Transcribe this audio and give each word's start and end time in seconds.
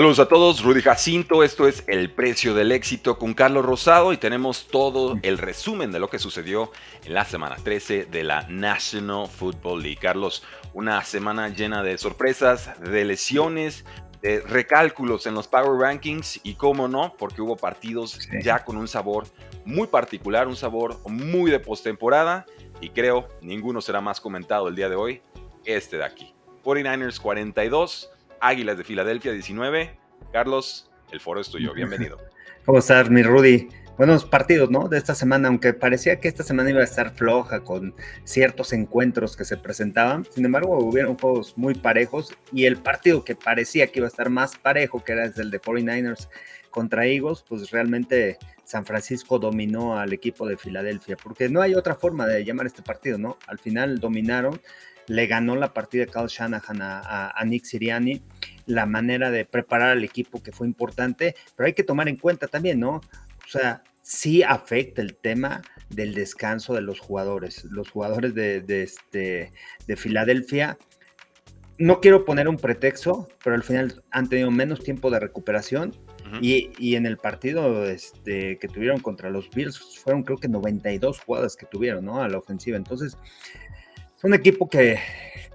Saludos 0.00 0.18
a 0.18 0.28
todos, 0.28 0.62
Rudy 0.62 0.80
Jacinto, 0.80 1.44
esto 1.44 1.68
es 1.68 1.84
El 1.86 2.10
Precio 2.10 2.54
del 2.54 2.72
Éxito 2.72 3.18
con 3.18 3.34
Carlos 3.34 3.66
Rosado 3.66 4.14
y 4.14 4.16
tenemos 4.16 4.66
todo 4.68 5.18
el 5.20 5.36
resumen 5.36 5.92
de 5.92 5.98
lo 5.98 6.08
que 6.08 6.18
sucedió 6.18 6.72
en 7.04 7.12
la 7.12 7.26
semana 7.26 7.56
13 7.56 8.06
de 8.06 8.24
la 8.24 8.46
National 8.48 9.28
Football 9.28 9.82
League. 9.82 9.98
Carlos, 10.00 10.42
una 10.72 11.04
semana 11.04 11.50
llena 11.50 11.82
de 11.82 11.98
sorpresas, 11.98 12.80
de 12.80 13.04
lesiones, 13.04 13.84
de 14.22 14.40
recálculos 14.40 15.26
en 15.26 15.34
los 15.34 15.46
Power 15.48 15.78
Rankings 15.78 16.40
y 16.44 16.54
cómo 16.54 16.88
no, 16.88 17.14
porque 17.18 17.42
hubo 17.42 17.58
partidos 17.58 18.20
ya 18.42 18.64
con 18.64 18.78
un 18.78 18.88
sabor 18.88 19.26
muy 19.66 19.86
particular, 19.86 20.48
un 20.48 20.56
sabor 20.56 20.96
muy 21.10 21.50
de 21.50 21.60
postemporada 21.60 22.46
y 22.80 22.88
creo 22.88 23.28
ninguno 23.42 23.82
será 23.82 24.00
más 24.00 24.18
comentado 24.18 24.68
el 24.68 24.76
día 24.76 24.88
de 24.88 24.96
hoy, 24.96 25.20
este 25.66 25.98
de 25.98 26.04
aquí. 26.06 26.32
49ers 26.64 27.20
42. 27.20 28.10
Águilas 28.40 28.78
de 28.78 28.84
Filadelfia 28.84 29.32
19. 29.32 29.96
Carlos, 30.32 30.90
el 31.12 31.20
foro 31.20 31.40
es 31.40 31.50
tuyo, 31.50 31.74
bienvenido. 31.74 32.18
¿Cómo 32.64 32.78
estás, 32.78 33.10
mi 33.10 33.22
Rudy? 33.22 33.68
Buenos 33.98 34.24
partidos, 34.24 34.70
¿no? 34.70 34.88
De 34.88 34.96
esta 34.96 35.14
semana, 35.14 35.48
aunque 35.48 35.74
parecía 35.74 36.20
que 36.20 36.28
esta 36.28 36.42
semana 36.42 36.70
iba 36.70 36.80
a 36.80 36.84
estar 36.84 37.14
floja 37.14 37.60
con 37.60 37.94
ciertos 38.24 38.72
encuentros 38.72 39.36
que 39.36 39.44
se 39.44 39.58
presentaban, 39.58 40.24
sin 40.24 40.46
embargo, 40.46 40.78
hubieron 40.78 41.18
juegos 41.18 41.58
muy 41.58 41.74
parejos 41.74 42.34
y 42.50 42.64
el 42.64 42.78
partido 42.78 43.24
que 43.24 43.36
parecía 43.36 43.88
que 43.88 43.98
iba 43.98 44.06
a 44.06 44.08
estar 44.08 44.30
más 44.30 44.56
parejo, 44.56 45.04
que 45.04 45.12
era 45.12 45.26
el 45.26 45.50
de 45.50 45.60
49ers 45.60 46.28
contra 46.70 47.04
Eagles, 47.04 47.44
pues 47.46 47.70
realmente 47.70 48.38
San 48.64 48.86
Francisco 48.86 49.38
dominó 49.38 49.98
al 49.98 50.14
equipo 50.14 50.46
de 50.46 50.56
Filadelfia, 50.56 51.16
porque 51.22 51.50
no 51.50 51.60
hay 51.60 51.74
otra 51.74 51.94
forma 51.94 52.26
de 52.26 52.42
llamar 52.42 52.66
este 52.66 52.82
partido, 52.82 53.18
¿no? 53.18 53.36
Al 53.48 53.58
final 53.58 53.98
dominaron 53.98 54.58
le 55.10 55.26
ganó 55.26 55.56
la 55.56 55.74
partida 55.74 56.06
Carl 56.06 56.28
Shanahan 56.28 56.78
a, 56.82 57.42
Nick 57.44 57.64
Siriani, 57.64 58.22
la 58.66 58.86
manera 58.86 59.32
de 59.32 59.44
preparar 59.44 59.90
al 59.90 60.04
equipo 60.04 60.40
que 60.40 60.52
fue 60.52 60.68
importante, 60.68 61.34
pero 61.56 61.66
hay 61.66 61.72
que 61.72 61.82
tomar 61.82 62.08
en 62.08 62.14
cuenta 62.14 62.46
también, 62.46 62.78
¿no? 62.78 63.00
O 63.44 63.48
sea, 63.48 63.82
sí 64.02 64.44
afecta 64.44 65.02
el 65.02 65.16
tema 65.16 65.62
del 65.88 66.14
descanso 66.14 66.74
de 66.74 66.82
los 66.82 67.00
jugadores. 67.00 67.64
Los 67.64 67.90
jugadores 67.90 68.36
de, 68.36 68.62
este, 68.68 69.52
de 69.88 69.96
Filadelfia, 69.96 70.78
no 71.76 72.00
quiero 72.00 72.24
poner 72.24 72.48
un 72.48 72.56
pretexto, 72.56 73.26
pero 73.42 73.56
al 73.56 73.64
final 73.64 74.04
han 74.12 74.28
tenido 74.28 74.52
menos 74.52 74.84
tiempo 74.84 75.10
de 75.10 75.18
recuperación 75.18 75.92
y, 76.40 76.94
en 76.94 77.06
el 77.06 77.16
partido 77.16 77.84
este, 77.84 78.58
que 78.58 78.68
tuvieron 78.68 79.00
contra 79.00 79.28
los 79.28 79.50
Bills 79.50 79.98
fueron 80.04 80.22
creo 80.22 80.38
que 80.38 80.46
92 80.46 81.18
jugadas 81.18 81.56
que 81.56 81.66
tuvieron, 81.66 82.04
¿no? 82.04 82.22
A 82.22 82.28
la 82.28 82.38
ofensiva. 82.38 82.76
Entonces, 82.76 83.16
es 84.20 84.24
un 84.24 84.34
equipo 84.34 84.68
que, 84.68 84.98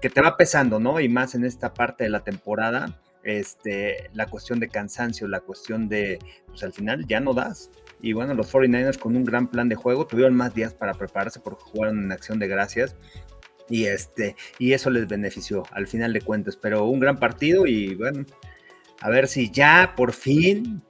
te 0.00 0.20
va 0.20 0.36
pesando, 0.36 0.80
¿no? 0.80 0.98
Y 0.98 1.08
más 1.08 1.36
en 1.36 1.44
esta 1.44 1.72
parte 1.72 2.02
de 2.02 2.10
la 2.10 2.24
temporada, 2.24 3.00
este, 3.22 4.10
la 4.12 4.26
cuestión 4.26 4.58
de 4.58 4.68
cansancio, 4.68 5.28
la 5.28 5.38
cuestión 5.38 5.88
de, 5.88 6.18
pues 6.48 6.64
al 6.64 6.72
final 6.72 7.06
ya 7.06 7.20
no 7.20 7.32
das. 7.32 7.70
Y 8.02 8.12
bueno, 8.12 8.34
los 8.34 8.52
49ers 8.52 8.98
con 8.98 9.16
un 9.16 9.24
gran 9.24 9.46
plan 9.46 9.68
de 9.68 9.76
juego 9.76 10.08
tuvieron 10.08 10.34
más 10.34 10.52
días 10.52 10.74
para 10.74 10.94
prepararse 10.94 11.38
porque 11.38 11.62
jugaron 11.62 12.02
en 12.02 12.10
acción 12.10 12.40
de 12.40 12.48
gracias. 12.48 12.96
Y, 13.68 13.84
este, 13.84 14.34
y 14.58 14.72
eso 14.72 14.90
les 14.90 15.06
benefició 15.06 15.62
al 15.70 15.86
final 15.86 16.12
de 16.12 16.22
cuentas. 16.22 16.56
Pero 16.56 16.86
un 16.86 16.98
gran 16.98 17.20
partido 17.20 17.68
y 17.68 17.94
bueno, 17.94 18.26
a 19.00 19.10
ver 19.10 19.28
si 19.28 19.48
ya 19.48 19.94
por 19.96 20.12
fin 20.12 20.82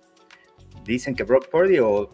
dicen 0.87 1.15
que 1.15 1.25
Brock 1.25 1.51
Purdy 1.51 1.79
o 1.81 2.11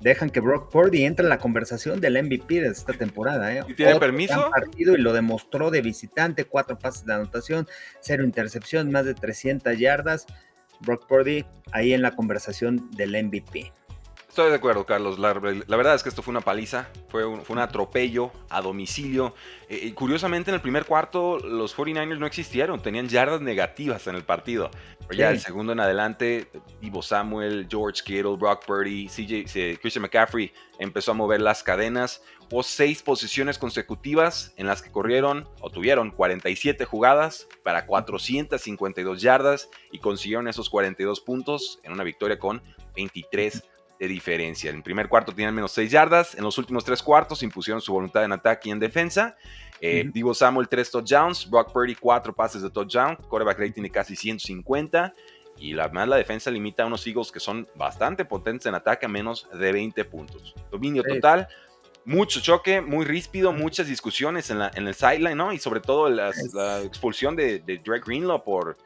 dejan 0.00 0.30
que 0.30 0.40
Brock 0.40 0.70
Purdy 0.70 1.04
entre 1.04 1.24
en 1.24 1.30
la 1.30 1.38
conversación 1.38 2.00
del 2.00 2.22
MVP 2.22 2.60
de 2.60 2.68
esta 2.68 2.92
temporada. 2.92 3.54
¿eh? 3.54 3.62
¿Y 3.68 3.74
tiene 3.74 3.98
permiso? 3.98 4.50
Partido 4.50 4.94
y 4.94 5.00
lo 5.00 5.12
demostró 5.12 5.70
de 5.70 5.82
visitante, 5.82 6.44
cuatro 6.44 6.78
pases 6.78 7.04
de 7.06 7.14
anotación, 7.14 7.66
cero 8.00 8.24
intercepción, 8.24 8.90
más 8.90 9.04
de 9.04 9.14
300 9.14 9.78
yardas. 9.78 10.26
Brock 10.80 11.06
Purdy 11.06 11.44
ahí 11.72 11.94
en 11.94 12.02
la 12.02 12.14
conversación 12.14 12.90
del 12.92 13.12
MVP. 13.24 13.72
Estoy 14.36 14.50
de 14.50 14.56
acuerdo, 14.56 14.84
Carlos. 14.84 15.18
La, 15.18 15.32
verdad 15.32 15.94
es 15.94 16.02
que 16.02 16.10
esto 16.10 16.20
fue 16.20 16.30
una 16.30 16.42
paliza, 16.42 16.90
fue 17.08 17.24
un, 17.24 17.42
fue 17.42 17.54
un 17.54 17.62
atropello 17.62 18.32
a 18.50 18.60
domicilio. 18.60 19.34
Eh, 19.66 19.94
curiosamente, 19.94 20.50
en 20.50 20.56
el 20.56 20.60
primer 20.60 20.84
cuarto, 20.84 21.38
los 21.38 21.74
49ers 21.74 22.18
no 22.18 22.26
existieron, 22.26 22.82
tenían 22.82 23.08
yardas 23.08 23.40
negativas 23.40 24.06
en 24.08 24.14
el 24.14 24.24
partido. 24.24 24.70
Pero 25.08 25.18
ya 25.18 25.30
el 25.30 25.40
segundo 25.40 25.72
en 25.72 25.80
adelante, 25.80 26.50
Ivo 26.82 27.00
Samuel, 27.00 27.66
George 27.70 28.02
Kittle, 28.04 28.36
Brock 28.36 28.66
Purdy, 28.66 29.06
CJ, 29.06 29.78
Christian 29.80 30.02
McCaffrey 30.02 30.52
empezó 30.78 31.12
a 31.12 31.14
mover 31.14 31.40
las 31.40 31.62
cadenas. 31.62 32.20
Hubo 32.50 32.62
seis 32.62 33.02
posiciones 33.02 33.56
consecutivas 33.56 34.52
en 34.58 34.66
las 34.66 34.82
que 34.82 34.90
corrieron 34.92 35.48
o 35.62 35.70
tuvieron 35.70 36.10
47 36.10 36.84
jugadas 36.84 37.48
para 37.64 37.86
452 37.86 39.22
yardas 39.22 39.70
y 39.92 39.98
consiguieron 39.98 40.46
esos 40.46 40.68
42 40.68 41.22
puntos 41.22 41.80
en 41.84 41.92
una 41.92 42.04
victoria 42.04 42.38
con 42.38 42.60
23 42.96 43.62
de 43.98 44.08
diferencia. 44.08 44.70
En 44.70 44.76
el 44.76 44.82
primer 44.82 45.08
cuarto 45.08 45.32
tenían 45.32 45.54
menos 45.54 45.72
6 45.72 45.90
yardas, 45.90 46.34
en 46.34 46.44
los 46.44 46.58
últimos 46.58 46.84
tres 46.84 47.02
cuartos 47.02 47.42
impusieron 47.42 47.80
su 47.80 47.92
voluntad 47.92 48.24
en 48.24 48.32
ataque 48.32 48.68
y 48.68 48.72
en 48.72 48.78
defensa. 48.78 49.36
Eh, 49.80 50.08
Divo 50.12 50.34
Samuel 50.34 50.68
3 50.68 50.90
touchdowns, 50.90 51.48
Brock 51.48 51.72
Purdy 51.72 51.94
4 51.94 52.34
pases 52.34 52.62
de 52.62 52.70
touchdown, 52.70 53.16
quarterback 53.16 53.58
rating 53.58 53.82
de 53.82 53.90
casi 53.90 54.16
150 54.16 55.12
y 55.58 55.72
la, 55.72 55.88
más 55.88 56.08
la 56.08 56.16
defensa 56.16 56.50
limita 56.50 56.82
a 56.82 56.86
unos 56.86 57.06
Eagles 57.06 57.32
que 57.32 57.40
son 57.40 57.66
bastante 57.74 58.24
potentes 58.24 58.66
en 58.66 58.74
ataque 58.74 59.06
a 59.06 59.08
menos 59.08 59.48
de 59.52 59.72
20 59.72 60.04
puntos. 60.04 60.54
Dominio 60.70 61.02
total, 61.02 61.48
mucho 62.04 62.40
choque, 62.40 62.80
muy 62.80 63.04
ríspido, 63.04 63.52
muchas 63.52 63.86
discusiones 63.86 64.50
en, 64.50 64.58
la, 64.58 64.70
en 64.74 64.86
el 64.86 64.94
sideline, 64.94 65.36
¿no? 65.36 65.52
Y 65.52 65.58
sobre 65.58 65.80
todo 65.80 66.08
la 66.08 66.30
expulsión 66.84 67.36
de, 67.36 67.60
de 67.60 67.78
Drake 67.78 68.04
Greenlaw 68.06 68.44
por, 68.44 68.76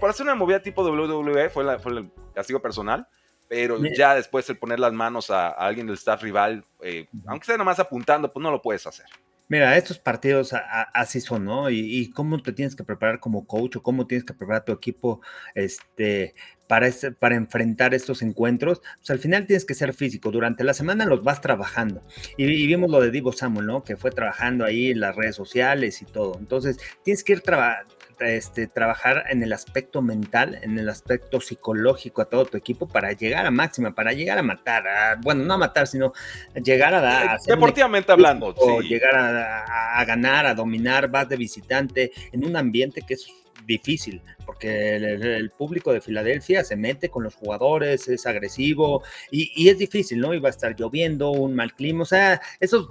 por 0.00 0.10
hacer 0.10 0.24
una 0.24 0.34
movida 0.34 0.60
tipo 0.60 0.82
WWE, 0.82 1.50
fue, 1.50 1.78
fue 1.78 1.92
el 1.92 2.10
castigo 2.34 2.60
personal. 2.60 3.06
Pero 3.48 3.78
ya 3.96 4.14
después 4.14 4.48
el 4.50 4.58
poner 4.58 4.80
las 4.80 4.92
manos 4.92 5.30
a, 5.30 5.48
alguien 5.48 5.86
del 5.86 5.96
staff 5.96 6.22
rival, 6.22 6.64
eh, 6.82 7.06
aunque 7.26 7.46
sea 7.46 7.56
nomás 7.56 7.78
apuntando, 7.78 8.32
pues 8.32 8.42
no 8.42 8.50
lo 8.50 8.60
puedes 8.60 8.86
hacer. 8.86 9.06
Mira, 9.48 9.76
estos 9.76 10.00
partidos 10.00 10.52
así 10.92 11.20
son, 11.20 11.44
¿no? 11.44 11.70
Y, 11.70 12.10
cómo 12.10 12.42
te 12.42 12.52
tienes 12.52 12.74
que 12.74 12.82
preparar 12.82 13.20
como 13.20 13.46
coach 13.46 13.76
o 13.76 13.82
cómo 13.82 14.08
tienes 14.08 14.24
que 14.24 14.34
preparar 14.34 14.64
tu 14.64 14.72
equipo 14.72 15.20
este, 15.54 16.34
para, 16.66 16.88
este, 16.88 17.12
para 17.12 17.36
enfrentar 17.36 17.94
estos 17.94 18.22
encuentros. 18.22 18.82
Pues 18.98 19.10
al 19.10 19.20
final 19.20 19.46
tienes 19.46 19.64
que 19.64 19.74
ser 19.74 19.94
físico. 19.94 20.32
Durante 20.32 20.64
la 20.64 20.74
semana 20.74 21.04
los 21.04 21.22
vas 21.22 21.40
trabajando. 21.40 22.02
Y, 22.36 22.44
y 22.44 22.66
vimos 22.66 22.90
lo 22.90 23.00
de 23.00 23.12
Divo 23.12 23.30
Samuel, 23.30 23.66
¿no? 23.66 23.84
Que 23.84 23.96
fue 23.96 24.10
trabajando 24.10 24.64
ahí 24.64 24.90
en 24.90 24.98
las 24.98 25.14
redes 25.14 25.36
sociales 25.36 26.02
y 26.02 26.06
todo. 26.06 26.36
Entonces, 26.40 26.78
tienes 27.04 27.22
que 27.22 27.34
ir 27.34 27.40
trabajando 27.42 27.95
este, 28.20 28.66
trabajar 28.66 29.24
en 29.28 29.42
el 29.42 29.52
aspecto 29.52 30.02
mental, 30.02 30.58
en 30.62 30.78
el 30.78 30.88
aspecto 30.88 31.40
psicológico 31.40 32.22
a 32.22 32.26
todo 32.26 32.46
tu 32.46 32.56
equipo 32.56 32.86
para 32.88 33.12
llegar 33.12 33.46
a 33.46 33.50
máxima, 33.50 33.94
para 33.94 34.12
llegar 34.12 34.38
a 34.38 34.42
matar, 34.42 34.84
bueno, 35.22 35.44
no 35.44 35.54
a 35.54 35.58
matar, 35.58 35.86
sino 35.86 36.12
llegar 36.54 36.94
a 36.94 37.00
dar... 37.00 37.40
Deportivamente 37.40 38.12
hablando, 38.12 38.54
Llegar 38.80 39.14
a, 39.16 39.98
a, 39.98 40.04
ganar, 40.04 40.46
a 40.46 40.54
dominar, 40.54 41.08
vas 41.08 41.28
de 41.28 41.36
visitante 41.36 42.12
en 42.32 42.44
un 42.44 42.56
ambiente 42.56 43.02
que 43.02 43.14
es 43.14 43.26
difícil, 43.64 44.22
porque 44.46 44.96
el, 44.96 45.50
público 45.50 45.92
de 45.92 46.00
Filadelfia 46.00 46.64
se 46.64 46.76
mete 46.76 47.08
con 47.08 47.24
los 47.24 47.34
jugadores, 47.34 48.08
es 48.08 48.26
agresivo 48.26 49.02
y, 49.30 49.68
es 49.68 49.78
difícil, 49.78 50.20
¿no? 50.20 50.32
Iba 50.32 50.48
a 50.48 50.50
estar 50.50 50.76
lloviendo, 50.76 51.32
un 51.32 51.54
mal 51.54 51.74
clima, 51.74 52.02
o 52.02 52.06
sea, 52.06 52.40
esos, 52.60 52.88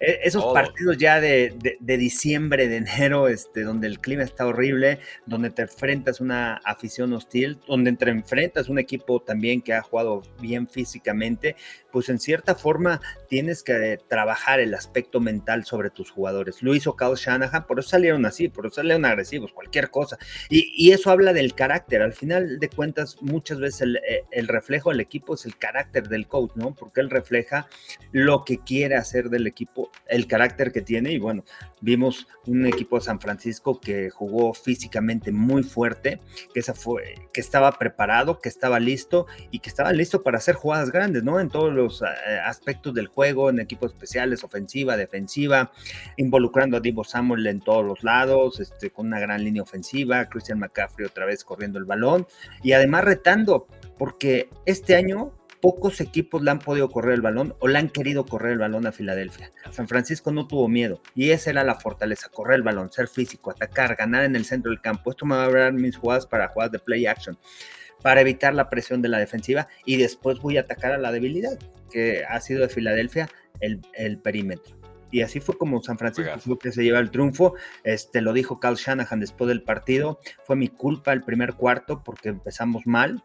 e, 0.00 0.20
esos 0.24 0.44
partidos 0.52 0.98
ya 0.98 1.20
de, 1.20 1.54
de, 1.80 1.96
diciembre, 1.96 2.68
de 2.68 2.76
enero, 2.76 3.28
este, 3.28 3.62
donde 3.62 3.86
el 3.86 4.00
clima 4.00 4.22
está 4.22 4.46
horrible, 4.46 4.98
donde 5.26 5.50
te 5.50 5.62
enfrentas 5.62 6.20
una 6.20 6.60
afición 6.64 7.12
hostil, 7.12 7.58
donde 7.66 7.92
te 7.92 8.10
enfrentas 8.10 8.68
un 8.68 8.78
equipo 8.78 9.20
también 9.20 9.62
que 9.62 9.72
ha 9.72 9.82
jugado 9.82 10.22
bien 10.40 10.68
físicamente, 10.68 11.56
pues 11.94 12.08
en 12.08 12.18
cierta 12.18 12.56
forma 12.56 13.00
tienes 13.28 13.62
que 13.62 13.98
trabajar 14.08 14.58
el 14.58 14.74
aspecto 14.74 15.20
mental 15.20 15.64
sobre 15.64 15.90
tus 15.90 16.10
jugadores. 16.10 16.60
Lo 16.60 16.74
hizo 16.74 16.96
Kyle 16.96 17.14
Shanahan, 17.14 17.66
por 17.66 17.78
eso 17.78 17.90
salieron 17.90 18.26
así, 18.26 18.48
por 18.48 18.66
eso 18.66 18.76
salieron 18.76 19.04
agresivos, 19.04 19.52
cualquier 19.52 19.90
cosa. 19.90 20.18
Y, 20.50 20.73
eso 20.76 21.10
habla 21.10 21.32
del 21.32 21.54
carácter. 21.54 22.02
Al 22.02 22.12
final 22.12 22.58
de 22.58 22.68
cuentas, 22.68 23.16
muchas 23.20 23.58
veces 23.58 23.82
el, 23.82 23.96
eh, 23.96 24.24
el, 24.30 24.48
reflejo 24.48 24.90
del 24.90 25.00
equipo 25.00 25.34
es 25.34 25.46
el 25.46 25.56
carácter 25.56 26.08
del 26.08 26.26
coach, 26.26 26.52
¿no? 26.54 26.74
Porque 26.74 27.00
él 27.00 27.10
refleja 27.10 27.68
lo 28.12 28.44
que 28.44 28.58
quiere 28.58 28.96
hacer 28.96 29.30
del 29.30 29.46
equipo, 29.46 29.90
el 30.08 30.26
carácter 30.26 30.72
que 30.72 30.82
tiene. 30.82 31.12
Y 31.12 31.18
bueno, 31.18 31.44
vimos 31.80 32.26
un 32.46 32.66
equipo 32.66 32.98
de 32.98 33.04
San 33.04 33.20
Francisco 33.20 33.78
que 33.78 34.10
jugó 34.10 34.54
físicamente 34.54 35.32
muy 35.32 35.62
fuerte, 35.62 36.20
que, 36.52 36.60
esa 36.60 36.74
fue, 36.74 37.14
que 37.32 37.40
estaba 37.40 37.72
preparado, 37.72 38.40
que 38.40 38.48
estaba 38.48 38.80
listo 38.80 39.26
y 39.50 39.60
que 39.60 39.68
estaba 39.68 39.92
listo 39.92 40.22
para 40.22 40.38
hacer 40.38 40.54
jugadas 40.54 40.90
grandes, 40.90 41.22
¿no? 41.22 41.40
En 41.40 41.50
todos 41.50 41.72
los 41.72 42.02
eh, 42.02 42.06
aspectos 42.44 42.94
del 42.94 43.06
juego, 43.06 43.50
en 43.50 43.60
equipos 43.60 43.92
especiales, 43.92 44.44
ofensiva, 44.44 44.96
defensiva, 44.96 45.72
involucrando 46.16 46.76
a 46.76 46.80
Divo 46.80 47.04
Samuel 47.04 47.46
en 47.46 47.60
todos 47.60 47.84
los 47.84 48.02
lados, 48.02 48.60
este, 48.60 48.90
con 48.90 49.06
una 49.06 49.20
gran 49.20 49.44
línea 49.44 49.62
ofensiva, 49.62 50.28
Christian 50.28 50.58
McCaffrey 50.64 51.06
otra 51.06 51.26
vez 51.26 51.44
corriendo 51.44 51.78
el 51.78 51.84
balón 51.84 52.26
y 52.62 52.72
además 52.72 53.04
retando, 53.04 53.66
porque 53.98 54.48
este 54.66 54.96
año 54.96 55.32
pocos 55.64 56.02
equipos 56.02 56.42
le 56.42 56.50
han 56.50 56.58
podido 56.58 56.90
correr 56.90 57.14
el 57.14 57.22
balón 57.22 57.54
o 57.58 57.68
le 57.68 57.78
han 57.78 57.88
querido 57.88 58.26
correr 58.26 58.52
el 58.52 58.58
balón 58.58 58.86
a 58.86 58.92
Filadelfia. 58.92 59.50
San 59.70 59.88
Francisco 59.88 60.30
no 60.30 60.46
tuvo 60.46 60.68
miedo 60.68 61.00
y 61.14 61.30
esa 61.30 61.48
era 61.48 61.64
la 61.64 61.76
fortaleza, 61.76 62.28
correr 62.28 62.56
el 62.56 62.62
balón, 62.62 62.92
ser 62.92 63.08
físico, 63.08 63.50
atacar, 63.50 63.96
ganar 63.96 64.24
en 64.24 64.36
el 64.36 64.44
centro 64.44 64.70
del 64.70 64.82
campo. 64.82 65.10
Esto 65.10 65.24
me 65.24 65.36
va 65.36 65.44
a 65.44 65.50
dar 65.50 65.72
mis 65.72 65.96
jugadas 65.96 66.26
para 66.26 66.48
jugadas 66.48 66.72
de 66.72 66.80
play 66.80 67.06
action 67.06 67.38
para 68.02 68.20
evitar 68.20 68.54
la 68.54 68.68
presión 68.68 69.00
de 69.00 69.08
la 69.08 69.18
defensiva 69.18 69.66
y 69.86 69.96
después 69.96 70.38
voy 70.40 70.58
a 70.58 70.60
atacar 70.60 70.92
a 70.92 70.98
la 70.98 71.10
debilidad 71.10 71.58
que 71.90 72.22
ha 72.28 72.38
sido 72.42 72.60
de 72.60 72.68
Filadelfia 72.68 73.30
el, 73.60 73.80
el 73.94 74.18
perímetro 74.18 74.83
y 75.14 75.22
así 75.22 75.38
fue 75.38 75.56
como 75.56 75.80
San 75.80 75.96
Francisco 75.96 76.28
fue 76.40 76.58
que 76.58 76.72
se 76.72 76.82
lleva 76.82 76.98
el 76.98 77.12
triunfo. 77.12 77.54
Este 77.84 78.20
lo 78.20 78.32
dijo 78.32 78.58
Carl 78.58 78.74
Shanahan 78.74 79.20
después 79.20 79.46
del 79.46 79.62
partido. 79.62 80.18
Fue 80.42 80.56
mi 80.56 80.66
culpa 80.66 81.12
el 81.12 81.22
primer 81.22 81.54
cuarto 81.54 82.02
porque 82.02 82.30
empezamos 82.30 82.84
mal. 82.84 83.22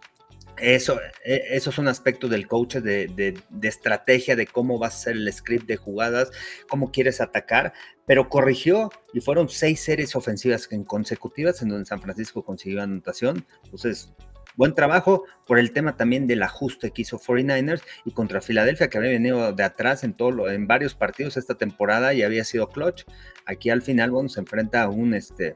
Eso, 0.60 1.00
e, 1.26 1.42
eso 1.50 1.72
es 1.72 1.78
un 1.80 1.88
aspecto 1.88 2.28
del 2.28 2.48
coach 2.48 2.76
de, 2.76 3.08
de, 3.08 3.68
estrategia, 3.68 4.36
de 4.36 4.46
cómo 4.46 4.78
vas 4.78 4.94
a 4.94 4.98
hacer 4.98 5.16
el 5.16 5.34
script 5.34 5.66
de 5.66 5.78
jugadas, 5.78 6.30
cómo 6.70 6.92
quieres 6.92 7.22
atacar, 7.22 7.74
pero 8.06 8.30
corrigió 8.30 8.92
y 9.12 9.22
fueron 9.22 9.50
seis 9.50 9.80
series 9.80 10.16
ofensivas 10.16 10.70
consecutivas 10.86 11.60
en 11.64 11.70
donde 11.70 11.86
San 11.86 12.02
Francisco 12.02 12.46
consiguió 12.46 12.84
anotación. 12.84 13.48
Entonces, 13.64 14.14
buen 14.60 14.76
trabajo 14.76 15.24
por 15.48 15.58
el 15.58 15.72
tema 15.72 15.96
también 15.96 16.28
del 16.28 16.44
ajuste 16.44 16.92
que 16.92 17.04
hizo 17.04 17.18
49ers 17.18 17.82
y 18.04 18.12
contra 18.12 18.42
Filadelfia, 18.42 18.90
que 18.90 18.98
había 18.98 19.12
venido 19.12 19.54
de 19.54 19.64
atrás 19.64 20.04
en, 20.04 20.14
todo 20.14 20.50
en 20.50 20.68
varios 20.68 20.96
partidos 20.96 21.38
esta 21.38 21.56
temporada 21.56 22.14
y 22.14 22.24
había 22.24 22.44
sido 22.44 22.68
clutch. 22.68 23.06
Aquí 23.46 23.70
al 23.70 23.82
final, 23.82 24.12
bueno, 24.12 24.28
se 24.28 24.42
enfrenta 24.42 24.84
a 24.84 24.90
un 24.90 25.14
este, 25.14 25.56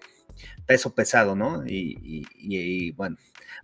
peso 0.66 0.96
pesado, 0.96 1.36
¿no? 1.36 1.66
Y, 1.68 2.92
bueno, 2.92 3.18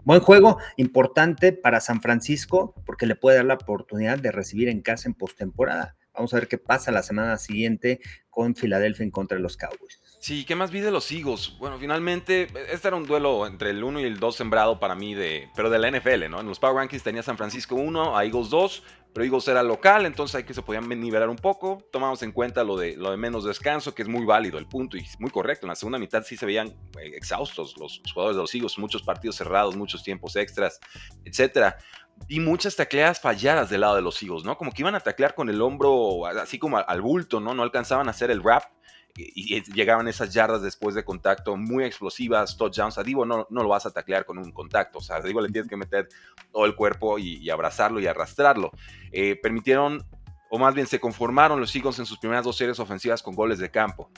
buen 0.03 0.19
juego, 0.19 0.57
importante 0.75 1.53
para 1.53 1.79
San 1.79 2.01
Francisco, 2.01 2.75
porque 2.85 3.05
le 3.05 3.15
puede 3.15 3.37
dar 3.37 3.45
la 3.45 3.53
oportunidad 3.53 4.19
de 4.19 4.33
recibir 4.33 4.67
en 4.67 4.81
casa 4.81 5.07
en 5.07 5.13
postemporada. 5.13 5.95
Vamos 6.13 6.33
a 6.33 6.37
ver 6.37 6.49
qué 6.49 6.57
pasa 6.57 6.91
la 6.91 7.01
semana 7.01 7.37
siguiente 7.37 8.01
con 8.29 8.55
Filadelfia 8.55 9.05
en 9.05 9.11
contra 9.11 9.37
de 9.37 9.43
los 9.43 9.55
Cowboys. 9.55 9.98
Sí, 10.19 10.43
¿qué 10.43 10.53
más 10.53 10.69
vi 10.69 10.81
de 10.81 10.91
los 10.91 11.09
Eagles? 11.13 11.57
Bueno, 11.59 11.77
finalmente, 11.79 12.49
este 12.69 12.89
era 12.89 12.97
un 12.97 13.05
duelo 13.05 13.47
entre 13.47 13.69
el 13.69 13.81
1 13.81 14.01
y 14.01 14.03
el 14.03 14.19
2 14.19 14.35
sembrado 14.35 14.77
para 14.77 14.93
mí, 14.93 15.13
de, 15.13 15.49
pero 15.55 15.69
de 15.69 15.79
la 15.79 15.89
NFL, 15.89 16.29
¿no? 16.29 16.41
En 16.41 16.45
los 16.45 16.59
Power 16.59 16.75
Rankings 16.75 17.03
tenía 17.03 17.23
San 17.23 17.37
Francisco 17.37 17.75
1, 17.75 18.17
a 18.17 18.25
Eagles 18.25 18.49
2, 18.49 18.83
pero 19.13 19.23
Eagles 19.23 19.47
era 19.47 19.63
local, 19.63 20.05
entonces 20.05 20.35
hay 20.35 20.43
que 20.43 20.53
se 20.53 20.61
podían 20.61 20.89
nivelar 20.89 21.29
un 21.29 21.37
poco. 21.37 21.87
Tomamos 21.89 22.21
en 22.21 22.33
cuenta 22.33 22.65
lo 22.65 22.75
de, 22.75 22.97
lo 22.97 23.11
de 23.11 23.17
menos 23.17 23.45
descanso, 23.45 23.95
que 23.95 24.01
es 24.01 24.09
muy 24.09 24.25
válido 24.25 24.57
el 24.57 24.67
punto 24.67 24.97
y 24.97 25.05
muy 25.19 25.31
correcto. 25.31 25.67
En 25.67 25.69
la 25.69 25.75
segunda 25.75 25.97
mitad 25.97 26.21
sí 26.23 26.35
se 26.35 26.45
veían 26.45 26.67
eh, 26.67 27.11
exhaustos 27.15 27.77
los, 27.77 28.01
jugadores 28.13 28.35
de 28.35 28.41
los 28.41 28.53
Eagles, 28.53 28.77
muchos 28.77 29.01
partidos 29.03 29.37
cerrados, 29.37 29.77
muchos 29.77 30.03
tiempos 30.03 30.35
extras, 30.35 30.81
etcétera 31.23 31.77
vi 32.27 32.41
muchas 32.41 32.75
tacleadas 32.75 33.21
falladas 33.21 33.69
del 33.69 33.79
lado 33.79 33.95
de 33.95 34.01
los 34.01 34.21
Eagles, 34.21 34.43
¿no? 34.43 34.57
Como 34.57 34.73
que 34.73 34.81
iban 34.81 34.93
a 34.93 34.99
taclear 34.99 35.35
con 35.35 35.49
el 35.49 35.61
hombro 35.61 36.25
así 36.25 36.59
como 36.59 36.77
al 36.77 37.01
bulto, 37.01 37.39
¿no? 37.39 37.53
No 37.53 37.63
alcanzaban 37.63 38.09
a 38.09 38.11
hacer 38.11 38.29
el 38.29 38.41
wrap 38.41 38.63
y, 39.19 39.61
llegaban 39.73 40.07
esas 40.07 40.33
yardas 40.33 40.61
después 40.61 40.95
de 40.95 41.03
contacto 41.03 41.57
muy 41.57 41.83
explosivas, 41.83 42.57
touchdowns. 42.57 42.97
A 42.97 43.03
Divo 43.03 43.25
no, 43.25 43.47
no 43.49 43.63
lo 43.63 43.69
vas 43.69 43.85
a 43.85 43.91
taclear 43.91 44.25
con 44.25 44.37
un 44.37 44.51
contacto, 44.51 44.99
o 44.99 45.01
sea, 45.01 45.17
a 45.17 45.21
Divo 45.21 45.41
le 45.41 45.49
tienes 45.49 45.69
que 45.69 45.77
meter 45.77 46.09
todo 46.51 46.65
el 46.65 46.75
cuerpo 46.75 47.19
y, 47.19 47.49
abrazarlo 47.49 47.99
y 47.99 48.07
arrastrarlo. 48.07 48.71
Eh, 49.11 49.35
permitieron, 49.41 50.05
o 50.49 50.57
más 50.57 50.73
bien 50.73 50.87
se 50.87 50.99
conformaron 50.99 51.59
los 51.59 51.75
Eagles 51.75 51.99
en 51.99 52.05
sus 52.05 52.19
primeras 52.19 52.43
dos 52.43 52.57
series 52.57 52.79
ofensivas 52.79 53.23
con 53.23 53.35
goles 53.35 53.59
de 53.59 53.69
campo. 53.69 54.09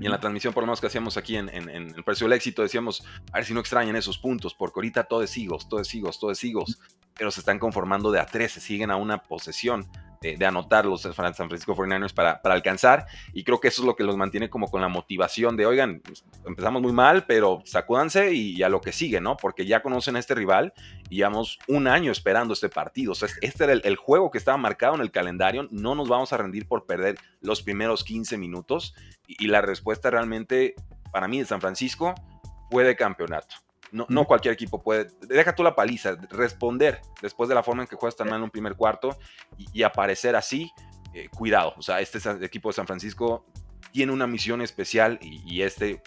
Y 0.00 0.06
en 0.06 0.10
la 0.10 0.20
transmisión, 0.20 0.54
por 0.54 0.62
lo 0.62 0.68
menos 0.68 0.80
que 0.80 0.86
hacíamos 0.86 1.18
aquí 1.18 1.36
en, 1.36 1.48
el 1.50 2.02
precio 2.02 2.26
del 2.26 2.32
éxito, 2.32 2.62
decíamos, 2.62 3.04
a 3.30 3.36
ver 3.36 3.44
si 3.44 3.52
no 3.52 3.60
extrañan 3.60 3.94
esos 3.94 4.16
puntos, 4.16 4.54
porque 4.54 4.78
ahorita 4.78 5.04
todo 5.04 5.22
es 5.22 5.36
Eagles, 5.36 5.68
todo 5.68 5.80
es 5.80 5.94
Eagles, 5.94 6.18
todo 6.18 6.30
es 6.30 6.42
Eagles, 6.42 6.78
pero 7.14 7.30
se 7.30 7.40
están 7.40 7.58
conformando 7.58 8.10
de 8.10 8.18
a 8.18 8.24
13, 8.24 8.60
siguen 8.60 8.90
a 8.90 8.96
una 8.96 9.22
posesión 9.22 9.86
de, 10.22 10.46
anotar 10.46 10.86
los 10.86 11.02
San 11.02 11.14
Francisco 11.14 11.74
49ers 11.74 12.14
para, 12.14 12.40
para, 12.40 12.54
alcanzar. 12.54 13.06
Y 13.32 13.44
creo 13.44 13.60
que 13.60 13.68
eso 13.68 13.82
es 13.82 13.86
lo 13.86 13.96
que 13.96 14.04
los 14.04 14.16
mantiene 14.16 14.48
como 14.48 14.70
con 14.70 14.80
la 14.80 14.88
motivación 14.88 15.56
de, 15.56 15.66
oigan, 15.66 16.00
pues, 16.00 16.24
empezamos 16.46 16.80
muy 16.80 16.92
mal, 16.92 17.26
pero 17.26 17.60
sacúdanse 17.64 18.32
y, 18.32 18.62
a 18.62 18.68
lo 18.68 18.80
que 18.80 18.92
sigue, 18.92 19.20
¿no? 19.20 19.36
Porque 19.36 19.66
ya 19.66 19.82
conocen 19.82 20.16
a 20.16 20.18
este 20.18 20.34
rival 20.34 20.72
y 21.10 21.16
llevamos 21.16 21.58
un 21.66 21.88
año 21.88 22.12
esperando 22.12 22.54
este 22.54 22.68
partido. 22.68 23.12
O 23.12 23.14
sea, 23.14 23.28
este 23.40 23.64
era 23.64 23.72
el, 23.72 23.96
juego 23.96 24.30
que 24.30 24.38
estaba 24.38 24.56
marcado 24.56 24.94
en 24.94 25.00
el 25.00 25.10
calendario. 25.10 25.68
No 25.70 25.94
nos 25.94 26.08
vamos 26.08 26.32
a 26.32 26.36
rendir 26.36 26.66
por 26.66 26.86
perder 26.86 27.18
los 27.40 27.62
primeros 27.62 28.04
15 28.04 28.38
minutos. 28.38 28.94
Y, 29.26 29.44
y 29.44 29.48
la 29.48 29.60
respuesta 29.60 30.10
realmente, 30.10 30.74
para 31.12 31.28
mí, 31.28 31.40
de 31.40 31.44
San 31.44 31.60
Francisco 31.60 32.14
fue 32.70 32.84
de 32.84 32.96
campeonato. 32.96 33.56
No, 33.92 34.24
cualquier 34.24 34.54
equipo 34.54 34.82
puede. 34.82 35.08
Deja 35.20 35.54
tú 35.54 35.62
la 35.62 35.76
paliza, 35.76 36.16
responder 36.30 37.02
después 37.20 37.48
de 37.50 37.54
la 37.54 37.62
forma 37.62 37.82
en 37.82 37.88
que 37.88 37.96
juegas 37.96 38.16
tan 38.16 38.28
mal 38.28 38.38
en 38.38 38.44
un 38.44 38.50
primer 38.50 38.74
cuarto 38.74 39.18
y, 39.58 39.82
aparecer 39.82 40.34
así. 40.34 40.72
Eh, 41.14 41.28
cuidado, 41.28 41.74
o 41.76 41.82
sea, 41.82 42.00
este 42.00 42.18
equipo 42.42 42.70
de 42.70 42.72
San 42.72 42.86
Francisco 42.86 43.44
tiene 43.92 44.12
una 44.12 44.26
misión 44.26 44.62
especial 44.62 45.18
y, 45.20 45.60
este 45.60 46.02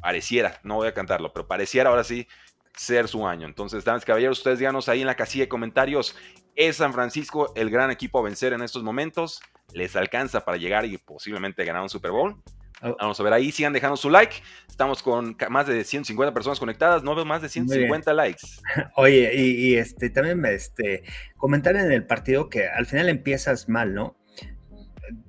pareciera, 0.00 0.58
no 0.62 0.76
voy 0.76 0.88
a 0.88 0.94
cantarlo, 0.94 1.32
pero 1.32 1.46
pareciera 1.46 1.90
ahora 1.90 2.02
sí 2.02 2.26
ser 2.74 3.08
su 3.08 3.26
año. 3.26 3.46
Entonces, 3.46 3.84
damas 3.84 4.04
y 4.04 4.06
caballeros, 4.06 4.38
ustedes 4.38 4.58
díganos 4.58 4.88
ahí 4.88 5.02
en 5.02 5.06
la 5.06 5.16
casilla 5.16 5.44
de 5.44 5.48
comentarios, 5.48 6.16
¿es 6.56 6.76
San 6.76 6.94
Francisco 6.94 7.52
el 7.56 7.68
gran 7.68 7.90
equipo 7.90 8.20
a 8.20 8.22
vencer 8.22 8.54
en 8.54 8.62
estos 8.62 8.82
momentos? 8.82 9.42
¿Les 9.74 9.96
alcanza 9.96 10.44
para 10.44 10.56
llegar 10.56 10.86
y 10.86 10.96
posiblemente 10.96 11.64
ganar 11.64 11.82
un 11.82 11.90
Super 11.90 12.12
Bowl? 12.12 12.42
Oh. 12.82 12.96
Vamos 13.00 13.18
a 13.18 13.22
ver 13.22 13.32
ahí, 13.32 13.50
sigan 13.52 13.72
dejando 13.72 13.96
su 13.96 14.10
like. 14.10 14.36
Estamos 14.68 15.02
con 15.02 15.36
más 15.50 15.66
de 15.66 15.82
150 15.84 16.32
personas 16.32 16.60
conectadas, 16.60 17.02
no 17.02 17.14
veo 17.14 17.24
más 17.24 17.42
de 17.42 17.48
150 17.48 18.12
likes. 18.12 18.46
Oye, 18.96 19.32
y, 19.34 19.76
este 19.76 20.10
también 20.10 20.44
este 20.46 21.02
comentar 21.36 21.76
en 21.76 21.90
el 21.90 22.06
partido 22.06 22.48
que 22.48 22.68
al 22.68 22.86
final 22.86 23.08
empiezas 23.08 23.68
mal, 23.68 23.94
¿no? 23.94 24.16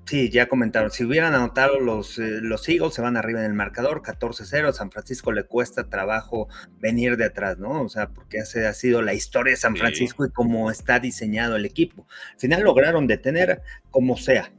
Sí, 0.06 0.30
ya 0.30 0.48
comentaron, 0.48 0.92
si 0.92 1.06
hubieran 1.06 1.36
anotado 1.36 1.80
los, 1.80 2.18
eh, 2.20 2.40
los 2.42 2.68
Eagles, 2.68 2.96
se 2.96 3.02
van 3.02 3.16
arriba 3.16 3.40
en 3.40 3.46
el 3.46 3.54
marcador, 3.54 4.02
14-0, 4.02 4.74
San 4.74 4.92
Francisco 4.92 5.32
le 5.32 5.44
cuesta 5.44 5.88
trabajo 5.88 6.50
venir 6.80 7.16
de 7.16 7.26
atrás, 7.26 7.60
¿no? 7.60 7.84
O 7.84 7.90
sea, 7.90 8.10
porque 8.10 8.40
ese 8.40 8.68
ha 8.68 8.74
sido 8.74 9.02
la 9.02 9.14
historia 9.14 9.52
de 9.52 9.58
San 9.58 9.76
Francisco 9.76 10.26
y 10.26 10.32
cómo 10.32 10.70
está 10.72 11.00
diseñado 11.00 11.56
el 11.56 11.66
equipo. 11.66 12.08
Al 12.34 12.40
final 12.40 12.64
lograron 12.64 13.08
detener 13.08 13.62
como 13.92 14.18
sea, 14.18 14.52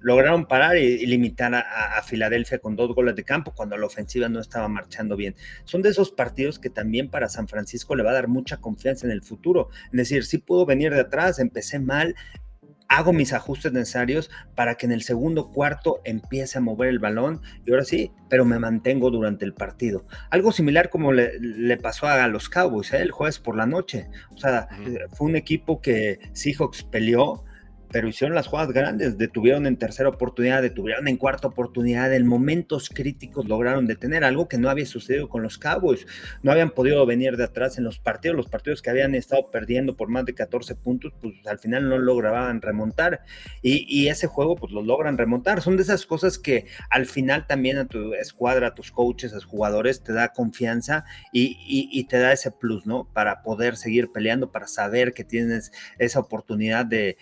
lograron 0.00 0.46
parar 0.46 0.76
y, 0.76 1.06
limitar 1.06 1.54
a, 1.54 2.02
Filadelfia 2.02 2.58
con 2.58 2.76
dos 2.76 2.94
goles 2.94 3.16
de 3.16 3.24
campo 3.24 3.52
cuando 3.54 3.76
la 3.76 3.86
ofensiva 3.86 4.28
no 4.28 4.40
estaba 4.40 4.68
marchando 4.68 5.16
bien. 5.16 5.34
Son 5.64 5.82
de 5.82 5.90
esos 5.90 6.10
partidos 6.10 6.58
que 6.58 6.70
también 6.70 7.10
para 7.10 7.28
San 7.28 7.48
Francisco 7.48 7.94
le 7.96 8.02
va 8.02 8.10
a 8.10 8.14
dar 8.14 8.28
mucha 8.28 8.58
confianza 8.58 9.06
en 9.06 9.12
el 9.12 9.22
futuro. 9.22 9.68
Es 9.86 9.92
decir, 9.92 10.24
si 10.24 10.38
puedo 10.38 10.64
venir 10.64 10.92
de 10.92 11.00
atrás, 11.00 11.38
empecé 11.38 11.78
mal, 11.78 12.14
hago 12.88 13.12
mis 13.12 13.32
ajustes 13.32 13.72
necesarios 13.72 14.30
para 14.54 14.76
que 14.76 14.86
en 14.86 14.92
el 14.92 15.02
segundo 15.02 15.50
cuarto 15.50 16.00
empiece 16.04 16.58
a 16.58 16.60
mover 16.60 16.88
el 16.88 16.98
balón 16.98 17.42
y 17.66 17.70
ahora 17.70 17.84
sí, 17.84 18.12
pero 18.30 18.44
me 18.44 18.58
mantengo 18.58 19.10
durante 19.10 19.44
el 19.44 19.52
partido. 19.52 20.06
Algo 20.30 20.52
similar 20.52 20.88
como 20.88 21.12
le, 21.12 21.76
pasó 21.76 22.06
a 22.06 22.26
los 22.28 22.48
Cowboys 22.48 22.92
¿eh? 22.94 23.02
el 23.02 23.10
jueves 23.10 23.38
por 23.38 23.56
la 23.56 23.66
noche. 23.66 24.08
O 24.34 24.38
sea, 24.38 24.68
fue 25.12 25.28
un 25.28 25.36
equipo 25.36 25.80
que 25.80 26.18
Seahawks 26.32 26.82
peleó, 26.82 27.44
pero 27.90 28.08
hicieron 28.08 28.34
las 28.34 28.46
jugadas 28.46 28.72
grandes, 28.72 29.16
detuvieron 29.16 29.66
en 29.66 29.76
tercera 29.76 30.08
oportunidad, 30.08 30.62
detuvieron 30.62 31.08
en 31.08 31.16
cuarta 31.16 31.48
oportunidad, 31.48 32.12
en 32.12 32.26
momentos 32.26 32.90
críticos 32.90 33.48
lograron 33.48 33.86
detener 33.86 34.24
algo 34.24 34.48
que 34.48 34.58
no 34.58 34.68
había 34.68 34.86
sucedido 34.86 35.28
con 35.28 35.42
los 35.42 35.58
Cowboys, 35.58 36.06
no 36.42 36.52
habían 36.52 36.70
podido 36.70 37.04
venir 37.06 37.36
de 37.36 37.44
atrás 37.44 37.78
en 37.78 37.84
los 37.84 37.98
partidos, 37.98 38.36
los 38.36 38.48
partidos 38.48 38.82
que 38.82 38.90
habían 38.90 39.14
estado 39.14 39.50
perdiendo 39.50 39.96
por 39.96 40.08
más 40.08 40.24
de 40.26 40.34
14 40.34 40.74
puntos, 40.74 41.12
pues 41.20 41.34
al 41.46 41.58
final 41.58 41.88
no 41.88 41.98
lograban 41.98 42.60
remontar. 42.60 43.22
Y, 43.62 44.08
ese 44.08 44.26
juego 44.26 44.56
pues 44.56 44.72
lo 44.72 44.80
logran 44.82 45.18
remontar, 45.18 45.60
son 45.60 45.76
de 45.76 45.82
esas 45.82 46.06
cosas 46.06 46.38
que 46.38 46.66
al 46.88 47.04
final 47.04 47.46
también 47.46 47.76
a 47.76 47.86
tu 47.86 48.14
escuadra, 48.14 48.68
a 48.68 48.74
tus 48.74 48.90
coaches, 48.90 49.32
a 49.32 49.36
los 49.36 49.44
jugadores 49.44 50.02
te 50.02 50.14
da 50.14 50.28
confianza 50.28 51.04
y, 51.32 52.04
te 52.08 52.18
da 52.18 52.32
ese 52.32 52.50
plus, 52.50 52.86
¿no? 52.86 53.06
Para 53.12 53.42
poder 53.42 53.76
seguir 53.76 54.10
peleando, 54.12 54.50
para 54.50 54.66
saber 54.66 55.12
que 55.12 55.24
tienes 55.24 55.72
esa 55.98 56.20
oportunidad 56.20 56.86
de 56.86 57.18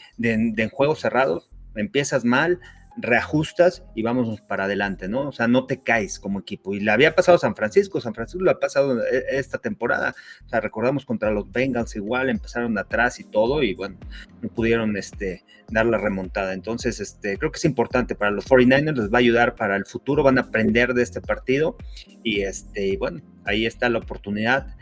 en 0.62 0.70
juegos 0.70 1.00
cerrados, 1.00 1.50
empiezas 1.74 2.24
mal, 2.24 2.60
reajustas 2.96 3.84
y 3.94 4.02
vamos 4.02 4.40
para 4.40 4.64
adelante, 4.64 5.08
¿no? 5.08 5.28
O 5.28 5.32
sea, 5.32 5.48
no 5.48 5.66
te 5.66 5.82
caes 5.82 6.18
como 6.18 6.40
equipo. 6.40 6.74
Y 6.74 6.80
le 6.80 6.90
había 6.90 7.14
pasado 7.14 7.38
San 7.38 7.54
Francisco, 7.54 8.00
San 8.00 8.14
Francisco 8.14 8.42
lo 8.42 8.50
ha 8.50 8.58
pasado 8.58 9.00
eh, 9.02 9.24
esta 9.30 9.58
temporada. 9.58 10.14
O 10.44 10.48
sea, 10.48 10.60
recordamos 10.60 11.04
contra 11.04 11.30
los 11.30 11.50
Bengals 11.50 11.94
igual, 11.96 12.30
empezaron 12.30 12.76
atrás 12.78 13.20
y 13.20 13.24
todo, 13.24 13.62
y 13.62 13.74
bueno, 13.74 13.98
no 14.40 14.48
pudieron 14.48 14.96
este, 14.96 15.44
dar 15.68 15.86
la 15.86 15.98
remontada. 15.98 16.54
Entonces, 16.54 17.00
este, 17.00 17.36
creo 17.38 17.50
que 17.50 17.58
es 17.58 17.64
importante 17.64 18.14
para 18.14 18.30
los 18.30 18.46
49ers, 18.46 18.96
les 18.96 19.12
va 19.12 19.18
a 19.18 19.20
ayudar 19.20 19.54
para 19.54 19.76
el 19.76 19.84
futuro, 19.84 20.22
van 20.22 20.38
a 20.38 20.42
aprender 20.42 20.94
de 20.94 21.02
este 21.02 21.20
partido. 21.20 21.76
Y 22.22 22.42
este, 22.42 22.96
bueno, 22.96 23.20
ahí 23.44 23.66
está 23.66 23.88
la 23.90 23.98
oportunidad 23.98 24.74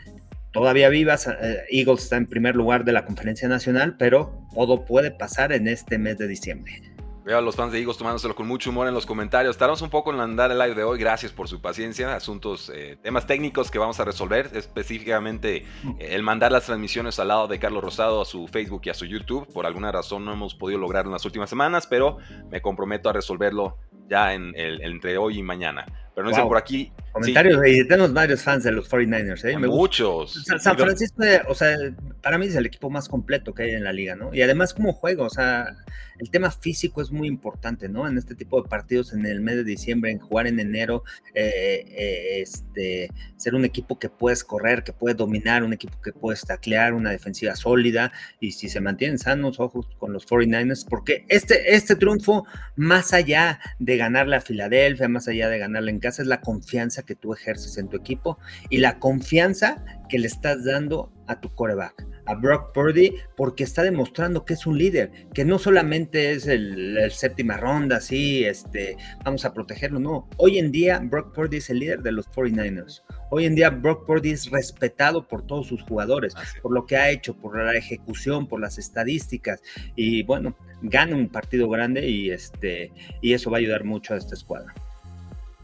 todavía 0.55 0.87
vivas. 0.89 1.27
Eh, 1.27 1.63
Eagles 1.69 2.03
está 2.03 2.15
en 2.15 2.27
primer 2.27 2.55
lugar 2.55 2.85
de 2.85 2.93
la 2.93 3.05
conferencia 3.05 3.47
nacional, 3.47 3.97
pero 3.97 4.33
todo 4.55 4.85
puede 4.85 5.11
pasar 5.11 5.51
en 5.51 5.67
este 5.67 5.97
mes 5.97 6.17
de 6.17 6.27
diciembre. 6.27 6.81
Veo 7.25 7.39
a 7.39 7.41
los 7.41 7.55
fans 7.55 7.73
de 7.73 7.79
Eagles 7.79 7.97
tomándoselo 7.97 8.35
con 8.35 8.47
mucho 8.47 8.69
humor 8.69 8.87
en 8.87 8.93
los 8.93 9.05
comentarios. 9.05 9.57
Tardamos 9.57 9.81
un 9.81 9.89
poco 9.89 10.13
en 10.13 10.19
andar 10.19 10.51
el 10.51 10.59
live 10.59 10.75
de 10.75 10.83
hoy. 10.83 10.99
Gracias 10.99 11.31
por 11.31 11.49
su 11.49 11.59
paciencia. 11.59 12.15
Asuntos, 12.15 12.71
eh, 12.73 12.97
temas 13.01 13.25
técnicos 13.25 13.69
que 13.69 13.79
vamos 13.79 13.99
a 13.99 14.05
resolver. 14.05 14.51
Específicamente 14.53 15.65
mm. 15.83 15.95
el 15.99 16.21
mandar 16.21 16.51
las 16.51 16.67
transmisiones 16.67 17.19
al 17.19 17.29
lado 17.29 17.47
de 17.47 17.57
Carlos 17.59 17.83
Rosado 17.83 18.21
a 18.21 18.25
su 18.25 18.47
Facebook 18.47 18.83
y 18.85 18.91
a 18.91 18.93
su 18.93 19.07
YouTube. 19.07 19.51
Por 19.51 19.65
alguna 19.65 19.91
razón 19.91 20.23
no 20.23 20.33
hemos 20.33 20.53
podido 20.53 20.79
lograrlo 20.79 21.09
en 21.09 21.13
las 21.13 21.25
últimas 21.25 21.49
semanas, 21.49 21.87
pero 21.87 22.19
me 22.51 22.61
comprometo 22.61 23.09
a 23.09 23.13
resolverlo 23.13 23.79
ya 24.07 24.35
en 24.35 24.53
el, 24.55 24.81
entre 24.83 25.17
hoy 25.17 25.39
y 25.39 25.43
mañana. 25.43 25.85
Pero 26.13 26.25
no 26.25 26.29
dicen 26.29 26.47
por 26.47 26.57
aquí. 26.57 26.93
Comentarios, 27.15 27.61
y 27.65 27.87
tenemos 27.87 28.11
varios 28.11 28.43
fans 28.43 28.65
de 28.65 28.73
los 28.73 28.91
49ers, 28.91 29.45
¿eh? 29.45 29.57
Muchos. 29.57 30.43
San 30.59 30.77
Francisco, 30.77 31.23
o 31.47 31.55
sea, 31.55 31.77
para 32.21 32.37
mí 32.37 32.47
es 32.47 32.55
el 32.55 32.65
equipo 32.65 32.89
más 32.89 33.07
completo 33.07 33.53
que 33.53 33.63
hay 33.63 33.71
en 33.71 33.85
la 33.85 33.93
liga, 33.93 34.17
¿no? 34.17 34.33
Y 34.33 34.41
además, 34.41 34.73
como 34.73 34.91
juego, 34.91 35.23
o 35.23 35.29
sea, 35.29 35.77
el 36.19 36.29
tema 36.29 36.51
físico 36.51 37.01
es 37.01 37.11
muy 37.11 37.29
importante, 37.29 37.87
¿no? 37.87 38.05
En 38.05 38.17
este 38.17 38.35
tipo 38.35 38.61
de 38.61 38.67
partidos, 38.67 39.13
en 39.13 39.25
el 39.25 39.39
mes 39.39 39.55
de 39.55 39.63
diciembre, 39.63 40.11
en 40.11 40.19
jugar 40.19 40.47
en 40.47 40.59
enero, 40.59 41.03
eh, 41.33 41.85
eh, 41.87 42.41
este, 42.41 43.09
ser 43.37 43.55
un 43.55 43.63
equipo 43.63 43.97
que 43.97 44.09
puedes 44.09 44.43
correr, 44.43 44.83
que 44.83 44.91
puedes 44.91 45.15
dominar, 45.15 45.63
un 45.63 45.71
equipo 45.71 45.99
que 46.01 46.11
puedes 46.11 46.41
taclear, 46.41 46.93
una 46.93 47.11
defensiva 47.11 47.55
sólida, 47.55 48.11
y 48.41 48.51
si 48.51 48.67
se 48.67 48.81
mantienen 48.81 49.19
sanos, 49.19 49.61
ojos 49.61 49.87
con 49.97 50.11
los 50.11 50.27
49ers, 50.27 50.85
porque 50.89 51.25
este, 51.29 51.75
este 51.75 51.95
triunfo, 51.95 52.45
más 52.75 53.13
allá 53.13 53.59
de 53.79 53.95
ganarle 53.95 54.35
a 54.35 54.41
Filadelfia, 54.41 55.07
más 55.07 55.27
allá 55.29 55.47
de 55.47 55.59
ganarle 55.59 55.91
en 55.91 55.99
es 56.05 56.27
la 56.27 56.41
confianza 56.41 57.04
que 57.05 57.15
tú 57.15 57.33
ejerces 57.33 57.77
en 57.77 57.87
tu 57.87 57.97
equipo 57.97 58.37
y 58.69 58.77
la 58.77 58.99
confianza 58.99 59.83
que 60.09 60.19
le 60.19 60.27
estás 60.27 60.65
dando 60.65 61.11
a 61.27 61.39
tu 61.39 61.53
coreback, 61.53 62.05
a 62.25 62.35
Brock 62.35 62.73
Purdy, 62.73 63.15
porque 63.35 63.63
está 63.63 63.83
demostrando 63.83 64.45
que 64.45 64.53
es 64.53 64.65
un 64.65 64.77
líder, 64.77 65.11
que 65.33 65.45
no 65.45 65.59
solamente 65.59 66.31
es 66.31 66.47
el, 66.47 66.99
séptima 67.11 67.57
ronda, 67.57 67.99
sí, 68.01 68.43
este, 68.43 68.97
vamos 69.23 69.45
a 69.45 69.53
protegerlo, 69.53 69.99
no. 69.99 70.29
Hoy 70.37 70.59
en 70.59 70.71
día 70.71 70.99
Brock 70.99 71.33
Purdy 71.33 71.57
es 71.57 71.69
el 71.69 71.79
líder 71.79 72.01
de 72.01 72.11
los 72.11 72.29
49ers. 72.29 73.03
Hoy 73.31 73.45
en 73.45 73.55
día 73.55 73.69
Brock 73.69 74.05
Purdy 74.05 74.31
es 74.31 74.49
respetado 74.51 75.27
por 75.27 75.45
todos 75.45 75.67
sus 75.67 75.81
jugadores, 75.83 76.35
por 76.61 76.73
lo 76.73 76.85
que 76.85 76.97
ha 76.97 77.09
hecho, 77.09 77.35
por 77.35 77.57
la 77.57 77.75
ejecución, 77.75 78.47
por 78.47 78.59
las 78.59 78.77
estadísticas 78.77 79.61
y 79.95 80.23
bueno, 80.23 80.55
gana 80.81 81.15
un 81.15 81.29
partido 81.29 81.67
grande 81.69 82.07
y 82.07 82.29
este 82.29 82.91
y 83.21 83.33
eso 83.33 83.49
va 83.49 83.57
a 83.57 83.59
ayudar 83.59 83.83
mucho 83.83 84.13
a 84.13 84.17
esta 84.17 84.35
escuadra. 84.35 84.73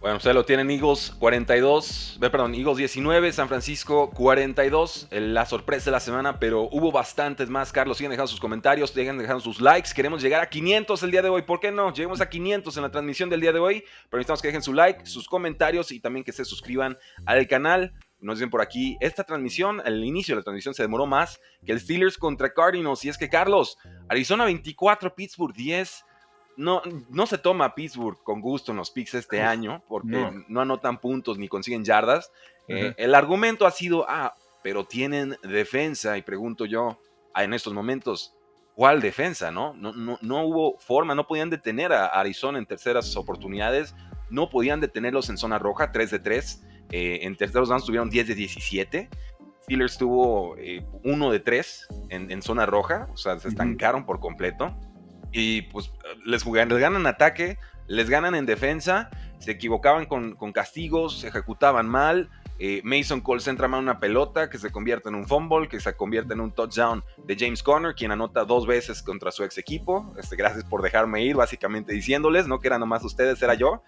Bueno, 0.02 0.18
ustedes 0.18 0.36
lo 0.36 0.44
tienen 0.44 0.72
Eagles 0.72 1.14
42, 1.20 2.18
perdón, 2.20 2.56
Eagles 2.56 2.78
19, 2.78 3.32
San 3.34 3.48
Francisco 3.48 4.10
42, 4.10 5.10
la 5.12 5.46
sorpresa 5.46 5.86
de 5.86 5.92
la 5.92 6.00
semana, 6.00 6.40
pero 6.40 6.68
hubo 6.72 6.92
bastantes 6.92 7.52
más. 7.52 7.72
Carlos, 7.72 7.98
siguen 7.98 8.10
dejando 8.10 8.28
sus 8.28 8.40
comentarios, 8.40 8.90
siguen 8.90 9.20
dejando 9.20 9.42
sus 9.42 9.62
likes. 9.62 9.92
Queremos 9.96 10.24
llegar 10.24 10.42
a 10.42 10.50
500 10.50 11.04
el 11.04 11.12
día 11.12 11.22
de 11.22 11.30
hoy, 11.30 11.44
¿por 11.44 11.60
qué 11.60 11.72
no? 11.72 11.94
Lleguemos 11.94 12.20
a 12.20 12.28
500 12.28 12.76
en 12.78 12.82
la 12.82 12.90
transmisión 12.90 13.30
del 13.30 13.42
día 13.42 13.54
de 13.54 13.60
hoy, 13.60 13.84
pero 14.10 14.18
necesitamos 14.18 14.42
que 14.42 14.48
dejen 14.48 14.64
su 14.64 14.74
like, 14.74 15.06
sus 15.06 15.28
comentarios 15.28 15.92
y 15.92 16.00
también 16.00 16.24
que 16.24 16.32
se 16.32 16.46
suscriban 16.46 16.98
al 17.28 17.48
canal. 17.48 17.94
Nos 18.20 18.40
dicen 18.40 18.50
por 18.50 18.64
aquí, 18.64 18.98
esta 19.02 19.24
transmisión, 19.24 19.84
el 19.86 20.04
inicio 20.04 20.34
de 20.34 20.40
la 20.40 20.44
transmisión 20.44 20.74
se 20.74 20.82
demoró 20.82 21.06
más 21.06 21.40
que 21.64 21.74
el 21.74 21.80
Steelers 21.80 22.18
contra 22.18 22.52
Cardinals. 22.52 23.06
Y 23.06 23.10
es 23.10 23.20
que, 23.20 23.30
Carlos, 23.30 23.78
Arizona 24.10 24.46
24, 24.46 25.14
Pittsburgh 25.14 25.54
10 25.54 26.06
no, 26.62 26.82
no 27.10 27.26
se 27.26 27.38
toma 27.38 27.76
Pittsburgh 27.76 28.22
con 28.24 28.40
gusto 28.40 28.72
en 28.72 28.78
los 28.78 28.92
picks 28.92 29.16
este 29.16 29.42
año 29.42 29.84
porque 29.88 30.32
no. 30.48 30.62
anotan 30.62 31.00
puntos 31.00 31.38
ni 31.38 31.48
consiguen 31.48 31.84
yardas. 31.84 32.32
Eh, 32.68 32.94
el 32.98 33.16
argumento 33.16 33.66
ha 33.66 33.72
sido, 33.72 34.06
ah, 34.08 34.36
pero 34.64 34.86
tienen 34.86 35.36
defensa 35.44 36.18
y 36.18 36.22
pregunto 36.22 36.66
yo, 36.66 37.00
ah, 37.34 37.44
en 37.44 37.54
estos 37.54 37.74
momentos, 37.74 38.36
¿cuál 38.76 39.02
defensa? 39.02 39.52
No, 39.52 39.74
no, 39.74 40.20
no, 40.22 40.46
hubo 40.46 40.78
forma, 40.80 41.16
no 41.16 41.28
podían 41.28 41.50
detener 41.50 41.92
a 41.92 42.06
Arizona 42.06 42.60
en 42.60 42.66
terceras 42.66 43.16
oportunidades, 43.18 43.96
no 44.30 44.50
podían 44.50 44.80
detenerlos 44.80 45.30
en 45.30 45.38
zona 45.38 45.58
roja, 45.58 45.92
3 45.92 46.12
de 46.12 46.20
3. 46.20 46.64
Eh, 46.94 47.20
en 47.24 47.36
terceros 47.38 47.70
downs 47.70 47.86
tuvieron 47.86 48.10
10 48.10 48.28
de 48.28 48.36
17. 48.36 49.10
Steelers 49.64 49.98
tuvo 49.98 50.52
1 50.52 50.60
eh, 50.60 51.32
de 51.32 51.40
3 51.40 51.88
en, 52.10 52.42
zona 52.42 52.66
roja, 52.66 53.08
o 53.14 53.18
sea, 53.18 53.40
se 53.40 53.48
estancaron 53.48 54.06
por 54.06 54.20
completo. 54.20 54.76
Y 55.32 55.64
pues 55.64 55.92
les, 56.26 56.44
jugan, 56.44 56.70
les 56.70 56.80
ganan 56.80 57.08
ataque, 57.08 57.58
les 57.88 58.10
ganan 58.10 58.36
en 58.36 58.46
defensa, 58.46 59.10
se 59.40 59.52
equivocaban 59.52 60.06
con, 60.06 60.36
castigos, 60.54 61.20
se 61.20 61.28
ejecutaban 61.30 61.88
mal. 61.88 62.30
Eh, 62.64 62.82
Mason 62.84 63.22
Cole 63.22 63.42
centra 63.42 63.68
mal 63.68 63.82
una 63.82 64.00
pelota 64.00 64.48
que 64.48 64.60
se 64.60 64.72
convierte 64.72 65.10
en 65.10 65.16
un 65.16 65.28
fumble, 65.28 65.68
que 65.68 65.80
se 65.80 65.96
convierte 65.96 66.34
en 66.34 66.42
un 66.42 66.52
touchdown 66.52 67.04
de 67.26 67.36
James 67.36 67.64
Conner, 67.64 67.96
quien 67.96 68.12
anota 68.12 68.46
dos 68.46 68.68
veces 68.68 69.02
contra 69.02 69.32
su 69.32 69.44
ex 69.44 69.58
equipo. 69.58 70.14
Este, 70.20 70.36
gracias 70.36 70.64
por 70.66 70.84
dejarme 70.84 71.24
ir, 71.24 71.36
básicamente 71.36 71.92
diciéndoles, 71.92 72.48
no 72.48 72.60
que 72.60 72.68
eran 72.68 72.82
nomás 72.82 73.04
ustedes, 73.04 73.42
era 73.42 73.56
yo. 73.56 73.82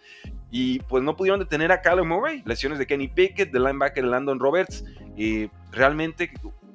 Y 0.50 0.80
pues 0.80 1.04
no 1.04 1.16
pudieron 1.16 1.40
detener 1.40 1.72
a 1.72 1.82
Callum 1.82 2.08
Murray, 2.08 2.42
lesiones 2.46 2.80
de 2.80 2.88
Kenny 2.88 3.10
Pickett, 3.10 3.52
de 3.52 3.60
linebacker 3.60 4.04
Landon 4.06 4.40
Roberts. 4.40 4.84
Y 5.16 5.52
realmente 5.72 6.34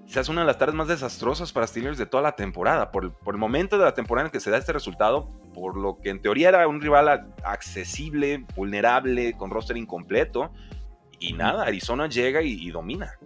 se 0.09 0.19
hace 0.21 0.31
una 0.31 0.41
de 0.41 0.47
las 0.47 0.57
tardes 0.57 0.75
más 0.75 0.89
desastrosas 0.89 1.53
para 1.53 1.67
Steelers 1.67 1.99
de 1.99 2.07
toda 2.07 2.23
la 2.23 2.33
temporada. 2.35 2.91
Por, 2.91 3.05
el 3.27 3.37
momento 3.37 3.77
de 3.77 3.85
la 3.85 3.93
temporada 3.93 4.27
en 4.27 4.33
que 4.33 4.41
se 4.41 4.51
da 4.51 4.57
este 4.57 4.73
resultado, 4.73 5.29
por 5.53 5.77
lo 5.77 5.99
que 5.99 6.09
en 6.09 6.23
teoría 6.23 6.49
era 6.49 6.67
un 6.67 6.81
rival 6.81 7.35
accesible, 7.45 8.45
vulnerable, 8.57 9.35
con 9.35 9.51
roster 9.51 9.77
incompleto. 9.77 10.51
Y 11.21 11.35
nada, 11.35 11.65
Arizona 11.65 12.09
llega 12.09 12.41
y, 12.43 12.71
domina. 12.71 13.19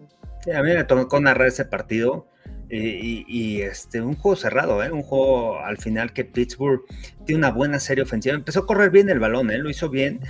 a 0.53 0.63
mí 0.63 0.75
me 0.75 0.83
tocó 0.83 1.21
narrar 1.21 1.47
ese 1.47 1.65
partido. 1.65 2.27
Y, 2.69 3.61
este, 3.61 4.01
un 4.01 4.17
juego 4.17 4.35
cerrado, 4.35 4.83
¿eh? 4.83 4.91
un 4.91 5.03
juego 5.03 5.61
al 5.61 5.77
final 5.77 6.13
que 6.13 6.25
Pittsburgh 6.25 6.81
tiene 7.27 7.39
una 7.39 7.53
buena 7.53 7.79
serie 7.79 8.03
ofensiva. 8.03 8.35
Empezó 8.35 8.61
a 8.61 8.67
correr 8.67 8.91
bien 8.91 9.09
el 9.09 9.21
balón, 9.21 9.51
¿eh? 9.53 9.59
lo 9.59 9.71
hizo 9.71 9.89
bien. 9.89 10.21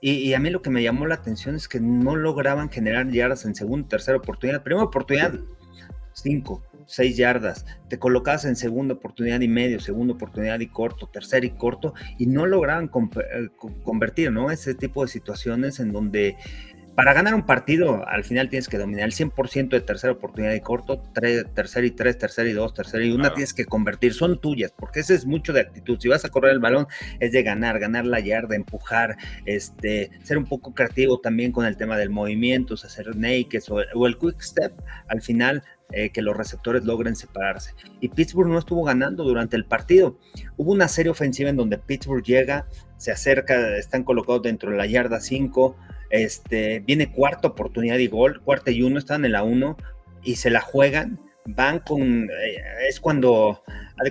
Y, 0.00 0.12
y, 0.12 0.34
a 0.34 0.38
mí 0.38 0.50
lo 0.50 0.62
que 0.62 0.70
me 0.70 0.82
llamó 0.82 1.06
la 1.06 1.14
atención 1.14 1.56
es 1.56 1.68
que 1.68 1.80
no 1.80 2.14
lograban 2.14 2.70
generar 2.70 3.08
yardas 3.08 3.46
en 3.46 3.54
segunda, 3.54 3.88
tercera 3.88 4.18
oportunidad. 4.18 4.62
Primera 4.62 4.84
oportunidad, 4.84 5.32
5, 6.14 6.62
6 6.86 7.16
yardas, 7.16 7.66
te 7.88 7.98
colocas 7.98 8.44
en 8.44 8.56
segunda 8.56 8.94
oportunidad 8.94 9.40
y 9.40 9.48
medio, 9.48 9.80
segunda 9.80 10.14
oportunidad 10.14 10.60
y 10.60 10.68
corto, 10.68 11.08
tercera 11.08 11.46
y 11.46 11.50
corto, 11.50 11.94
y 12.18 12.26
no 12.26 12.46
lograban 12.46 12.86
eh, 12.86 13.48
convertir, 13.84 14.32
¿no? 14.32 14.50
Ese 14.50 14.74
tipo 14.74 15.02
de 15.02 15.08
situaciones 15.08 15.80
en 15.80 15.92
donde 15.92 16.36
para 16.94 17.14
ganar 17.14 17.34
un 17.34 17.46
partido, 17.46 18.06
al 18.06 18.22
final 18.22 18.50
tienes 18.50 18.68
que 18.68 18.76
dominar 18.76 19.04
el 19.04 19.12
100% 19.12 19.70
de 19.70 19.80
tercera 19.80 20.12
oportunidad 20.12 20.52
y 20.52 20.60
corto, 20.60 21.02
tercera 21.54 21.86
y 21.86 21.90
tres, 21.90 22.18
tercera 22.18 22.48
y 22.48 22.52
dos, 22.52 22.74
tercera 22.74 23.02
y 23.02 23.12
una, 23.12 23.32
tienes 23.32 23.54
que 23.54 23.64
convertir, 23.64 24.12
son 24.12 24.38
tuyas, 24.38 24.74
porque 24.76 25.00
ese 25.00 25.14
es 25.14 25.24
mucho 25.24 25.54
de 25.54 25.60
actitud. 25.60 25.98
Si 25.98 26.08
vas 26.08 26.24
a 26.26 26.28
correr 26.28 26.52
el 26.52 26.58
balón, 26.58 26.86
es 27.18 27.32
de 27.32 27.42
ganar, 27.42 27.78
ganar 27.78 28.04
la 28.04 28.20
yarda, 28.20 28.56
empujar, 28.56 29.16
este, 29.46 30.10
ser 30.22 30.36
un 30.36 30.44
poco 30.44 30.74
creativo 30.74 31.18
también 31.18 31.50
con 31.50 31.64
el 31.64 31.78
tema 31.78 31.96
del 31.96 32.10
movimiento, 32.10 32.74
hacer 32.74 33.16
naked 33.16 33.62
o, 33.70 33.80
o 33.94 34.06
el 34.06 34.18
quick 34.18 34.42
step. 34.42 34.72
Al 35.08 35.22
final, 35.22 35.62
eh, 35.92 36.10
que 36.10 36.22
los 36.22 36.36
receptores 36.36 36.84
logren 36.84 37.16
separarse. 37.16 37.74
Y 38.00 38.08
Pittsburgh 38.08 38.48
no 38.48 38.58
estuvo 38.58 38.82
ganando 38.84 39.24
durante 39.24 39.56
el 39.56 39.64
partido. 39.64 40.18
Hubo 40.56 40.72
una 40.72 40.88
serie 40.88 41.10
ofensiva 41.10 41.50
en 41.50 41.56
donde 41.56 41.78
Pittsburgh 41.78 42.24
llega, 42.24 42.66
se 42.96 43.12
acerca, 43.12 43.76
están 43.76 44.04
colocados 44.04 44.42
dentro 44.42 44.70
de 44.70 44.76
la 44.76 44.86
yarda 44.86 45.20
5, 45.20 45.76
este, 46.10 46.80
viene 46.80 47.10
cuarta 47.10 47.48
oportunidad 47.48 47.98
y 47.98 48.06
gol, 48.06 48.40
cuarta 48.42 48.70
y 48.70 48.82
uno, 48.82 48.98
están 48.98 49.24
en 49.24 49.32
la 49.32 49.42
1 49.42 49.76
y 50.22 50.36
se 50.36 50.50
la 50.50 50.60
juegan. 50.60 51.20
Van 51.44 51.80
con, 51.80 52.30
eh, 52.30 52.62
es 52.88 53.00
cuando, 53.00 53.62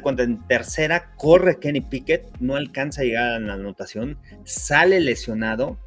cuando 0.02 0.24
en 0.24 0.46
tercera 0.48 1.16
corre 1.16 1.60
Kenny 1.60 1.82
Pickett, 1.82 2.38
no 2.40 2.56
alcanza 2.56 3.02
a 3.02 3.06
llegar 3.06 3.34
a 3.34 3.40
la 3.40 3.54
anotación, 3.54 4.20
sale 4.44 5.00
lesionado, 5.00 5.80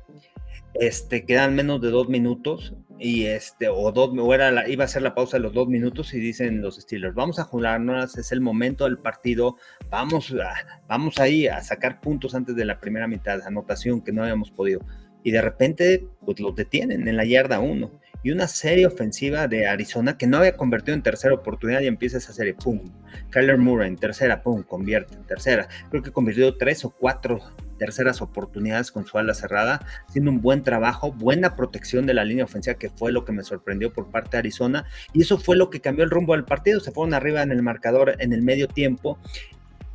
este, 0.75 1.25
quedan 1.25 1.55
menos 1.55 1.81
de 1.81 1.91
dos 1.91 2.09
minutos 2.09 2.75
y 2.99 3.27
este, 3.27 3.69
o 3.69 3.91
dos, 3.93 4.11
o 4.17 4.35
era 4.35 4.69
iba 4.69 4.85
a 4.85 4.89
ser 4.89 5.03
la 5.03 5.15
pausa 5.15 5.37
de 5.37 5.43
los 5.43 5.53
dos 5.53 5.69
minutos 5.69 6.15
y 6.15 6.21
dicen 6.21 6.63
los 6.63 6.77
Steelers, 6.77 7.15
vamos 7.15 7.39
a 7.39 7.45
jugarnos, 7.45 8.17
es 8.17 8.33
el 8.33 8.41
momento 8.41 8.85
del 8.85 8.99
partido, 8.99 9.57
vamos, 9.91 10.33
a, 10.33 10.83
vamos 10.87 11.19
ahí 11.19 11.47
a 11.47 11.61
sacar 11.63 12.01
puntos 12.01 12.35
antes 12.35 12.55
de 12.55 12.65
la 12.65 12.81
primera 12.81 13.09
mitad, 13.09 13.43
anotación 13.43 14.01
que 14.03 14.13
no 14.13 14.23
habíamos 14.23 14.51
podido. 14.51 14.81
Y 15.23 15.31
de 15.31 15.41
repente, 15.41 16.07
pues 16.25 16.39
los 16.39 16.55
detienen 16.55 17.09
en 17.09 17.17
la 17.17 17.25
yarda 17.25 17.59
uno. 17.59 17.91
Y 18.25 18.31
una 18.31 18.49
serie 18.49 18.87
ofensiva 18.87 19.47
de 19.47 19.69
Arizona 19.69 20.16
que 20.16 20.26
no 20.26 20.38
había 20.38 20.57
convertido 20.57 20.95
en 20.95 21.02
tercera 21.02 21.35
oportunidad 21.35 21.83
y 21.83 21.87
empieza 21.87 22.19
esa 22.19 22.33
serie, 22.33 22.54
pum. 22.54 22.81
Kyler 23.31 23.59
Murray 23.59 23.88
en 23.88 23.97
tercera, 23.97 24.43
pum, 24.43 24.62
convierte 24.62 25.14
en 25.14 25.25
tercera. 25.25 25.69
Creo 25.90 26.02
que 26.02 26.11
convirtió 26.11 26.57
tres 26.57 26.85
o 26.87 26.90
cuatro 26.90 27.38
terceras 27.78 28.23
oportunidades 28.23 28.90
con 28.90 29.04
su 29.04 29.19
ala 29.19 29.35
cerrada, 29.35 29.85
haciendo 30.09 30.31
un 30.31 30.40
buen 30.40 30.62
trabajo, 30.62 31.12
buena 31.12 31.54
protección 31.54 32.07
de 32.07 32.14
la 32.14 32.25
línea 32.25 32.45
ofensiva, 32.45 32.78
que 32.78 32.88
fue 32.88 33.12
lo 33.12 33.26
que 33.26 33.33
me 33.33 33.45
sorprendió 33.45 33.93
por 33.93 34.11
parte 34.11 34.31
de 34.33 34.38
Arizona, 34.38 34.87
y 35.12 35.23
eso 35.23 35.38
fue 35.38 35.57
lo 35.57 35.69
que 35.69 35.81
cambió 35.81 36.04
el 36.04 36.11
rumbo 36.11 36.33
del 36.33 36.45
partido. 36.45 36.81
Se 36.81 36.93
fueron 36.93 37.12
arriba 37.12 37.43
en 37.43 37.52
el 37.52 37.62
marcador 37.62 38.16
en 38.21 38.33
el 38.33 38.43
medio 38.43 38.69
tiempo 38.69 39.19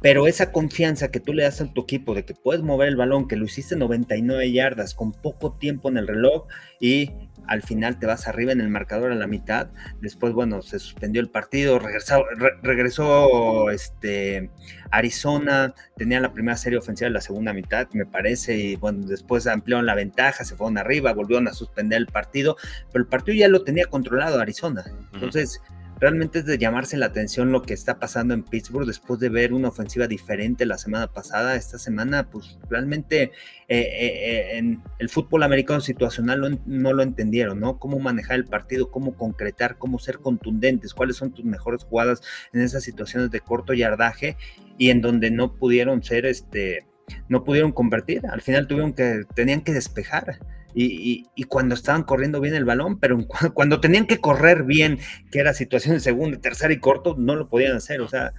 pero 0.01 0.27
esa 0.27 0.51
confianza 0.51 1.11
que 1.11 1.19
tú 1.19 1.33
le 1.33 1.43
das 1.43 1.59
a 1.61 1.73
tu 1.73 1.81
equipo 1.81 2.13
de 2.13 2.23
que 2.23 2.33
puedes 2.33 2.63
mover 2.63 2.87
el 2.87 2.95
balón, 2.95 3.27
que 3.27 3.35
lo 3.35 3.45
hiciste 3.45 3.75
99 3.75 4.51
yardas 4.51 4.93
con 4.93 5.11
poco 5.11 5.53
tiempo 5.53 5.89
en 5.89 5.97
el 5.97 6.07
reloj 6.07 6.47
y 6.79 7.11
al 7.49 7.63
final 7.63 7.97
te 7.97 8.05
vas 8.05 8.27
arriba 8.27 8.51
en 8.51 8.61
el 8.61 8.69
marcador 8.69 9.11
a 9.11 9.15
la 9.15 9.25
mitad. 9.25 9.69
Después, 10.01 10.33
bueno, 10.33 10.61
se 10.61 10.77
suspendió 10.77 11.19
el 11.19 11.29
partido, 11.29 11.79
regresó, 11.79 12.23
regresó 12.61 13.71
este, 13.71 14.51
Arizona, 14.91 15.73
tenía 15.97 16.19
la 16.19 16.31
primera 16.31 16.55
serie 16.57 16.77
ofensiva 16.77 17.07
en 17.07 17.13
la 17.13 17.21
segunda 17.21 17.51
mitad, 17.51 17.87
me 17.93 18.05
parece, 18.05 18.55
y 18.55 18.75
bueno, 18.75 19.07
después 19.07 19.47
ampliaron 19.47 19.87
la 19.87 19.95
ventaja, 19.95 20.43
se 20.43 20.55
fueron 20.55 20.77
arriba, 20.77 21.11
volvieron 21.13 21.47
a 21.47 21.53
suspender 21.53 21.97
el 21.97 22.05
partido, 22.05 22.55
pero 22.93 23.03
el 23.03 23.09
partido 23.09 23.35
ya 23.35 23.47
lo 23.47 23.63
tenía 23.63 23.87
controlado 23.87 24.39
Arizona. 24.39 24.85
Entonces 25.11 25.59
realmente 25.99 26.39
es 26.39 26.45
de 26.45 26.57
llamarse 26.57 26.97
la 26.97 27.07
atención 27.07 27.51
lo 27.51 27.61
que 27.61 27.73
está 27.73 27.99
pasando 27.99 28.33
en 28.33 28.43
Pittsburgh 28.43 28.85
después 28.85 29.19
de 29.19 29.29
ver 29.29 29.53
una 29.53 29.69
ofensiva 29.69 30.07
diferente 30.07 30.65
la 30.65 30.77
semana 30.77 31.07
pasada. 31.11 31.55
Esta 31.55 31.77
semana, 31.77 32.29
pues 32.29 32.57
realmente 32.69 33.23
eh, 33.23 33.31
eh, 33.67 34.57
en 34.57 34.81
el 34.99 35.09
fútbol 35.09 35.43
americano 35.43 35.81
situacional 35.81 36.59
no, 36.65 36.93
lo 36.93 37.03
entendieron, 37.03 37.59
¿no? 37.59 37.79
Cómo 37.79 37.99
manejar 37.99 38.37
el 38.37 38.45
partido, 38.45 38.91
cómo 38.91 39.15
concretar, 39.15 39.77
cómo 39.77 39.99
ser 39.99 40.19
contundentes, 40.19 40.93
cuáles 40.93 41.17
son 41.17 41.33
tus 41.33 41.45
mejores 41.45 41.83
jugadas 41.83 42.21
en 42.53 42.61
esas 42.61 42.83
situaciones 42.83 43.31
de 43.31 43.41
corto 43.41 43.73
yardaje 43.73 44.37
y 44.77 44.89
en 44.89 45.01
donde 45.01 45.31
no 45.31 45.55
pudieron 45.55 46.03
ser, 46.03 46.25
este, 46.25 46.85
no 47.27 47.43
pudieron 47.43 47.71
convertir. 47.71 48.25
Al 48.27 48.41
final 48.41 48.67
tuvieron 48.67 48.93
que, 48.93 49.23
tenían 49.35 49.61
que 49.61 49.73
despejar 49.73 50.39
y, 50.81 51.43
cuando 51.45 51.75
estaban 51.75 52.03
corriendo 52.03 52.39
bien 52.39 52.55
el 52.55 52.65
balón, 52.65 52.99
pero 52.99 53.17
cuando 53.53 53.79
tenían 53.79 54.07
que 54.07 54.19
correr 54.19 54.63
bien, 54.63 54.99
que 55.31 55.39
era 55.39 55.53
situación 55.53 55.95
de 55.95 55.99
segunda, 55.99 56.39
tercera 56.39 56.73
y 56.73 56.79
corto, 56.79 57.15
no 57.17 57.35
lo 57.35 57.49
podían 57.49 57.75
hacer. 57.75 58.01
O 58.01 58.07
sea, 58.07 58.33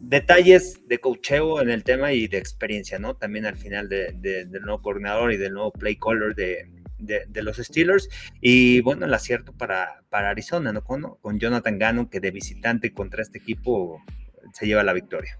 detalles 0.00 0.86
de 0.88 0.98
cocheo 0.98 1.60
en 1.60 1.70
el 1.70 1.84
tema 1.84 2.12
y 2.12 2.26
de 2.28 2.38
experiencia, 2.38 2.98
¿no? 2.98 3.16
También 3.16 3.46
al 3.46 3.56
final 3.56 3.88
del 3.88 4.50
nuevo 4.62 4.82
coordinador 4.82 5.32
y 5.32 5.36
del 5.36 5.52
nuevo 5.52 5.72
play 5.72 5.96
caller 5.96 6.34
de, 6.34 7.42
los 7.42 7.58
Steelers. 7.58 8.08
Y 8.40 8.80
bueno, 8.80 9.06
el 9.06 9.14
acierto 9.14 9.52
para, 9.52 10.02
para 10.08 10.30
Arizona, 10.30 10.72
¿no? 10.72 10.82
Con, 10.82 11.16
con 11.20 11.38
Jonathan 11.38 11.78
Gannon, 11.78 12.08
que 12.08 12.20
de 12.20 12.30
visitante 12.30 12.92
contra 12.92 13.22
este 13.22 13.38
equipo 13.38 14.02
se 14.52 14.66
lleva 14.66 14.82
la 14.82 14.92
victoria. 14.92 15.38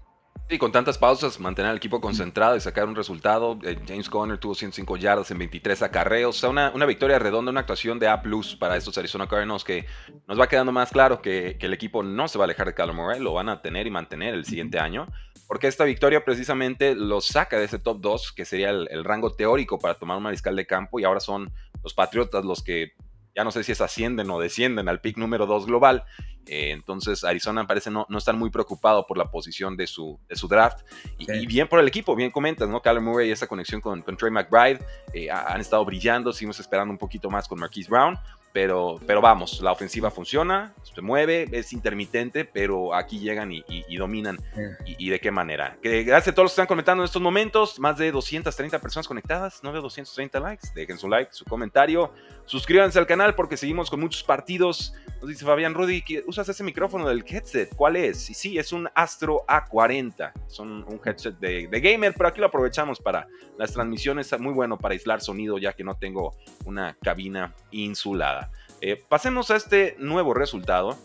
Sí, 0.49 0.57
con 0.57 0.71
tantas 0.71 0.97
pausas, 0.97 1.39
mantener 1.39 1.69
al 1.69 1.77
equipo 1.77 2.01
concentrado 2.01 2.55
y 2.55 2.59
sacar 2.59 2.87
un 2.87 2.95
resultado. 2.95 3.59
Eh, 3.61 3.77
James 3.87 4.09
Conner 4.09 4.39
tuvo 4.39 4.55
105 4.55 4.97
yardas 4.97 5.29
en 5.29 5.37
23 5.37 5.83
acarreos. 5.83 6.37
O 6.37 6.39
sea, 6.39 6.49
una, 6.49 6.71
una 6.73 6.87
victoria 6.87 7.19
redonda, 7.19 7.51
una 7.51 7.59
actuación 7.59 7.99
de 7.99 8.07
A 8.07 8.23
para 8.57 8.75
estos 8.75 8.97
Arizona 8.97 9.27
Cardinals 9.27 9.63
que 9.63 9.85
nos 10.27 10.39
va 10.39 10.47
quedando 10.47 10.71
más 10.71 10.89
claro 10.89 11.21
que, 11.21 11.55
el 11.59 11.71
equipo 11.71 12.01
no 12.01 12.27
se 12.27 12.39
va 12.39 12.45
a 12.45 12.47
alejar 12.47 12.65
de 12.65 12.73
Kyler 12.73 12.95
Murray, 12.95 13.19
lo 13.19 13.33
van 13.33 13.47
a 13.47 13.61
tener 13.61 13.85
y 13.85 13.91
mantener 13.91 14.33
el 14.33 14.43
siguiente 14.43 14.79
año. 14.79 15.05
Porque 15.47 15.67
esta 15.67 15.83
victoria 15.83 16.25
precisamente 16.25 16.95
lo 16.95 17.21
saca 17.21 17.59
de 17.59 17.65
ese 17.65 17.77
top 17.77 18.01
2, 18.01 18.31
que 18.31 18.43
sería 18.43 18.71
el, 18.71 18.87
el 18.89 19.03
rango 19.03 19.35
teórico 19.35 19.77
para 19.77 19.99
tomar 19.99 20.17
un 20.17 20.23
mariscal 20.23 20.55
de 20.55 20.65
campo. 20.65 20.99
Y 20.99 21.03
ahora 21.03 21.19
son 21.19 21.53
los 21.83 21.93
Patriotas 21.93 22.43
los 22.43 22.63
que 22.63 22.93
ya 23.39 23.45
no 23.45 23.51
sé 23.51 23.63
si 23.63 23.71
es 23.71 23.79
ascienden 23.79 24.29
o 24.31 24.37
descienden 24.37 24.89
al 24.89 24.99
pick 24.99 25.15
número 25.15 25.45
2 25.45 25.65
global. 25.65 26.03
Eh, 26.45 26.71
entonces 26.71 27.23
Arizona 27.23 27.65
parece 27.65 27.89
no, 27.89 28.05
no 28.09 28.17
estar 28.17 28.35
muy 28.35 28.49
preocupado 28.49 29.07
por 29.07 29.17
la 29.17 29.31
posición 29.31 29.77
de 29.77 29.87
su, 29.87 30.19
de 30.27 30.35
su 30.35 30.49
draft. 30.49 30.79
Y, 31.17 31.47
bien 31.47 31.69
por 31.69 31.79
el 31.79 31.87
equipo, 31.87 32.17
bien 32.17 32.31
comentas, 32.31 32.67
¿no? 32.67 32.81
Kyler 32.81 33.01
Murray 33.01 33.29
y 33.29 33.31
esa 33.31 33.47
conexión 33.47 33.79
con, 33.79 34.01
con 34.01 34.17
Trey 34.17 34.29
McBride 34.29 34.79
eh, 35.13 35.31
han 35.31 35.61
estado 35.61 35.85
brillando, 35.85 36.33
seguimos 36.33 36.59
esperando 36.59 36.91
un 36.91 36.97
poquito 36.97 37.29
más 37.29 37.47
con 37.47 37.57
Marquise 37.61 37.89
Brown. 37.89 38.19
Pero, 38.51 38.99
pero 39.05 39.21
vamos, 39.21 39.61
la 39.61 39.71
ofensiva 39.71 40.09
funciona, 40.09 40.73
se 40.81 41.01
mueve, 41.01 41.47
es 41.51 41.71
intermitente, 41.71 42.45
pero 42.45 42.95
aquí 42.95 43.19
llegan 43.19 43.51
y, 43.51 43.63
dominan. 43.97 44.37
Y, 44.85 45.09
de 45.09 45.19
qué 45.19 45.31
manera? 45.31 45.77
Que 45.81 46.03
gracias 46.03 46.33
a 46.33 46.35
todos 46.35 46.45
los 46.45 46.51
que 46.51 46.61
están 46.61 46.67
comentando 46.67 47.03
en 47.03 47.05
estos 47.05 47.21
momentos. 47.21 47.79
Más 47.79 47.97
de 47.97 48.11
230 48.11 48.79
personas 48.79 49.07
conectadas, 49.07 49.63
no 49.63 49.71
de 49.71 49.81
230 49.81 50.39
likes. 50.39 50.69
Dejen 50.73 50.97
su 50.97 51.07
like, 51.07 51.31
su 51.31 51.45
comentario. 51.45 52.11
Suscríbanse 52.45 52.97
al 52.97 53.05
canal 53.05 53.35
porque 53.35 53.57
seguimos 53.57 53.89
con 53.89 53.99
muchos 53.99 54.23
partidos. 54.23 54.93
Nos 55.21 55.29
dice 55.29 55.45
Fabián 55.45 55.73
Rudy, 55.73 56.03
usas 56.25 56.49
ese 56.49 56.63
micrófono 56.63 57.07
del 57.07 57.23
headset. 57.27 57.75
¿Cuál 57.75 57.97
es? 57.97 58.29
Y 58.29 58.33
sí, 58.33 58.57
es 58.57 58.71
un 58.73 58.89
Astro 58.95 59.45
A40. 59.47 60.31
Son 60.47 60.83
un 60.83 60.99
headset 61.05 61.37
de, 61.37 61.67
de 61.67 61.79
gamer, 61.81 62.13
pero 62.15 62.29
aquí 62.29 62.39
lo 62.39 62.47
aprovechamos 62.47 62.99
para 62.99 63.27
las 63.57 63.73
transmisiones. 63.73 64.37
Muy 64.39 64.53
bueno 64.53 64.77
para 64.77 64.93
aislar 64.93 65.21
sonido, 65.21 65.57
ya 65.57 65.73
que 65.73 65.83
no 65.83 65.95
tengo 65.95 66.35
una 66.65 66.95
cabina 67.01 67.53
insulada. 67.71 68.38
Eh, 68.81 69.03
pasemos 69.07 69.51
a 69.51 69.55
este 69.55 69.95
nuevo 69.99 70.33
resultado. 70.33 70.97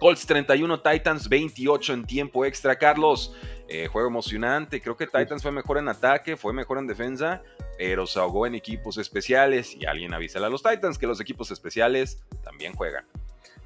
Colts 0.00 0.26
31, 0.26 0.80
Titans 0.80 1.28
28 1.28 1.92
en 1.92 2.04
tiempo 2.04 2.44
extra. 2.44 2.76
Carlos, 2.76 3.34
eh, 3.68 3.86
juego 3.86 4.08
emocionante. 4.08 4.80
Creo 4.80 4.96
que 4.96 5.06
Titans 5.06 5.42
fue 5.42 5.52
mejor 5.52 5.78
en 5.78 5.88
ataque, 5.88 6.36
fue 6.36 6.52
mejor 6.52 6.78
en 6.78 6.86
defensa, 6.86 7.42
pero 7.78 8.06
se 8.06 8.18
ahogó 8.18 8.46
en 8.46 8.54
equipos 8.54 8.98
especiales. 8.98 9.74
Y 9.78 9.86
alguien 9.86 10.12
avísale 10.12 10.46
a 10.46 10.50
los 10.50 10.62
Titans 10.62 10.98
que 10.98 11.06
los 11.06 11.20
equipos 11.20 11.50
especiales 11.50 12.22
también 12.42 12.74
juegan. 12.74 13.06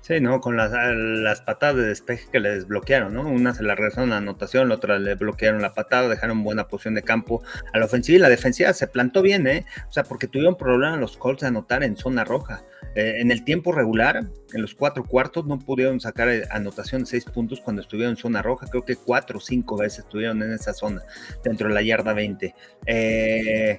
Sí, 0.00 0.20
¿no? 0.20 0.40
Con 0.40 0.56
las, 0.56 0.70
las, 0.72 1.42
patadas 1.42 1.76
de 1.76 1.86
despeje 1.86 2.30
que 2.30 2.40
le 2.40 2.50
desbloquearon, 2.50 3.12
¿no? 3.12 3.22
Una 3.22 3.52
se 3.52 3.62
la 3.62 3.74
regresaron 3.74 4.12
a 4.12 4.18
anotación, 4.18 4.68
la 4.68 4.76
otra 4.76 4.98
le 4.98 5.16
bloquearon 5.16 5.60
la 5.60 5.74
patada, 5.74 6.08
dejaron 6.08 6.44
buena 6.44 6.68
posición 6.68 6.94
de 6.94 7.02
campo 7.02 7.42
a 7.72 7.78
la 7.78 7.84
ofensiva 7.84 8.16
y 8.16 8.20
la 8.20 8.28
defensiva 8.28 8.72
se 8.72 8.86
plantó 8.86 9.22
bien, 9.22 9.46
¿eh? 9.46 9.66
O 9.88 9.92
sea, 9.92 10.04
porque 10.04 10.26
tuvieron 10.26 10.56
problemas 10.56 10.98
los 10.98 11.16
Colts 11.16 11.42
de 11.42 11.48
anotar 11.48 11.82
en 11.82 11.96
zona 11.96 12.24
roja. 12.24 12.62
Eh, 12.98 13.20
en 13.20 13.30
el 13.30 13.44
tiempo 13.44 13.70
regular, 13.70 14.16
en 14.52 14.60
los 14.60 14.74
cuatro 14.74 15.04
cuartos, 15.04 15.46
no 15.46 15.60
pudieron 15.60 16.00
sacar 16.00 16.28
eh, 16.28 16.42
anotación 16.50 17.02
de 17.02 17.06
seis 17.06 17.24
puntos 17.24 17.60
cuando 17.60 17.80
estuvieron 17.80 18.14
en 18.14 18.16
zona 18.16 18.42
roja. 18.42 18.66
Creo 18.66 18.84
que 18.84 18.96
cuatro 18.96 19.38
o 19.38 19.40
cinco 19.40 19.76
veces 19.76 20.00
estuvieron 20.00 20.42
en 20.42 20.52
esa 20.52 20.74
zona, 20.74 21.04
dentro 21.44 21.68
de 21.68 21.74
la 21.74 21.82
yarda 21.82 22.12
20. 22.12 22.52
Eh, 22.86 23.78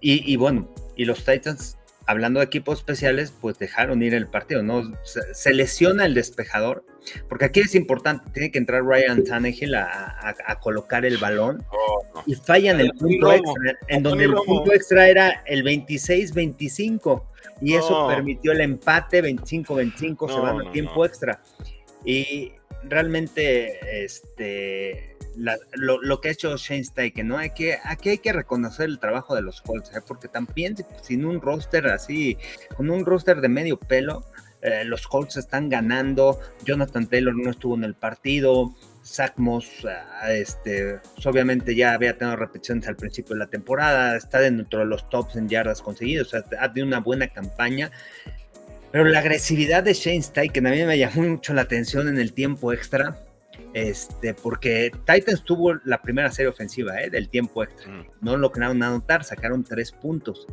y, 0.00 0.32
y 0.32 0.34
bueno, 0.34 0.68
y 0.96 1.04
los 1.04 1.24
Titans 1.24 1.78
hablando 2.06 2.40
de 2.40 2.46
equipos 2.46 2.78
especiales, 2.78 3.32
pues 3.40 3.58
dejaron 3.58 4.02
ir 4.02 4.14
el 4.14 4.26
partido, 4.26 4.62
¿no? 4.62 4.92
Se, 5.04 5.52
lesiona 5.54 6.06
el 6.06 6.14
despejador, 6.14 6.84
porque 7.28 7.46
aquí 7.46 7.60
es 7.60 7.74
importante, 7.74 8.30
tiene 8.32 8.50
que 8.50 8.58
entrar 8.58 8.84
Ryan 8.84 9.24
Tannehill 9.24 9.74
a, 9.74 10.58
colocar 10.60 11.04
el 11.04 11.18
balón 11.18 11.64
y 12.26 12.34
fallan 12.34 12.80
el 12.80 12.90
punto 12.92 13.32
extra, 13.32 13.78
en 13.88 14.02
donde 14.02 14.24
el 14.24 14.34
punto 14.34 14.72
extra 14.72 15.08
era 15.08 15.42
el 15.46 15.64
26-25 15.64 17.24
y 17.60 17.74
eso 17.74 18.08
permitió 18.08 18.52
el 18.52 18.60
empate 18.60 19.22
25-25, 19.22 20.32
se 20.32 20.40
van 20.40 20.66
a 20.66 20.72
tiempo 20.72 21.04
extra. 21.04 21.40
Y 22.04 22.52
realmente, 22.84 24.04
este 24.04 25.11
lo, 25.36 26.20
que 26.20 26.28
ha 26.28 26.32
hecho 26.32 26.56
Shane 26.56 26.84
Steichen, 26.84 27.28
¿no? 27.28 27.38
Hay 27.38 27.50
que, 27.50 27.78
aquí 27.84 28.10
hay 28.10 28.18
que 28.18 28.32
reconocer 28.32 28.86
el 28.86 28.98
trabajo 28.98 29.34
de 29.34 29.42
los 29.42 29.60
Colts, 29.60 29.94
¿eh? 29.94 30.00
porque 30.06 30.28
también 30.28 30.76
sin 31.02 31.24
un 31.24 31.40
roster 31.40 31.86
así, 31.88 32.36
con 32.76 32.90
un 32.90 33.04
roster 33.04 33.40
de 33.40 33.48
medio 33.48 33.78
pelo, 33.78 34.24
eh, 34.60 34.84
los 34.84 35.06
Colts 35.08 35.36
están 35.36 35.68
ganando, 35.68 36.38
Jonathan 36.64 37.06
Taylor 37.06 37.34
no 37.34 37.50
estuvo 37.50 37.74
en 37.74 37.84
el 37.84 37.94
partido, 37.94 38.74
Zach 39.04 39.32
Moss, 39.36 39.84
ah, 39.86 40.32
este, 40.32 41.00
pues, 41.14 41.26
obviamente 41.26 41.74
ya 41.74 41.94
había 41.94 42.16
tenido 42.16 42.36
repeticiones 42.36 42.86
al 42.86 42.96
principio 42.96 43.34
de 43.34 43.40
la 43.40 43.48
temporada, 43.48 44.16
está 44.16 44.38
dentro 44.38 44.80
de 44.80 44.86
los 44.86 45.08
tops 45.10 45.36
en 45.36 45.48
yardas 45.48 45.82
conseguidos, 45.82 46.28
o 46.28 46.30
sea, 46.30 46.44
ha 46.60 46.72
tenido 46.72 46.86
una 46.86 47.00
buena 47.00 47.28
campaña. 47.28 47.90
Pero 48.92 49.04
la 49.04 49.20
agresividad 49.20 49.82
de 49.82 49.94
Shane 49.94 50.22
Steichen 50.22 50.66
a 50.66 50.70
mí 50.70 50.84
me 50.84 50.98
llamó 50.98 51.22
mucho 51.22 51.54
la 51.54 51.62
atención 51.62 52.08
en 52.08 52.18
el 52.18 52.34
tiempo 52.34 52.74
extra 52.74 53.24
este, 53.74 54.34
porque 54.34 54.90
Titans 55.06 55.44
tuvo 55.44 55.74
la 55.84 56.00
primera 56.02 56.30
serie 56.30 56.50
ofensiva 56.50 57.00
¿eh? 57.00 57.10
del 57.10 57.28
tiempo 57.28 57.62
extra. 57.62 57.90
Mm. 57.90 58.06
No 58.20 58.36
lograron 58.36 58.82
anotar, 58.82 59.24
sacaron 59.24 59.64
tres 59.64 59.92
puntos. 59.92 60.46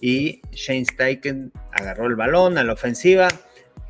Y 0.00 0.42
Shane 0.52 0.84
Steichen 0.84 1.52
agarró 1.72 2.06
el 2.06 2.16
balón 2.16 2.58
a 2.58 2.64
la 2.64 2.74
ofensiva, 2.74 3.28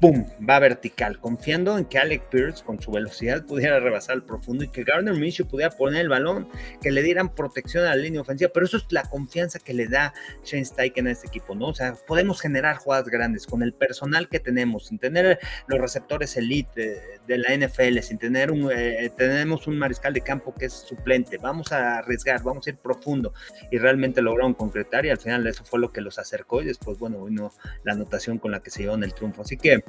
¡pum! 0.00 0.26
va 0.48 0.58
vertical, 0.58 1.18
confiando 1.20 1.78
en 1.78 1.86
que 1.86 1.98
Alec 1.98 2.28
Pierce 2.28 2.62
con 2.62 2.80
su 2.80 2.90
velocidad 2.90 3.44
pudiera 3.46 3.80
rebasar 3.80 4.16
el 4.16 4.22
profundo 4.22 4.64
y 4.64 4.68
que 4.68 4.84
Gardner 4.84 5.14
Minshew 5.14 5.46
pudiera 5.46 5.70
poner 5.70 6.02
el 6.02 6.08
balón, 6.08 6.48
que 6.82 6.90
le 6.90 7.02
dieran 7.02 7.34
protección 7.34 7.84
a 7.84 7.90
la 7.90 7.96
línea 7.96 8.20
ofensiva, 8.20 8.50
pero 8.52 8.66
eso 8.66 8.76
es 8.76 8.86
la 8.90 9.02
confianza 9.04 9.58
que 9.58 9.72
le 9.72 9.88
da 9.88 10.12
Shane 10.44 10.64
Steichen 10.64 11.06
a 11.06 11.12
este 11.12 11.28
equipo, 11.28 11.54
¿no? 11.54 11.68
O 11.68 11.74
sea, 11.74 11.94
podemos 12.06 12.40
generar 12.40 12.76
jugadas 12.76 13.08
grandes 13.08 13.46
con 13.46 13.62
el 13.62 13.72
personal 13.72 14.28
que 14.28 14.38
tenemos, 14.38 14.86
sin 14.86 14.98
tener 14.98 15.38
los 15.66 15.80
receptores 15.80 16.36
elite 16.36 17.00
de, 17.26 17.38
la 17.38 17.54
NFL, 17.54 17.98
sin 18.00 18.18
tener 18.18 18.50
un, 18.50 18.70
eh, 18.72 19.10
tenemos 19.16 19.66
un 19.66 19.78
mariscal 19.78 20.12
de 20.12 20.20
campo 20.20 20.54
que 20.54 20.66
es 20.66 20.72
suplente, 20.72 21.38
vamos 21.38 21.72
a 21.72 21.98
arriesgar, 21.98 22.42
vamos 22.42 22.66
a 22.66 22.70
ir 22.70 22.76
profundo 22.76 23.32
y 23.70 23.78
realmente 23.78 24.22
lograron 24.22 24.54
concretar 24.54 25.06
y 25.06 25.10
al 25.10 25.18
final 25.18 25.46
eso 25.46 25.64
fue 25.64 25.80
lo 25.80 25.92
que 25.92 26.00
los 26.00 26.18
acercó 26.18 26.62
y 26.62 26.66
después, 26.66 26.98
bueno, 26.98 27.24
vino 27.24 27.52
la 27.84 27.92
anotación 27.92 28.38
con 28.38 28.50
la 28.50 28.60
que 28.60 28.70
se 28.70 28.82
llevan 28.82 29.02
el 29.02 29.14
triunfo. 29.14 29.42
Así 29.42 29.56
que 29.56 29.85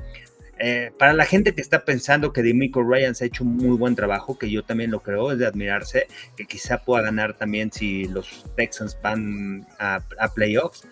eh, 0.59 0.91
para 0.97 1.13
la 1.13 1.25
gente 1.25 1.53
que 1.53 1.61
está 1.61 1.85
pensando 1.85 2.33
que 2.33 2.41
Demico 2.41 2.81
Ryans 2.81 3.21
ha 3.21 3.25
hecho 3.25 3.43
un 3.43 3.57
muy 3.57 3.77
buen 3.77 3.95
trabajo, 3.95 4.37
que 4.37 4.49
yo 4.49 4.63
también 4.63 4.89
lo 4.89 5.01
creo, 5.01 5.31
es 5.31 5.37
de 5.37 5.45
admirarse, 5.45 6.07
que 6.35 6.45
quizá 6.45 6.79
pueda 6.79 7.03
ganar 7.03 7.35
también 7.35 7.71
si 7.71 8.05
los 8.05 8.45
Texans 8.55 8.97
van 9.01 9.67
a, 9.79 10.01
playoffs. 10.33 10.87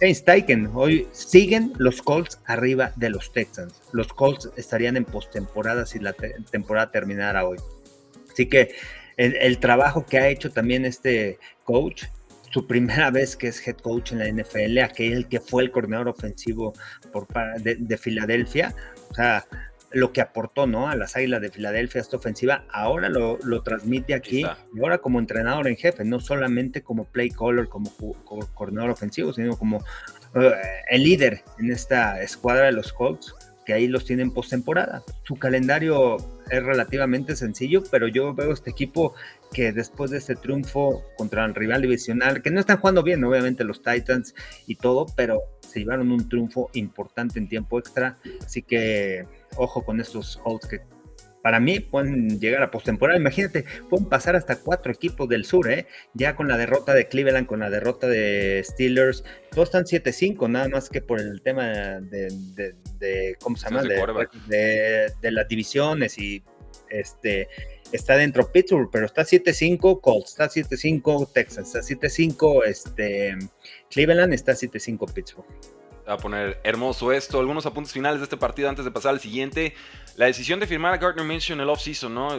James 0.00 0.18
Steichen, 0.18 0.70
hoy 0.74 1.08
siguen 1.12 1.72
los 1.78 2.02
Colts 2.02 2.40
arriba 2.46 2.92
de 2.96 3.10
los 3.10 3.32
Texans. 3.32 3.80
Los 3.92 4.08
Colts 4.08 4.50
estarían 4.56 4.96
en 4.96 5.04
postemporada 5.04 5.86
si 5.86 5.98
la 5.98 6.12
temporada 6.50 6.90
terminara 6.90 7.46
hoy. 7.46 7.58
Así 8.30 8.46
que 8.46 8.74
el, 9.16 9.58
trabajo 9.58 10.04
que 10.06 10.18
ha 10.18 10.28
hecho 10.28 10.50
también 10.50 10.84
este 10.84 11.38
coach 11.64 12.04
su 12.50 12.66
primera 12.66 13.10
vez 13.10 13.36
que 13.36 13.48
es 13.48 13.66
head 13.66 13.76
coach 13.76 14.12
en 14.12 14.18
la 14.18 14.28
NFL, 14.28 14.78
aquel 14.78 15.28
que 15.28 15.40
fue 15.40 15.62
el 15.62 15.70
coordinador 15.70 16.08
ofensivo 16.08 16.74
por, 17.12 17.26
de, 17.62 17.98
Filadelfia, 17.98 18.74
o 19.10 19.14
sea, 19.14 19.46
lo 19.92 20.12
que 20.12 20.20
aportó 20.20 20.66
¿no? 20.66 20.88
a 20.88 20.94
las 20.94 21.16
Águilas 21.16 21.40
de 21.40 21.50
Filadelfia 21.50 22.00
esta 22.00 22.16
ofensiva, 22.16 22.64
ahora 22.70 23.08
lo, 23.08 23.38
transmite 23.62 24.14
aquí, 24.14 24.44
y 24.74 24.80
ahora 24.80 24.98
como 24.98 25.18
entrenador 25.18 25.66
en 25.66 25.76
jefe, 25.76 26.04
no 26.04 26.20
solamente 26.20 26.82
como 26.82 27.06
play 27.06 27.30
caller, 27.30 27.68
como, 27.68 27.90
coordinador 28.54 28.90
ofensivo, 28.90 29.32
sino 29.32 29.56
como 29.56 29.82
eh, 30.34 30.52
el 30.90 31.02
líder 31.02 31.42
en 31.58 31.72
esta 31.72 32.22
escuadra 32.22 32.66
de 32.66 32.72
los 32.72 32.92
Colts, 32.92 33.34
que 33.66 33.72
ahí 33.72 33.88
los 33.88 34.04
tienen 34.04 34.32
postemporada. 34.32 35.02
Su 35.24 35.36
calendario 35.36 36.16
es 36.50 36.62
relativamente 36.62 37.36
sencillo, 37.36 37.82
pero 37.90 38.08
yo 38.08 38.34
veo 38.34 38.52
este 38.52 38.70
equipo 38.70 39.14
que 39.52 39.72
después 39.72 40.10
de 40.10 40.18
este 40.18 40.36
triunfo 40.36 41.04
contra 41.16 41.44
el 41.44 41.54
rival 41.54 41.82
divisional, 41.82 42.42
que 42.42 42.50
no 42.50 42.60
están 42.60 42.78
jugando 42.78 43.02
bien, 43.02 43.22
obviamente 43.24 43.64
los 43.64 43.82
Titans 43.82 44.34
y 44.66 44.76
todo, 44.76 45.06
pero 45.16 45.42
se 45.60 45.80
llevaron 45.80 46.12
un 46.12 46.28
triunfo 46.28 46.70
importante 46.74 47.38
en 47.38 47.48
tiempo 47.48 47.78
extra, 47.78 48.18
así 48.44 48.62
que 48.62 49.26
ojo 49.56 49.84
con 49.84 50.00
estos 50.00 50.36
Colts 50.38 50.66
que 50.66 50.80
para 51.42 51.60
mí 51.60 51.80
pueden 51.80 52.38
llegar 52.38 52.62
a 52.62 52.70
postemporada. 52.70 53.18
Imagínate, 53.18 53.64
pueden 53.88 54.06
pasar 54.08 54.36
hasta 54.36 54.56
cuatro 54.56 54.92
equipos 54.92 55.28
del 55.28 55.44
sur, 55.44 55.70
¿eh? 55.70 55.86
Ya 56.14 56.36
con 56.36 56.48
la 56.48 56.56
derrota 56.56 56.94
de 56.94 57.08
Cleveland, 57.08 57.46
con 57.46 57.60
la 57.60 57.70
derrota 57.70 58.06
de 58.06 58.62
Steelers, 58.64 59.24
todos 59.50 59.68
están 59.68 59.84
7-5, 59.84 60.50
nada 60.50 60.68
más 60.68 60.90
que 60.90 61.00
por 61.00 61.20
el 61.20 61.40
tema 61.42 62.00
de, 62.00 62.74
de, 62.98 63.36
¿cómo 63.40 63.56
se 63.56 63.68
llama? 63.68 63.82
De, 63.82 65.12
de, 65.20 65.30
las 65.30 65.48
divisiones 65.48 66.18
y 66.18 66.42
este 66.90 67.48
está 67.92 68.16
dentro 68.16 68.50
Pittsburgh, 68.50 68.88
pero 68.90 69.06
está 69.06 69.22
7-5 69.22 70.00
Colts, 70.00 70.30
está 70.30 70.48
7-5 70.48 71.32
Texas, 71.32 71.74
está 71.74 71.80
7-5 71.80 72.64
este, 72.66 73.36
Cleveland, 73.90 74.32
está 74.32 74.52
7-5 74.52 75.12
Pittsburgh. 75.12 75.46
Va 76.08 76.14
a 76.14 76.18
poner 76.18 76.60
hermoso 76.64 77.12
esto. 77.12 77.38
Algunos 77.38 77.66
apuntes 77.66 77.92
finales 77.92 78.20
de 78.20 78.24
este 78.24 78.36
partido 78.36 78.68
antes 78.68 78.84
de 78.84 78.90
pasar 78.90 79.10
al 79.12 79.20
siguiente. 79.20 79.74
La 80.16 80.26
decisión 80.26 80.58
de 80.58 80.66
firmar 80.66 80.92
a 80.94 80.96
Gardner 80.96 81.24
Minshew 81.24 81.54
en 81.54 81.60
el 81.60 81.68
offseason, 81.68 82.12
¿no? 82.12 82.30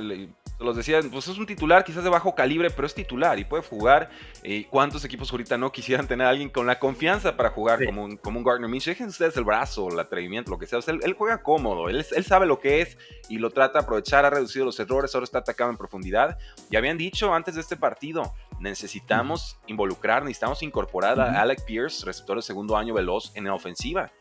Los 0.64 0.76
decía, 0.76 1.00
pues 1.12 1.28
es 1.28 1.38
un 1.38 1.46
titular 1.46 1.84
quizás 1.84 2.04
de 2.04 2.10
bajo 2.10 2.36
calibre, 2.36 2.70
pero 2.70 2.86
es 2.86 2.94
titular 2.94 3.38
y 3.40 3.46
puede 3.46 3.64
jugar. 3.64 4.10
Eh, 4.44 4.68
¿Cuántos 4.70 5.04
equipos 5.06 5.32
ahorita 5.32 5.58
no 5.58 5.72
quisieran 5.72 6.08
tener 6.08 6.28
a 6.28 6.30
alguien 6.30 6.50
con 6.50 6.68
la 6.68 6.80
confianza 6.80 7.36
para 7.36 7.50
jugar 7.50 7.84
como, 7.86 8.04
un, 8.04 8.18
como 8.18 8.40
un 8.40 8.46
Gardner 8.46 8.70
Minshew? 8.70 8.92
Dejen 8.92 9.08
ustedes 9.08 9.36
el 9.38 9.44
brazo, 9.44 9.90
el 9.90 10.00
atrevimiento, 10.00 10.52
lo 10.52 10.60
que 10.60 10.68
sea. 10.68 10.80
él, 10.88 11.14
juega 11.18 11.44
cómodo, 11.44 11.90
él, 11.90 12.06
él, 12.16 12.26
sabe 12.26 12.46
lo 12.46 12.60
que 12.60 12.82
es 12.82 12.98
y 13.30 13.38
lo 13.38 13.50
trata 13.50 13.80
de 13.80 13.84
aprovechar, 13.84 14.26
ha 14.26 14.30
reducido 14.30 14.66
los 14.66 14.80
errores, 14.80 15.14
ahora 15.14 15.26
está 15.26 15.40
atacado 15.40 15.70
en 15.70 15.78
profundidad. 15.78 16.38
Y 16.70 16.76
habían 16.76 16.98
dicho 16.98 17.34
antes 17.34 17.56
de 17.56 17.62
este 17.62 17.76
partido, 17.76 18.34
necesitamos 18.60 19.58
involucrar, 19.68 20.24
necesitamos 20.24 20.64
incorporar 20.64 21.20
a 21.20 21.42
Alec 21.42 21.66
Pierce, 21.66 22.06
receptor 22.06 22.38
de 22.38 22.42
segundo 22.42 22.78
año 22.78 22.94
veloz, 22.94 23.32
en 23.36 23.46
la 23.46 23.54
ofensiva. 23.54 24.12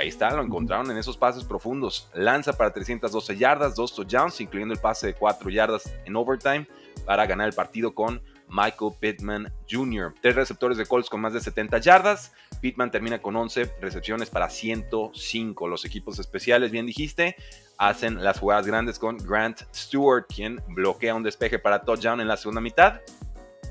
Ahí 0.00 0.08
está, 0.08 0.34
lo 0.34 0.42
encontraron 0.42 0.90
en 0.90 0.96
esos 0.96 1.18
pases 1.18 1.44
profundos. 1.44 2.08
Lanza 2.14 2.54
para 2.54 2.72
312 2.72 3.36
yardas, 3.36 3.74
dos 3.74 3.94
touchdowns, 3.94 4.40
incluyendo 4.40 4.72
el 4.72 4.80
pase 4.80 5.08
de 5.08 5.14
4 5.14 5.50
yardas 5.50 5.92
en 6.06 6.16
overtime 6.16 6.66
para 7.04 7.26
ganar 7.26 7.46
el 7.46 7.52
partido 7.52 7.94
con 7.94 8.22
Michael 8.48 8.94
Pittman 8.98 9.52
Jr. 9.70 10.14
Tres 10.22 10.36
receptores 10.36 10.78
de 10.78 10.86
Colts 10.86 11.10
con 11.10 11.20
más 11.20 11.34
de 11.34 11.40
70 11.40 11.76
yardas. 11.80 12.32
Pittman 12.62 12.90
termina 12.90 13.20
con 13.20 13.36
11 13.36 13.74
recepciones 13.82 14.30
para 14.30 14.48
105. 14.48 15.68
Los 15.68 15.84
equipos 15.84 16.18
especiales, 16.18 16.70
bien 16.70 16.86
dijiste, 16.86 17.36
hacen 17.76 18.24
las 18.24 18.38
jugadas 18.38 18.66
grandes 18.66 18.98
con 18.98 19.18
Grant 19.18 19.64
Stewart, 19.74 20.24
quien 20.34 20.62
bloquea 20.68 21.14
un 21.14 21.22
despeje 21.22 21.58
para 21.58 21.82
touchdown 21.82 22.22
en 22.22 22.28
la 22.28 22.38
segunda 22.38 22.62
mitad. 22.62 23.02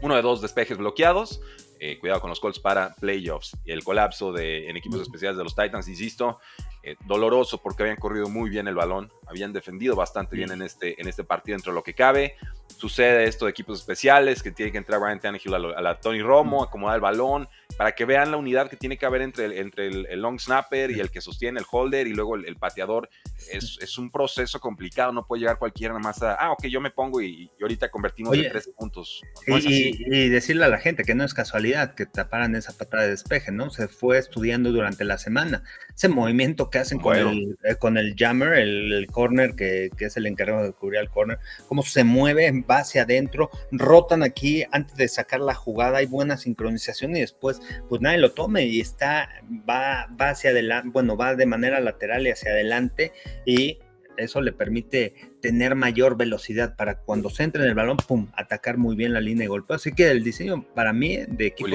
Uno 0.03 0.15
de 0.15 0.21
dos 0.21 0.43
despejes 0.43 0.77
bloqueados. 0.77 1.41
Eh, 1.81 1.97
cuidado 1.97 2.19
con 2.19 2.29
los 2.29 2.41
Colts 2.41 2.59
para 2.59 2.93
playoffs. 2.95 3.57
El 3.63 3.85
colapso 3.85 4.33
de, 4.33 4.69
en 4.69 4.75
equipos 4.75 5.01
especiales 5.01 5.37
de 5.37 5.45
los 5.45 5.55
Titans, 5.55 5.87
insisto, 5.87 6.39
eh, 6.83 6.97
doloroso 7.05 7.59
porque 7.59 7.83
habían 7.83 7.95
corrido 7.95 8.27
muy 8.27 8.49
bien 8.49 8.67
el 8.67 8.75
balón, 8.75 9.11
habían 9.27 9.53
defendido 9.53 9.95
bastante 9.95 10.35
bien 10.35 10.51
en 10.51 10.61
este, 10.61 11.01
en 11.01 11.07
este 11.07 11.23
partido 11.23 11.55
dentro 11.55 11.71
de 11.71 11.75
lo 11.75 11.83
que 11.83 11.93
cabe. 11.93 12.35
Sucede 12.79 13.25
esto 13.25 13.43
de 13.43 13.51
equipos 13.51 13.77
especiales, 13.77 14.41
que 14.41 14.51
tiene 14.51 14.71
que 14.71 14.77
entrar 14.77 15.01
Brian 15.01 15.19
Tannehill 15.19 15.53
a, 15.53 15.81
la 15.81 15.99
Tony 15.99 16.21
Romo, 16.21 16.63
acomodar 16.63 16.95
el 16.95 17.01
balón, 17.01 17.49
para 17.77 17.91
que 17.91 18.05
vean 18.05 18.31
la 18.31 18.37
unidad 18.37 18.69
que 18.69 18.77
tiene 18.77 18.97
que 18.97 19.05
haber 19.05 19.21
entre, 19.21 19.43
el, 19.43 19.51
entre 19.51 19.87
el, 19.87 20.21
long 20.21 20.39
snapper 20.39 20.89
y 20.91 21.01
el 21.01 21.11
que 21.11 21.19
sostiene 21.19 21.59
el 21.59 21.65
holder 21.69 22.07
y 22.07 22.13
luego 22.13 22.37
el, 22.37 22.55
pateador. 22.55 23.09
Es, 23.51 23.77
es, 23.81 23.97
un 23.97 24.09
proceso 24.09 24.61
complicado, 24.61 25.11
no 25.11 25.27
puede 25.27 25.41
llegar 25.41 25.59
cualquiera 25.59 25.93
nada 25.93 26.03
más 26.03 26.23
a, 26.23 26.35
ah, 26.35 26.53
ok, 26.53 26.67
yo 26.67 26.79
me 26.79 26.89
pongo 26.89 27.21
y, 27.21 27.51
ahorita 27.61 27.91
convertimos 27.91 28.33
en 28.37 28.49
tres 28.49 28.69
puntos. 28.69 29.21
y, 29.45 30.29
decirle 30.29 30.63
a 30.63 30.69
la 30.69 30.77
gente 30.77 31.03
que 31.03 31.15
no 31.15 31.25
es 31.25 31.33
casualidad 31.33 31.95
que 31.95 32.05
taparan 32.05 32.55
esa 32.55 32.71
patada 32.77 33.03
de 33.03 33.09
despeje, 33.09 33.51
¿no? 33.51 33.71
Se 33.71 33.89
fue 33.89 34.17
estudiando 34.17 34.71
durante 34.71 35.03
la 35.03 35.17
semana. 35.17 35.63
Ese 35.93 36.07
movimiento 36.07 36.69
que 36.69 36.79
hacen 36.79 36.99
con, 36.99 37.17
el, 37.17 37.57
eh, 37.65 37.75
con 37.75 37.97
el 37.97 38.15
jammer, 38.17 38.53
el, 38.53 39.05
corner, 39.11 39.55
que, 39.55 39.89
que, 39.97 40.05
es 40.05 40.15
el 40.15 40.27
encargado 40.27 40.63
de 40.63 40.71
cubrir 40.71 41.01
al 41.01 41.09
corner, 41.09 41.39
cómo 41.67 41.83
se 41.83 42.05
mueve, 42.05 42.47
va 42.69 42.79
hacia 42.79 43.03
adentro, 43.03 43.49
rotan 43.71 44.23
aquí 44.23 44.63
antes 44.71 44.95
de 44.95 45.07
sacar 45.07 45.39
la 45.39 45.55
jugada, 45.55 45.99
hay 45.99 46.05
buena 46.05 46.37
sincronización 46.37 47.15
y 47.15 47.21
después 47.21 47.61
pues 47.87 48.01
nadie 48.01 48.17
lo 48.17 48.31
tome 48.31 48.65
y 48.65 48.79
está, 48.79 49.29
va, 49.69 50.07
va 50.19 50.29
hacia 50.29 50.51
adelante, 50.51 50.89
bueno, 50.91 51.17
va 51.17 51.35
de 51.35 51.45
manera 51.45 51.79
lateral 51.79 52.27
y 52.27 52.31
hacia 52.31 52.51
adelante 52.51 53.11
y 53.45 53.79
eso 54.19 54.41
le 54.41 54.51
permite 54.51 55.13
tener 55.41 55.75
mayor 55.75 56.17
velocidad 56.17 56.75
para 56.75 56.99
cuando 56.99 57.29
se 57.29 57.43
entre 57.43 57.63
en 57.63 57.69
el 57.69 57.75
balón, 57.75 57.97
pum, 57.97 58.27
atacar 58.35 58.77
muy 58.77 58.95
bien 58.95 59.13
la 59.13 59.21
línea 59.21 59.43
de 59.43 59.47
golpe. 59.47 59.73
Así 59.73 59.93
que 59.93 60.09
el 60.11 60.23
diseño 60.23 60.65
para 60.75 60.93
mí 60.93 61.17
de 61.27 61.47
equipo 61.47 61.69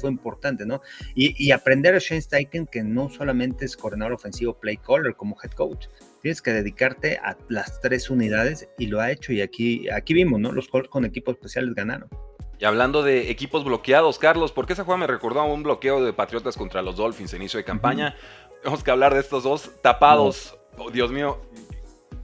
fue 0.00 0.10
importante, 0.10 0.66
¿no? 0.66 0.82
Y, 1.14 1.52
aprender 1.52 1.94
a 1.94 1.98
Shane 1.98 2.20
Steichen 2.20 2.66
que 2.66 2.82
no 2.82 3.08
solamente 3.10 3.64
es 3.64 3.76
coordinador 3.76 4.14
ofensivo 4.14 4.58
play 4.58 4.76
caller 4.76 5.14
como 5.14 5.36
head 5.42 5.52
coach, 5.52 5.86
tienes 6.24 6.40
que 6.40 6.54
dedicarte 6.54 7.18
a 7.18 7.36
las 7.50 7.82
tres 7.82 8.08
unidades 8.08 8.66
y 8.78 8.86
lo 8.86 8.98
ha 8.98 9.12
hecho 9.12 9.34
y 9.34 9.42
aquí, 9.42 9.90
aquí 9.90 10.14
vimos, 10.14 10.40
¿no? 10.40 10.52
Los 10.52 10.68
Colts 10.68 10.88
con 10.88 11.04
equipos 11.04 11.34
especiales 11.34 11.74
ganaron. 11.74 12.08
Y 12.58 12.64
hablando 12.64 13.02
de 13.02 13.30
equipos 13.30 13.62
bloqueados, 13.62 14.18
Carlos, 14.18 14.50
¿por 14.50 14.64
qué 14.66 14.72
esa 14.72 14.84
jugada 14.84 15.00
me 15.00 15.06
recordó 15.06 15.40
a 15.40 15.44
un 15.44 15.62
bloqueo 15.62 16.02
de 16.02 16.14
Patriotas 16.14 16.56
contra 16.56 16.80
los 16.80 16.96
Dolphins 16.96 17.34
a 17.34 17.36
inicio 17.36 17.58
de 17.58 17.64
campaña? 17.64 18.16
Tenemos 18.62 18.82
que 18.82 18.90
hablar 18.90 19.12
de 19.12 19.20
estos 19.20 19.42
dos 19.42 19.70
tapados. 19.82 20.58
Oh, 20.78 20.90
Dios 20.90 21.12
mío. 21.12 21.42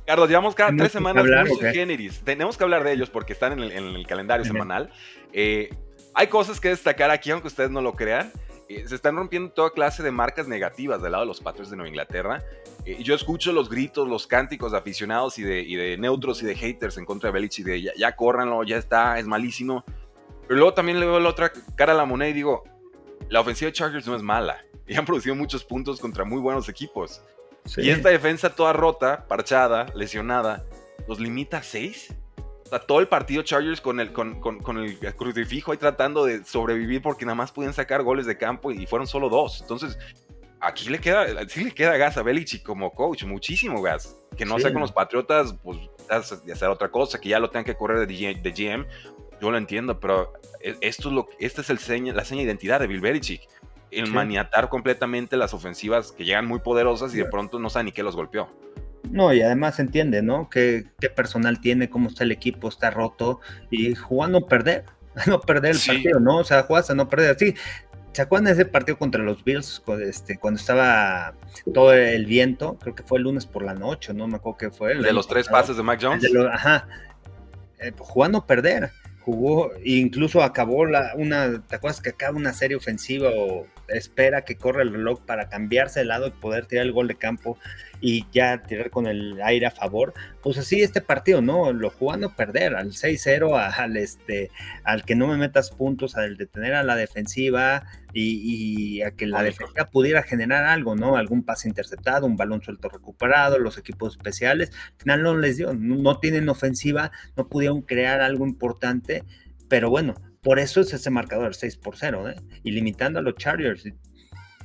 Carlos, 0.06 0.30
llevamos 0.30 0.54
cada 0.54 0.74
tres 0.74 0.92
semanas 0.92 1.26
muy 1.46 1.58
generis. 1.70 2.22
Tenemos 2.24 2.56
que 2.56 2.64
hablar 2.64 2.82
de 2.84 2.94
ellos 2.94 3.10
porque 3.10 3.34
están 3.34 3.62
en 3.62 3.70
el, 3.70 4.06
calendario 4.06 4.46
semanal. 4.46 4.88
Eh, 5.34 5.74
hay 6.14 6.28
cosas 6.28 6.58
que 6.58 6.70
destacar 6.70 7.10
aquí, 7.10 7.32
aunque 7.32 7.48
ustedes 7.48 7.70
no 7.70 7.82
lo 7.82 7.92
crean. 7.92 8.32
Eh, 8.70 8.84
se 8.86 8.94
están 8.94 9.16
rompiendo 9.16 9.50
toda 9.50 9.70
clase 9.70 10.00
de 10.00 10.12
marcas 10.12 10.46
negativas 10.46 11.02
del 11.02 11.10
lado 11.10 11.24
de 11.24 11.26
los 11.26 11.40
Patriots 11.40 11.70
de 11.70 11.76
Nueva 11.76 11.88
Inglaterra. 11.88 12.44
Eh, 12.84 13.02
yo 13.02 13.16
escucho 13.16 13.50
los 13.50 13.68
gritos, 13.68 14.06
los 14.06 14.28
cánticos 14.28 14.70
de 14.70 14.78
aficionados 14.78 15.40
y 15.40 15.42
de, 15.42 15.96
neutros 15.98 16.40
y 16.44 16.46
de 16.46 16.54
haters 16.54 16.96
en 16.96 17.04
contra 17.04 17.30
de 17.30 17.32
Belichick 17.32 17.66
de 17.66 17.82
ya, 17.82 17.92
ya 17.98 18.14
córranlo, 18.14 18.62
ya 18.62 18.76
está, 18.76 19.18
es 19.18 19.26
malísimo. 19.26 19.84
Pero 20.46 20.60
luego 20.60 20.72
también 20.72 21.00
le 21.00 21.06
veo 21.06 21.18
la 21.18 21.30
otra 21.30 21.50
cara 21.74 21.94
a 21.94 21.96
la 21.96 22.04
moneda 22.04 22.30
y 22.30 22.32
digo, 22.32 22.62
la 23.28 23.40
ofensiva 23.40 23.70
de 23.70 23.72
Chargers 23.72 24.06
no 24.06 24.14
es 24.14 24.22
mala. 24.22 24.64
Y 24.86 24.94
han 24.94 25.04
producido 25.04 25.34
muchos 25.34 25.64
puntos 25.64 25.98
contra 25.98 26.24
muy 26.24 26.38
buenos 26.38 26.68
equipos. 26.68 27.24
Y 27.76 27.90
esta 27.90 28.10
defensa 28.10 28.54
toda 28.54 28.72
rota, 28.72 29.26
parchada, 29.26 29.86
lesionada, 29.96 30.64
los 31.08 31.18
limita 31.18 31.58
a 31.58 31.62
seis. 31.64 32.14
Sea, 32.70 32.78
todo 32.78 33.00
el 33.00 33.08
partido 33.08 33.42
Chargers 33.42 33.80
con 33.80 33.98
el, 33.98 34.12
con, 34.12 34.40
con, 34.40 34.78
el 34.78 34.98
crucifijo 35.16 35.72
ahí 35.72 35.78
tratando 35.78 36.24
de 36.24 36.44
sobrevivir 36.44 37.02
porque 37.02 37.24
nada 37.24 37.34
más 37.34 37.50
pueden 37.50 37.72
sacar 37.72 38.02
goles 38.04 38.26
de 38.26 38.38
campo 38.38 38.70
y 38.70 38.86
fueron 38.86 39.08
solo 39.08 39.28
dos. 39.28 39.60
Entonces, 39.60 39.98
aquí 40.60 40.88
le 40.88 41.00
queda, 41.00 41.48
sí 41.48 41.64
le 41.64 41.72
queda 41.72 41.96
gas 41.96 42.16
a 42.16 42.22
Belichick 42.22 42.62
como 42.62 42.92
coach, 42.92 43.24
muchísimo 43.24 43.82
gas. 43.82 44.16
Que 44.36 44.44
no 44.44 44.58
sea 44.60 44.72
con 44.72 44.82
los 44.82 44.92
Patriotas, 44.92 45.54
pues 45.64 45.78
de 46.44 46.52
hacer 46.52 46.68
otra 46.68 46.90
cosa, 46.90 47.20
que 47.20 47.28
ya 47.28 47.40
lo 47.40 47.50
tengan 47.50 47.64
que 47.64 47.74
correr 47.74 48.06
de 48.06 48.52
GM, 48.52 48.86
yo 49.40 49.50
lo 49.50 49.56
entiendo, 49.56 49.98
pero 49.98 50.32
e, 50.60 50.76
esto 50.80 51.08
es 51.08 51.14
lo, 51.14 51.28
esta 51.38 51.62
es 51.62 51.70
el 51.70 51.78
seña, 51.78 52.12
la 52.14 52.24
seña 52.24 52.42
de 52.42 52.46
identidad 52.46 52.78
de 52.78 52.86
Bill 52.86 53.00
Belichick. 53.00 53.42
El 53.90 54.12
maniatar 54.12 54.68
completamente 54.68 55.36
las 55.36 55.52
ofensivas 55.52 56.12
que 56.12 56.24
llegan 56.24 56.46
muy 56.46 56.60
poderosas 56.60 57.12
y 57.12 57.16
de 57.16 57.24
pronto 57.24 57.58
no 57.58 57.70
sabe 57.70 57.86
ni 57.86 57.92
qué 57.92 58.04
los 58.04 58.14
golpeó. 58.14 58.48
No, 59.10 59.32
y 59.32 59.42
además 59.42 59.76
se 59.76 59.82
entiende, 59.82 60.22
¿no? 60.22 60.48
¿Qué, 60.48 60.86
qué 61.00 61.10
personal 61.10 61.60
tiene, 61.60 61.90
cómo 61.90 62.08
está 62.08 62.24
el 62.24 62.32
equipo, 62.32 62.68
está 62.68 62.90
roto 62.90 63.40
y 63.70 63.94
jugando 63.94 64.46
perder, 64.46 64.84
no 65.26 65.40
perder 65.40 65.72
el 65.72 65.80
partido, 65.84 66.20
¿no? 66.20 66.38
O 66.38 66.44
sea, 66.44 66.62
juegas 66.62 66.90
a 66.90 66.94
no 66.94 67.08
perder. 67.08 67.36
Sí, 67.38 67.54
¿Se 68.12 68.22
acuerdan 68.22 68.46
de 68.46 68.52
ese 68.52 68.64
partido 68.64 68.98
contra 68.98 69.22
los 69.22 69.44
Bills 69.44 69.82
este, 70.02 70.36
cuando 70.36 70.58
estaba 70.58 71.34
todo 71.72 71.92
el 71.92 72.26
viento? 72.26 72.76
Creo 72.80 72.94
que 72.94 73.04
fue 73.04 73.18
el 73.18 73.24
lunes 73.24 73.46
por 73.46 73.64
la 73.64 73.74
noche, 73.74 74.12
no 74.12 74.26
me 74.26 74.36
acuerdo 74.36 74.58
qué 74.58 74.70
fue. 74.70 74.96
de 74.96 75.12
los 75.12 75.28
tres 75.28 75.48
pases 75.48 75.76
de 75.76 75.82
Mac 75.82 76.00
Jones. 76.02 76.24
ajá. 76.52 76.88
Eh, 77.78 77.92
pues, 77.96 78.08
jugando 78.08 78.38
a 78.38 78.46
perder. 78.46 78.90
Jugó, 79.20 79.70
incluso 79.84 80.42
acabó 80.42 80.86
la, 80.86 81.12
una, 81.14 81.62
¿te 81.66 81.76
acuerdas 81.76 82.00
que 82.00 82.10
acaba 82.10 82.36
una 82.36 82.52
serie 82.52 82.76
ofensiva 82.76 83.30
o 83.32 83.66
espera 83.90 84.42
que 84.42 84.56
corra 84.56 84.82
el 84.82 84.92
reloj 84.92 85.20
para 85.24 85.48
cambiarse 85.48 86.00
de 86.00 86.06
lado 86.06 86.28
y 86.28 86.30
poder 86.30 86.66
tirar 86.66 86.86
el 86.86 86.92
gol 86.92 87.08
de 87.08 87.16
campo 87.16 87.58
y 88.00 88.26
ya 88.32 88.62
tirar 88.62 88.90
con 88.90 89.06
el 89.06 89.40
aire 89.42 89.66
a 89.66 89.70
favor, 89.70 90.14
pues 90.42 90.56
así 90.58 90.82
este 90.82 91.00
partido, 91.00 91.42
¿no? 91.42 91.72
Lo 91.72 91.90
jugando 91.90 92.34
perder 92.34 92.74
al 92.74 92.92
6-0, 92.92 93.56
al, 93.76 93.96
este, 93.96 94.50
al 94.84 95.04
que 95.04 95.14
no 95.14 95.26
me 95.26 95.36
metas 95.36 95.70
puntos, 95.70 96.16
al 96.16 96.36
detener 96.36 96.74
a 96.74 96.82
la 96.82 96.96
defensiva 96.96 97.84
y, 98.12 99.02
a 99.02 99.12
que 99.12 99.26
la 99.26 99.42
defensa 99.42 99.90
pudiera 99.90 100.22
generar 100.22 100.64
algo, 100.64 100.96
¿no? 100.96 101.16
Algún 101.16 101.42
pase 101.44 101.68
interceptado, 101.68 102.26
un 102.26 102.36
balón 102.36 102.62
suelto 102.62 102.88
recuperado, 102.88 103.58
los 103.58 103.78
equipos 103.78 104.16
especiales, 104.16 104.70
al 104.70 105.02
final 105.02 105.22
no 105.22 105.36
les 105.36 105.58
dio, 105.58 105.74
no, 105.74 106.18
tienen 106.18 106.48
ofensiva, 106.48 107.12
no 107.36 107.48
pudieron 107.48 107.82
crear 107.82 108.20
algo 108.20 108.46
importante, 108.46 109.24
pero 109.68 109.90
bueno, 109.90 110.14
por 110.42 110.58
eso 110.58 110.80
es 110.80 110.92
ese 110.92 111.10
marcador 111.10 111.54
6 111.54 111.76
por 111.76 111.96
0, 111.96 112.30
¿eh? 112.30 112.36
Y 112.62 112.70
limitando 112.72 113.18
a 113.18 113.22
los 113.22 113.34
Chargers, 113.36 113.84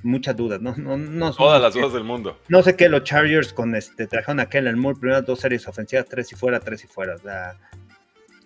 muchas 0.03 0.35
dudas, 0.35 0.61
¿no? 0.61 0.75
no, 0.77 0.97
no 0.97 1.33
Todas 1.33 1.61
las 1.61 1.73
dudas 1.73 1.93
del 1.93 2.03
mundo. 2.03 2.39
No 2.47 2.63
sé 2.63 2.75
qué 2.75 2.87
los 2.89 3.03
Chargers 3.03 3.51
con 3.51 3.75
este 3.75 4.07
trajeron 4.07 4.39
a 4.39 4.49
Kellen 4.49 4.79
Moore, 4.79 4.99
primeras 4.99 5.25
dos 5.25 5.39
series 5.39 5.67
ofensivas, 5.67 6.05
tres 6.05 6.31
y 6.31 6.35
fuera, 6.35 6.59
tres 6.59 6.83
y 6.83 6.87
fuera. 6.87 7.15
O 7.15 7.19
sea, 7.19 7.57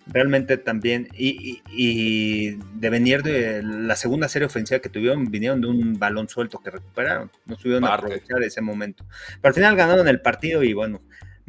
realmente 0.06 0.56
también, 0.56 1.08
y, 1.16 1.62
y, 1.68 2.56
de 2.74 2.90
venir 2.90 3.22
de 3.22 3.62
la 3.62 3.94
segunda 3.96 4.28
serie 4.28 4.46
ofensiva 4.46 4.80
que 4.80 4.88
tuvieron, 4.88 5.30
vinieron 5.30 5.60
de 5.60 5.68
un 5.68 5.98
balón 5.98 6.28
suelto 6.28 6.58
que 6.58 6.70
recuperaron, 6.70 7.30
no 7.46 7.54
estuvieron 7.54 7.84
a 7.84 7.94
aprovechar 7.94 8.42
ese 8.42 8.60
momento. 8.60 9.04
Pero 9.40 9.50
al 9.50 9.54
final 9.54 9.76
ganaron 9.76 10.08
el 10.08 10.20
partido 10.20 10.62
y 10.62 10.72
bueno, 10.72 11.00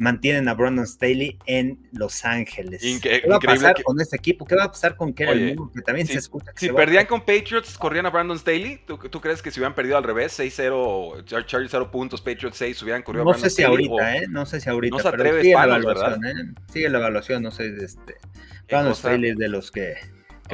mantienen 0.02 0.48
a 0.48 0.54
Brandon 0.54 0.86
Staley 0.86 1.38
en 1.46 1.78
Los 1.92 2.24
Ángeles. 2.24 2.82
¿Qué 3.00 3.22
va 3.30 3.36
a 3.36 3.40
pasar 3.40 3.82
con 3.82 4.00
este 4.00 4.16
equipo? 4.16 4.44
¿Qué 4.44 4.56
va 4.56 4.64
a 4.64 4.68
pasar 4.68 4.96
con 4.96 5.14
Kellen 5.14 5.56
Moore? 5.56 5.72
Que 5.74 5.82
también 5.82 6.06
se 6.06 6.18
escucha. 6.18 6.52
si 6.56 6.68
perdían 6.70 7.06
con 7.06 7.20
Patriots, 7.20 7.78
corrían 7.78 8.06
a 8.06 8.10
Brandon 8.10 8.38
Staley. 8.38 8.80
¿Tú, 8.84 9.20
crees 9.20 9.40
que 9.40 9.50
si 9.50 9.60
hubieran 9.60 9.74
perdido 9.74 9.96
al 9.96 10.04
revés, 10.04 10.38
6-0, 10.38 11.46
Charlie 11.46 11.68
0 11.70 11.90
puntos, 11.90 12.20
Patriots 12.20 12.56
6, 12.56 12.82
hubieran 12.82 13.02
corrido 13.02 13.24
no 13.24 13.30
a 13.30 13.34
Brandon 13.34 13.50
sé 13.50 13.56
si 13.56 13.62
ahorita, 13.62 14.16
¿eh? 14.16 14.26
No 14.28 14.44
sé 14.44 14.60
si 14.60 14.68
ahorita. 14.68 14.96
No 14.96 15.02
se 15.02 15.08
atreve 15.08 15.42
sigue 15.42 15.54
la 15.54 15.64
evaluación, 15.64 16.26
¿eh? 16.26 16.54
Sigue 16.72 16.88
la 16.88 16.98
evaluación, 16.98 17.42
no 17.42 17.50
sé. 17.50 17.72
Este, 17.82 18.16
Brandon 18.68 18.94
Staley 18.94 19.30
es 19.30 19.36
de 19.38 19.48
los 19.48 19.70
que 19.70 19.94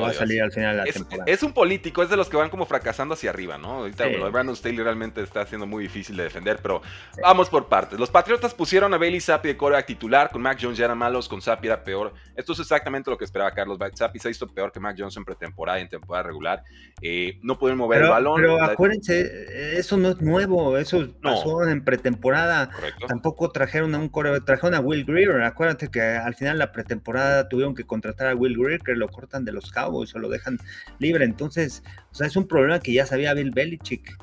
va 0.00 0.08
a 0.08 0.12
salir 0.12 0.42
al 0.42 0.52
final 0.52 0.76
de 0.76 0.82
la 0.82 0.88
es, 0.88 0.94
temporada. 0.94 1.24
Es 1.26 1.42
un 1.42 1.52
político, 1.52 2.02
es 2.02 2.10
de 2.10 2.16
los 2.16 2.28
que 2.28 2.36
van 2.36 2.50
como 2.50 2.66
fracasando 2.66 3.14
hacia 3.14 3.30
arriba, 3.30 3.58
¿no? 3.58 3.80
Ahorita 3.80 4.06
Brandon 4.30 4.56
Staley 4.56 4.78
realmente 4.78 5.22
está 5.22 5.46
siendo 5.46 5.66
muy 5.66 5.84
difícil 5.84 6.16
de 6.16 6.24
defender, 6.24 6.58
pero 6.62 6.82
vamos 7.22 7.48
por 7.48 7.68
partes. 7.68 7.98
Los 7.98 8.10
Patriotas 8.10 8.54
pusieron 8.54 8.92
a 8.94 8.98
Bailey 8.98 9.20
Zappi 9.20 9.48
de 9.48 9.56
coreback 9.56 9.86
titular, 9.86 10.30
con 10.30 10.42
Mac 10.42 10.58
Jones 10.60 10.78
ya 10.78 10.86
eran 10.86 10.98
malos, 10.98 11.28
con 11.28 11.40
Zappi 11.42 11.66
era 11.66 11.82
peor. 11.82 12.14
Esto 12.36 12.52
es 12.52 12.60
exactamente 12.60 13.10
lo 13.10 13.18
que 13.18 13.24
esperaba 13.24 13.50
Carlos. 13.52 13.78
Zappi 13.96 14.18
se 14.18 14.30
hizo 14.30 14.46
peor 14.46 14.72
que 14.72 14.80
Mac 14.80 14.96
Jones 14.98 15.16
en 15.16 15.24
pretemporada 15.24 15.78
y 15.78 15.82
en 15.82 15.88
temporada 15.88 16.24
regular. 16.24 16.62
Eh, 17.00 17.38
no 17.42 17.58
pudieron 17.58 17.78
mover 17.78 18.02
el 18.02 18.10
balón. 18.10 18.40
Pero 18.40 18.62
acuérdense, 18.62 19.78
eso 19.78 19.96
no 19.96 20.10
es 20.10 20.20
nuevo, 20.20 20.76
eso 20.78 21.06
pasó 21.22 21.66
en 21.66 21.84
pretemporada. 21.84 22.70
Tampoco 23.06 23.50
trajeron 23.50 23.94
a 23.94 23.98
un 23.98 24.08
coreback, 24.08 24.44
trajeron 24.44 24.74
a 24.74 24.80
Will 24.80 25.04
Greer. 25.04 25.42
Acuérdate 25.42 25.88
que 25.88 26.00
al 26.00 26.34
final 26.34 26.58
la 26.58 26.72
pretemporada 26.72 27.48
tuvieron 27.48 27.74
que 27.74 27.84
contratar 27.84 28.28
a 28.28 28.34
Will 28.34 28.56
Greer, 28.56 28.80
que 28.80 28.94
lo 28.94 29.08
cortan 29.08 29.44
de 29.44 29.52
los 29.52 29.70
Cowboys 29.70 29.87
o 30.14 30.18
lo 30.18 30.28
dejan 30.28 30.58
libre. 30.98 31.24
Entonces, 31.24 31.82
o 32.10 32.14
sea, 32.14 32.26
es 32.26 32.36
un 32.36 32.46
problema 32.46 32.80
que 32.80 32.92
ya 32.92 33.06
sabía 33.06 33.34
Bill 33.34 33.50
Belichick, 33.50 34.16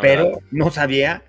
pero 0.00 0.40
no 0.50 0.70
sabía 0.70 1.22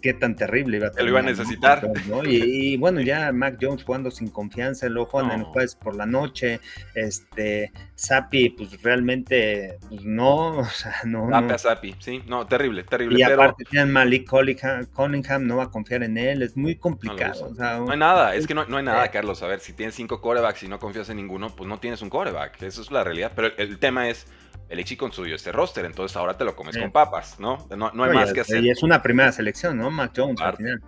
qué 0.00 0.14
tan 0.14 0.36
terrible 0.36 0.78
iba 0.78 0.88
a 0.88 0.92
ser. 0.92 1.04
lo 1.04 1.10
iba 1.10 1.20
a 1.20 1.22
necesitar. 1.22 1.90
Y, 2.24 2.76
bueno, 2.76 3.00
ya 3.00 3.32
Mac 3.32 3.58
Jones 3.60 3.84
jugando 3.84 4.10
sin 4.10 4.28
confianza, 4.28 4.88
lo 4.88 5.06
juegan 5.06 5.32
en 5.32 5.44
jueves 5.44 5.74
por 5.74 5.94
la 5.94 6.06
noche. 6.06 6.60
Este, 6.94 7.72
Sapi, 7.94 8.50
pues 8.50 8.82
realmente, 8.82 9.78
pues 9.88 10.04
no, 10.04 10.48
o 10.58 10.64
sea, 10.64 10.94
no. 11.04 11.28
no. 11.28 11.58
Sapi, 11.58 11.94
sí, 11.98 12.22
no, 12.26 12.46
terrible, 12.46 12.84
terrible. 12.84 13.18
Y 13.18 13.22
aparte 13.22 13.64
tienen 13.64 13.92
Malik 13.92 14.28
Cunningham, 14.28 15.46
no 15.46 15.56
va 15.56 15.64
a 15.64 15.70
confiar 15.70 16.02
en 16.02 16.16
él, 16.16 16.42
es 16.42 16.56
muy 16.56 16.76
complicado. 16.76 17.52
No, 17.56 17.90
hay 17.90 17.98
nada, 17.98 18.34
es 18.34 18.46
que 18.46 18.54
no, 18.54 18.62
hay 18.62 18.82
nada, 18.82 19.08
Carlos. 19.10 19.42
A 19.42 19.46
ver, 19.46 19.60
si 19.60 19.72
tienes 19.72 19.94
cinco 19.94 20.20
corebacks 20.20 20.62
y 20.62 20.68
no 20.68 20.78
confías 20.78 21.08
en 21.10 21.16
ninguno, 21.16 21.54
pues 21.54 21.68
no 21.68 21.78
tienes 21.78 22.02
un 22.02 22.10
coreback. 22.10 22.62
Eso 22.62 22.82
es 22.82 22.90
la 22.90 23.04
realidad. 23.04 23.32
Pero 23.34 23.48
el 23.56 23.78
tema 23.78 24.08
es 24.08 24.26
el 24.70 24.96
construyó 24.96 25.34
este 25.34 25.50
roster, 25.50 25.84
entonces 25.84 26.16
ahora 26.16 26.36
te 26.36 26.44
lo 26.44 26.54
comes 26.54 26.78
con 26.78 26.92
papas, 26.92 27.40
¿no? 27.40 27.66
No, 27.76 28.04
hay 28.04 28.14
más 28.14 28.32
que 28.32 28.40
hacer. 28.40 28.62
Y 28.62 28.70
es 28.70 28.82
una 28.82 29.02
primera 29.02 29.32
selección, 29.32 29.76
¿no? 29.76 29.90
Mac 29.90 30.12
Jones 30.16 30.40
al 30.40 30.56
final. 30.56 30.80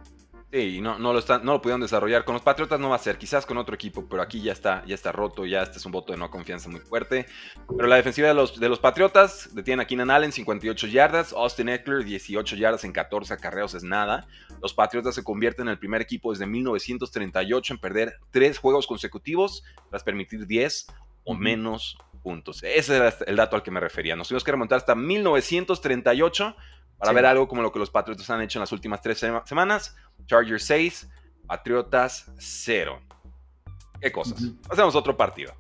Sí, 0.52 0.82
no, 0.82 0.98
no, 0.98 1.14
lo 1.14 1.18
están, 1.18 1.42
no 1.46 1.52
lo 1.52 1.62
pudieron 1.62 1.80
desarrollar. 1.80 2.26
Con 2.26 2.34
los 2.34 2.42
Patriotas 2.42 2.78
no 2.78 2.90
va 2.90 2.96
a 2.96 2.98
ser, 2.98 3.16
quizás 3.16 3.46
con 3.46 3.56
otro 3.56 3.74
equipo, 3.74 4.06
pero 4.06 4.20
aquí 4.20 4.42
ya 4.42 4.52
está, 4.52 4.84
ya 4.84 4.94
está 4.94 5.10
roto, 5.10 5.46
ya 5.46 5.62
este 5.62 5.78
es 5.78 5.86
un 5.86 5.92
voto 5.92 6.12
de 6.12 6.18
no 6.18 6.30
confianza 6.30 6.68
muy 6.68 6.80
fuerte. 6.80 7.24
Pero 7.74 7.88
la 7.88 7.96
defensiva 7.96 8.28
de 8.28 8.34
los, 8.34 8.60
de 8.60 8.68
los 8.68 8.78
Patriotas 8.78 9.48
detiene 9.54 9.82
a 9.82 9.86
Keenan 9.86 10.10
Allen 10.10 10.30
58 10.30 10.88
yardas, 10.88 11.32
Austin 11.32 11.70
Eckler 11.70 12.04
18 12.04 12.56
yardas 12.56 12.84
en 12.84 12.92
14 12.92 13.32
acarreos 13.32 13.72
es 13.72 13.82
nada. 13.82 14.26
Los 14.60 14.74
Patriotas 14.74 15.14
se 15.14 15.24
convierten 15.24 15.68
en 15.68 15.72
el 15.72 15.78
primer 15.78 16.02
equipo 16.02 16.32
desde 16.32 16.44
1938 16.44 17.72
en 17.72 17.80
perder 17.80 18.18
tres 18.30 18.58
juegos 18.58 18.86
consecutivos 18.86 19.64
tras 19.88 20.04
permitir 20.04 20.46
10 20.46 20.86
o 21.24 21.34
menos 21.34 21.96
puntos. 22.22 22.62
Ese 22.62 22.96
era 22.96 23.14
el 23.26 23.36
dato 23.36 23.56
al 23.56 23.62
que 23.62 23.70
me 23.70 23.80
refería. 23.80 24.16
Nos 24.16 24.28
tuvimos 24.28 24.44
que 24.44 24.50
remontar 24.50 24.78
hasta 24.78 24.94
1938 24.94 26.56
para 26.98 27.12
ver 27.12 27.26
algo 27.26 27.48
como 27.48 27.62
lo 27.62 27.72
que 27.72 27.78
los 27.78 27.90
Patriotas 27.90 28.30
han 28.30 28.40
hecho 28.42 28.58
en 28.58 28.60
las 28.60 28.72
últimas 28.72 29.00
tres 29.00 29.18
semanas. 29.18 29.96
Chargers 30.26 30.64
6, 30.64 31.10
Patriotas 31.46 32.30
0. 32.38 33.02
¿Qué 34.00 34.12
cosas? 34.12 34.42
Hacemos 34.70 34.94
otro 34.94 35.16
partido. 35.16 35.54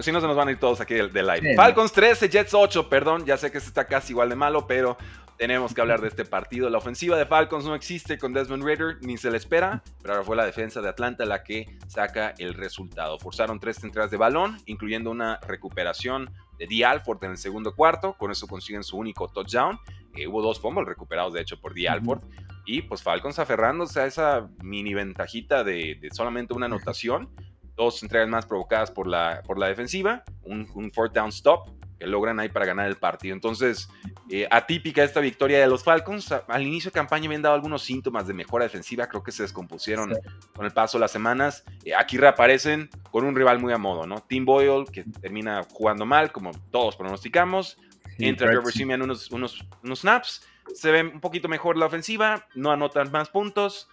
si 0.00 0.12
no, 0.12 0.20
se 0.20 0.26
nos 0.26 0.36
van 0.36 0.48
a 0.48 0.50
ir 0.52 0.58
todos 0.58 0.80
aquí 0.80 0.94
del, 0.94 1.12
live. 1.12 1.54
Falcons 1.54 1.92
13, 1.92 2.28
Jets 2.28 2.54
8, 2.54 2.88
perdón, 2.88 3.24
ya 3.24 3.36
sé 3.36 3.50
que 3.50 3.58
este 3.58 3.68
está 3.68 3.86
casi 3.86 4.12
igual 4.12 4.28
de 4.28 4.36
malo, 4.36 4.66
pero 4.66 4.96
tenemos 5.40 5.72
que 5.72 5.80
hablar 5.80 6.02
de 6.02 6.08
este 6.08 6.26
partido. 6.26 6.68
La 6.68 6.76
ofensiva 6.76 7.16
de 7.16 7.24
Falcons 7.24 7.64
no 7.64 7.74
existe 7.74 8.18
con 8.18 8.34
Desmond 8.34 8.62
Ritter, 8.62 8.98
ni 9.00 9.16
se 9.16 9.30
le 9.30 9.38
espera, 9.38 9.82
pero 10.02 10.12
ahora 10.12 10.26
fue 10.26 10.36
la 10.36 10.44
defensa 10.44 10.82
de 10.82 10.90
Atlanta 10.90 11.24
la 11.24 11.42
que 11.42 11.78
saca 11.86 12.34
el 12.36 12.52
resultado. 12.52 13.18
Forzaron 13.18 13.58
tres 13.58 13.82
entradas 13.82 14.10
de 14.10 14.18
balón, 14.18 14.58
incluyendo 14.66 15.10
una 15.10 15.40
recuperación 15.48 16.30
de 16.58 16.66
D. 16.66 16.84
Alford 16.84 17.24
en 17.24 17.30
el 17.30 17.38
segundo 17.38 17.74
cuarto. 17.74 18.18
Con 18.18 18.30
eso 18.30 18.46
consiguen 18.46 18.84
su 18.84 18.98
único 18.98 19.28
touchdown. 19.28 19.78
Eh, 20.14 20.26
hubo 20.26 20.42
dos 20.42 20.60
fumbles 20.60 20.86
recuperados, 20.86 21.32
de 21.32 21.40
hecho, 21.40 21.58
por 21.58 21.72
D. 21.72 21.88
Alford. 21.88 22.20
Y 22.66 22.82
pues 22.82 23.02
Falcons 23.02 23.38
aferrándose 23.38 23.98
a 23.98 24.04
esa 24.04 24.50
mini 24.62 24.92
ventajita 24.92 25.64
de, 25.64 26.06
solamente 26.12 26.52
una 26.52 26.66
anotación. 26.66 27.30
Dos 27.76 28.02
entregas 28.02 28.28
más 28.28 28.44
provocadas 28.44 28.90
por 28.90 29.06
la, 29.06 29.42
por 29.46 29.58
la 29.58 29.68
defensiva. 29.68 30.22
Un, 30.42 30.68
un 30.74 30.92
fourth 30.92 31.14
down 31.14 31.30
stop 31.30 31.79
que 32.00 32.06
logran 32.06 32.40
ahí 32.40 32.48
para 32.48 32.64
ganar 32.64 32.88
el 32.88 32.96
partido. 32.96 33.34
Entonces, 33.34 33.90
eh, 34.30 34.48
atípica 34.50 35.04
esta 35.04 35.20
victoria 35.20 35.60
de 35.60 35.66
los 35.66 35.84
Falcons. 35.84 36.32
Al 36.48 36.62
inicio 36.62 36.90
de 36.90 36.94
campaña 36.94 37.26
habían 37.26 37.42
dado 37.42 37.54
algunos 37.54 37.82
síntomas 37.82 38.26
de 38.26 38.32
mejora 38.32 38.64
defensiva, 38.64 39.06
creo 39.06 39.22
que 39.22 39.30
se 39.30 39.42
descompusieron 39.42 40.14
con 40.56 40.64
el 40.64 40.72
paso 40.72 40.96
de 40.96 41.02
las 41.02 41.12
semanas. 41.12 41.62
Eh, 41.84 41.94
aquí 41.94 42.16
reaparecen 42.16 42.88
con 43.10 43.24
un 43.24 43.36
rival 43.36 43.60
muy 43.60 43.74
a 43.74 43.78
modo, 43.78 44.06
¿no? 44.06 44.22
Tim 44.22 44.46
Boyle, 44.46 44.86
que 44.90 45.04
termina 45.20 45.62
jugando 45.70 46.06
mal, 46.06 46.32
como 46.32 46.52
todos 46.70 46.96
pronosticamos. 46.96 47.76
Entra 48.18 48.48
Trevor 48.48 48.72
Simeon 48.72 49.02
unos, 49.02 49.30
unos, 49.30 49.64
unos 49.82 50.00
snaps. 50.00 50.46
Se 50.74 50.90
ve 50.90 51.02
un 51.02 51.20
poquito 51.20 51.48
mejor 51.48 51.76
la 51.76 51.86
ofensiva, 51.86 52.46
no 52.54 52.70
anotan 52.70 53.10
más 53.12 53.28
puntos. 53.28 53.88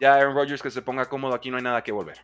Ya 0.00 0.14
Aaron 0.14 0.34
Rodgers 0.34 0.62
que 0.62 0.70
se 0.70 0.82
ponga 0.82 1.08
cómodo, 1.08 1.34
aquí 1.34 1.48
no 1.50 1.58
hay 1.58 1.62
nada 1.62 1.82
que 1.82 1.92
volver. 1.92 2.18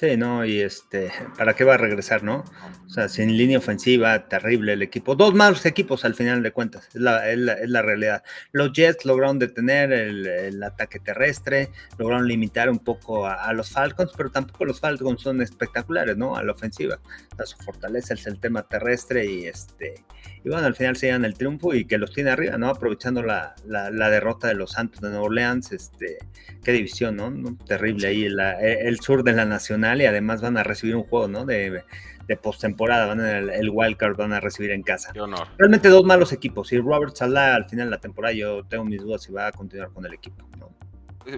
Sí, 0.00 0.16
no, 0.16 0.46
y 0.46 0.60
este, 0.60 1.12
¿para 1.36 1.52
qué 1.52 1.62
va 1.62 1.74
a 1.74 1.76
regresar, 1.76 2.22
no? 2.22 2.42
O 2.86 2.88
sea, 2.88 3.10
sin 3.10 3.36
línea 3.36 3.58
ofensiva, 3.58 4.28
terrible 4.28 4.72
el 4.72 4.80
equipo. 4.80 5.14
Dos 5.14 5.34
malos 5.34 5.66
equipos 5.66 6.06
al 6.06 6.14
final 6.14 6.42
de 6.42 6.52
cuentas, 6.52 6.88
es 6.88 7.02
la, 7.02 7.30
es 7.30 7.38
la, 7.38 7.82
realidad. 7.82 8.22
Los 8.52 8.72
Jets 8.72 9.04
lograron 9.04 9.38
detener 9.38 9.92
el, 9.92 10.62
ataque 10.62 11.00
terrestre, 11.00 11.68
lograron 11.98 12.26
limitar 12.26 12.70
un 12.70 12.78
poco 12.78 13.26
a, 13.26 13.52
los 13.52 13.68
Falcons, 13.72 14.12
pero 14.16 14.30
tampoco 14.30 14.64
los 14.64 14.80
Falcons 14.80 15.20
son 15.20 15.42
espectaculares, 15.42 16.16
¿no? 16.16 16.34
A 16.34 16.42
la 16.44 16.52
ofensiva. 16.52 16.98
O 17.32 17.36
sea, 17.36 17.44
su 17.44 17.58
fortaleza 17.58 18.14
es 18.14 18.26
el 18.26 18.40
tema 18.40 18.62
terrestre 18.62 19.26
y 19.26 19.44
este, 19.44 20.02
y 20.42 20.48
bueno, 20.48 20.66
al 20.66 20.74
final 20.74 20.96
se 20.96 21.08
llevan 21.08 21.26
el 21.26 21.34
triunfo 21.34 21.74
y 21.74 21.84
que 21.84 21.98
los 21.98 22.14
tiene 22.14 22.30
arriba, 22.30 22.56
¿no? 22.56 22.68
Aprovechando 22.70 23.22
la, 23.22 23.54
derrota 23.66 24.48
de 24.48 24.54
los 24.54 24.72
Santos 24.72 25.02
de 25.02 25.10
Nueva 25.10 25.24
Orleans, 25.24 25.72
este, 25.72 26.16
qué 26.64 26.72
división, 26.72 27.16
¿no? 27.16 27.56
Terrible 27.66 28.08
ahí, 28.08 28.24
el 28.24 29.00
sur 29.00 29.22
de 29.24 29.34
la 29.34 29.44
Nacional 29.44 29.89
y 29.98 30.06
además 30.06 30.42
van 30.42 30.58
a 30.58 30.62
recibir 30.62 30.96
un 30.96 31.04
juego, 31.04 31.28
¿no? 31.28 31.46
De, 31.46 31.82
de 32.26 32.36
postemporada, 32.36 33.06
van 33.06 33.20
a, 33.20 33.38
el, 33.38 33.50
el 33.50 33.70
wildcard 33.70 34.16
van 34.16 34.32
a 34.32 34.40
recibir 34.40 34.70
en 34.70 34.82
casa. 34.82 35.12
Qué 35.12 35.20
honor. 35.20 35.48
Realmente 35.58 35.88
dos 35.88 36.04
malos 36.04 36.32
equipos. 36.32 36.72
Y 36.72 36.78
Robert 36.78 37.16
Salah 37.16 37.56
al 37.56 37.68
final 37.68 37.86
de 37.86 37.90
la 37.90 38.00
temporada, 38.00 38.32
yo 38.34 38.64
tengo 38.64 38.84
mis 38.84 39.02
dudas 39.02 39.22
si 39.22 39.32
va 39.32 39.48
a 39.48 39.52
continuar 39.52 39.90
con 39.92 40.06
el 40.06 40.14
equipo. 40.14 40.46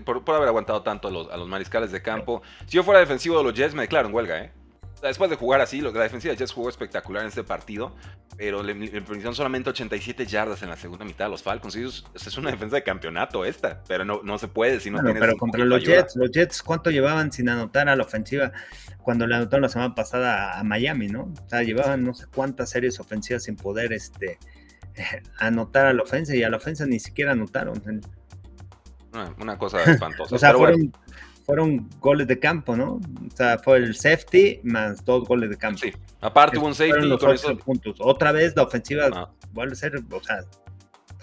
Por, 0.05 0.25
por, 0.25 0.37
haber 0.37 0.49
aguantado 0.49 0.83
tanto 0.83 1.09
a 1.09 1.11
los, 1.11 1.31
a 1.31 1.37
los 1.37 1.49
mariscales 1.49 1.93
de 1.93 2.03
campo. 2.03 2.43
Si 2.67 2.77
yo 2.77 2.85
fuera 2.85 3.01
defensivo 3.01 3.39
de 3.39 3.45
los 3.45 3.55
Jets, 3.55 3.75
me 3.75 3.83
declaro 3.83 4.09
en 4.09 4.15
huelga, 4.15 4.45
¿eh? 4.45 4.53
Después 5.03 5.31
de 5.31 5.37
jugar 5.37 5.61
así, 5.61 5.81
la 5.81 5.91
defensiva 5.91 6.33
de 6.33 6.39
Jets 6.39 6.53
jugó 6.53 6.69
espectacular 6.69 7.23
en 7.23 7.29
este 7.29 7.45
partido, 7.45 7.95
pero 8.37 8.63
le, 8.63 8.75
permitieron 8.75 9.35
solamente 9.35 9.71
87 9.71 10.27
yardas 10.27 10.63
en 10.63 10.69
la 10.69 10.77
segunda 10.77 11.05
mitad 11.05 11.27
a 11.27 11.31
los 11.31 11.43
Falcons. 11.43 11.77
es 11.77 12.39
una 12.39 12.51
defensa 12.51 12.77
de 12.77 12.83
campeonato 12.83 13.45
esta, 13.45 13.83
pero 13.87 14.05
no, 14.05 14.23
no 14.23 14.39
se 14.39 14.49
puede 14.49 14.81
si 14.81 14.91
no 14.91 15.03
bueno, 15.03 15.19
Pero 15.19 15.37
contra 15.37 15.65
los 15.65 15.85
Jets, 15.85 16.17
los 16.17 16.31
Jets, 16.31 16.63
¿cuánto 16.63 16.91
llevaban 16.91 17.33
sin 17.33 17.49
anotar 17.49 17.89
a 17.89 17.97
la 17.97 18.05
ofensiva 18.05 18.53
cuando 19.03 19.27
le 19.27 19.35
anotaron 19.35 19.63
la 19.63 19.69
semana 19.69 19.95
pasada 19.95 20.59
a 20.59 20.65
Miami, 20.65 21.09
no? 21.09 21.23
O 21.23 21.49
sea, 21.49 21.63
llevaban 21.63 22.05
no 22.05 22.15
sé 22.15 22.27
cuántas 22.33 22.71
series 22.71 23.01
ofensivas 23.01 23.45
sin 23.45 23.57
poder 23.57 23.93
este, 23.93 24.39
anotar 25.39 25.87
a 25.87 25.93
la 25.93 26.03
ofensa 26.03 26.35
y 26.37 26.43
a 26.43 26.51
la 26.51 26.57
ofensa 26.57 26.87
ni 26.87 27.01
siquiera 27.01 27.33
anotaron. 27.33 27.83
Una, 29.39 29.59
cosa 29.59 29.83
espantosa. 29.83 30.35
o 30.35 30.39
sea, 30.39 30.55
fueron, 30.55 30.93
fueron 31.45 31.89
goles 32.01 32.27
de 32.27 32.39
campo, 32.39 32.77
¿no? 32.77 32.95
O 32.95 33.37
sea, 33.37 33.59
fue 33.59 33.79
el 33.79 33.95
safety 33.95 34.61
más 34.65 35.05
dos 35.05 35.27
goles 35.27 35.51
de 35.51 35.57
campo. 35.57 35.79
Sí, 35.79 35.93
aparte 36.21 36.59
hubo 36.59 36.67
un 36.67 36.75
safety. 36.75 37.07
Los 37.07 37.43
con 37.43 37.59
puntos. 37.59 37.97
Otra 38.01 38.33
vez 38.33 38.55
la 38.57 38.63
ofensiva 38.63 39.31
vuelve 39.53 39.73
a 39.73 39.77
ser, 39.77 39.97
o 39.97 40.23
sea, 40.23 40.45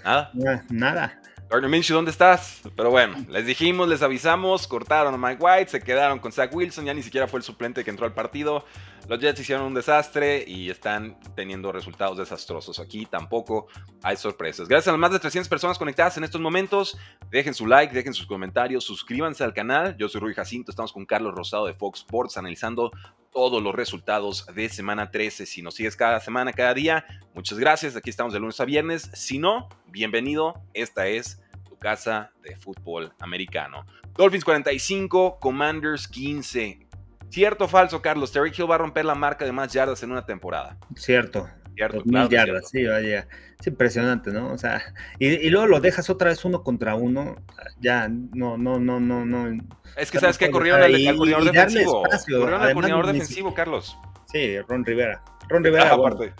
nada. 0.03 0.65
Nada. 0.69 1.21
Gardner 1.49 1.71
Minshew, 1.71 1.95
¿dónde 1.95 2.11
estás? 2.11 2.61
Pero 2.75 2.91
bueno, 2.91 3.25
les 3.27 3.43
dijimos, 3.43 3.89
les 3.89 4.03
avisamos, 4.03 4.67
cortaron 4.67 5.15
a 5.15 5.17
Mike 5.17 5.43
White, 5.43 5.71
se 5.71 5.81
quedaron 5.81 6.19
con 6.19 6.31
Zach 6.31 6.53
Wilson, 6.53 6.85
ya 6.85 6.93
ni 6.93 7.01
siquiera 7.01 7.27
fue 7.27 7.39
el 7.39 7.43
suplente 7.43 7.83
que 7.83 7.89
entró 7.89 8.05
al 8.05 8.13
partido. 8.13 8.65
Los 9.07 9.19
Jets 9.19 9.39
hicieron 9.39 9.65
un 9.65 9.73
desastre 9.73 10.43
y 10.45 10.69
están 10.69 11.19
teniendo 11.35 11.71
resultados 11.71 12.19
desastrosos. 12.19 12.77
Aquí 12.77 13.07
tampoco 13.07 13.65
hay 14.03 14.15
sorpresas. 14.15 14.67
Gracias 14.67 14.89
a 14.89 14.91
las 14.91 14.99
más 14.99 15.11
de 15.11 15.17
300 15.17 15.49
personas 15.49 15.79
conectadas 15.79 16.15
en 16.17 16.23
estos 16.23 16.39
momentos. 16.39 16.95
Dejen 17.31 17.55
su 17.55 17.65
like, 17.65 17.95
dejen 17.95 18.13
sus 18.13 18.27
comentarios, 18.27 18.83
suscríbanse 18.83 19.43
al 19.43 19.55
canal. 19.55 19.97
Yo 19.97 20.07
soy 20.07 20.21
Rui 20.21 20.35
Jacinto, 20.35 20.69
estamos 20.69 20.93
con 20.93 21.07
Carlos 21.07 21.33
Rosado 21.33 21.65
de 21.65 21.73
Fox 21.73 22.01
Sports 22.01 22.37
analizando 22.37 22.91
todos 23.31 23.61
los 23.61 23.73
resultados 23.75 24.45
de 24.53 24.69
semana 24.69 25.11
13. 25.11 25.45
Si 25.45 25.61
nos 25.61 25.75
sigues 25.75 25.95
cada 25.95 26.19
semana, 26.19 26.53
cada 26.53 26.73
día, 26.73 27.05
muchas 27.33 27.59
gracias. 27.59 27.95
Aquí 27.95 28.09
estamos 28.09 28.33
de 28.33 28.39
lunes 28.39 28.59
a 28.59 28.65
viernes. 28.65 29.09
Si 29.13 29.37
no, 29.37 29.69
bienvenido. 29.87 30.61
Esta 30.73 31.07
es 31.07 31.41
tu 31.67 31.77
casa 31.77 32.31
de 32.41 32.55
fútbol 32.55 33.13
americano. 33.19 33.85
Dolphins 34.15 34.43
45, 34.43 35.39
Commanders 35.39 36.07
15. 36.07 36.87
¿Cierto 37.29 37.65
o 37.65 37.67
falso, 37.67 38.01
Carlos? 38.01 38.31
Terry 38.31 38.51
Hill 38.55 38.69
va 38.69 38.75
a 38.75 38.79
romper 38.79 39.05
la 39.05 39.15
marca 39.15 39.45
de 39.45 39.51
más 39.51 39.71
yardas 39.71 40.01
en 40.03 40.11
una 40.11 40.25
temporada. 40.25 40.77
Cierto. 40.95 41.47
Cierto, 41.75 42.01
mil 42.03 42.27
yardas, 42.27 42.69
sí, 42.69 42.85
vaya. 42.85 43.27
Es 43.59 43.67
impresionante, 43.67 44.31
¿no? 44.31 44.53
O 44.53 44.57
sea, 44.57 44.81
y, 45.19 45.49
luego 45.49 45.67
lo 45.67 45.81
dejas 45.81 46.09
otra 46.09 46.29
vez 46.29 46.45
uno 46.45 46.63
contra 46.63 46.95
uno. 46.95 47.35
Ya, 47.81 48.07
no, 48.07 48.57
no, 48.57 48.79
no, 48.79 49.01
no, 49.01 49.25
no. 49.25 49.61
Es 49.97 50.11
que 50.11 50.19
sabes 50.19 50.37
que 50.37 50.49
corrieron 50.49 50.81
al, 50.81 50.91
coordinador 51.15 51.43
defensivo. 51.43 52.03
Corrieron 52.03 52.61
al 52.61 52.73
coordinador 52.73 53.07
defensivo, 53.07 53.53
Carlos. 53.53 53.97
Sí, 54.31 54.59
Ron 54.61 54.85
Rivera. 54.85 55.21
Ron 55.49 55.63
Rivera, 55.63 55.97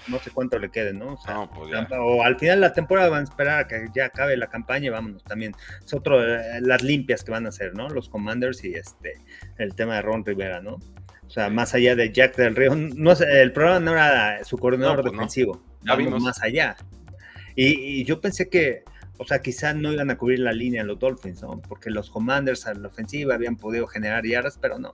no 0.08 0.19
sé 0.19 0.29
cuánto 0.32 0.60
le 0.60 0.69
quede, 0.69 0.93
¿no? 0.93 1.13
O, 1.13 1.17
sea, 1.17 1.49
pues 1.49 1.73
o, 1.91 2.23
al 2.23 2.38
final 2.38 2.62
de 2.62 2.67
la 2.67 2.73
temporada 2.73 3.10
van 3.10 3.21
a 3.21 3.23
esperar 3.23 3.60
a 3.60 3.67
que 3.67 3.88
ya 3.93 4.05
acabe 4.05 4.38
la 4.38 4.47
campaña 4.47 4.86
y 4.86 4.89
vámonos 4.89 5.23
también. 5.23 5.53
Es 5.84 5.93
otro, 5.93 6.23
eh, 6.23 6.62
las 6.62 6.84
limpias 6.84 7.23
que 7.23 7.32
van 7.32 7.47
a 7.47 7.49
hacer, 7.49 7.73
¿no? 7.73 7.89
Los 7.89 8.08
Commanders 8.08 8.63
y 8.63 8.75
este, 8.75 9.15
el 9.58 9.73
tema 9.73 9.95
de 9.95 10.03
Ron 10.03 10.23
Rivera, 10.23 10.62
¿no? 10.62 10.75
O 11.25 11.29
sea, 11.32 11.49
más 11.49 11.73
allá 11.73 11.95
de 11.95 12.12
Jack 12.13 12.36
del 12.38 12.55
Río, 12.55 12.75
no, 12.75 13.12
el 13.12 13.51
programa 13.51 13.79
no 13.79 13.91
era 13.91 14.43
su 14.43 14.58
coordinador 14.58 15.01
pues 15.01 15.12
defensivo, 15.12 15.63
ya 15.82 15.95
vimos 15.95 16.21
más 16.23 16.41
allá. 16.41 16.77
Y, 17.55 18.03
yo 18.05 18.21
pensé 18.21 18.49
que, 18.49 18.83
o 19.17 19.25
sea, 19.25 19.41
quizás 19.41 19.75
no 19.75 19.91
iban 19.91 20.09
a 20.09 20.17
cubrir 20.17 20.39
la 20.39 20.53
línea 20.53 20.83
los 20.83 20.99
Dolphins, 20.99 21.41
¿no? 21.41 21.62
Porque 21.67 21.89
los 21.89 22.09
Commanders 22.09 22.67
a 22.67 22.73
la 22.73 22.88
ofensiva 22.88 23.35
habían 23.35 23.55
podido 23.57 23.88
generar 23.88 24.25
yardas, 24.25 24.57
pero 24.59 24.79
no. 24.79 24.93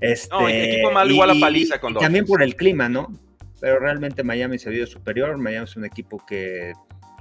Este, 0.00 0.28
no, 0.30 0.48
equipo 0.48 0.92
mal 0.92 1.10
igual 1.10 1.30
a 1.30 1.34
paliza 1.40 1.80
con 1.80 1.94
También 1.94 2.24
por 2.24 2.42
el 2.42 2.54
clima, 2.54 2.88
¿no? 2.88 3.12
Pero 3.60 3.80
realmente 3.80 4.22
Miami 4.22 4.58
se 4.58 4.70
vio 4.70 4.86
superior. 4.86 5.36
Miami 5.36 5.64
es 5.64 5.76
un 5.76 5.84
equipo 5.84 6.24
que 6.24 6.72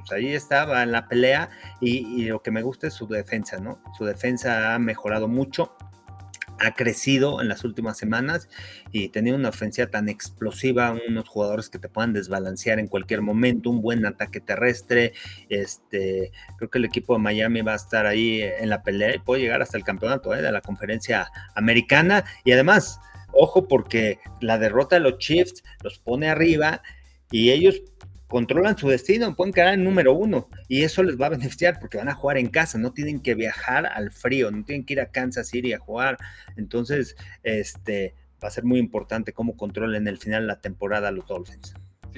pues, 0.08 0.12
ahí 0.12 0.34
estaba 0.34 0.84
en 0.84 0.92
la 0.92 1.08
pelea 1.08 1.50
y, 1.82 2.26
lo 2.26 2.42
que 2.42 2.52
me 2.52 2.62
gusta 2.62 2.88
es 2.88 2.94
su 2.94 3.08
defensa, 3.08 3.60
¿no? 3.60 3.82
Su 3.98 4.06
defensa 4.06 4.74
ha 4.74 4.80
mejorado 4.80 5.28
mucho 5.28 5.76
ha 6.60 6.74
crecido 6.74 7.42
en 7.42 7.48
las 7.48 7.64
últimas 7.64 7.98
semanas 7.98 8.50
y 8.92 9.10
tenía 9.10 9.36
una 9.36 9.50
ofensiva 9.50 9.88
tan 9.88 10.10
explosiva, 10.10 10.96
unos 11.08 11.28
jugadores 11.28 11.70
que 11.70 11.80
te 11.80 11.90
puedan 11.90 12.14
desbalancear 12.14 12.80
en 12.80 12.88
cualquier 12.88 13.22
momento, 13.22 13.70
un 13.70 13.82
buen 13.82 14.06
ataque 14.06 14.40
terrestre. 14.40 15.14
Este, 15.50 16.32
creo 16.58 16.70
que 16.70 16.78
el 16.78 16.86
equipo 16.86 17.14
de 17.14 17.20
Miami 17.20 17.62
va 17.62 17.74
a 17.74 17.78
estar 17.78 18.06
ahí 18.06 18.42
en 18.42 18.70
la 18.70 18.84
pelea 18.84 19.16
y 19.16 19.20
puede 19.20 19.42
llegar 19.42 19.62
hasta 19.62 19.78
el 19.78 19.84
campeonato 19.84 20.34
¿eh? 20.34 20.42
de 20.42 20.52
la 20.52 20.62
conferencia 20.62 21.32
americana. 21.56 22.24
Y 22.44 22.52
además, 22.52 23.00
ojo, 23.34 23.68
porque 23.68 24.20
la 24.42 24.58
derrota 24.58 24.96
de 24.96 25.02
los 25.02 25.18
Chiefs 25.18 25.64
los 25.84 26.00
pone 26.00 26.30
arriba 26.30 26.82
y 27.32 27.52
ellos 27.52 27.82
controlan 28.28 28.78
su 28.78 28.90
destino, 28.90 29.36
pueden 29.36 29.54
quedar 29.54 29.74
en 29.74 29.84
número 29.84 30.14
uno 30.14 30.50
y 30.68 30.84
eso 30.84 31.04
les 31.04 31.20
va 31.20 31.28
a 31.28 31.30
beneficiar 31.30 31.80
porque 31.80 31.98
van 31.98 32.10
a 32.10 32.14
jugar 32.14 32.38
en 32.38 32.50
casa, 32.50 32.78
no 32.78 32.92
tienen 32.92 33.22
que 33.22 33.36
viajar 33.36 33.86
al 33.86 34.12
frío, 34.12 34.52
no 34.52 34.64
tienen 34.64 34.86
que 34.86 34.94
ir 34.94 35.02
a 35.02 35.12
Kansas 35.12 35.48
City 35.48 35.74
a 35.74 35.80
jugar. 35.80 36.18
Entonces, 36.56 37.16
este 37.44 38.14
va 38.44 38.50
a 38.50 38.52
ser 38.52 38.66
muy 38.66 38.80
importante 38.80 39.34
cómo 39.34 39.58
controlen 39.58 40.08
el 40.08 40.18
final 40.18 40.44
de 40.44 40.48
la 40.48 40.62
temporada 40.62 41.12
los 41.12 41.26
Dolphins 41.26 41.74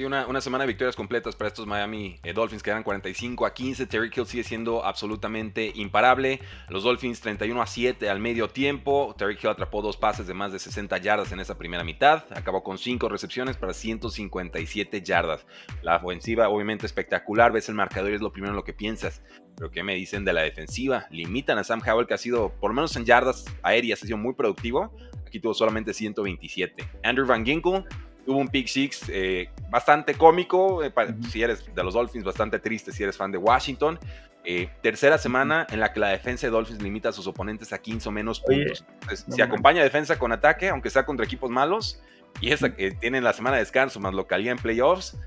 una, 0.06 0.42
semana 0.42 0.64
de 0.64 0.68
victorias 0.68 0.96
completas 0.96 1.36
para 1.36 1.48
estos 1.48 1.66
Miami 1.66 2.20
eh, 2.24 2.34
Dolphins 2.34 2.64
que 2.64 2.70
eran 2.70 2.84
45 2.84 3.46
a 3.46 3.54
15. 3.54 3.86
Terry 3.88 4.12
Hill 4.16 4.26
sigue 4.26 4.44
siendo 4.44 4.86
absolutamente 4.86 5.72
imparable. 5.76 6.40
Los 6.70 6.84
Dolphins 6.84 7.22
31 7.22 7.62
a 7.62 7.68
7 7.68 8.10
al 8.10 8.20
medio 8.20 8.50
tiempo. 8.50 9.16
Terry 9.18 9.38
Hill 9.42 9.50
atrapó 9.50 9.82
dos 9.82 9.98
pases 9.98 10.28
de 10.28 10.34
más 10.34 10.52
de 10.52 10.60
60 10.60 10.98
yardas 10.98 11.32
en 11.32 11.40
esa 11.40 11.58
primera 11.58 11.84
mitad. 11.84 12.26
Acabó 12.36 12.64
con 12.64 12.78
5 12.78 13.10
recepciones 13.10 13.58
para 13.58 13.74
157 13.74 15.02
yardas. 15.02 15.46
La 15.82 15.98
ofensiva 15.98 16.50
obviamente 16.50 16.86
espectacular. 16.86 17.52
Ves 17.52 17.70
el 17.70 17.76
marcador 17.76 18.12
y 18.12 18.16
es 18.16 18.22
lo 18.22 18.32
primero 18.32 18.52
en 18.52 18.58
lo 18.58 18.64
que 18.64 18.74
piensas. 18.74 19.22
Pero 19.56 19.72
¿qué 19.72 19.84
me 19.84 19.96
dicen 19.96 20.24
de 20.24 20.34
la 20.34 20.42
defensiva? 20.42 21.08
Limitan 21.12 21.58
a 21.58 21.64
Sam 21.64 21.82
Howell 21.86 22.08
que 22.08 22.14
ha 22.14 22.18
sido, 22.18 22.54
por 22.60 22.72
lo 22.72 22.76
menos 22.76 22.96
en 22.96 23.06
yardas 23.06 23.46
aéreas, 23.62 24.02
ha 24.02 24.06
sido 24.06 24.18
muy 24.18 24.34
productivo. 24.34 24.96
Aquí 25.26 25.40
tuvo 25.40 25.54
solamente 25.54 25.94
127. 25.94 26.90
Andrew 27.04 27.28
Van 27.28 27.46
Ginkle 27.46 27.84
Tuvo 28.30 28.38
un 28.38 28.48
pick 28.48 28.68
six 28.68 29.10
eh, 29.10 29.50
bastante 29.72 30.13
cómico, 30.13 30.84
eh, 30.84 30.94
si 31.32 31.42
eres 31.42 31.65
de 31.74 31.84
los 31.84 31.96
Dolphins, 31.96 32.24
bastante 32.24 32.60
triste 32.60 32.92
si 32.92 33.02
eres 33.02 33.18
fan 33.18 33.32
de 33.32 33.39
Washington. 33.39 33.98
Eh, 34.46 34.70
tercera 34.84 35.18
semana 35.18 35.65
en 35.72 35.80
la 35.80 35.92
que 35.92 36.00
la 36.00 36.10
defensa 36.10 36.46
de 36.46 36.52
Dolphins 36.52 36.80
limita 36.80 37.10
a 37.10 37.12
sus 37.12 37.26
oponentes 37.26 37.74
a 37.74 37.80
15 37.80 38.08
o 38.08 38.12
menos 38.12 38.39
puntos. 38.39 38.86
si 39.34 39.42
acompaña 39.42 39.82
defensa 39.82 40.20
con 40.20 40.32
ataque, 40.32 40.70
aunque 40.70 40.92
sea 40.92 41.08
contra 41.08 41.26
equipos 41.26 41.50
malos, 41.50 42.04
y 42.39 42.52
esa 42.52 42.76
que 42.76 42.92
tienen 42.92 43.24
la 43.24 43.34
semana 43.34 43.56
de 43.56 43.63
descanso 43.63 44.00
más 44.00 44.13
localidad 44.13 44.52
en 44.52 44.60
playoffs, 44.60 45.18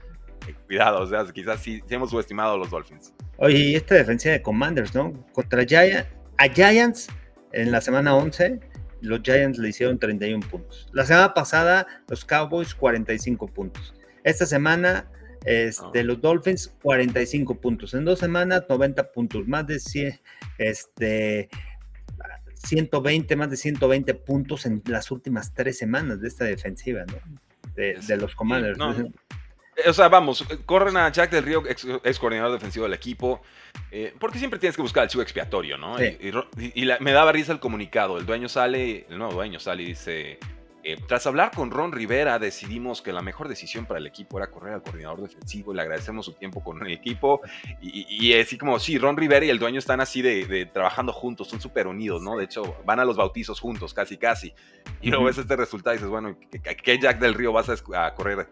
cuidado, 0.68 1.00
o 1.00 1.06
sea, 1.08 1.24
quizás 1.32 1.58
sí, 1.58 1.82
hemos 1.88 2.10
subestimado 2.10 2.54
a 2.54 2.56
los 2.56 2.70
Dolphins. 2.70 3.12
Oye, 3.38 3.58
y 3.58 3.74
esta 3.74 3.96
defensa 3.96 4.30
de 4.30 4.42
Commanders, 4.42 4.94
¿no? 4.94 5.12
Contra 5.32 5.62
a 5.62 6.48
Giants 6.48 7.08
en 7.50 7.72
la 7.72 7.80
semana 7.80 8.14
11 8.14 8.60
los 9.02 9.20
Giants 9.22 9.58
le 9.58 9.68
hicieron 9.68 9.98
31 9.98 10.46
puntos. 10.48 10.88
La 10.92 11.04
semana 11.04 11.34
pasada, 11.34 11.86
los 12.08 12.24
Cowboys 12.24 12.74
45 12.74 13.48
puntos. 13.48 13.94
Esta 14.24 14.46
semana, 14.46 15.10
este, 15.44 16.00
ah. 16.00 16.04
los 16.04 16.20
Dolphins 16.20 16.74
45 16.82 17.60
puntos. 17.60 17.94
En 17.94 18.04
dos 18.04 18.20
semanas, 18.20 18.64
90 18.68 19.12
puntos. 19.12 19.46
Más 19.46 19.66
de 19.66 19.80
100, 19.80 20.20
este, 20.58 21.48
120, 22.54 23.36
más 23.36 23.50
de 23.50 23.56
120 23.56 24.14
puntos 24.14 24.66
en 24.66 24.82
las 24.86 25.10
últimas 25.10 25.52
tres 25.52 25.78
semanas 25.78 26.20
de 26.20 26.28
esta 26.28 26.44
defensiva, 26.44 27.04
¿no? 27.04 27.14
De, 27.74 28.16
los 28.16 28.34
Commanders. 28.34 28.78
Eh, 28.78 29.10
o 29.86 29.92
sea, 29.92 30.08
vamos, 30.08 30.44
corren 30.66 30.96
a 30.96 31.10
Jack 31.10 31.30
del 31.30 31.44
Río, 31.44 31.62
ex, 31.66 32.18
coordinador 32.18 32.52
defensivo 32.52 32.84
del 32.84 32.94
equipo, 32.94 33.40
eh, 33.90 34.14
porque 34.18 34.38
siempre 34.38 34.58
tienes 34.58 34.76
que 34.76 34.82
buscar 34.82 35.04
el 35.04 35.08
chivo 35.08 35.22
expiatorio, 35.22 35.78
¿no? 35.78 35.96
Y, 36.02 36.86
me 37.00 37.12
daba 37.12 37.32
risa 37.32 37.52
el 37.52 37.60
comunicado. 37.60 38.18
El 38.18 38.26
dueño 38.26 38.48
sale, 38.48 39.06
el 39.08 39.18
nuevo 39.18 39.32
dueño 39.32 39.58
sale 39.60 39.82
y 39.82 39.86
dice: 39.86 40.38
eh, 40.84 40.96
Tras 41.06 41.26
hablar 41.26 41.52
con 41.54 41.70
Ron 41.70 41.92
Rivera, 41.92 42.38
decidimos 42.38 43.00
que 43.00 43.12
la 43.12 43.22
mejor 43.22 43.48
decisión 43.48 43.86
para 43.86 43.98
el 43.98 44.06
equipo 44.06 44.38
era 44.38 44.50
correr 44.50 44.74
al 44.74 44.82
coordinador 44.82 45.22
defensivo. 45.22 45.72
Le 45.72 45.82
agradecemos 45.82 46.26
su 46.26 46.34
tiempo 46.34 46.62
con 46.62 46.84
el 46.84 46.92
equipo. 46.92 47.40
Y, 47.80 48.34
así 48.34 48.58
como, 48.58 48.78
sí, 48.78 48.98
Ron 48.98 49.16
Rivera 49.16 49.46
y 49.46 49.50
el 49.50 49.58
dueño 49.58 49.78
están 49.78 50.00
así 50.00 50.20
de, 50.20 50.66
trabajando 50.66 51.12
juntos, 51.12 51.48
son 51.48 51.60
súper 51.60 51.86
unidos, 51.86 52.20
¿no? 52.20 52.36
De 52.36 52.44
hecho, 52.44 52.76
van 52.84 53.00
a 53.00 53.04
los 53.06 53.16
bautizos 53.16 53.58
juntos, 53.58 53.94
casi, 53.94 54.18
casi. 54.18 54.52
Y 55.00 55.08
luego 55.08 55.24
ves 55.24 55.38
este 55.38 55.56
resultado 55.56 55.94
y 55.94 55.98
dices: 55.98 56.10
Bueno, 56.10 56.36
¿qué 56.82 56.98
Jack 56.98 57.18
del 57.18 57.34
Río 57.34 57.52
vas 57.52 57.70
a 57.70 58.14
correr? 58.14 58.48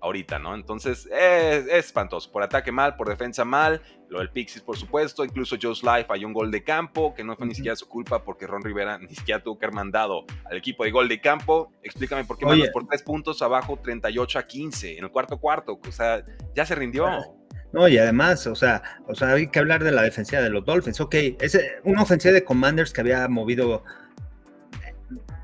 Ahorita, 0.00 0.38
¿no? 0.38 0.54
Entonces 0.54 1.06
es, 1.06 1.66
espantoso. 1.68 2.30
Por 2.30 2.42
ataque 2.42 2.72
mal, 2.72 2.96
por 2.96 3.08
defensa 3.08 3.44
mal. 3.44 3.82
Lo 4.08 4.18
del 4.18 4.30
Pixis, 4.30 4.62
por 4.62 4.76
supuesto. 4.76 5.24
Incluso 5.24 5.56
Joe's 5.60 5.82
Life 5.82 6.06
hay 6.08 6.24
un 6.24 6.32
gol 6.32 6.50
de 6.50 6.64
campo 6.64 7.14
que 7.14 7.22
no 7.22 7.36
fue 7.36 7.46
ni 7.46 7.54
siquiera 7.54 7.76
su 7.76 7.88
culpa 7.88 8.24
porque 8.24 8.46
Ron 8.46 8.62
Rivera 8.62 8.98
ni 8.98 9.14
siquiera 9.14 9.42
tuvo 9.42 9.58
que 9.58 9.66
haber 9.66 9.76
mandado 9.76 10.24
al 10.44 10.56
equipo 10.56 10.84
de 10.84 10.90
gol 10.90 11.08
de 11.08 11.20
campo. 11.20 11.72
Explícame 11.82 12.24
por 12.24 12.36
qué 12.36 12.46
mandas 12.46 12.70
por 12.70 12.86
tres 12.86 13.02
puntos 13.02 13.40
abajo 13.42 13.78
38 13.82 14.38
a 14.38 14.42
15 14.46 14.98
en 14.98 15.04
el 15.04 15.10
cuarto 15.10 15.38
cuarto. 15.38 15.78
O 15.86 15.92
sea, 15.92 16.24
ya 16.54 16.66
se 16.66 16.74
rindió. 16.74 17.06
Ah, 17.06 17.24
no, 17.72 17.86
y 17.86 17.98
además, 17.98 18.46
o 18.46 18.56
sea, 18.56 18.82
o 19.06 19.14
sea, 19.14 19.32
hay 19.32 19.46
que 19.48 19.58
hablar 19.60 19.84
de 19.84 19.92
la 19.92 20.02
defensiva 20.02 20.42
de 20.42 20.50
los 20.50 20.64
Dolphins. 20.64 21.00
Ok, 21.00 21.14
es 21.40 21.58
una 21.84 22.02
ofensiva 22.02 22.34
de 22.34 22.42
Commanders 22.42 22.92
que 22.92 23.00
había 23.00 23.28
movido 23.28 23.84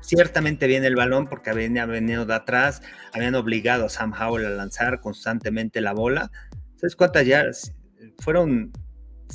ciertamente 0.07 0.67
bien 0.67 0.85
el 0.85 0.95
balón 0.95 1.27
porque 1.27 1.49
habían 1.49 1.89
venido 1.89 2.25
de 2.25 2.33
atrás, 2.33 2.81
habían 3.11 3.35
obligado 3.35 3.85
a 3.85 3.89
Sam 3.89 4.13
Howell 4.13 4.45
a 4.45 4.49
lanzar 4.49 5.01
constantemente 5.01 5.81
la 5.81 5.93
bola. 5.93 6.31
¿Sabes 6.77 6.95
cuántas 6.95 7.25
yardas? 7.25 7.73
Fueron 8.19 8.71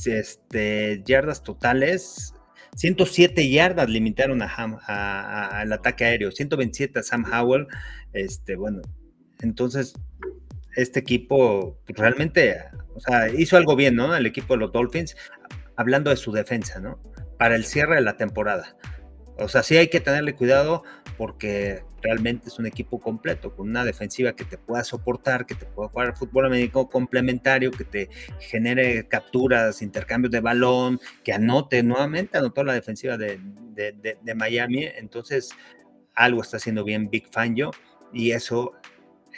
este, 0.07 1.03
yardas 1.05 1.43
totales. 1.43 2.35
107 2.77 3.51
yardas 3.51 3.91
limitaron 3.91 4.41
al 4.41 5.73
ataque 5.73 6.07
aéreo, 6.07 6.33
127 6.33 6.99
a 6.99 7.03
Sam 7.03 7.27
Howell. 7.31 7.67
Este, 8.15 8.57
bueno, 8.57 8.81
entonces 9.43 9.93
este 10.75 11.01
equipo 11.01 11.79
realmente, 11.89 12.65
o 12.95 13.01
sea, 13.01 13.29
hizo 13.29 13.59
algo 13.59 13.77
bien, 13.77 13.95
¿no? 13.95 14.17
El 14.17 14.25
equipo 14.25 14.55
de 14.55 14.61
los 14.61 14.73
Dolphins, 14.73 15.17
hablando 15.77 16.09
de 16.09 16.17
su 16.17 16.33
defensa, 16.33 16.81
¿no? 16.81 16.99
Para 17.39 17.57
el 17.57 17.67
cierre 17.67 17.97
de 17.97 18.01
la 18.01 18.17
temporada. 18.17 18.75
O 19.39 19.49
sea, 19.49 19.63
sí 19.63 19.77
hay 19.77 19.89
que 19.89 20.01
tenerle 20.01 20.35
cuidado 20.35 20.83
porque 21.17 21.83
realmente 22.03 22.49
es 22.49 22.59
un 22.59 22.67
equipo 22.67 23.01
completo, 23.01 23.55
con 23.55 23.69
una 23.69 23.85
defensiva 23.85 24.35
que 24.35 24.45
te 24.45 24.59
pueda 24.59 24.83
soportar, 24.85 25.47
que 25.47 25.55
te 25.55 25.67
pueda 25.67 25.89
jugar 25.89 26.17
fútbol 26.17 26.47
americano 26.47 26.89
complementario, 26.89 27.71
que 27.71 27.85
te 27.85 28.11
genere 28.41 29.07
capturas, 29.07 29.83
intercambios 29.83 30.33
de 30.33 30.41
balón, 30.41 31.01
que 31.23 31.33
anote, 31.33 31.83
nuevamente 31.83 32.39
anotó 32.39 32.65
la 32.65 32.75
defensiva 32.75 33.17
de, 33.17 33.39
de 33.75 34.35
Miami, 34.35 34.85
entonces 34.97 35.51
algo 36.15 36.43
está 36.43 36.57
haciendo 36.57 36.85
bien 36.85 37.09
Big 37.09 37.29
Fangio 37.31 37.71
y 38.13 38.33
eso 38.33 38.73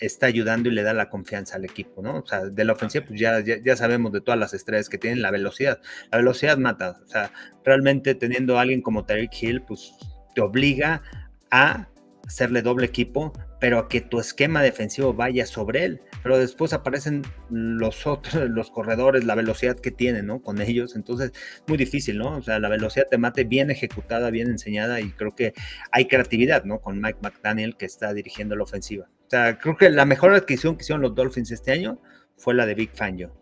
está 0.01 0.26
ayudando 0.26 0.68
y 0.68 0.72
le 0.72 0.82
da 0.82 0.92
la 0.95 1.09
confianza 1.09 1.57
al 1.57 1.64
equipo, 1.64 2.03
¿no? 2.03 2.18
O 2.20 2.26
sea, 2.26 2.47
de 2.47 2.64
la 2.64 2.72
ofensiva, 2.72 3.05
pues 3.07 3.20
ya, 3.20 3.40
ya, 3.40 3.76
sabemos 3.76 4.12
de 4.12 4.20
todas 4.20 4.38
las 4.38 4.55
estrellas 4.55 4.88
que 4.88 4.99
tienen 4.99 5.22
la 5.22 5.30
velocidad. 5.30 5.80
La 6.11 6.18
velocidad 6.18 6.59
mata. 6.59 7.01
O 7.05 7.09
sea, 7.09 7.32
realmente 7.64 8.14
teniendo 8.14 8.59
a 8.59 8.62
alguien 8.62 8.82
como 8.82 9.05
Tariq 9.05 9.42
Hill, 9.42 9.62
pues 9.62 9.92
te 10.34 10.40
obliga 10.40 11.03
a 11.51 11.88
hacerle 12.26 12.62
doble 12.62 12.86
equipo, 12.86 13.32
pero 13.61 13.78
a 13.78 13.88
que 13.88 14.01
tu 14.01 14.18
esquema 14.18 14.62
defensivo 14.62 15.14
vaya 15.14 15.47
sobre 15.47 15.84
él. 15.84 16.03
Pero 16.22 16.38
después 16.38 16.72
aparecen 16.72 17.22
los 17.51 18.07
otros, 18.07 18.34
los 18.51 18.70
corredores, 18.70 19.24
la 19.24 19.34
velocidad 19.34 19.76
que 19.78 19.90
tienen, 19.90 20.26
¿no? 20.26 20.42
Con 20.42 20.61
ellos. 20.61 20.97
Entonces, 20.97 21.32
muy 21.66 21.76
difícil, 21.76 22.18
¿no? 22.18 22.36
O 22.36 22.42
sea, 22.42 22.59
la 22.59 22.68
velocidad 22.68 23.07
te 23.11 23.18
mate 23.18 23.45
bien 23.45 23.70
ejecutada, 23.70 24.30
bien 24.30 24.49
enseñada 24.49 25.01
y 25.01 25.11
creo 25.11 25.34
que 25.34 25.55
hay 25.92 26.07
creatividad, 26.07 26.64
¿no? 26.64 26.80
Con 26.80 27.01
Mike 27.01 27.18
McDaniel 27.22 27.76
que 27.76 27.86
está 27.86 28.12
dirigiendo 28.12 28.57
la 28.57 28.64
ofensiva. 28.64 29.09
O 29.27 29.31
sea, 29.31 29.59
creo 29.59 29.77
que 29.77 29.91
la 29.91 30.05
mejor 30.05 30.35
adquisición 30.35 30.77
que 30.77 30.83
hicieron 30.83 31.03
los 31.03 31.14
Dolphins 31.14 31.51
este 31.51 31.72
año 31.72 32.01
fue 32.37 32.55
la 32.55 32.66
de 32.66 32.75
Big 32.75 32.91
Fangio. 32.95 33.33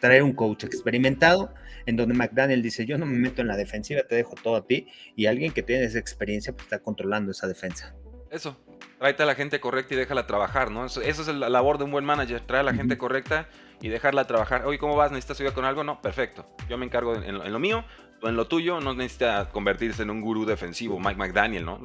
Traer 0.00 0.22
un 0.22 0.34
coach 0.34 0.64
experimentado 0.64 1.52
en 1.86 1.96
donde 1.96 2.14
McDaniel 2.14 2.62
dice, 2.62 2.84
yo 2.84 2.98
no 2.98 3.06
me 3.06 3.16
meto 3.16 3.42
en 3.42 3.48
la 3.48 3.56
defensiva, 3.56 4.02
te 4.02 4.16
dejo 4.16 4.34
todo 4.42 4.56
a 4.56 4.66
ti, 4.66 4.88
y 5.14 5.26
alguien 5.26 5.52
que 5.52 5.62
tiene 5.62 5.84
esa 5.84 5.98
experiencia 5.98 6.52
pues 6.52 6.64
está 6.64 6.80
controlando 6.80 7.30
esa 7.30 7.46
defensa. 7.46 7.94
Eso, 8.30 8.56
tráete 8.98 9.22
a 9.22 9.26
la 9.26 9.34
gente 9.34 9.60
correcta 9.60 9.94
y 9.94 9.96
déjala 9.96 10.26
trabajar, 10.26 10.70
¿no? 10.70 10.84
Eso, 10.84 11.00
es 11.02 11.28
la 11.28 11.48
labor 11.48 11.78
de 11.78 11.84
un 11.84 11.92
buen 11.92 12.04
manager, 12.04 12.40
traer 12.40 12.60
a 12.60 12.64
la 12.64 12.74
gente 12.74 12.98
correcta 12.98 13.48
y 13.80 13.88
dejarla 13.88 14.26
trabajar. 14.26 14.66
Oye, 14.66 14.78
¿cómo 14.78 14.96
vas? 14.96 15.12
¿Necesitas 15.12 15.40
ayuda 15.40 15.54
con 15.54 15.64
algo? 15.64 15.84
No, 15.84 16.02
perfecto. 16.02 16.46
Yo 16.68 16.76
me 16.76 16.86
encargo 16.86 17.14
en, 17.14 17.52
lo 17.52 17.58
mío, 17.58 17.84
en 18.28 18.36
lo 18.36 18.46
tuyo. 18.46 18.80
No 18.80 18.94
necesita 18.94 19.48
convertirse 19.50 20.02
en 20.02 20.10
un 20.10 20.20
gurú 20.20 20.44
defensivo, 20.44 20.98
Mike 20.98 21.16
McDaniel, 21.16 21.64
¿no? 21.64 21.80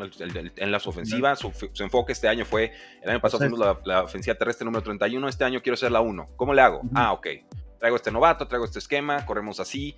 en 0.58 0.72
las 0.72 0.88
ofensivas, 0.88 1.40
su, 1.40 1.52
enfoque 1.84 2.12
este 2.14 2.28
año 2.28 2.46
fue, 2.46 2.72
el 3.02 3.10
año 3.10 3.22
pasado 3.22 3.40
fuimos 3.40 3.60
la, 3.60 3.80
la, 3.86 4.04
ofensiva 4.04 4.36
terrestre 4.36 4.66
número 4.66 4.84
31, 4.84 5.28
este 5.28 5.44
año 5.44 5.62
quiero 5.62 5.78
ser 5.78 5.92
la 5.92 6.02
1. 6.02 6.28
¿Cómo 6.36 6.54
le 6.54 6.62
hago? 6.62 6.82
Ah, 6.94 7.14
ok 7.14 7.28
traigo 7.82 7.96
este 7.96 8.12
novato, 8.12 8.48
traigo 8.48 8.64
este 8.64 8.78
esquema, 8.78 9.26
corremos 9.26 9.60
así, 9.60 9.98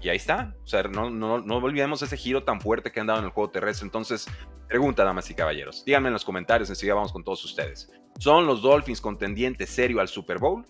y 0.00 0.08
ahí 0.08 0.16
está. 0.16 0.54
O 0.62 0.68
sea, 0.68 0.84
no, 0.84 1.10
no, 1.10 1.40
no 1.40 1.56
olvidemos 1.56 2.00
ese 2.00 2.16
giro 2.16 2.44
tan 2.44 2.60
fuerte 2.60 2.92
que 2.92 3.00
han 3.00 3.08
dado 3.08 3.18
en 3.18 3.24
el 3.24 3.32
juego 3.32 3.50
terrestre. 3.50 3.86
Entonces, 3.86 4.28
pregunta, 4.68 5.02
damas 5.02 5.28
y 5.30 5.34
caballeros, 5.34 5.84
díganme 5.84 6.10
en 6.10 6.12
los 6.12 6.24
comentarios, 6.24 6.70
enseguida 6.70 6.94
vamos 6.94 7.12
con 7.12 7.24
todos 7.24 7.44
ustedes. 7.44 7.90
¿Son 8.20 8.46
los 8.46 8.62
Dolphins 8.62 9.00
contendientes 9.00 9.68
serio 9.68 10.00
al 10.00 10.06
Super 10.06 10.38
Bowl? 10.38 10.64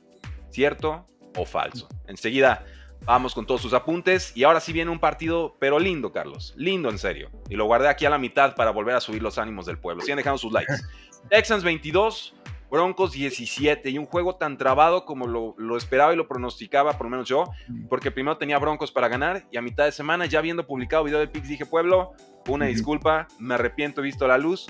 ¿Cierto 0.48 1.06
o 1.36 1.44
falso? 1.44 1.86
Enseguida 2.06 2.64
vamos 3.04 3.34
con 3.34 3.46
todos 3.46 3.60
sus 3.60 3.72
apuntes, 3.72 4.32
y 4.34 4.44
ahora 4.44 4.60
sí 4.60 4.72
viene 4.72 4.90
un 4.90 4.98
partido, 4.98 5.56
pero 5.58 5.78
lindo, 5.78 6.12
Carlos, 6.12 6.54
lindo 6.56 6.88
en 6.90 6.98
serio. 6.98 7.30
Y 7.48 7.54
lo 7.54 7.66
guardé 7.66 7.88
aquí 7.88 8.06
a 8.06 8.10
la 8.10 8.18
mitad 8.18 8.54
para 8.54 8.70
volver 8.70 8.94
a 8.94 9.00
subir 9.00 9.22
los 9.22 9.38
ánimos 9.38 9.66
del 9.66 9.78
pueblo. 9.78 10.02
Sigan 10.02 10.18
dejando 10.18 10.38
sus 10.38 10.52
likes. 10.52 10.74
Texans 11.30 11.64
22, 11.64 12.34
Broncos 12.70 13.12
17 13.12 13.88
y 13.90 13.98
un 13.98 14.06
juego 14.06 14.34
tan 14.34 14.58
trabado 14.58 15.04
como 15.04 15.26
lo, 15.26 15.76
esperaba 15.76 16.12
y 16.12 16.16
lo 16.16 16.26
pronosticaba, 16.26 16.94
por 16.94 17.06
lo 17.06 17.10
menos 17.10 17.28
yo, 17.28 17.44
porque 17.88 18.10
primero 18.10 18.36
tenía 18.36 18.58
Broncos 18.58 18.90
para 18.90 19.08
ganar 19.08 19.46
y 19.50 19.56
a 19.56 19.62
mitad 19.62 19.84
de 19.84 19.92
semana, 19.92 20.26
ya 20.26 20.40
habiendo 20.40 20.66
publicado 20.66 21.04
video 21.04 21.20
de 21.20 21.28
Pix, 21.28 21.48
dije, 21.48 21.66
pueblo, 21.66 22.14
una 22.48 22.66
disculpa, 22.66 23.28
me 23.38 23.54
arrepiento, 23.54 24.00
he 24.00 24.04
visto 24.04 24.26
la 24.26 24.38
luz, 24.38 24.66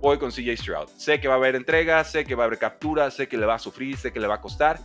voy 0.00 0.18
con 0.18 0.30
CJ 0.30 0.56
Stroud. 0.56 0.88
Sé 0.96 1.20
que 1.20 1.28
va 1.28 1.34
a 1.34 1.36
haber 1.36 1.54
entrega, 1.54 2.02
sé 2.04 2.24
que 2.24 2.34
va 2.34 2.44
a 2.44 2.46
haber 2.46 2.58
captura, 2.58 3.10
sé 3.10 3.28
que 3.28 3.36
le 3.36 3.46
va 3.46 3.54
a 3.54 3.58
sufrir, 3.58 3.96
sé 3.96 4.12
que 4.12 4.20
le 4.20 4.26
va 4.26 4.34
a 4.34 4.40
costar, 4.40 4.80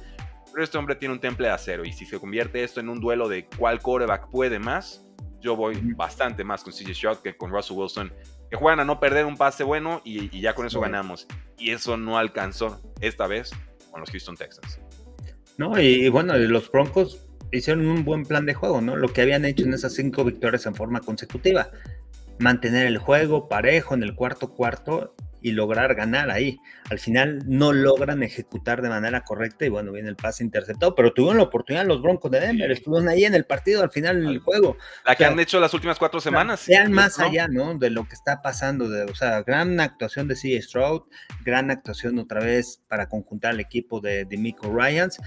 pero 0.52 0.64
este 0.64 0.78
hombre 0.78 0.96
tiene 0.96 1.14
un 1.14 1.20
temple 1.20 1.48
de 1.48 1.54
acero 1.54 1.86
y 1.86 1.94
si 1.94 2.06
se 2.06 2.20
convierte 2.20 2.64
esto 2.64 2.80
en 2.80 2.90
un 2.90 3.00
duelo 3.00 3.30
de 3.30 3.46
cuál 3.58 3.80
coreback 3.82 4.30
puede 4.30 4.60
más, 4.60 5.06
yo 5.40 5.56
voy 5.56 5.80
bastante 5.96 6.44
más 6.44 6.64
con 6.64 6.74
CJ 6.74 6.94
Stroud 6.94 7.18
que 7.18 7.36
con 7.38 7.52
Russell 7.52 7.78
Wilson 7.78 8.12
que 8.50 8.58
juegan 8.58 8.80
a 8.80 8.86
no 8.86 9.00
perder 9.00 9.26
un 9.26 9.38
pase 9.38 9.64
bueno 9.64 10.02
y, 10.04 10.40
ya 10.40 10.56
con 10.56 10.66
eso 10.66 10.80
ganamos. 10.80 11.28
Y 11.58 11.72
eso 11.72 11.98
no 11.98 12.18
alcanzó 12.18 12.82
esta 13.00 13.28
vez 13.28 13.52
con 13.92 14.02
los 14.02 14.10
Houston 14.10 14.36
Texans. 14.36 14.80
No, 15.58 15.80
y, 15.80 16.10
bueno, 16.10 16.36
los 16.38 16.72
Broncos 16.72 17.28
hicieron 17.52 17.88
un 17.88 18.04
buen 18.04 18.24
plan 18.24 18.46
de 18.46 18.54
juego, 18.54 18.82
¿no? 18.82 18.96
Lo 18.96 19.10
que 19.10 19.22
habían 19.22 19.46
hecho 19.46 19.66
en 19.66 19.74
esas 19.74 19.94
cinco 19.94 20.24
victorias 20.24 20.66
en 20.66 20.74
forma 20.74 21.02
consecutiva. 21.02 21.70
Mantener 22.40 22.88
el 22.88 22.98
juego 22.98 23.50
parejo 23.50 23.94
en 23.94 24.04
el 24.04 24.16
cuarto 24.16 24.52
cuarto 24.52 25.16
y 25.42 25.52
lograr 25.52 25.96
ganar 25.96 26.30
ahí. 26.32 26.60
Al 26.90 27.00
final 27.00 27.40
no 27.46 27.74
logran 27.74 28.24
ejecutar 28.24 28.82
de 28.82 28.90
manera 28.90 29.24
correcta 29.24 29.66
y 29.66 29.70
bueno, 29.70 29.92
viene 29.92 30.10
el 30.10 30.16
pase 30.16 30.44
interceptado, 30.44 30.96
pero 30.96 31.14
tuvieron 31.14 31.38
la 31.38 31.44
oportunidad 31.44 31.86
los 31.86 32.02
Broncos 32.02 32.32
de 32.32 32.40
Denver, 32.40 32.72
estuvieron 32.72 33.10
ahí 33.10 33.26
en 33.26 33.36
el 33.36 33.46
partido 33.46 33.84
al 33.84 33.92
final 33.92 34.24
del 34.24 34.40
juego. 34.40 34.78
La 35.06 35.16
que 35.16 35.26
han 35.26 35.40
hecho 35.40 35.60
las 35.60 35.74
últimas 35.74 35.98
cuatro 36.00 36.20
semanas. 36.20 36.62
Sean 36.62 36.92
más 36.92 37.20
allá, 37.20 37.48
¿no? 37.48 37.78
De 37.78 37.90
lo 37.90 38.08
que 38.08 38.16
está 38.16 38.42
pasando, 38.42 38.90
de, 38.90 39.04
o 39.04 39.16
sea, 39.16 39.42
gran 39.44 39.80
actuación 39.80 40.28
de 40.28 40.36
CJ 40.36 40.62
Stroud, 40.62 41.02
gran 41.44 41.72
actuación 41.72 42.20
otra 42.20 42.42
vez 42.42 42.82
para 42.88 43.08
conjuntar 43.08 43.52
al 43.52 43.60
equipo 43.60 44.00
de, 44.02 44.26
de 44.26 44.38
Miko 44.38 44.74
Ryans, 44.76 45.20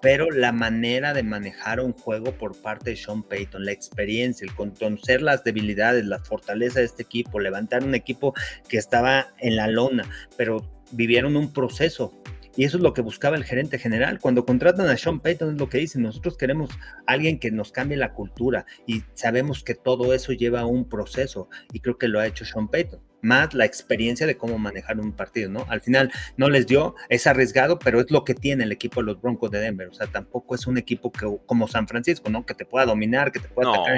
pero 0.00 0.30
la 0.30 0.52
manera 0.52 1.12
de 1.12 1.22
manejar 1.22 1.80
un 1.80 1.92
juego 1.92 2.32
por 2.32 2.60
parte 2.60 2.90
de 2.90 2.96
Sean 2.96 3.22
Payton, 3.22 3.64
la 3.64 3.72
experiencia, 3.72 4.44
el 4.44 4.54
conocer 4.54 5.22
las 5.22 5.44
debilidades, 5.44 6.04
la 6.04 6.18
fortaleza 6.18 6.80
de 6.80 6.86
este 6.86 7.02
equipo, 7.02 7.40
levantar 7.40 7.84
un 7.84 7.94
equipo 7.94 8.34
que 8.68 8.78
estaba 8.78 9.28
en 9.38 9.56
la 9.56 9.66
lona, 9.66 10.08
pero 10.36 10.62
vivieron 10.92 11.36
un 11.36 11.52
proceso. 11.52 12.12
Y 12.56 12.64
eso 12.64 12.76
es 12.76 12.82
lo 12.82 12.92
que 12.92 13.02
buscaba 13.02 13.36
el 13.36 13.44
gerente 13.44 13.78
general. 13.78 14.18
Cuando 14.18 14.44
contratan 14.44 14.88
a 14.88 14.96
Sean 14.96 15.20
Payton 15.20 15.54
es 15.54 15.60
lo 15.60 15.68
que 15.68 15.78
dicen, 15.78 16.02
nosotros 16.02 16.36
queremos 16.36 16.70
alguien 17.06 17.38
que 17.38 17.52
nos 17.52 17.70
cambie 17.70 17.96
la 17.96 18.12
cultura 18.12 18.66
y 18.84 19.04
sabemos 19.14 19.62
que 19.62 19.74
todo 19.74 20.12
eso 20.12 20.32
lleva 20.32 20.60
a 20.60 20.66
un 20.66 20.88
proceso 20.88 21.48
y 21.72 21.80
creo 21.80 21.98
que 21.98 22.08
lo 22.08 22.18
ha 22.18 22.26
hecho 22.26 22.44
Sean 22.44 22.68
Payton 22.68 23.07
más 23.20 23.54
la 23.54 23.64
experiencia 23.64 24.26
de 24.26 24.36
cómo 24.36 24.58
manejar 24.58 25.00
un 25.00 25.12
partido, 25.12 25.50
¿no? 25.50 25.66
Al 25.68 25.80
final 25.80 26.10
no 26.36 26.48
les 26.48 26.66
dio, 26.66 26.94
es 27.08 27.26
arriesgado, 27.26 27.78
pero 27.78 28.00
es 28.00 28.10
lo 28.10 28.24
que 28.24 28.34
tiene 28.34 28.64
el 28.64 28.72
equipo 28.72 29.00
de 29.00 29.06
los 29.06 29.20
Broncos 29.20 29.50
de 29.50 29.60
Denver, 29.60 29.88
o 29.88 29.94
sea, 29.94 30.06
tampoco 30.06 30.54
es 30.54 30.66
un 30.66 30.78
equipo 30.78 31.10
que, 31.10 31.26
como 31.46 31.68
San 31.68 31.88
Francisco, 31.88 32.30
¿no? 32.30 32.44
Que 32.46 32.54
te 32.54 32.64
pueda 32.64 32.86
dominar, 32.86 33.32
que 33.32 33.40
te 33.40 33.48
pueda 33.48 33.70
atacar, 33.70 33.96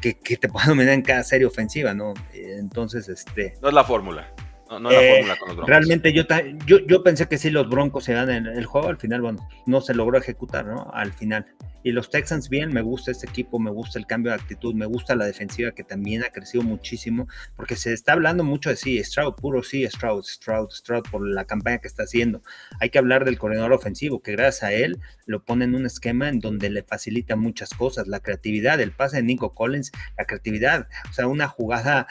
que, 0.00 0.14
que, 0.18 0.36
te 0.36 0.48
pueda 0.48 0.66
dominar 0.68 0.94
en 0.94 1.02
cada 1.02 1.22
serie 1.24 1.46
ofensiva, 1.46 1.94
¿no? 1.94 2.14
Entonces, 2.32 3.08
este... 3.08 3.54
No 3.60 3.68
es 3.68 3.74
la 3.74 3.84
fórmula. 3.84 4.32
No, 4.78 4.90
la 4.90 5.02
eh, 5.02 5.16
fórmula 5.16 5.36
con 5.36 5.48
los 5.48 5.56
Broncos. 5.56 5.68
Realmente 5.68 6.12
yo, 6.12 6.24
yo, 6.66 6.78
yo 6.86 7.02
pensé 7.02 7.26
que 7.28 7.38
sí 7.38 7.50
los 7.50 7.68
Broncos 7.68 8.04
se 8.04 8.12
dan 8.12 8.30
en 8.30 8.46
el 8.46 8.66
juego, 8.66 8.88
al 8.88 8.98
final, 8.98 9.22
bueno, 9.22 9.48
no 9.66 9.80
se 9.80 9.94
logró 9.94 10.18
ejecutar, 10.18 10.66
¿no? 10.66 10.90
Al 10.92 11.12
final. 11.12 11.46
Y 11.84 11.92
los 11.92 12.08
Texans 12.08 12.48
bien, 12.48 12.72
me 12.72 12.80
gusta 12.80 13.10
este 13.10 13.28
equipo, 13.28 13.58
me 13.58 13.70
gusta 13.70 13.98
el 13.98 14.06
cambio 14.06 14.32
de 14.32 14.36
actitud, 14.36 14.74
me 14.74 14.86
gusta 14.86 15.14
la 15.14 15.26
defensiva 15.26 15.72
que 15.72 15.84
también 15.84 16.24
ha 16.24 16.30
crecido 16.30 16.64
muchísimo, 16.64 17.28
porque 17.56 17.76
se 17.76 17.92
está 17.92 18.14
hablando 18.14 18.42
mucho 18.42 18.70
de 18.70 18.76
sí, 18.76 19.04
Stroud, 19.04 19.34
puro 19.34 19.62
sí, 19.62 19.86
Stroud, 19.86 20.24
Stroud, 20.24 20.70
Stroud, 20.70 21.02
por 21.10 21.28
la 21.28 21.44
campaña 21.44 21.78
que 21.78 21.88
está 21.88 22.04
haciendo. 22.04 22.42
Hay 22.80 22.88
que 22.88 22.98
hablar 22.98 23.26
del 23.26 23.38
corredor 23.38 23.74
ofensivo, 23.74 24.22
que 24.22 24.32
gracias 24.32 24.62
a 24.62 24.72
él 24.72 24.98
lo 25.26 25.44
pone 25.44 25.66
en 25.66 25.74
un 25.74 25.84
esquema 25.84 26.30
en 26.30 26.40
donde 26.40 26.70
le 26.70 26.82
facilita 26.82 27.36
muchas 27.36 27.68
cosas, 27.74 28.08
la 28.08 28.20
creatividad, 28.20 28.80
el 28.80 28.92
pase 28.92 29.18
de 29.18 29.24
Nico 29.24 29.54
Collins, 29.54 29.92
la 30.16 30.24
creatividad, 30.24 30.88
o 31.10 31.12
sea, 31.12 31.26
una 31.26 31.48
jugada 31.48 32.06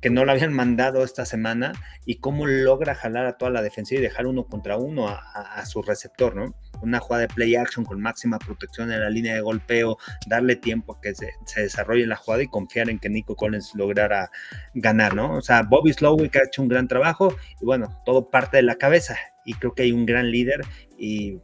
que 0.00 0.10
no 0.10 0.24
lo 0.24 0.32
habían 0.32 0.52
mandado 0.52 1.04
esta 1.04 1.24
semana 1.24 1.72
y 2.06 2.16
cómo 2.16 2.46
logra 2.46 2.94
jalar 2.94 3.26
a 3.26 3.36
toda 3.36 3.50
la 3.50 3.62
defensiva 3.62 4.00
y 4.00 4.02
dejar 4.02 4.26
uno 4.26 4.46
contra 4.46 4.76
uno 4.76 5.08
a, 5.08 5.64
su 5.66 5.82
receptor, 5.82 6.34
¿no? 6.34 6.54
Una 6.82 7.00
jugada 7.00 7.26
de 7.26 7.34
play 7.34 7.54
action 7.54 7.84
con 7.84 8.00
máxima 8.00 8.38
protección 8.38 8.90
en 8.90 9.00
la 9.00 9.10
línea 9.10 9.34
de 9.34 9.42
golpeo, 9.42 9.98
darle 10.26 10.56
tiempo 10.56 10.94
a 10.96 11.00
que 11.00 11.14
se, 11.14 11.30
desarrolle 11.56 12.06
la 12.06 12.16
jugada 12.16 12.42
y 12.42 12.48
confiar 12.48 12.88
en 12.88 12.98
que 12.98 13.10
Nico 13.10 13.36
Collins 13.36 13.74
lograra 13.74 14.30
ganar, 14.74 15.14
¿no? 15.14 15.36
O 15.36 15.42
sea, 15.42 15.62
Bobby 15.62 15.92
Slowick 15.92 16.36
ha 16.36 16.44
hecho 16.46 16.62
un 16.62 16.68
gran 16.68 16.88
trabajo 16.88 17.34
y 17.60 17.64
bueno, 17.64 18.00
todo 18.06 18.30
parte 18.30 18.56
de 18.56 18.62
la 18.62 18.76
cabeza 18.76 19.16
y 19.44 19.54
creo 19.54 19.74
que 19.74 19.82
hay 19.82 19.92
un 19.92 20.06
gran 20.06 20.30
líder 20.30 20.62
y 20.98 21.38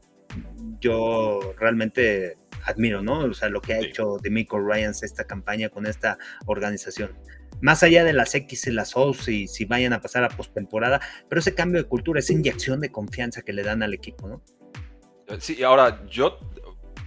yo 0.80 1.54
realmente 1.58 2.38
admiro, 2.64 3.02
¿no? 3.02 3.20
O 3.20 3.34
sea, 3.34 3.48
lo 3.48 3.60
que 3.60 3.74
ha 3.74 3.78
hecho 3.78 4.16
Demico 4.22 4.58
Ryans 4.58 5.02
esta 5.02 5.24
campaña 5.24 5.68
con 5.68 5.86
esta 5.86 6.18
organización 6.46 7.16
más 7.60 7.82
allá 7.82 8.04
de 8.04 8.12
las 8.12 8.34
X 8.34 8.66
y 8.66 8.72
las 8.72 8.96
O, 8.96 9.14
si, 9.14 9.46
si 9.46 9.64
vayan 9.64 9.92
a 9.92 10.00
pasar 10.00 10.24
a 10.24 10.28
postemporada, 10.28 11.00
pero 11.28 11.40
ese 11.40 11.54
cambio 11.54 11.82
de 11.82 11.88
cultura, 11.88 12.20
esa 12.20 12.32
inyección 12.32 12.80
de 12.80 12.90
confianza 12.90 13.42
que 13.42 13.52
le 13.52 13.62
dan 13.62 13.82
al 13.82 13.94
equipo, 13.94 14.28
¿no? 14.28 14.42
Sí, 15.38 15.62
ahora 15.62 16.06
yo 16.06 16.38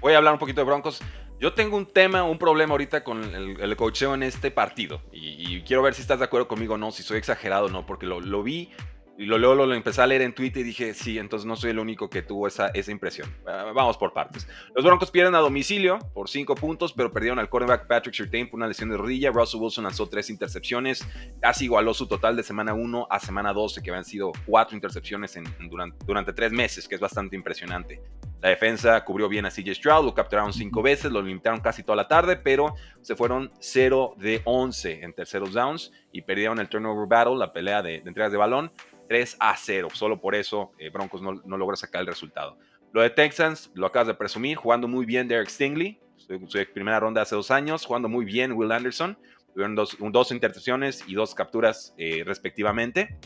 voy 0.01 0.13
a 0.13 0.17
hablar 0.17 0.33
un 0.33 0.39
poquito 0.39 0.61
de 0.61 0.65
Broncos. 0.65 1.01
Yo 1.39 1.53
tengo 1.53 1.77
un 1.77 1.85
tema, 1.85 2.23
un 2.23 2.37
problema 2.37 2.71
ahorita 2.73 3.03
con 3.03 3.23
el, 3.23 3.61
el 3.61 3.75
cocheo 3.77 4.13
en 4.13 4.23
este 4.23 4.51
partido. 4.51 5.01
Y, 5.13 5.61
quiero 5.61 5.81
ver 5.81 5.93
si 5.93 6.01
estás 6.01 6.19
de 6.19 6.25
acuerdo 6.25 6.49
conmigo 6.49 6.73
o 6.73 6.77
no, 6.77 6.91
si 6.91 7.01
soy 7.01 7.17
exagerado 7.17 7.67
o 7.67 7.69
no, 7.69 7.85
porque 7.85 8.05
lo, 8.05 8.19
lo 8.19 8.43
vi 8.43 8.71
y 9.19 9.25
lo, 9.25 9.37
luego 9.37 9.65
lo, 9.65 9.73
empecé 9.73 10.01
a 10.01 10.07
leer 10.07 10.21
en 10.21 10.33
Twitter 10.33 10.61
y 10.61 10.63
dije, 10.63 10.93
sí, 10.93 11.19
entonces 11.19 11.45
no 11.45 11.57
soy 11.57 11.71
el 11.71 11.79
único 11.79 12.09
que 12.09 12.21
tuvo 12.21 12.47
esa, 12.47 12.67
esa 12.67 12.89
impresión. 12.89 13.29
Ah, 13.45 13.69
vamos 13.75 13.97
por 13.97 14.13
partes. 14.13 14.47
Los 14.73 14.85
Broncos 14.85 15.11
pierden 15.11 15.35
a 15.35 15.39
domicilio 15.39 15.99
por 16.13 16.29
5 16.29 16.55
puntos, 16.55 16.93
pero 16.93 17.11
perdieron 17.11 17.37
al 17.37 17.49
cornerback 17.49 17.85
Patrick 17.85 18.15
Surtain 18.15 18.49
por 18.49 18.59
una 18.59 18.67
lesión 18.67 18.89
de 18.89 18.95
rodilla. 18.95 19.29
Russell 19.29 19.59
Wilson 19.59 19.83
lanzó 19.83 20.07
3 20.07 20.29
intercepciones. 20.29 21.05
Casi 21.41 21.65
igualó 21.65 21.93
su 21.93 22.07
total 22.07 22.37
de 22.37 22.43
semana 22.43 22.73
1 22.73 23.07
a 23.09 23.19
semana 23.19 23.51
12, 23.51 23.83
que 23.83 23.89
habían 23.89 24.05
sido 24.05 24.31
4 24.45 24.77
intercepciones 24.77 25.35
en, 25.35 25.43
durante, 25.69 25.97
durante 26.05 26.31
3 26.31 26.53
meses, 26.53 26.87
que 26.87 26.95
es 26.95 27.01
bastante 27.01 27.35
impresionante. 27.35 28.01
La 28.41 28.47
defensa 28.47 29.03
cubrió 29.03 29.27
bien 29.27 29.45
a 29.45 29.49
CJ 29.49 29.75
Stroud, 29.75 30.05
lo 30.05 30.13
capturaron 30.13 30.53
5 30.53 30.81
veces, 30.81 31.11
lo 31.11 31.21
limitaron 31.21 31.59
casi 31.59 31.83
toda 31.83 31.97
la 31.97 32.07
tarde, 32.07 32.37
pero 32.37 32.73
se 33.01 33.17
fueron 33.17 33.51
0 33.59 34.13
de 34.15 34.41
11 34.45 35.03
en 35.03 35.11
terceros 35.11 35.51
downs 35.51 35.91
y 36.13 36.21
perdieron 36.21 36.57
el 36.59 36.69
turnover 36.69 37.05
battle, 37.05 37.35
la 37.35 37.51
pelea 37.51 37.81
de, 37.81 37.99
de 37.99 38.07
entregas 38.07 38.31
de 38.31 38.37
balón, 38.37 38.71
3 39.09 39.37
a 39.39 39.57
0. 39.57 39.89
Solo 39.93 40.21
por 40.21 40.35
eso 40.35 40.71
eh, 40.77 40.89
Broncos 40.89 41.21
no, 41.21 41.57
logra 41.57 41.75
sacar 41.75 42.01
el 42.01 42.07
resultado. 42.07 42.57
Lo 42.93 43.01
de 43.01 43.09
Texans, 43.09 43.71
lo 43.73 43.87
acabas 43.87 44.07
de 44.07 44.13
presumir, 44.13 44.55
jugando 44.55 44.87
muy 44.87 45.05
bien 45.05 45.27
Derek 45.27 45.49
Stingley, 45.49 45.99
su, 46.15 46.39
primera 46.73 46.99
ronda 46.99 47.23
hace 47.23 47.35
dos 47.35 47.51
años, 47.51 47.85
jugando 47.85 48.07
muy 48.07 48.23
bien 48.23 48.53
Will 48.53 48.71
Anderson, 48.71 49.17
tuvieron 49.53 49.75
dos, 49.75 49.97
dos 49.99 50.31
intercepciones 50.31 51.03
y 51.07 51.15
dos 51.15 51.35
capturas 51.35 51.93
eh, 51.97 52.23
respectivamente. 52.25 53.17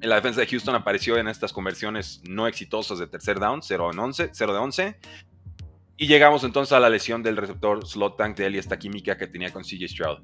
En 0.00 0.08
la 0.08 0.16
defensa 0.16 0.40
de 0.40 0.46
Houston 0.46 0.74
apareció 0.74 1.16
en 1.16 1.28
estas 1.28 1.52
conversiones 1.52 2.22
no 2.28 2.46
exitosas 2.46 2.98
de 2.98 3.06
tercer 3.06 3.38
down, 3.38 3.62
0, 3.62 3.90
en 3.92 3.98
11, 3.98 4.30
0 4.32 4.52
de 4.52 4.58
11. 4.58 4.98
Y 5.96 6.06
llegamos 6.06 6.44
entonces 6.44 6.72
a 6.72 6.80
la 6.80 6.90
lesión 6.90 7.22
del 7.22 7.36
receptor 7.36 7.86
slot 7.86 8.16
tank 8.16 8.36
de 8.36 8.46
él 8.46 8.56
y 8.56 8.58
esta 8.58 8.78
química 8.78 9.16
que 9.16 9.26
tenía 9.26 9.52
con 9.52 9.62
CJ 9.62 9.88
Stroud. 9.88 10.18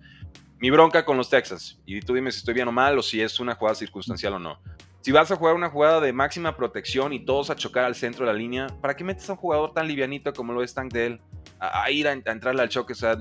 Mi 0.58 0.70
bronca 0.70 1.04
con 1.04 1.16
los 1.16 1.30
Texans, 1.30 1.80
y 1.86 2.00
tú 2.00 2.14
dime 2.14 2.30
si 2.30 2.38
estoy 2.38 2.54
bien 2.54 2.68
o 2.68 2.72
mal 2.72 2.98
o 2.98 3.02
si 3.02 3.20
es 3.22 3.40
una 3.40 3.54
jugada 3.54 3.74
circunstancial 3.74 4.34
o 4.34 4.38
no. 4.38 4.61
Si 5.03 5.12
vas 5.12 5.30
a 5.30 5.36
jugar 5.36 5.55
una 5.55 5.70
jugada 5.70 6.01
de 6.01 6.12
máxima 6.12 6.57
protección 6.57 7.12
y 7.12 7.24
todos 7.24 7.48
a 7.48 7.57
chocar 7.57 7.84
al 7.84 7.94
centro 7.94 8.26
de 8.26 8.32
la 8.32 8.38
línea, 8.38 8.66
¿para 8.82 8.94
qué 8.94 9.03
metes 9.03 9.28
a 9.30 9.32
un 9.32 9.38
jugador 9.38 9.72
tan 9.72 9.88
livianito 9.88 10.32
como 10.34 10.53
lo 10.53 10.62
es 10.62 10.74
Tank 10.74 10.92
de 10.92 11.07
él? 11.07 11.20
A, 11.59 11.90
ir 11.90 12.07
a, 12.07 12.12
entrarle 12.12 12.62
al 12.62 12.68
choque, 12.68 12.92
o 12.92 12.96
sea, 12.96 13.16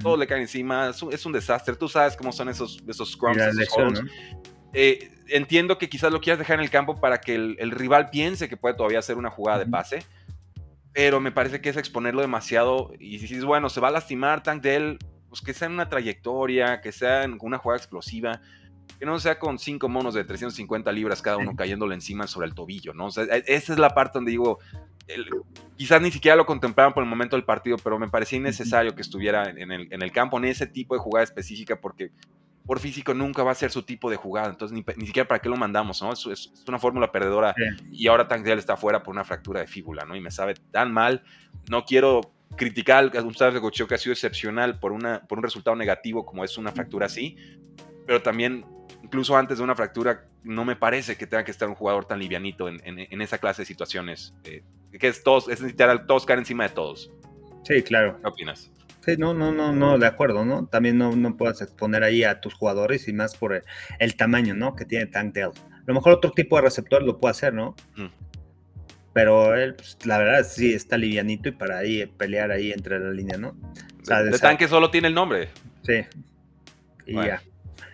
todo 0.00 0.16
le 0.16 0.26
cae 0.26 0.40
encima, 0.40 0.90
es 0.90 1.26
un, 1.26 1.32
desastre. 1.32 1.74
Tú 1.76 1.88
sabes 1.88 2.16
cómo 2.16 2.32
son 2.32 2.48
esos, 2.48 2.82
esos 2.86 3.12
scrums, 3.12 3.38
esos 3.38 4.02
eh, 4.74 5.10
entiendo 5.28 5.78
que 5.78 5.88
quizás 5.88 6.12
lo 6.12 6.20
quieras 6.20 6.38
dejar 6.38 6.58
en 6.58 6.64
el 6.64 6.70
campo 6.70 7.00
para 7.00 7.20
que 7.20 7.34
el, 7.34 7.70
rival 7.70 8.10
piense 8.10 8.48
que 8.48 8.56
puede 8.56 8.74
todavía 8.74 8.98
hacer 8.98 9.16
una 9.16 9.30
jugada 9.30 9.58
de 9.58 9.66
pase, 9.66 10.04
pero 10.92 11.20
me 11.20 11.32
parece 11.32 11.60
que 11.60 11.70
es 11.70 11.76
exponerlo 11.76 12.20
demasiado. 12.20 12.92
Y 12.98 13.18
si 13.18 13.26
dices, 13.26 13.44
bueno, 13.44 13.68
se 13.68 13.80
va 13.80 13.88
a 13.88 13.92
lastimar 13.92 14.42
Tank 14.42 14.62
de 14.62 14.76
él, 14.76 14.98
pues 15.28 15.40
que 15.40 15.54
sea 15.54 15.66
en 15.66 15.74
una 15.74 15.88
trayectoria, 15.88 16.80
que 16.80 16.92
sea 16.92 17.24
en 17.24 17.38
una 17.40 17.58
jugada 17.58 17.78
explosiva 17.78 18.40
que 18.98 19.06
no 19.06 19.18
sea 19.18 19.38
con 19.38 19.58
cinco 19.58 19.88
monos 19.88 20.14
de 20.14 20.24
350 20.24 20.92
libras 20.92 21.22
cada 21.22 21.36
uno 21.36 21.56
cayéndole 21.56 21.94
encima 21.94 22.26
sobre 22.26 22.46
el 22.46 22.54
tobillo, 22.54 22.94
¿no? 22.94 23.08
E, 23.08 23.44
esa 23.46 23.72
es 23.72 23.78
la 23.78 23.90
parte 23.90 24.18
donde 24.18 24.30
digo, 24.30 24.58
quizás 25.76 26.00
ni 26.00 26.10
siquiera 26.10 26.36
lo 26.36 26.46
contemplaron 26.46 26.92
por 26.92 27.02
el 27.02 27.08
momento 27.08 27.36
del 27.36 27.44
partido, 27.44 27.76
pero 27.82 27.98
me 27.98 28.08
parecía 28.08 28.38
innecesario 28.38 28.94
que 28.94 29.02
estuviera 29.02 29.50
en 29.50 29.70
el, 29.72 30.12
campo 30.12 30.38
en 30.38 30.44
ese 30.44 30.66
tipo 30.66 30.94
de 30.94 31.00
jugada 31.00 31.24
específica 31.24 31.80
porque 31.80 32.12
por 32.64 32.78
físico 32.78 33.12
nunca 33.12 33.42
va 33.42 33.50
a 33.50 33.56
ser 33.56 33.72
su 33.72 33.82
tipo 33.82 34.08
de 34.08 34.16
jugada, 34.16 34.50
entonces 34.50 34.76
ni, 34.96 35.06
siquiera 35.06 35.26
para 35.26 35.40
qué 35.40 35.48
lo 35.48 35.56
mandamos, 35.56 36.00
¿no? 36.00 36.12
Es, 36.12 36.26
es, 36.26 36.52
una 36.68 36.78
fórmula 36.78 37.10
perdedora 37.10 37.54
y 37.90 38.06
ahora 38.06 38.28
Tank 38.28 38.46
está 38.46 38.76
fuera 38.76 39.02
por 39.02 39.12
una 39.12 39.24
fractura 39.24 39.60
de 39.60 39.66
fíbula, 39.66 40.04
¿no? 40.04 40.14
Y 40.14 40.20
me 40.20 40.30
sabe 40.30 40.54
tan 40.70 40.92
mal, 40.92 41.24
no 41.68 41.84
quiero 41.84 42.20
criticar 42.56 43.10
a 43.16 43.50
de 43.50 43.60
cocheo 43.60 43.86
que 43.86 43.94
ha 43.94 43.98
sido 43.98 44.12
excepcional 44.12 44.78
por, 44.78 44.92
una, 44.92 45.22
por 45.26 45.38
un 45.38 45.44
resultado 45.44 45.76
negativo 45.76 46.24
como 46.24 46.44
es 46.44 46.58
una 46.58 46.72
fractura 46.72 47.06
así, 47.06 47.36
pero 48.06 48.22
también 48.22 48.64
incluso 49.02 49.36
antes 49.36 49.58
de 49.58 49.64
una 49.64 49.74
fractura, 49.74 50.24
no 50.42 50.64
me 50.64 50.76
parece 50.76 51.16
que 51.16 51.26
tenga 51.26 51.44
que 51.44 51.50
estar 51.50 51.68
un 51.68 51.74
jugador 51.74 52.04
tan 52.06 52.18
livianito 52.18 52.68
en, 52.68 53.22
esa 53.22 53.38
clase 53.38 53.62
de 53.62 53.66
situaciones. 53.66 54.34
Eh, 54.44 54.62
que 54.98 55.08
es 55.08 55.22
todos, 55.22 55.48
es 55.48 55.60
literal, 55.60 56.06
todos 56.06 56.26
caer 56.26 56.38
encima 56.38 56.64
de 56.64 56.70
todos. 56.70 57.10
Sí, 57.64 57.82
claro. 57.82 58.18
¿Qué 58.20 58.28
opinas? 58.28 58.70
Sí, 59.04 59.16
no, 59.18 59.34
no, 59.34 59.52
no, 59.52 59.72
no, 59.72 59.98
de 59.98 60.06
acuerdo, 60.06 60.44
¿no? 60.44 60.66
También 60.66 60.96
no, 60.96 61.14
no 61.16 61.36
puedes 61.36 61.60
exponer 61.60 62.04
ahí 62.04 62.22
a 62.22 62.40
tus 62.40 62.54
jugadores 62.54 63.08
y 63.08 63.12
más 63.12 63.36
por 63.36 63.64
el, 63.98 64.16
tamaño, 64.16 64.54
¿no? 64.54 64.76
Que 64.76 64.84
tiene 64.84 65.06
Tank 65.06 65.34
Dell. 65.34 65.50
A 65.50 65.84
lo 65.86 65.94
mejor 65.94 66.14
otro 66.14 66.30
tipo 66.30 66.56
de 66.56 66.62
receptor 66.62 67.02
lo 67.02 67.18
puede 67.18 67.32
hacer, 67.32 67.52
¿no? 67.52 67.74
Pero 69.12 69.54
él, 69.56 69.74
pues, 69.74 69.98
la 70.06 70.18
verdad, 70.18 70.44
sí 70.44 70.72
está 70.72 70.96
livianito 70.96 71.48
y 71.48 71.52
para 71.52 71.78
ahí 71.78 72.06
pelear 72.06 72.52
ahí 72.52 72.70
entre 72.70 73.00
la 73.00 73.10
línea, 73.10 73.36
¿no? 73.38 73.56
O 74.00 74.04
sea, 74.04 74.22
de, 74.22 74.38
tanque 74.38 74.68
solo 74.68 74.90
tiene 74.90 75.08
el 75.08 75.14
nombre. 75.14 75.48
Sí. 75.82 76.04
Y 77.06 77.14
ya. 77.14 77.42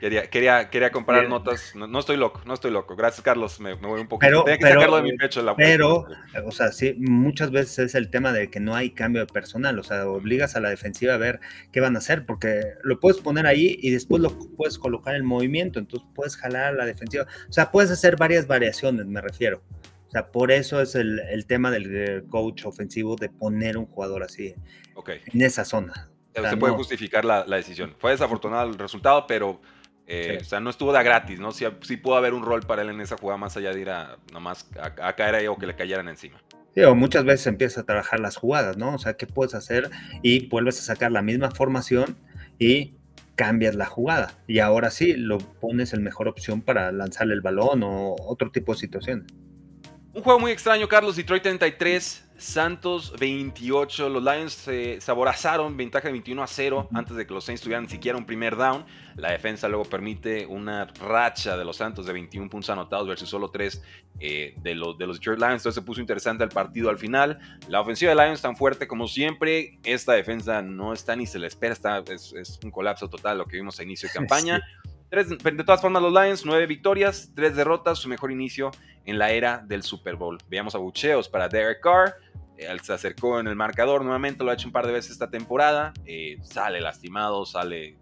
Quería, 0.00 0.28
quería, 0.28 0.70
quería 0.70 0.90
comparar 0.90 1.28
notas. 1.28 1.74
No, 1.74 1.98
estoy 1.98 2.16
loco, 2.16 2.42
no 2.46 2.54
estoy 2.54 2.70
loco. 2.70 2.96
Gracias, 2.96 3.22
Carlos. 3.22 3.60
Me, 3.60 3.74
voy 3.74 4.00
un 4.00 4.08
poco. 4.08 4.20
Pero, 4.20 4.44
que 4.44 4.58
sacarlo 4.60 4.96
de 4.96 5.02
mi 5.02 5.16
pecho. 5.16 5.42
La 5.42 5.56
pero, 5.56 6.06
o 6.44 6.50
sea, 6.50 6.72
sí, 6.72 6.94
muchas 6.98 7.50
veces 7.50 7.78
es 7.78 7.94
el 7.94 8.10
tema 8.10 8.32
de 8.32 8.50
que 8.50 8.60
no 8.60 8.74
hay 8.74 8.90
cambio 8.90 9.24
de 9.24 9.32
personal. 9.32 9.78
O 9.78 9.82
sea, 9.82 10.06
obligas 10.08 10.56
a 10.56 10.60
la 10.60 10.70
defensiva 10.70 11.14
a 11.14 11.18
ver 11.18 11.40
qué 11.72 11.80
van 11.80 11.96
a 11.96 11.98
hacer, 11.98 12.26
porque 12.26 12.62
lo 12.82 13.00
puedes 13.00 13.20
poner 13.20 13.46
ahí 13.46 13.78
y 13.80 13.90
después 13.90 14.22
lo 14.22 14.30
puedes 14.56 14.78
colocar 14.78 15.14
en 15.14 15.24
movimiento. 15.24 15.78
Entonces 15.78 16.08
puedes 16.14 16.36
jalar 16.36 16.64
a 16.66 16.72
la 16.72 16.86
defensiva. 16.86 17.26
O 17.48 17.52
sea, 17.52 17.70
puedes 17.70 17.90
hacer 17.90 18.16
varias 18.16 18.46
variaciones, 18.46 19.06
me 19.06 19.20
refiero. 19.20 19.62
O 20.08 20.10
sea, 20.10 20.30
por 20.30 20.50
eso 20.50 20.80
es 20.80 20.94
el, 20.94 21.20
el 21.20 21.44
tema 21.44 21.70
del 21.70 22.24
coach 22.28 22.64
ofensivo 22.64 23.16
de 23.16 23.28
poner 23.28 23.76
un 23.76 23.86
jugador 23.86 24.22
así 24.22 24.54
en 25.06 25.42
esa 25.42 25.64
zona. 25.64 26.10
se 26.34 26.56
puede 26.56 26.74
justificar 26.74 27.24
la, 27.24 27.44
la 27.46 27.56
decisión. 27.56 27.94
Fue 27.98 28.12
desafortunado 28.12 28.68
el 28.70 28.78
resultado, 28.78 29.26
pero 29.26 29.60
eh, 30.10 30.38
o 30.40 30.44
sea, 30.44 30.58
no 30.58 30.70
estuvo 30.70 30.90
de 30.90 31.04
gratis, 31.04 31.38
¿no? 31.38 31.52
Sí, 31.52 31.66
sí, 31.82 31.98
pudo 31.98 32.16
haber 32.16 32.32
un 32.32 32.42
rol 32.42 32.62
para 32.62 32.80
él 32.80 32.88
en 32.88 33.00
esa 33.02 33.18
jugada 33.18 33.36
más 33.36 33.58
allá 33.58 33.74
de 33.74 33.80
ir 33.80 33.90
a 33.90 34.16
nomás 34.32 34.66
a, 34.80 35.12
caer 35.14 35.34
ahí 35.34 35.46
o 35.46 35.56
que 35.56 35.66
le 35.66 35.76
cayeran 35.76 36.08
encima. 36.08 36.42
Sí, 36.74 36.82
o 36.82 36.94
muchas 36.94 37.24
veces 37.24 37.46
empiezas 37.46 37.78
a 37.78 37.84
trabajar 37.84 38.18
las 38.18 38.36
jugadas, 38.36 38.78
¿no? 38.78 38.94
O 38.94 38.98
sea, 38.98 39.18
¿qué 39.18 39.26
puedes 39.26 39.54
hacer? 39.54 39.90
Y 40.22 40.48
vuelves 40.48 40.78
a 40.78 40.82
sacar 40.82 41.12
la 41.12 41.20
misma 41.20 41.50
formación 41.50 42.16
y 42.58 42.94
cambias 43.36 43.74
la 43.74 43.84
jugada. 43.84 44.32
Y 44.46 44.60
ahora 44.60 44.90
sí, 44.90 45.12
lo 45.12 45.36
pones 45.36 45.92
en 45.92 46.02
mejor 46.02 46.26
opción 46.26 46.62
para 46.62 46.90
lanzarle 46.90 47.34
el 47.34 47.42
balón 47.42 47.82
o 47.82 48.16
otro 48.18 48.50
tipo 48.50 48.72
de 48.72 48.80
situaciones. 48.80 49.26
Un 50.14 50.22
juego 50.22 50.40
muy 50.40 50.52
extraño, 50.52 50.88
Carlos. 50.88 51.16
Detroit 51.16 51.42
33, 51.42 52.27
Santos 52.38 53.12
28. 53.18 54.08
Los 54.08 54.22
Lions 54.22 54.52
se 54.52 54.98
aborazaron 55.08 55.76
ventaja 55.76 56.06
de 56.06 56.12
21 56.12 56.42
a 56.42 56.46
0 56.46 56.88
antes 56.94 57.16
de 57.16 57.26
que 57.26 57.34
los 57.34 57.44
Saints 57.44 57.60
tuvieran 57.60 57.88
siquiera 57.88 58.16
un 58.16 58.24
primer 58.24 58.56
down. 58.56 58.86
La 59.16 59.32
defensa 59.32 59.68
luego 59.68 59.84
permite 59.84 60.46
una 60.46 60.86
racha 60.86 61.56
de 61.56 61.64
los 61.64 61.76
Santos 61.76 62.06
de 62.06 62.12
21 62.12 62.48
puntos 62.48 62.70
anotados 62.70 63.08
versus 63.08 63.28
solo 63.28 63.50
3 63.50 63.82
eh, 64.20 64.54
de, 64.62 64.74
los, 64.76 64.96
de 64.96 65.06
los 65.08 65.18
Detroit 65.18 65.40
Lions. 65.40 65.54
Entonces 65.54 65.74
se 65.74 65.82
puso 65.82 66.00
interesante 66.00 66.44
el 66.44 66.50
partido 66.50 66.90
al 66.90 66.98
final. 66.98 67.38
La 67.68 67.80
ofensiva 67.80 68.14
de 68.14 68.24
Lions 68.24 68.40
tan 68.40 68.56
fuerte 68.56 68.86
como 68.86 69.08
siempre. 69.08 69.78
Esta 69.82 70.12
defensa 70.12 70.62
no 70.62 70.92
está 70.92 71.16
ni 71.16 71.26
se 71.26 71.40
le 71.40 71.48
espera. 71.48 71.72
Está, 71.72 71.98
es, 72.06 72.60
un 72.62 72.70
colapso 72.70 73.10
total 73.10 73.38
lo 73.38 73.46
que 73.46 73.56
vimos 73.56 73.80
a 73.80 73.82
inicio 73.82 74.08
de 74.08 74.14
campaña. 74.18 74.62
de 75.10 75.64
todas 75.64 75.80
formas, 75.80 76.00
los 76.00 76.12
Lions, 76.12 76.46
nueve 76.46 76.66
victorias, 76.66 77.32
tres 77.34 77.56
derrotas, 77.56 77.98
su 77.98 78.08
mejor 78.08 78.30
inicio 78.30 78.70
en 79.08 79.18
la 79.18 79.30
era 79.30 79.64
del 79.66 79.82
Super 79.82 80.16
Bowl. 80.16 80.38
Veamos 80.48 80.74
abucheos 80.74 81.28
para 81.28 81.48
Derek 81.48 81.80
Carr. 81.80 82.14
Él 82.58 82.80
se 82.80 82.92
acercó 82.92 83.38
en 83.38 83.46
el 83.46 83.56
marcador 83.56 84.02
nuevamente, 84.02 84.42
lo 84.44 84.50
ha 84.50 84.54
hecho 84.54 84.66
un 84.66 84.72
par 84.72 84.86
de 84.86 84.92
veces 84.92 85.12
esta 85.12 85.30
temporada. 85.30 85.94
Eh, 86.06 86.38
sale 86.42 86.80
lastimado, 86.80 87.46
sale 87.46 87.96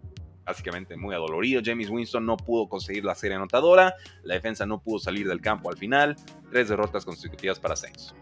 básicamente 0.47 0.95
muy 0.95 1.13
adolorido. 1.13 1.61
James 1.63 1.89
Winston 1.89 2.25
no 2.25 2.37
pudo 2.37 2.67
conseguir 2.67 3.05
la 3.05 3.13
serie 3.13 3.35
anotadora. 3.35 3.95
La 4.23 4.33
defensa 4.33 4.65
no 4.65 4.81
pudo 4.81 4.99
salir 4.99 5.27
del 5.27 5.41
campo 5.41 5.69
al 5.69 5.77
final. 5.77 6.15
Tres 6.49 6.69
derrotas 6.69 7.05
consecutivas 7.05 7.59
para 7.59 7.75
Saints. 7.75 8.15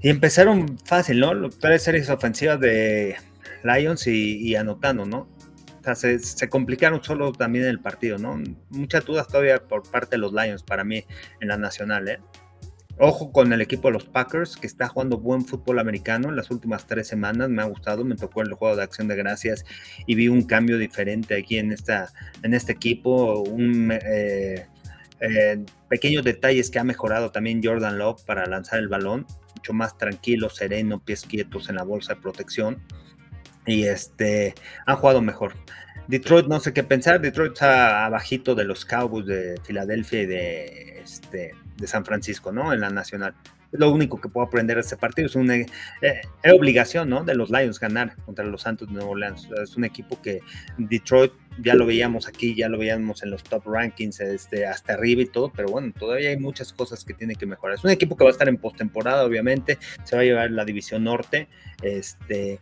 Y 0.00 0.10
empezaron 0.10 0.78
fácil, 0.84 1.20
¿no? 1.20 1.48
Tres 1.50 1.82
series 1.84 2.10
ofensivas 2.10 2.60
de 2.60 3.16
Lions 3.64 4.06
y, 4.06 4.54
anotando, 4.56 5.06
¿no? 5.06 5.28
O 5.80 5.94
sea, 5.94 5.94
se, 5.94 6.48
complicaron 6.48 7.02
solo 7.02 7.32
también 7.32 7.64
el 7.64 7.80
partido, 7.80 8.18
¿no? 8.18 8.40
Muchas 8.68 9.04
dudas 9.06 9.26
todavía 9.26 9.58
por 9.58 9.88
parte 9.90 10.16
de 10.16 10.18
los 10.18 10.32
Lions 10.32 10.62
para 10.62 10.84
mí 10.84 11.04
en 11.40 11.48
la 11.48 11.56
nacional, 11.56 12.08
¿eh? 12.08 12.20
Ojo 13.00 13.30
con 13.30 13.52
el 13.52 13.60
equipo 13.60 13.88
de 13.88 13.92
los 13.92 14.04
Packers, 14.04 14.56
que 14.56 14.66
está 14.66 14.88
jugando 14.88 15.18
buen 15.18 15.44
fútbol 15.44 15.78
americano 15.78 16.30
en 16.30 16.36
las 16.36 16.50
últimas 16.50 16.84
tres 16.84 17.06
semanas. 17.06 17.48
Me 17.48 17.62
ha 17.62 17.66
gustado, 17.66 18.04
me 18.04 18.16
tocó 18.16 18.42
el 18.42 18.52
juego 18.54 18.74
de 18.74 18.82
acción 18.82 19.06
de 19.06 19.14
gracias 19.14 19.64
y 20.04 20.16
vi 20.16 20.26
un 20.26 20.42
cambio 20.42 20.78
diferente 20.78 21.36
aquí 21.36 21.58
en, 21.58 21.70
esta, 21.70 22.12
en 22.42 22.54
este 22.54 22.72
equipo. 22.72 23.40
Un, 23.42 23.92
eh, 23.92 24.66
eh, 25.20 25.64
pequeños 25.88 26.24
detalles 26.24 26.70
que 26.70 26.80
ha 26.80 26.84
mejorado 26.84 27.30
también 27.30 27.60
Jordan 27.62 27.98
Love 27.98 28.24
para 28.24 28.46
lanzar 28.46 28.80
el 28.80 28.88
balón. 28.88 29.26
Mucho 29.54 29.72
más 29.74 29.96
tranquilo, 29.96 30.50
sereno, 30.50 30.98
pies 30.98 31.22
quietos 31.22 31.68
en 31.68 31.76
la 31.76 31.84
bolsa 31.84 32.14
de 32.14 32.20
protección. 32.20 32.82
Y 33.64 33.84
este, 33.84 34.54
han 34.86 34.96
jugado 34.96 35.22
mejor. 35.22 35.54
Detroit 36.08 36.46
no 36.46 36.58
sé 36.58 36.72
qué 36.72 36.82
pensar. 36.82 37.20
Detroit 37.20 37.52
está 37.52 38.06
abajito 38.06 38.56
de 38.56 38.64
los 38.64 38.84
Cowboys 38.84 39.26
de 39.26 39.54
Filadelfia 39.62 40.22
y 40.22 40.26
de 40.26 41.00
este 41.04 41.52
de 41.78 41.86
San 41.86 42.04
Francisco, 42.04 42.52
¿no? 42.52 42.72
En 42.72 42.80
la 42.80 42.90
nacional. 42.90 43.34
Lo 43.70 43.90
único 43.90 44.20
que 44.20 44.28
puedo 44.28 44.46
aprender 44.46 44.76
de 44.76 44.82
este 44.82 44.96
partido. 44.96 45.26
Es 45.26 45.34
una 45.34 45.56
eh, 45.56 45.68
obligación, 46.52 47.08
¿no? 47.08 47.24
De 47.24 47.34
los 47.34 47.50
Lions 47.50 47.78
ganar 47.78 48.16
contra 48.24 48.44
los 48.44 48.62
Santos 48.62 48.88
de 48.88 48.94
Nueva 48.94 49.10
Orleans. 49.10 49.48
Es 49.62 49.76
un 49.76 49.84
equipo 49.84 50.20
que 50.20 50.40
Detroit 50.78 51.32
ya 51.60 51.74
lo 51.74 51.86
veíamos 51.86 52.28
aquí, 52.28 52.54
ya 52.54 52.68
lo 52.68 52.78
veíamos 52.78 53.22
en 53.22 53.30
los 53.30 53.42
top 53.42 53.66
rankings, 53.66 54.20
este, 54.20 54.66
hasta 54.66 54.94
arriba 54.94 55.22
y 55.22 55.26
todo, 55.26 55.52
pero 55.54 55.68
bueno, 55.68 55.92
todavía 55.98 56.30
hay 56.30 56.38
muchas 56.38 56.72
cosas 56.72 57.04
que 57.04 57.14
tiene 57.14 57.34
que 57.34 57.46
mejorar. 57.46 57.76
Es 57.76 57.84
un 57.84 57.90
equipo 57.90 58.16
que 58.16 58.24
va 58.24 58.30
a 58.30 58.32
estar 58.32 58.48
en 58.48 58.58
postemporada, 58.58 59.24
obviamente, 59.24 59.78
se 60.04 60.16
va 60.16 60.22
a 60.22 60.24
llevar 60.24 60.50
la 60.50 60.64
división 60.64 61.04
norte, 61.04 61.48
este, 61.82 62.60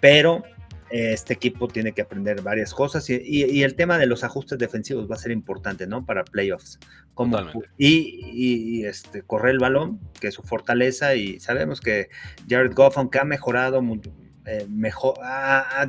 pero 0.00 0.42
este 0.90 1.34
equipo 1.34 1.68
tiene 1.68 1.92
que 1.92 2.02
aprender 2.02 2.42
varias 2.42 2.72
cosas 2.72 3.08
y, 3.10 3.62
el 3.62 3.74
tema 3.74 3.98
de 3.98 4.06
los 4.06 4.24
ajustes 4.24 4.58
defensivos 4.58 5.10
va 5.10 5.16
a 5.16 5.18
ser 5.18 5.32
importante, 5.32 5.86
¿no? 5.86 6.04
Para 6.04 6.24
playoffs. 6.24 6.78
Como, 7.14 7.38
y, 7.76 8.84
este, 8.84 9.22
correr 9.22 9.52
el 9.52 9.58
balón, 9.58 10.00
que 10.20 10.28
es 10.28 10.34
su 10.34 10.42
fortaleza, 10.42 11.14
y 11.14 11.40
sabemos 11.40 11.80
que 11.80 12.08
Jared 12.48 12.74
Goff, 12.74 12.96
aunque 12.96 13.18
ha 13.18 13.24
mejorado, 13.24 13.82
eh, 14.46 14.66
mejor, 14.68 15.14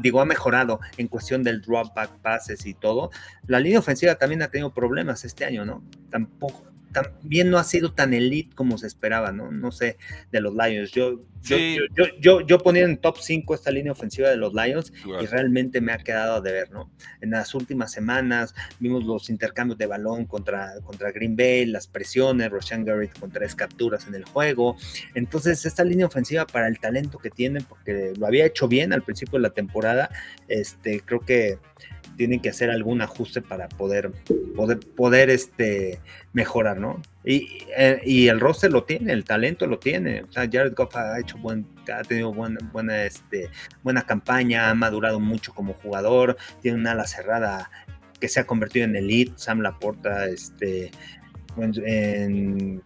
digo, 0.01 0.21
ha 0.21 0.25
mejorado 0.25 0.79
en 0.97 1.07
cuestión 1.07 1.43
del 1.43 1.61
drop 1.61 1.95
back 1.95 2.17
passes 2.21 2.65
y 2.65 2.73
todo, 2.73 3.11
la 3.47 3.59
línea 3.59 3.79
ofensiva 3.79 4.15
también 4.15 4.41
ha 4.41 4.49
tenido 4.49 4.73
problemas 4.73 5.23
este 5.23 5.45
año, 5.45 5.65
¿no? 5.65 5.83
Tampoco, 6.09 6.65
también 6.91 7.49
no 7.49 7.57
ha 7.57 7.63
sido 7.63 7.93
tan 7.93 8.13
elite 8.13 8.55
como 8.55 8.77
se 8.77 8.87
esperaba, 8.87 9.31
¿no? 9.31 9.51
No 9.51 9.71
sé, 9.71 9.97
de 10.31 10.41
los 10.41 10.53
Lions. 10.53 10.91
Yo, 10.91 11.21
yo, 11.41 12.05
yo, 12.19 12.41
yo, 12.41 12.57
ponía 12.59 12.83
en 12.83 12.97
top 12.97 13.17
5 13.19 13.55
esta 13.55 13.71
línea 13.71 13.91
ofensiva 13.91 14.29
de 14.29 14.35
los 14.35 14.53
Lions 14.53 14.91
y 15.21 15.25
realmente 15.25 15.79
me 15.79 15.93
ha 15.93 15.97
quedado 15.97 16.41
de 16.41 16.51
ver, 16.51 16.71
¿no? 16.71 16.91
En 17.21 17.31
las 17.31 17.55
últimas 17.55 17.91
semanas 17.91 18.53
vimos 18.79 19.05
los 19.05 19.29
intercambios 19.29 19.77
de 19.77 19.85
balón 19.85 20.25
contra, 20.25 20.73
contra 20.83 21.11
Green 21.11 21.35
Bay, 21.35 21.65
las 21.65 21.87
presiones, 21.87 22.49
Roshan 22.51 22.83
Garrett 22.83 23.17
con 23.17 23.31
tres 23.31 23.55
capturas 23.55 24.07
en 24.07 24.15
el 24.15 24.25
juego. 24.25 24.75
Entonces, 25.15 25.65
esta 25.65 25.83
línea 25.83 26.07
ofensiva 26.07 26.45
para 26.45 26.67
el 26.67 26.79
talento 26.79 27.17
que 27.19 27.29
tienen, 27.29 27.63
porque 27.63 28.13
lo 28.17 28.27
había 28.27 28.45
hecho 28.45 28.67
bien 28.67 28.91
al 28.91 29.03
principio 29.03 29.39
de 29.39 29.43
la 29.43 29.51
temporada, 29.51 30.09
este, 30.47 31.01
creo 31.01 31.21
que 31.21 31.57
tienen 32.19 32.41
que 32.41 32.49
hacer 32.49 32.69
algún 32.69 33.01
ajuste 33.01 33.41
para 33.41 33.69
poder, 33.69 34.11
poder, 34.53 34.77
poder 34.77 35.29
este, 35.29 36.01
mejorar, 36.33 36.77
¿no? 36.77 37.01
Y, 37.23 37.63
eh, 37.77 38.01
y, 38.03 38.27
el 38.27 38.41
roster 38.41 38.73
lo 38.73 38.83
tiene, 38.83 39.13
el 39.13 39.23
talento 39.23 39.65
lo 39.67 39.79
tiene. 39.79 40.23
O 40.23 40.29
sea, 40.29 40.43
Jared 40.51 40.73
Goff 40.75 40.97
ha 40.97 41.17
hecho 41.17 41.37
ha 41.93 42.03
tenido 42.03 42.33
buena, 42.33 42.59
buena, 42.73 43.05
este, 43.05 43.49
buena 43.83 44.01
campaña, 44.01 44.69
ha 44.69 44.73
madurado 44.75 45.21
mucho 45.21 45.53
como 45.53 45.75
jugador, 45.75 46.35
tiene 46.61 46.77
una 46.77 46.91
ala 46.91 47.07
cerrada 47.07 47.71
que 48.19 48.27
se 48.27 48.41
ha 48.41 48.45
convertido 48.45 48.83
en 48.83 48.97
elite, 48.97 49.31
Sam 49.37 49.61
Laporta, 49.61 50.25
este, 50.25 50.91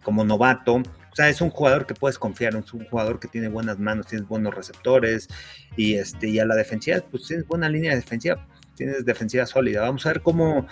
como 0.03 0.23
novato. 0.23 0.75
O 0.75 1.15
sea, 1.15 1.27
es 1.27 1.41
un 1.41 1.49
jugador 1.49 1.88
que 1.88 1.95
puedes 1.95 2.19
confiar, 2.19 2.55
es 2.55 2.71
un 2.71 2.86
jugador 2.86 3.19
que 3.19 3.27
tiene 3.27 3.47
buenas 3.47 3.79
manos, 3.79 4.05
tiene 4.05 4.25
buenos 4.25 4.53
receptores 4.53 5.27
y, 5.75 5.95
este, 5.95 6.29
y 6.29 6.38
a 6.38 6.45
la 6.45 6.53
defensiva, 6.53 6.99
pues 7.09 7.25
tienes 7.25 7.47
buena 7.47 7.67
línea 7.67 7.95
defensiva 7.95 8.45
tienes 8.84 9.05
defensiva 9.05 9.45
sólida. 9.45 9.81
Vamos 9.81 10.05
a 10.05 10.09
ver 10.09 10.21
cómo, 10.21 10.67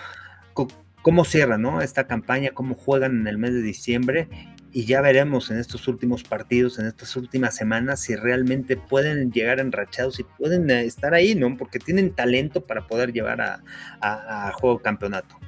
cómo 1.00 1.24
cierra 1.24 1.56
¿no? 1.56 1.80
esta 1.80 2.06
campaña, 2.06 2.50
cómo 2.52 2.74
juegan 2.74 3.20
en 3.20 3.26
el 3.26 3.38
mes 3.38 3.54
de 3.54 3.62
diciembre 3.62 4.28
y 4.70 4.84
ya 4.84 5.00
veremos 5.00 5.50
en 5.50 5.58
estos 5.58 5.88
últimos 5.88 6.22
partidos, 6.22 6.78
en 6.78 6.86
estas 6.86 7.16
últimas 7.16 7.54
semanas, 7.54 8.00
si 8.00 8.14
realmente 8.14 8.76
pueden 8.76 9.32
llegar 9.32 9.60
enrachados 9.60 10.20
y 10.20 10.24
pueden 10.24 10.70
eh, 10.70 10.84
estar 10.84 11.14
ahí, 11.14 11.34
¿no? 11.34 11.56
Porque 11.56 11.78
tienen 11.78 12.14
talento 12.14 12.66
para 12.66 12.86
poder 12.86 13.12
llevar 13.12 13.40
a, 13.40 13.62
a 14.00 14.52
juego 14.52 14.78
campeonato 14.80 15.38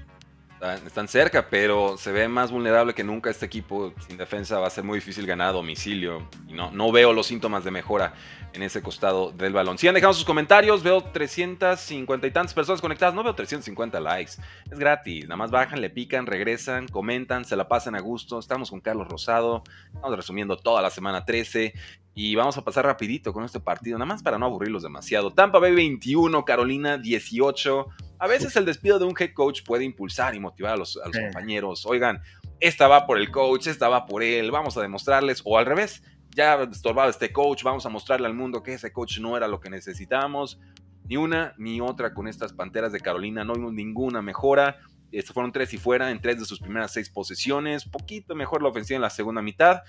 están 0.72 1.08
cerca, 1.08 1.48
pero 1.48 1.96
se 1.96 2.12
ve 2.12 2.28
más 2.28 2.50
vulnerable 2.50 2.94
que 2.94 3.04
nunca 3.04 3.30
este 3.30 3.46
equipo. 3.46 3.92
Sin 4.06 4.16
defensa 4.16 4.58
va 4.58 4.66
a 4.66 4.70
ser 4.70 4.84
muy 4.84 4.98
difícil 4.98 5.26
ganar 5.26 5.48
a 5.48 5.52
domicilio. 5.52 6.28
Y 6.48 6.54
no, 6.54 6.70
no 6.70 6.90
veo 6.92 7.12
los 7.12 7.26
síntomas 7.26 7.64
de 7.64 7.70
mejora 7.70 8.14
en 8.52 8.62
ese 8.62 8.82
costado 8.82 9.32
del 9.32 9.52
balón. 9.52 9.78
Si 9.78 9.88
han 9.88 9.94
dejado 9.94 10.14
sus 10.14 10.24
comentarios, 10.24 10.82
veo 10.82 11.02
350 11.02 12.26
y 12.26 12.30
tantas 12.30 12.54
personas 12.54 12.80
conectadas. 12.80 13.14
No 13.14 13.22
veo 13.22 13.34
350 13.34 14.00
likes. 14.00 14.32
Es 14.70 14.78
gratis. 14.78 15.24
Nada 15.24 15.36
más 15.36 15.50
bajan, 15.50 15.80
le 15.80 15.90
pican, 15.90 16.26
regresan, 16.26 16.88
comentan, 16.88 17.44
se 17.44 17.56
la 17.56 17.68
pasan 17.68 17.94
a 17.94 18.00
gusto. 18.00 18.38
Estamos 18.38 18.70
con 18.70 18.80
Carlos 18.80 19.08
Rosado. 19.08 19.64
Estamos 19.92 20.16
resumiendo 20.16 20.56
toda 20.56 20.82
la 20.82 20.90
semana 20.90 21.24
13. 21.24 21.74
Y 22.16 22.36
vamos 22.36 22.56
a 22.56 22.62
pasar 22.62 22.84
rapidito 22.84 23.32
con 23.32 23.44
este 23.44 23.58
partido, 23.58 23.98
nada 23.98 24.06
más 24.06 24.22
para 24.22 24.38
no 24.38 24.46
aburrirlos 24.46 24.84
demasiado. 24.84 25.32
Tampa 25.32 25.58
Bay 25.58 25.74
21, 25.74 26.44
Carolina 26.44 26.96
18. 26.96 27.88
A 28.20 28.26
veces 28.28 28.54
el 28.54 28.64
despido 28.64 29.00
de 29.00 29.04
un 29.04 29.14
head 29.18 29.32
coach 29.34 29.62
puede 29.64 29.84
impulsar 29.84 30.34
y 30.34 30.40
motivar 30.40 30.74
a 30.74 30.76
los, 30.76 30.96
compañeros. 30.96 31.84
Oigan, 31.86 32.22
esta 32.60 32.86
va 32.86 33.06
por 33.06 33.18
el 33.18 33.32
coach, 33.32 33.66
esta 33.66 33.88
va 33.88 34.06
por 34.06 34.22
él, 34.22 34.52
vamos 34.52 34.76
a 34.76 34.82
demostrarles. 34.82 35.42
O 35.44 35.58
al 35.58 35.66
revés, 35.66 36.04
ya 36.30 36.62
estorbado 36.62 37.10
este 37.10 37.32
coach, 37.32 37.64
vamos 37.64 37.84
a 37.84 37.88
mostrarle 37.88 38.28
al 38.28 38.34
mundo 38.34 38.62
que 38.62 38.74
ese 38.74 38.92
coach 38.92 39.18
no 39.18 39.36
era 39.36 39.48
lo 39.48 39.58
que 39.58 39.68
necesitábamos. 39.68 40.60
Ni 41.06 41.16
una 41.16 41.54
ni 41.58 41.80
otra 41.80 42.14
con 42.14 42.28
estas 42.28 42.52
Panteras 42.52 42.92
de 42.92 43.00
Carolina, 43.00 43.44
no 43.44 43.54
vimos 43.54 43.72
ninguna 43.72 44.22
mejora. 44.22 44.78
Estos 45.10 45.34
fueron 45.34 45.52
tres 45.52 45.72
y 45.74 45.78
fuera 45.78 46.10
en 46.10 46.20
tres 46.20 46.38
de 46.40 46.44
sus 46.44 46.60
primeras 46.60 46.92
seis 46.92 47.08
posesiones. 47.08 47.84
Poquito 47.84 48.34
mejor 48.34 48.62
la 48.62 48.68
ofensiva 48.68 48.96
en 48.96 49.02
la 49.02 49.10
segunda 49.10 49.42
mitad. 49.42 49.82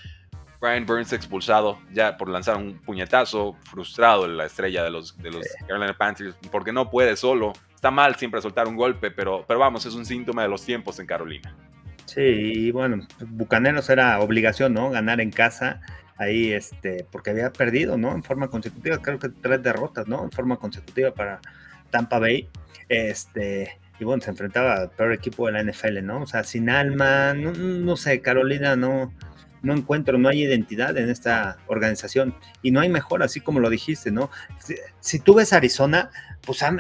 Brian 0.66 0.86
Burns 0.86 1.14
expulsado 1.14 1.80
ya 1.94 2.18
por 2.18 2.30
lanzar 2.30 2.58
un 2.58 2.80
puñetazo, 2.80 3.56
frustrado 3.70 4.28
la 4.28 4.46
estrella 4.46 4.84
de 4.84 4.90
los, 4.90 5.18
de 5.18 5.32
los 5.32 5.46
Carolina 5.68 5.96
Panthers, 5.96 6.36
porque 6.52 6.72
no 6.74 6.90
puede 6.90 7.16
solo 7.16 7.54
está 7.86 7.92
mal 7.92 8.16
siempre 8.16 8.42
soltar 8.42 8.68
un 8.68 8.76
golpe, 8.76 9.12
pero, 9.12 9.46
pero 9.48 9.60
vamos, 9.60 9.86
es 9.86 9.94
un 9.94 10.08
síntoma 10.08 10.42
de 10.42 10.48
los 10.48 10.66
tiempos 10.66 11.00
en 11.00 11.06
Carolina. 11.06 11.56
Sí, 12.06 12.22
y 12.22 12.72
bueno, 12.72 13.06
Bucaneros 13.28 13.90
era 13.92 14.20
obligación, 14.22 14.74
¿no? 14.74 14.90
Ganar 14.90 15.22
en 15.22 15.30
casa, 15.30 15.82
ahí, 16.18 16.52
este, 16.52 17.06
porque 17.12 17.30
había 17.30 17.54
perdido, 17.54 17.96
¿no? 17.96 18.12
En 18.14 18.24
forma 18.24 18.48
consecutiva, 18.48 18.98
creo 19.04 19.20
que 19.20 19.30
tres 19.30 19.62
derrotas, 19.62 20.08
¿no? 20.08 20.24
En 20.24 20.32
forma 20.32 20.58
consecutiva 20.58 21.12
para 21.12 21.42
Tampa 21.92 22.18
Bay, 22.18 22.50
este, 22.90 23.78
y 24.00 24.04
bueno, 24.04 24.24
se 24.24 24.32
enfrentaba 24.32 24.76
al 24.76 24.90
peor 24.90 25.14
equipo 25.14 25.46
de 25.46 25.54
la 25.54 25.64
NFL, 25.64 26.04
¿no? 26.04 26.22
O 26.24 26.26
sea, 26.26 26.44
sin 26.44 26.72
alma, 26.72 27.36
no, 27.36 27.52
no 27.52 27.98
sé, 27.98 28.20
Carolina 28.22 28.76
no, 28.76 29.14
no 29.66 29.74
encuentro, 29.74 30.18
no 30.18 30.30
hay 30.30 30.44
identidad 30.44 30.96
en 30.98 31.10
esta 31.10 31.58
organización 31.68 32.36
y 32.62 32.72
no 32.72 32.80
hay 32.80 32.90
mejor, 32.90 33.24
así 33.24 33.42
como 33.42 33.60
lo 33.60 33.70
dijiste, 33.70 34.12
¿no? 34.12 34.30
Si, 35.00 35.20
tú 35.20 35.34
ves 35.34 35.54
Arizona, 35.54 36.12
pues, 36.42 36.62
han, 36.64 36.80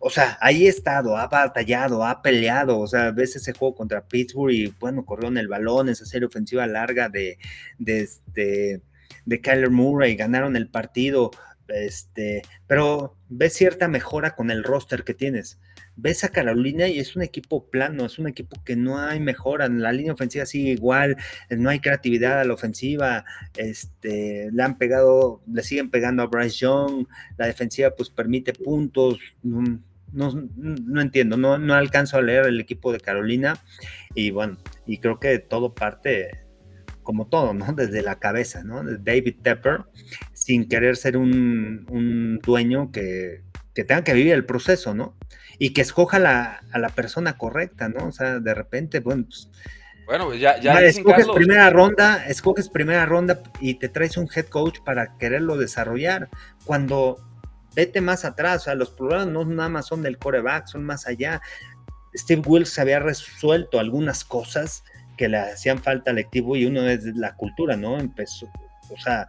o 0.00 0.10
sea, 0.10 0.38
ahí 0.40 0.66
ha 0.66 0.70
estado, 0.70 1.16
ha 1.16 1.28
batallado, 1.28 2.04
ha 2.04 2.22
peleado, 2.22 2.78
o 2.78 2.86
sea, 2.86 3.10
ves 3.10 3.36
ese 3.36 3.52
juego 3.52 3.74
contra 3.74 4.06
Pittsburgh 4.06 4.52
y, 4.52 4.74
bueno, 4.80 5.04
corrió 5.04 5.28
en 5.28 5.36
el 5.36 5.48
balón, 5.48 5.88
esa 5.88 6.06
serie 6.06 6.26
ofensiva 6.26 6.66
larga 6.66 7.08
de, 7.08 7.38
de, 7.78 8.00
este, 8.00 8.82
de 9.26 9.40
Kyler 9.40 9.70
Murray, 9.70 10.16
ganaron 10.16 10.56
el 10.56 10.68
partido, 10.68 11.30
este, 11.68 12.42
pero 12.66 13.16
ves 13.28 13.54
cierta 13.54 13.88
mejora 13.88 14.34
con 14.34 14.50
el 14.50 14.64
roster 14.64 15.04
que 15.04 15.14
tienes. 15.14 15.60
Ves 15.96 16.24
a 16.24 16.30
Carolina 16.30 16.88
y 16.88 16.98
es 16.98 17.16
un 17.16 17.22
equipo 17.22 17.68
plano, 17.70 18.06
es 18.06 18.18
un 18.18 18.28
equipo 18.28 18.62
que 18.64 18.76
no 18.76 18.98
hay 18.98 19.20
mejora, 19.20 19.68
la 19.68 19.92
línea 19.92 20.12
ofensiva 20.12 20.46
sigue 20.46 20.70
igual, 20.70 21.16
no 21.50 21.70
hay 21.70 21.80
creatividad 21.80 22.40
a 22.40 22.44
la 22.44 22.54
ofensiva, 22.54 23.24
este, 23.56 24.50
le 24.52 24.62
han 24.62 24.78
pegado, 24.78 25.42
le 25.52 25.62
siguen 25.62 25.90
pegando 25.90 26.22
a 26.22 26.26
Bryce 26.26 26.58
Young, 26.58 27.06
la 27.36 27.46
defensiva 27.46 27.90
pues 27.90 28.10
permite 28.10 28.52
puntos, 28.52 29.18
no, 29.42 29.80
no 30.12 31.00
entiendo, 31.00 31.36
no, 31.36 31.58
no 31.58 31.74
alcanzo 31.74 32.18
a 32.18 32.22
leer 32.22 32.46
el 32.46 32.60
equipo 32.60 32.92
de 32.92 33.00
Carolina 33.00 33.58
y 34.14 34.30
bueno, 34.30 34.58
y 34.86 34.98
creo 34.98 35.18
que 35.18 35.38
todo 35.38 35.74
parte 35.74 36.41
como 37.02 37.26
todo, 37.26 37.54
¿no? 37.54 37.72
Desde 37.72 38.02
la 38.02 38.18
cabeza, 38.18 38.62
¿no? 38.64 38.82
David 38.82 39.36
Tepper, 39.42 39.84
sin 40.32 40.68
querer 40.68 40.96
ser 40.96 41.16
un, 41.16 42.38
dueño 42.42 42.90
que, 42.92 43.42
tenga 43.74 44.04
que 44.04 44.14
vivir 44.14 44.34
el 44.34 44.44
proceso, 44.44 44.94
¿no? 44.94 45.16
Y 45.58 45.72
que 45.72 45.82
escoja 45.82 46.16
a 46.16 46.78
la 46.78 46.88
persona 46.90 47.36
correcta, 47.38 47.88
¿no? 47.88 48.08
O 48.08 48.12
sea, 48.12 48.40
de 48.40 48.54
repente, 48.54 49.00
bueno, 49.00 49.24
pues... 49.24 49.48
Bueno, 50.06 50.34
ya, 50.34 50.60
ya 50.60 50.80
escoges 50.80 51.28
primera 51.28 51.70
ronda, 51.70 52.26
escoges 52.26 52.68
primera 52.68 53.06
ronda 53.06 53.40
y 53.60 53.74
te 53.74 53.88
traes 53.88 54.16
un 54.16 54.28
head 54.34 54.46
coach 54.46 54.80
para 54.84 55.16
quererlo 55.16 55.56
desarrollar. 55.56 56.28
Cuando 56.64 57.18
vete 57.74 58.00
más 58.00 58.24
atrás, 58.24 58.62
o 58.62 58.64
sea, 58.64 58.74
los 58.74 58.90
problemas 58.90 59.28
no 59.28 59.44
nada 59.44 59.68
más 59.68 59.86
son 59.86 60.02
del 60.02 60.18
coreback, 60.18 60.66
son 60.66 60.84
más 60.84 61.06
allá. 61.06 61.40
Steve 62.14 62.42
Wilkes 62.44 62.78
había 62.78 62.98
resuelto 62.98 63.78
algunas 63.78 64.24
cosas 64.24 64.84
que 65.16 65.28
le 65.28 65.38
hacían 65.38 65.78
falta 65.78 66.10
al 66.10 66.18
equipo 66.18 66.56
y 66.56 66.66
uno 66.66 66.88
es 66.88 67.04
la 67.16 67.34
cultura, 67.34 67.76
¿no? 67.76 67.98
Empezó, 67.98 68.50
o 68.90 68.98
sea, 68.98 69.28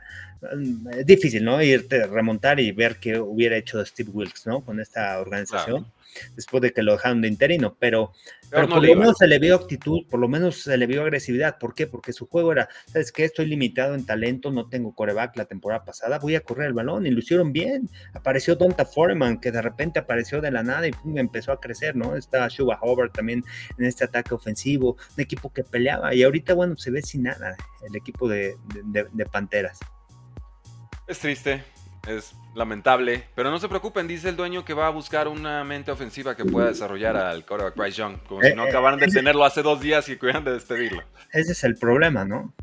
es 0.97 1.05
difícil, 1.05 1.43
¿no? 1.43 1.61
Irte, 1.61 2.05
remontar 2.07 2.59
y 2.59 2.71
ver 2.71 2.97
qué 2.97 3.19
hubiera 3.19 3.55
hecho 3.55 3.85
Steve 3.85 4.09
Wilkes, 4.11 4.47
¿no? 4.47 4.61
Con 4.61 4.79
esta 4.79 5.19
organización 5.19 5.87
después 6.35 6.61
de 6.61 6.73
que 6.73 6.83
lo 6.83 6.93
dejaron 6.93 7.21
de 7.21 7.27
interino, 7.27 7.75
pero, 7.79 8.13
pero, 8.49 8.67
por 8.67 8.85
lo 8.85 8.95
menos 8.95 9.17
se 9.17 9.27
le 9.27 9.39
vio 9.39 9.55
actitud, 9.55 10.07
por 10.09 10.19
lo 10.19 10.27
menos 10.27 10.61
se 10.63 10.77
le 10.77 10.85
vio 10.87 11.01
agresividad. 11.01 11.57
¿Por 11.57 11.73
qué? 11.73 11.87
Porque 11.87 12.13
su 12.13 12.27
juego 12.27 12.51
era, 12.51 12.69
¿sabes 12.87 13.11
qué? 13.11 13.25
Estoy 13.25 13.47
limitado 13.47 13.95
en 13.95 14.05
talento, 14.05 14.51
no 14.51 14.69
tengo 14.69 14.93
coreback 14.93 15.37
la 15.37 15.45
temporada 15.45 15.85
pasada, 15.85 16.19
voy 16.19 16.35
a 16.35 16.41
correr 16.41 16.67
el 16.67 16.73
balón 16.73 17.05
y 17.05 17.11
lo 17.11 17.19
hicieron 17.19 17.51
bien. 17.51 17.89
Apareció 18.13 18.55
Donta 18.55 18.85
Foreman, 18.85 19.39
que 19.39 19.51
de 19.51 19.61
repente 19.61 19.99
apareció 19.99 20.41
de 20.41 20.51
la 20.51 20.63
nada 20.63 20.87
y 20.87 20.93
empezó 21.15 21.51
a 21.51 21.59
crecer, 21.59 21.95
¿no? 21.95 22.15
Está 22.15 22.47
Shuba 22.47 22.79
Hobart 22.81 23.13
también 23.13 23.43
en 23.77 23.85
este 23.85 24.03
ataque 24.05 24.33
ofensivo, 24.33 24.97
un 25.15 25.21
equipo 25.21 25.51
que 25.51 25.63
peleaba 25.63 26.13
y 26.13 26.23
ahorita, 26.23 26.53
bueno, 26.53 26.77
se 26.77 26.91
ve 26.91 27.01
sin 27.01 27.23
nada 27.23 27.55
el 27.87 27.95
equipo 27.95 28.27
de 28.27 28.57
Panteras. 29.31 29.79
Es 31.05 31.19
triste, 31.19 31.63
es 32.07 32.35
lamentable, 32.53 33.23
pero 33.35 33.49
no 33.49 33.59
se 33.59 33.69
preocupen, 33.69 34.07
dice 34.07 34.29
el 34.29 34.35
dueño 34.35 34.65
que 34.65 34.73
va 34.73 34.87
a 34.87 34.89
buscar 34.89 35.27
una 35.27 35.63
mente 35.63 35.91
ofensiva 35.91 36.35
que 36.35 36.43
pueda 36.45 36.67
desarrollar 36.67 37.15
al 37.15 37.45
quarterback 37.45 37.75
Bryce 37.75 37.97
Young, 37.97 38.17
como 38.27 38.41
si 38.41 38.53
no 38.53 38.65
eh, 38.65 38.69
acabaran 38.69 38.99
de 38.99 39.07
tenerlo 39.07 39.45
hace 39.45 39.61
dos 39.61 39.79
días 39.79 40.07
y 40.09 40.17
cuidan 40.17 40.43
de 40.43 40.51
despedirlo. 40.51 41.03
Ese 41.31 41.53
es 41.53 41.63
el 41.63 41.75
problema, 41.75 42.25
¿no? 42.25 42.53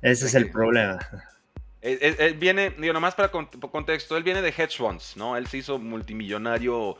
Ese 0.00 0.26
es 0.26 0.34
el 0.34 0.50
problema. 0.50 0.98
Él, 1.80 2.34
viene, 2.38 2.70
digo, 2.70 2.92
nomás 2.92 3.14
para 3.14 3.30
contexto, 3.30 4.16
él 4.16 4.22
viene 4.22 4.42
de 4.42 4.48
hedge 4.48 4.76
funds, 4.76 5.16
¿no? 5.16 5.36
Él 5.36 5.46
se 5.46 5.58
hizo 5.58 5.78
multimillonario 5.78 6.96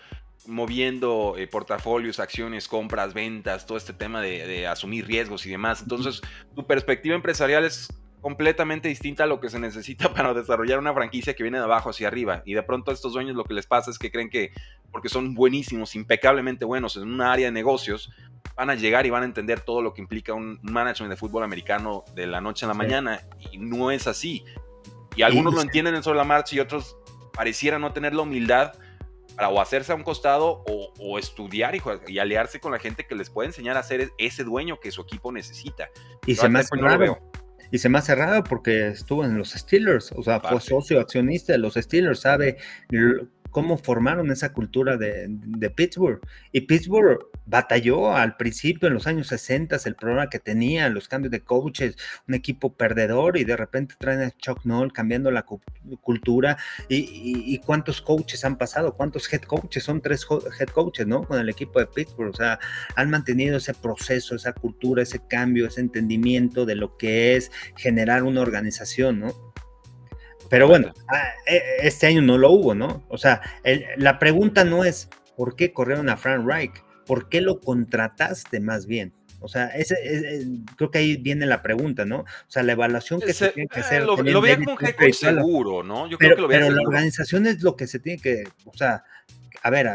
moviendo 0.47 1.35
eh, 1.37 1.47
portafolios, 1.47 2.21
acciones, 2.21 2.69
compras, 2.69 3.13
ventas, 3.13 3.67
todo 3.67 3.77
este 3.77 3.93
tema 3.93 4.21
de, 4.21 4.47
de, 4.47 4.67
asumir 4.67 5.07
riesgos 5.07 5.45
y 5.47 5.51
demás. 5.51 5.83
Entonces, 5.83 6.23
tu 6.55 6.67
perspectiva 6.67 7.15
empresarial 7.15 7.65
es 7.65 7.89
completamente 8.21 8.89
distinta 8.89 9.25
a 9.25 9.27
lo 9.27 9.41
que 9.41 9.49
se 9.49 9.59
necesita 9.59 10.13
para 10.15 10.35
desarrollar 10.35 10.79
una 10.79 10.93
franquicia 10.95 11.35
que 11.35 11.43
viene 11.43 11.59
de 11.59 11.65
abajo 11.65 11.91
hacia 11.91 12.09
arriba. 12.09 12.43
Y 12.45 12.55
de 12.55 12.63
pronto 12.63 12.91
a 12.91 12.95
estos 12.95 13.13
dueños 13.13 13.37
lo 13.37 13.45
que 13.45 13.55
les 13.55 13.67
pasa 13.67 13.91
es 13.91 13.99
que 13.99 14.11
creen 14.11 14.31
que 14.31 14.53
porque 14.91 15.09
son 15.09 15.35
buenísimos, 15.35 15.95
impecablemente 15.95 16.65
buenos 16.65 16.97
en 16.97 17.05
una 17.05 17.33
área 17.33 17.47
de 17.47 17.53
negocios, 17.53 18.11
van 18.57 18.71
a 18.71 18.75
llegar 18.75 19.07
y 19.07 19.11
van 19.11 19.23
a 19.23 19.27
entender 19.27 19.61
todo 19.61 19.83
lo 19.83 19.95
que 19.95 20.01
implica 20.01 20.35
un 20.35 20.59
management 20.63 21.11
de 21.11 21.17
fútbol 21.17 21.43
americano 21.45 22.05
de 22.15 22.27
la 22.27 22.41
noche 22.41 22.65
a 22.65 22.69
la 22.69 22.75
mañana. 22.75 23.21
Y 23.53 23.59
no 23.59 23.91
es 23.91 24.07
así. 24.07 24.45
Y 25.17 25.23
algunos 25.23 25.55
lo 25.55 25.61
entienden 25.61 25.95
en 25.95 26.03
sobre 26.03 26.19
la 26.19 26.25
marcha 26.25 26.57
y 26.57 26.61
otros 26.61 26.97
parecieran 27.33 27.81
no 27.81 27.93
tener 27.93 28.15
la 28.15 28.23
humildad 28.23 28.73
para 29.37 29.51
o 29.51 29.61
hacerse 29.61 29.93
a 29.93 29.95
un 29.95 30.03
costado 30.03 30.65
o, 30.99 31.19
estudiar 31.19 31.77
y, 32.09 32.19
aliarse 32.19 32.59
con 32.59 32.73
la 32.73 32.81
gente 32.81 33.07
que 33.07 33.15
les 33.15 33.31
puede 33.31 33.49
enseñar 33.49 33.77
a 33.77 33.83
ser 33.85 34.11
ese 34.19 34.43
dueño 34.43 34.81
que 34.81 34.91
su 34.91 35.03
equipo 35.03 35.31
necesita. 35.31 35.91
Y 36.27 36.35
se 36.35 36.49
me 36.49 36.59
hace 36.59 36.77
y 37.71 37.79
se 37.79 37.89
me 37.89 37.99
ha 37.99 38.03
cerrado 38.03 38.45
porque 38.45 38.89
estuvo 38.89 39.25
en 39.25 39.37
los 39.37 39.51
Steelers, 39.51 40.13
o 40.13 40.23
sea, 40.23 40.41
fue 40.41 40.61
socio 40.61 41.01
accionista 41.01 41.53
de 41.53 41.59
los 41.59 41.75
Steelers, 41.75 42.21
sabe 42.21 42.57
cómo 43.51 43.79
formaron 43.79 44.31
esa 44.31 44.53
cultura 44.53 44.97
de, 44.97 45.73
Pittsburgh. 45.75 46.21
Y 46.53 46.63
Pittsburgh 46.63 47.19
batalló 47.49 48.15
al 48.15 48.37
principio, 48.37 48.89
en 48.89 48.95
los 48.95 49.07
años 49.07 49.29
60, 49.29 49.79
el 49.87 49.95
problema 49.95 50.29
que 50.29 50.39
tenía, 50.39 50.89
los 50.91 51.09
cambios 51.09 51.33
de 51.33 51.41
coaches, 51.41 51.97
un 52.29 52.35
equipo 52.35 52.75
perdedor 52.75 53.39
y 53.39 53.45
de 53.45 53.57
repente 53.57 53.95
traen 53.99 54.21
a 54.21 54.31
Chuck 54.31 54.65
Noll 54.65 54.93
cambiando 54.93 55.31
la 55.31 55.47
cultura. 56.03 56.59
Y, 56.89 57.59
cuántos 57.65 58.03
coaches 58.03 58.45
han 58.45 58.59
pasado? 58.59 58.95
¿Cuántos 58.95 59.33
head 59.33 59.43
coaches? 59.43 59.85
Son 59.85 60.03
tres 60.03 60.27
head 60.61 60.69
coaches, 60.69 61.07
¿no? 61.07 61.25
Con 61.25 61.39
el 61.39 61.49
equipo 61.49 61.79
de 61.79 61.87
Pittsburgh. 61.87 62.31
O 62.31 62.37
sea, 62.37 62.59
han 62.97 63.09
mantenido 63.09 63.57
ese 63.57 63.73
proceso, 63.73 64.35
esa 64.35 64.53
cultura, 64.53 65.03
ese 65.03 65.21
cambio, 65.27 65.67
ese 65.67 65.81
entendimiento 65.81 66.67
de 66.67 66.75
lo 66.77 66.97
que 66.99 67.37
es 67.37 67.51
generar 67.77 68.25
una 68.25 68.43
organización, 68.43 69.21
¿no? 69.21 69.55
Pero 70.51 70.69
bueno, 70.69 70.93
ah, 71.09 71.29
e, 71.47 71.87
este 71.87 72.07
año 72.07 72.23
no 72.23 72.37
lo 72.37 72.51
hubo, 72.51 72.75
¿no? 72.75 73.05
O 73.09 73.17
sea, 73.17 73.41
la 73.97 74.19
pregunta 74.19 74.65
no 74.65 74.85
es 74.85 75.09
¿por 75.37 75.57
qué 75.57 75.73
corrieron 75.73 76.11
a 76.11 76.17
Frank 76.17 76.45
Reich? 76.47 76.88
¿Por 77.09 77.29
qué 77.29 77.41
lo 77.41 77.61
contrataste 77.61 78.61
más 78.61 78.87
bien? 78.87 79.13
O 79.41 79.49
sea, 79.49 79.69
ese, 79.69 79.97
creo 80.77 80.91
que 80.91 80.99
ahí 80.99 81.17
viene 81.17 81.47
la 81.47 81.63
pregunta, 81.63 82.05
¿no? 82.05 82.21
O 82.21 82.27
sea, 82.49 82.63
la 82.63 82.73
evaluación 82.73 83.21
que 83.21 83.33
se 83.33 83.49
tiene 83.51 83.69
que 83.69 83.81
hacer. 83.81 84.03
Eh, 84.03 84.05
lo, 84.05 84.17
lo 84.17 84.41
veía 84.41 84.57
como 84.57 84.77
un 84.77 85.13
seguro, 85.13 85.83
¿no? 85.83 86.09
Yo 86.09 86.19
creo 86.19 86.37
que 86.37 86.43
lo 86.43 86.49
veía 86.49 86.61
Pero 86.61 86.75
la 86.75 86.83
organización 86.83 87.47
es 87.47 87.63
lo 87.63 87.75
que 87.75 87.87
se 87.87 87.99
tiene 87.99 88.21
que, 88.21 88.45
o 88.65 88.77
sea, 88.77 89.05
a 89.63 89.71
ver, 89.71 89.89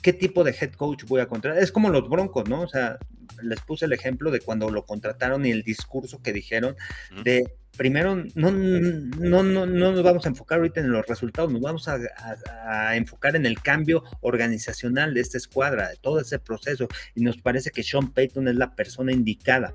¿qué 0.00 0.12
tipo 0.12 0.42
de 0.42 0.56
head 0.58 0.72
coach 0.72 1.04
voy 1.04 1.20
a 1.20 1.28
contratar? 1.28 1.62
Es 1.62 1.70
como 1.70 1.90
los 1.90 2.08
Broncos, 2.08 2.48
¿no? 2.48 2.62
O 2.62 2.68
sea, 2.68 2.98
les 3.42 3.60
puse 3.60 3.84
el 3.84 3.92
ejemplo 3.92 4.30
de 4.30 4.40
cuando 4.40 4.70
lo 4.70 4.84
contrataron 4.86 5.44
y 5.44 5.50
el 5.50 5.62
discurso 5.62 6.22
que 6.22 6.32
dijeron 6.32 6.76
de 7.24 7.44
primero, 7.76 8.16
no, 8.34 8.50
no, 8.50 9.42
no, 9.42 9.66
no 9.66 9.92
nos 9.92 10.02
vamos 10.02 10.26
a 10.26 10.28
enfocar 10.28 10.58
ahorita 10.58 10.80
en 10.80 10.90
los 10.90 11.06
resultados, 11.06 11.52
nos 11.52 11.60
vamos 11.60 11.88
a, 11.88 12.96
enfocar 12.96 13.36
en 13.36 13.46
el 13.46 13.60
cambio 13.60 14.04
organizacional 14.20 15.14
de 15.14 15.20
esta 15.20 15.38
escuadra, 15.38 15.88
de 15.88 15.96
todo 15.96 16.20
ese 16.20 16.38
proceso, 16.38 16.88
y 17.14 17.22
nos 17.22 17.38
parece 17.38 17.70
que 17.70 17.82
Sean 17.82 18.12
Payton 18.12 18.48
es 18.48 18.56
la 18.56 18.74
persona 18.74 19.12
indicada. 19.12 19.74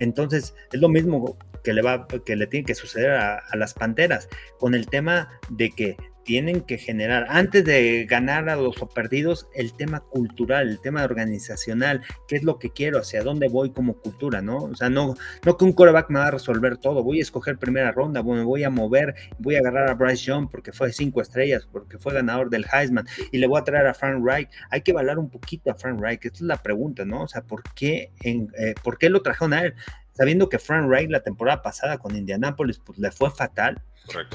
Entonces, 0.00 0.54
es 0.72 0.80
lo 0.80 0.88
mismo 0.88 1.38
que 1.62 1.72
le, 1.72 1.82
va, 1.82 2.06
que 2.24 2.36
le 2.36 2.46
tiene 2.46 2.66
que 2.66 2.74
suceder 2.74 3.10
a, 3.10 3.38
a 3.38 3.56
las 3.56 3.74
Panteras, 3.74 4.28
con 4.58 4.74
el 4.74 4.86
tema 4.86 5.28
de 5.50 5.70
que 5.70 5.96
tienen 6.28 6.60
que 6.60 6.76
generar, 6.76 7.24
antes 7.30 7.64
de 7.64 8.04
ganar 8.04 8.50
a 8.50 8.56
los 8.56 8.76
perdidos, 8.94 9.48
el 9.54 9.72
tema 9.72 10.00
cultural, 10.00 10.68
el 10.68 10.78
tema 10.78 11.02
organizacional, 11.02 12.02
qué 12.26 12.36
es 12.36 12.42
lo 12.42 12.58
que 12.58 12.68
quiero, 12.68 12.98
hacia 12.98 13.22
dónde 13.22 13.48
voy 13.48 13.70
como 13.70 13.94
cultura, 13.94 14.42
¿no? 14.42 14.58
O 14.58 14.76
sea, 14.76 14.90
no, 14.90 15.14
no 15.46 15.56
que 15.56 15.64
un 15.64 15.72
coreback 15.72 16.10
me 16.10 16.18
va 16.18 16.26
a 16.26 16.30
resolver 16.30 16.76
todo, 16.76 17.02
voy 17.02 17.20
a 17.20 17.22
escoger 17.22 17.56
primera 17.56 17.92
ronda, 17.92 18.22
me 18.22 18.44
voy 18.44 18.62
a 18.62 18.68
mover, 18.68 19.14
voy 19.38 19.56
a 19.56 19.60
agarrar 19.60 19.88
a 19.88 19.94
Bryce 19.94 20.24
Young 20.24 20.50
porque 20.50 20.70
fue 20.70 20.92
cinco 20.92 21.22
estrellas, 21.22 21.66
porque 21.72 21.96
fue 21.96 22.12
ganador 22.12 22.50
del 22.50 22.66
Heisman, 22.70 23.06
y 23.32 23.38
le 23.38 23.46
voy 23.46 23.58
a 23.58 23.64
traer 23.64 23.86
a 23.86 23.94
Frank 23.94 24.22
Reich. 24.22 24.50
Hay 24.68 24.82
que 24.82 24.90
evaluar 24.90 25.18
un 25.18 25.30
poquito 25.30 25.70
a 25.70 25.76
Frank 25.76 25.98
Reich, 25.98 26.26
esta 26.26 26.36
es 26.36 26.42
la 26.42 26.62
pregunta, 26.62 27.06
¿no? 27.06 27.22
O 27.22 27.28
sea, 27.28 27.40
¿por 27.40 27.62
qué, 27.74 28.12
en, 28.20 28.52
eh, 28.58 28.74
¿por 28.84 28.98
qué 28.98 29.08
lo 29.08 29.22
trajeron 29.22 29.54
a 29.54 29.62
él? 29.62 29.74
Sabiendo 30.12 30.50
que 30.50 30.58
Frank 30.58 30.90
Reich 30.90 31.08
la 31.08 31.22
temporada 31.22 31.62
pasada 31.62 31.96
con 31.96 32.14
Indianapolis, 32.14 32.80
pues 32.80 32.98
le 32.98 33.10
fue 33.12 33.30
fatal, 33.30 33.80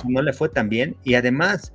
no 0.08 0.24
le 0.24 0.34
fue 0.34 0.50
tan 0.50 0.70
bien, 0.70 0.98
y 1.04 1.14
además 1.14 1.72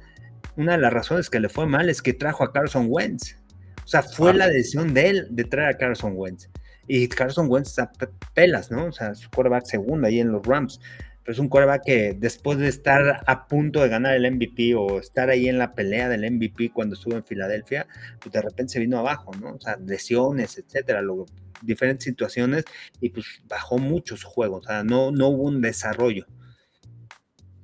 una 0.59 0.73
de 0.73 0.79
las 0.79 0.93
razones 0.93 1.31
que 1.31 1.39
le 1.41 1.49
fue 1.49 1.67
mal 1.67 1.89
es 1.89 2.03
que 2.03 2.13
trajo 2.13 2.43
a 2.43 2.53
Carson 2.53 2.87
Wentz. 2.89 3.37
O 3.85 3.89
sea, 3.89 4.03
fue 4.03 4.35
la 4.35 4.49
decisión 4.49 4.93
de 4.93 5.09
él 5.09 5.27
de 5.31 5.45
traer 5.45 5.69
a 5.69 5.79
Carson 5.79 6.13
Wentz. 6.15 6.51
Y 6.89 7.09
Carson 7.09 7.47
Wentz 7.49 7.69
está 7.71 7.91
pelas, 8.35 8.71
¿no? 8.71 8.87
O 8.87 8.93
sea, 8.93 9.15
su 9.15 9.31
quarterback 9.31 9.65
segundo 9.67 10.09
ahí 10.09 10.19
en 10.19 10.33
los 10.33 10.45
Rams. 10.45 10.81
Pero 11.23 11.33
es 11.33 11.39
un 11.39 11.49
quarterback 11.49 11.85
que 11.85 12.17
después 12.19 12.59
de 12.59 12.69
estar 12.69 13.23
a 13.25 13.47
punto 13.47 13.81
de 13.81 13.89
ganar 13.89 14.17
el 14.17 14.31
MVP 14.31 14.75
o 14.75 14.99
estar 14.99 15.31
ahí 15.31 15.49
en 15.49 15.59
la 15.59 15.75
pelea 15.75 16.09
del 16.09 16.29
MVP 16.29 16.73
cuando 16.73 16.97
estuvo 16.97 17.15
en 17.15 17.25
Filadelfia, 17.25 17.87
pues 18.19 18.33
de 18.33 18.43
repente 18.43 18.73
se 18.73 18.81
vino 18.81 18.99
abajo, 18.99 19.31
¿no? 19.41 19.53
O 19.55 19.61
sea, 19.61 19.77
lesiones, 19.77 20.59
etcétera, 20.59 21.03
diferentes 21.63 22.05
situaciones 22.05 22.65
y 23.01 23.11
pues 23.11 23.27
bajó 23.47 23.79
mucho 23.79 24.17
su 24.17 24.27
juego. 24.27 24.57
O 24.57 24.63
sea, 24.63 24.83
no, 24.83 25.13
no 25.13 25.29
hubo 25.29 25.45
un 25.45 25.61
desarrollo. 25.61 26.27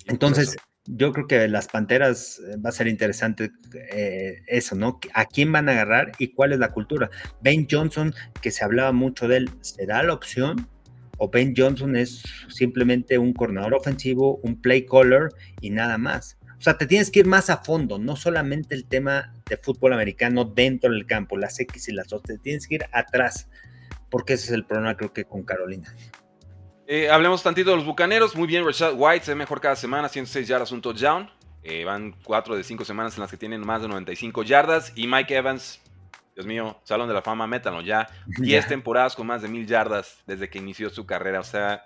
Entonces, 0.06 0.56
yo 0.86 1.12
creo 1.12 1.26
que 1.26 1.48
las 1.48 1.68
Panteras 1.68 2.40
eh, 2.40 2.56
va 2.56 2.68
a 2.68 2.72
ser 2.72 2.88
interesante 2.88 3.52
eh, 3.92 4.42
eso, 4.46 4.76
¿no? 4.76 5.00
¿A 5.14 5.24
quién 5.26 5.50
van 5.50 5.68
a 5.68 5.72
agarrar 5.72 6.12
y 6.18 6.28
cuál 6.28 6.52
es 6.52 6.58
la 6.58 6.72
cultura? 6.72 7.10
Ben 7.40 7.66
Johnson, 7.70 8.14
que 8.42 8.50
se 8.50 8.64
hablaba 8.64 8.92
mucho 8.92 9.26
de 9.28 9.38
él, 9.38 9.50
¿será 9.60 10.02
la 10.02 10.12
opción? 10.12 10.68
¿O 11.18 11.30
Ben 11.30 11.54
Johnson 11.56 11.96
es 11.96 12.22
simplemente 12.48 13.18
un 13.18 13.32
coordinador 13.32 13.74
ofensivo, 13.74 14.36
un 14.42 14.60
play 14.60 14.84
caller 14.84 15.28
y 15.60 15.70
nada 15.70 15.96
más? 15.96 16.38
O 16.58 16.62
sea, 16.64 16.76
te 16.76 16.86
tienes 16.86 17.10
que 17.10 17.20
ir 17.20 17.26
más 17.26 17.50
a 17.50 17.58
fondo, 17.58 17.98
no 17.98 18.16
solamente 18.16 18.74
el 18.74 18.86
tema 18.86 19.34
de 19.48 19.56
fútbol 19.56 19.92
americano 19.92 20.44
dentro 20.44 20.90
del 20.90 21.06
campo, 21.06 21.36
las 21.36 21.58
X 21.60 21.88
y 21.88 21.92
las 21.92 22.12
O, 22.12 22.20
te 22.20 22.38
tienes 22.38 22.66
que 22.66 22.76
ir 22.76 22.84
atrás, 22.92 23.48
porque 24.10 24.34
ese 24.34 24.46
es 24.46 24.52
el 24.52 24.64
problema 24.64 24.96
creo 24.96 25.12
que 25.12 25.24
con 25.24 25.44
Carolina. 25.44 25.94
Eh, 26.86 27.08
hablemos 27.08 27.42
tantito 27.42 27.70
de 27.70 27.76
los 27.76 27.86
bucaneros. 27.86 28.36
Muy 28.36 28.46
bien, 28.46 28.64
Rashad 28.64 28.92
White 28.94 29.24
se 29.24 29.34
mejor 29.34 29.60
cada 29.60 29.76
semana, 29.76 30.08
106 30.08 30.46
yardas, 30.46 30.72
un 30.72 30.82
touchdown. 30.82 31.30
Eh, 31.62 31.84
van 31.84 32.14
4 32.24 32.56
de 32.56 32.62
5 32.62 32.84
semanas 32.84 33.14
en 33.16 33.22
las 33.22 33.30
que 33.30 33.38
tienen 33.38 33.62
más 33.62 33.80
de 33.80 33.88
95 33.88 34.42
yardas. 34.42 34.92
Y 34.94 35.06
Mike 35.06 35.34
Evans, 35.34 35.80
Dios 36.34 36.46
mío, 36.46 36.78
Salón 36.84 37.08
de 37.08 37.14
la 37.14 37.22
Fama, 37.22 37.46
métanlo 37.46 37.80
ya. 37.80 38.06
10 38.26 38.68
temporadas 38.68 39.16
con 39.16 39.26
más 39.26 39.40
de 39.40 39.48
mil 39.48 39.66
yardas 39.66 40.22
desde 40.26 40.50
que 40.50 40.58
inició 40.58 40.90
su 40.90 41.06
carrera. 41.06 41.40
O 41.40 41.44
sea, 41.44 41.84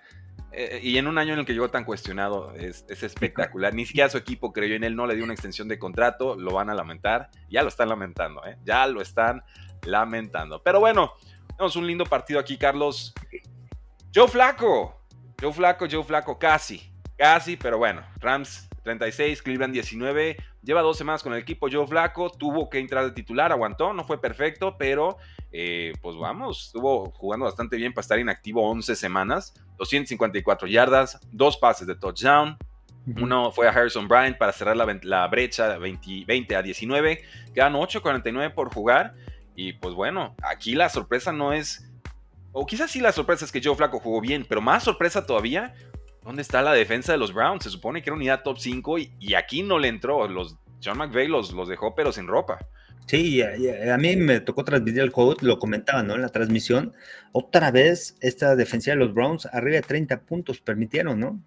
eh, 0.51 0.81
y 0.83 0.99
en 0.99 1.07
un 1.07 1.17
año 1.19 1.35
en 1.35 1.41
el 1.41 1.47
que 1.47 1.53
llegó 1.53 1.71
tan 1.71 1.85
cuestionado, 1.85 2.53
es, 2.55 2.85
espectacular. 2.89 3.73
Ni 3.75 3.87
siquiera 3.87 4.11
su 4.11 4.19
equipo 4.19 4.53
creyó 4.53 4.75
en 4.75 4.83
él, 4.83 4.97
no 4.97 5.07
le 5.07 5.15
dio 5.15 5.23
una 5.23 5.35
extensión 5.35 5.69
de 5.69 5.79
contrato, 5.79 6.35
lo 6.35 6.53
van 6.53 6.71
a 6.71 6.75
lamentar. 6.75 7.31
Ya 7.49 7.63
lo 7.63 7.69
están 7.69 7.89
lamentando, 7.89 8.45
¿eh? 8.45 8.57
Ya 8.65 8.85
lo 8.89 9.01
están 9.01 9.45
lamentando. 9.87 10.61
Pero 10.63 10.81
bueno, 10.81 11.13
tenemos 11.51 11.77
un 11.77 11.87
lindo 11.87 12.05
partido 12.05 12.41
aquí, 12.41 12.57
Carlos. 12.57 13.15
Joe 14.15 14.29
Flaco, 14.29 15.03
Joe 15.41 15.53
Flaco, 15.53 15.87
Joe 15.91 16.03
Flaco, 16.03 16.39
casi, 16.39 16.91
casi, 17.17 17.57
pero 17.57 17.79
bueno, 17.79 18.03
Rams 18.21 18.69
36, 18.83 19.43
Cleveland 19.43 19.75
19. 19.75 20.37
Lleva 20.63 20.81
dos 20.83 20.97
semanas 20.97 21.23
con 21.23 21.35
el 21.35 21.39
equipo 21.41 21.69
Joe 21.71 21.87
Flaco, 21.87 22.31
tuvo 22.31 22.69
que 22.71 22.79
entrar 22.79 23.05
de 23.05 23.13
titular, 23.13 23.53
aguantó, 23.53 23.93
no 23.93 24.05
fue 24.05 24.21
perfecto, 24.21 24.77
pero 24.79 25.19
eh, 25.53 25.93
pues 26.01 26.17
vamos, 26.17 26.67
estuvo 26.67 27.11
jugando 27.11 27.45
bastante 27.45 27.77
bien 27.77 27.93
para 27.93 28.03
estar 28.03 28.19
inactivo 28.19 28.69
11 28.69 28.97
semanas, 28.97 29.55
254 29.77 30.69
yardas, 30.69 31.21
dos 31.31 31.57
pases 31.57 31.87
de 31.87 31.95
touchdown. 31.95 32.57
Uno 33.17 33.53
fue 33.53 33.67
a 33.67 33.71
Harrison 33.71 34.07
Bryant 34.07 34.37
para 34.37 34.53
cerrar 34.53 34.77
la, 34.77 35.27
brecha 35.29 35.79
20, 35.79 36.25
20, 36.27 36.57
a 36.57 36.61
19. 36.61 37.23
Quedan 37.55 37.73
8.49 37.73 38.53
por 38.53 38.73
jugar. 38.73 39.15
Y 39.55 39.73
pues 39.73 39.95
bueno, 39.95 40.37
aquí 40.43 40.75
la 40.75 40.91
sorpresa 40.91 41.33
no 41.33 41.55
es. 41.55 41.88
O 42.61 42.67
quizás 42.67 42.91
sí 42.91 43.01
la 43.01 43.13
sorpresa 43.13 43.45
es 43.45 43.53
que 43.53 43.61
Joe 43.63 43.77
Flaco 43.77 44.01
jugó 44.01 44.21
bien, 44.21 44.45
pero 44.49 44.61
más 44.61 44.83
sorpresa 44.83 45.25
todavía 45.25 45.75
¿Dónde 46.29 46.43
está 46.43 46.61
la 46.61 46.75
defensa 46.75 47.13
de 47.13 47.17
los 47.17 47.33
Browns? 47.33 47.65
Se 47.65 47.71
supone 47.71 48.03
que 48.03 48.11
era 48.11 48.15
unidad 48.17 48.43
top 48.43 48.59
5 48.59 48.99
y, 48.99 49.35
aquí 49.35 49.63
no 49.63 49.79
le 49.79 49.89
entró. 49.89 50.29
Los, 50.29 50.59
John 50.85 50.99
McVay 50.99 51.27
los, 51.27 51.53
los 51.53 51.69
dejó 51.69 51.95
pero 51.95 52.13
sin 52.13 52.27
ropa. 52.27 52.59
Sí, 53.07 53.41
a, 53.41 53.97
mí 53.97 54.15
me 54.17 54.41
tocó 54.41 54.63
transmitir 54.63 55.01
el 55.01 55.09
juego, 55.09 55.37
lo 55.41 55.59
comentaba, 55.59 56.03
¿no? 56.03 56.17
En 56.17 56.21
la 56.21 56.29
transmisión. 56.29 56.93
Otra 57.33 57.71
vez, 57.71 58.19
esta 58.21 58.57
defensiva 58.57 58.95
de 58.95 59.01
los 59.01 59.15
Browns, 59.15 59.47
arriba 59.47 59.77
de 59.77 59.83
30 59.83 60.21
puntos 60.21 60.61
permitieron, 60.61 61.19
¿no? 61.19 61.43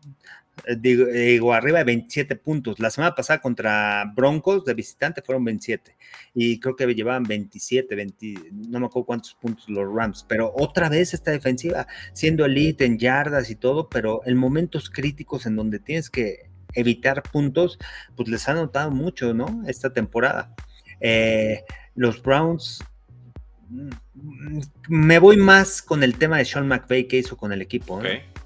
Eh, 0.65 0.77
digo, 0.79 1.53
arriba 1.53 1.79
de 1.79 1.85
27 1.85 2.35
puntos. 2.35 2.79
La 2.79 2.89
semana 2.89 3.15
pasada 3.15 3.39
contra 3.39 4.11
Broncos 4.15 4.65
de 4.65 4.73
visitante 4.73 5.21
fueron 5.21 5.43
27 5.45 5.95
y 6.35 6.59
creo 6.59 6.75
que 6.75 6.85
llevaban 6.93 7.23
27, 7.23 7.95
20, 7.95 8.33
no 8.69 8.79
me 8.79 8.85
acuerdo 8.85 9.05
cuántos 9.05 9.33
puntos 9.35 9.67
los 9.69 9.91
Rams, 9.93 10.25
pero 10.27 10.53
otra 10.55 10.89
vez 10.89 11.13
esta 11.13 11.31
defensiva 11.31 11.87
siendo 12.13 12.45
elite 12.45 12.85
en 12.85 12.97
yardas 12.99 13.49
y 13.49 13.55
todo, 13.55 13.89
pero 13.89 14.21
en 14.25 14.37
momentos 14.37 14.89
críticos 14.89 15.45
en 15.45 15.55
donde 15.55 15.79
tienes 15.79 16.09
que 16.09 16.49
evitar 16.73 17.23
puntos, 17.23 17.79
pues 18.15 18.29
les 18.29 18.47
ha 18.47 18.53
notado 18.53 18.91
mucho, 18.91 19.33
¿no? 19.33 19.63
Esta 19.67 19.91
temporada. 19.91 20.53
Eh, 20.99 21.63
los 21.95 22.21
Browns 22.21 22.83
me 24.87 25.19
voy 25.19 25.37
más 25.37 25.81
con 25.81 26.03
el 26.03 26.17
tema 26.17 26.37
de 26.37 26.45
Sean 26.45 26.67
McVay 26.67 27.07
que 27.07 27.17
hizo 27.17 27.37
con 27.37 27.51
el 27.51 27.61
equipo. 27.61 28.01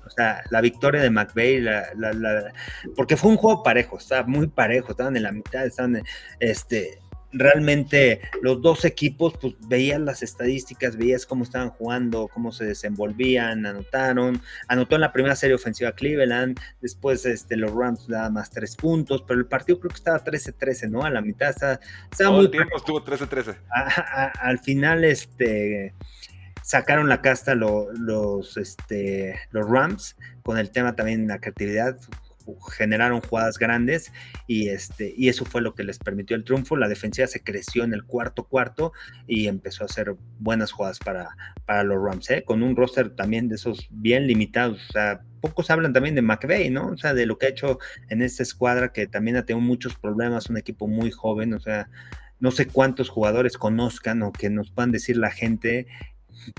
O 0.06 0.10
sea, 0.10 0.44
la 0.52 0.62
victoria 0.62 1.02
de 1.02 1.10
McVeigh, 1.10 1.62
la, 1.62 2.54
porque 2.96 3.18
fue 3.18 3.32
un 3.32 3.38
juego 3.38 3.64
parejo, 3.64 3.98
estaba 3.98 4.28
muy 4.28 4.48
parejo, 4.48 4.92
estaban 4.92 5.18
en 5.18 5.24
la 5.24 5.32
mitad, 5.32 5.66
estaban, 5.66 6.02
este, 6.40 7.00
realmente 7.38 8.22
los 8.42 8.62
dos 8.62 8.86
equipos, 8.86 9.34
pues 9.40 9.56
veías 9.68 10.00
las 10.00 10.24
estadísticas, 10.24 10.98
veías 10.98 11.26
cómo 11.26 11.44
estaban 11.44 11.70
jugando, 11.70 12.30
cómo 12.34 12.52
se 12.52 12.66
desenvolvían, 12.66 13.66
anotaron, 13.66 14.42
anotó 14.68 14.96
en 14.96 15.02
la 15.02 15.14
primera 15.14 15.36
serie 15.36 15.56
ofensiva 15.56 15.92
Cleveland, 15.92 16.60
después 16.82 17.26
este, 17.26 17.58
los 17.58 17.72
Rams 17.72 18.08
daban 18.08 18.34
más 18.34 18.50
tres 18.50 18.76
puntos, 18.76 19.24
pero 19.28 19.40
el 19.40 19.46
partido 19.46 19.80
creo 19.80 19.90
que 19.90 19.98
estaba 19.98 20.24
13-13, 20.24 20.90
¿no? 20.90 21.04
A 21.04 21.10
la 21.10 21.22
mitad 21.22 21.50
estaba, 21.50 21.80
muy... 22.32 22.46
El 22.46 22.52
tiempo 22.52 22.78
estuvo 22.78 23.04
13-13. 23.04 23.58
Al 24.40 24.60
final, 24.60 25.04
este 25.04 25.94
sacaron 26.66 27.08
la 27.08 27.22
casta 27.22 27.54
los, 27.54 28.58
este, 28.58 29.40
los 29.52 29.70
Rams 29.70 30.18
con 30.42 30.58
el 30.58 30.72
tema 30.72 30.96
también 30.96 31.28
de 31.28 31.34
la 31.34 31.40
creatividad, 31.40 32.00
generaron 32.72 33.22
jugadas 33.22 33.58
grandes 33.58 34.12
y, 34.48 34.70
este, 34.70 35.14
y 35.16 35.30
eso 35.30 35.46
fue 35.46 35.62
lo 35.62 35.76
que 35.76 35.84
les 35.84 36.00
permitió 36.00 36.36
el 36.36 36.43
triunfo. 36.43 36.78
La 36.78 36.88
defensiva 36.88 37.28
se 37.28 37.43
creció 37.43 37.84
en 37.84 37.93
el 37.93 38.04
cuarto 38.04 38.43
cuarto 38.46 38.93
y 39.28 39.48
empezó 39.48 39.84
a 39.84 39.88
hacer 39.88 40.16
buenas 40.39 40.72
jugadas 40.72 41.00
para, 41.00 41.30
para 41.66 41.84
los 41.84 42.02
Rams, 42.02 42.30
¿eh? 42.30 42.43
con 42.46 42.64
un 42.64 42.76
roster 42.76 43.10
también 43.10 43.50
de 43.50 43.56
esos 43.56 43.88
bien 43.89 44.28
limitados. 44.28 44.82
O 44.89 44.91
sea, 44.91 45.22
pocos 45.41 45.70
hablan 45.70 45.93
también 45.93 46.16
de 46.16 46.22
McVeigh, 46.22 46.70
¿no? 46.70 46.88
O 46.88 46.98
sea, 46.98 47.14
de 47.14 47.26
lo 47.26 47.38
que 47.38 47.48
ha 47.48 47.50
hecho 47.50 47.80
en 48.10 48.22
esta 48.22 48.43
escuadra 48.43 48.91
que 48.91 49.08
también 49.08 49.38
ha 49.38 49.46
tenido 49.46 49.66
muchos 49.66 49.96
problemas, 49.96 50.50
un 50.50 50.58
equipo 50.58 50.88
muy 50.88 51.12
joven, 51.12 51.54
o 51.54 51.60
sea, 51.60 51.89
no 52.39 52.52
sé 52.52 52.68
cuántos 52.68 53.10
jugadores 53.10 53.58
conozcan 53.58 54.22
o 54.24 54.32
que 54.32 54.50
nos 54.50 54.72
puedan 54.72 54.91
decir 54.91 55.18
la 55.18 55.32
gente 55.32 55.88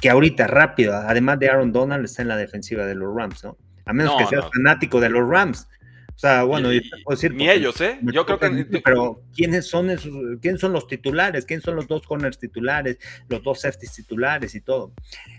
que 0.01 0.11
ahorita 0.11 0.47
rápido, 0.47 0.95
además 0.95 1.39
de 1.39 1.49
Aaron 1.49 1.73
Donald, 1.73 2.05
está 2.05 2.23
en 2.23 2.29
la 2.29 2.37
defensiva 2.37 2.87
de 2.87 2.95
los 2.95 3.15
Rams, 3.15 3.45
¿no? 3.45 3.57
A 3.85 3.93
menos 3.93 4.17
que 4.17 4.27
seas 4.27 4.45
fanático 4.53 5.01
de 5.01 5.11
los 5.11 5.29
Rams. 5.29 5.69
O 6.17 6.19
sea, 6.19 6.45
bueno, 6.45 6.71
decir, 6.71 7.35
ni 7.35 7.51
ellos, 7.51 7.79
¿eh? 7.83 7.99
Yo 8.01 8.25
creo 8.25 8.39
que. 8.39 8.81
Pero, 8.83 9.23
¿quiénes 9.35 9.67
son 9.67 9.91
esos, 9.91 10.11
quiénes 10.41 10.63
son 10.63 10.73
los 10.73 10.87
titulares? 10.87 11.45
¿Quiénes 11.45 11.63
son 11.63 11.77
los 11.77 11.87
dos 11.87 12.07
corners 12.07 12.39
titulares? 12.39 12.97
Los 13.29 13.43
dos 13.43 13.61
safeties 13.61 13.93
titulares 13.93 14.55
y 14.55 14.63
todo. 14.63 14.95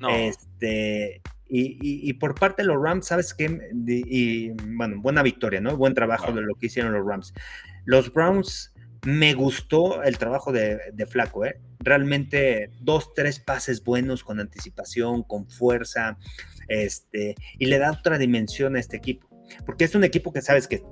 Este. 0.08 1.22
Y, 1.50 2.14
por 2.14 2.36
parte 2.36 2.62
de 2.62 2.68
los 2.68 2.82
Rams, 2.82 3.08
¿sabes 3.08 3.34
qué? 3.34 3.60
Y, 3.88 4.50
bueno, 4.50 5.02
buena 5.02 5.24
victoria, 5.24 5.62
¿no? 5.62 5.76
Buen 5.76 5.96
trabajo 5.96 6.32
de 6.32 6.42
lo 6.42 6.54
que 6.54 6.68
hicieron 6.68 6.94
los 6.94 7.08
Rams. 7.08 7.34
Los 7.86 8.14
Browns 8.14 8.72
me 9.04 9.34
gustó 9.34 10.04
el 10.04 10.20
trabajo 10.20 10.52
de, 10.52 10.80
Flaco, 11.10 11.44
¿eh? 11.46 11.60
Realmente 11.80 12.70
dos, 12.82 13.16
tres 13.16 13.40
pases 13.40 13.84
buenos 13.84 14.24
con 14.24 14.40
anticipación, 14.40 15.24
con 15.24 15.50
fuerza, 15.50 16.20
este, 16.68 17.34
y 17.58 17.66
le 17.66 17.80
da 17.80 17.92
otra 17.92 18.20
dimensión 18.20 18.76
a 18.76 18.80
este 18.80 18.98
equipo. 18.98 19.27
Porque 19.66 19.86
es 19.86 19.96
un 19.96 20.04
equipo 20.04 20.32
que 20.32 20.42
sabes 20.42 20.68
que 20.68 20.84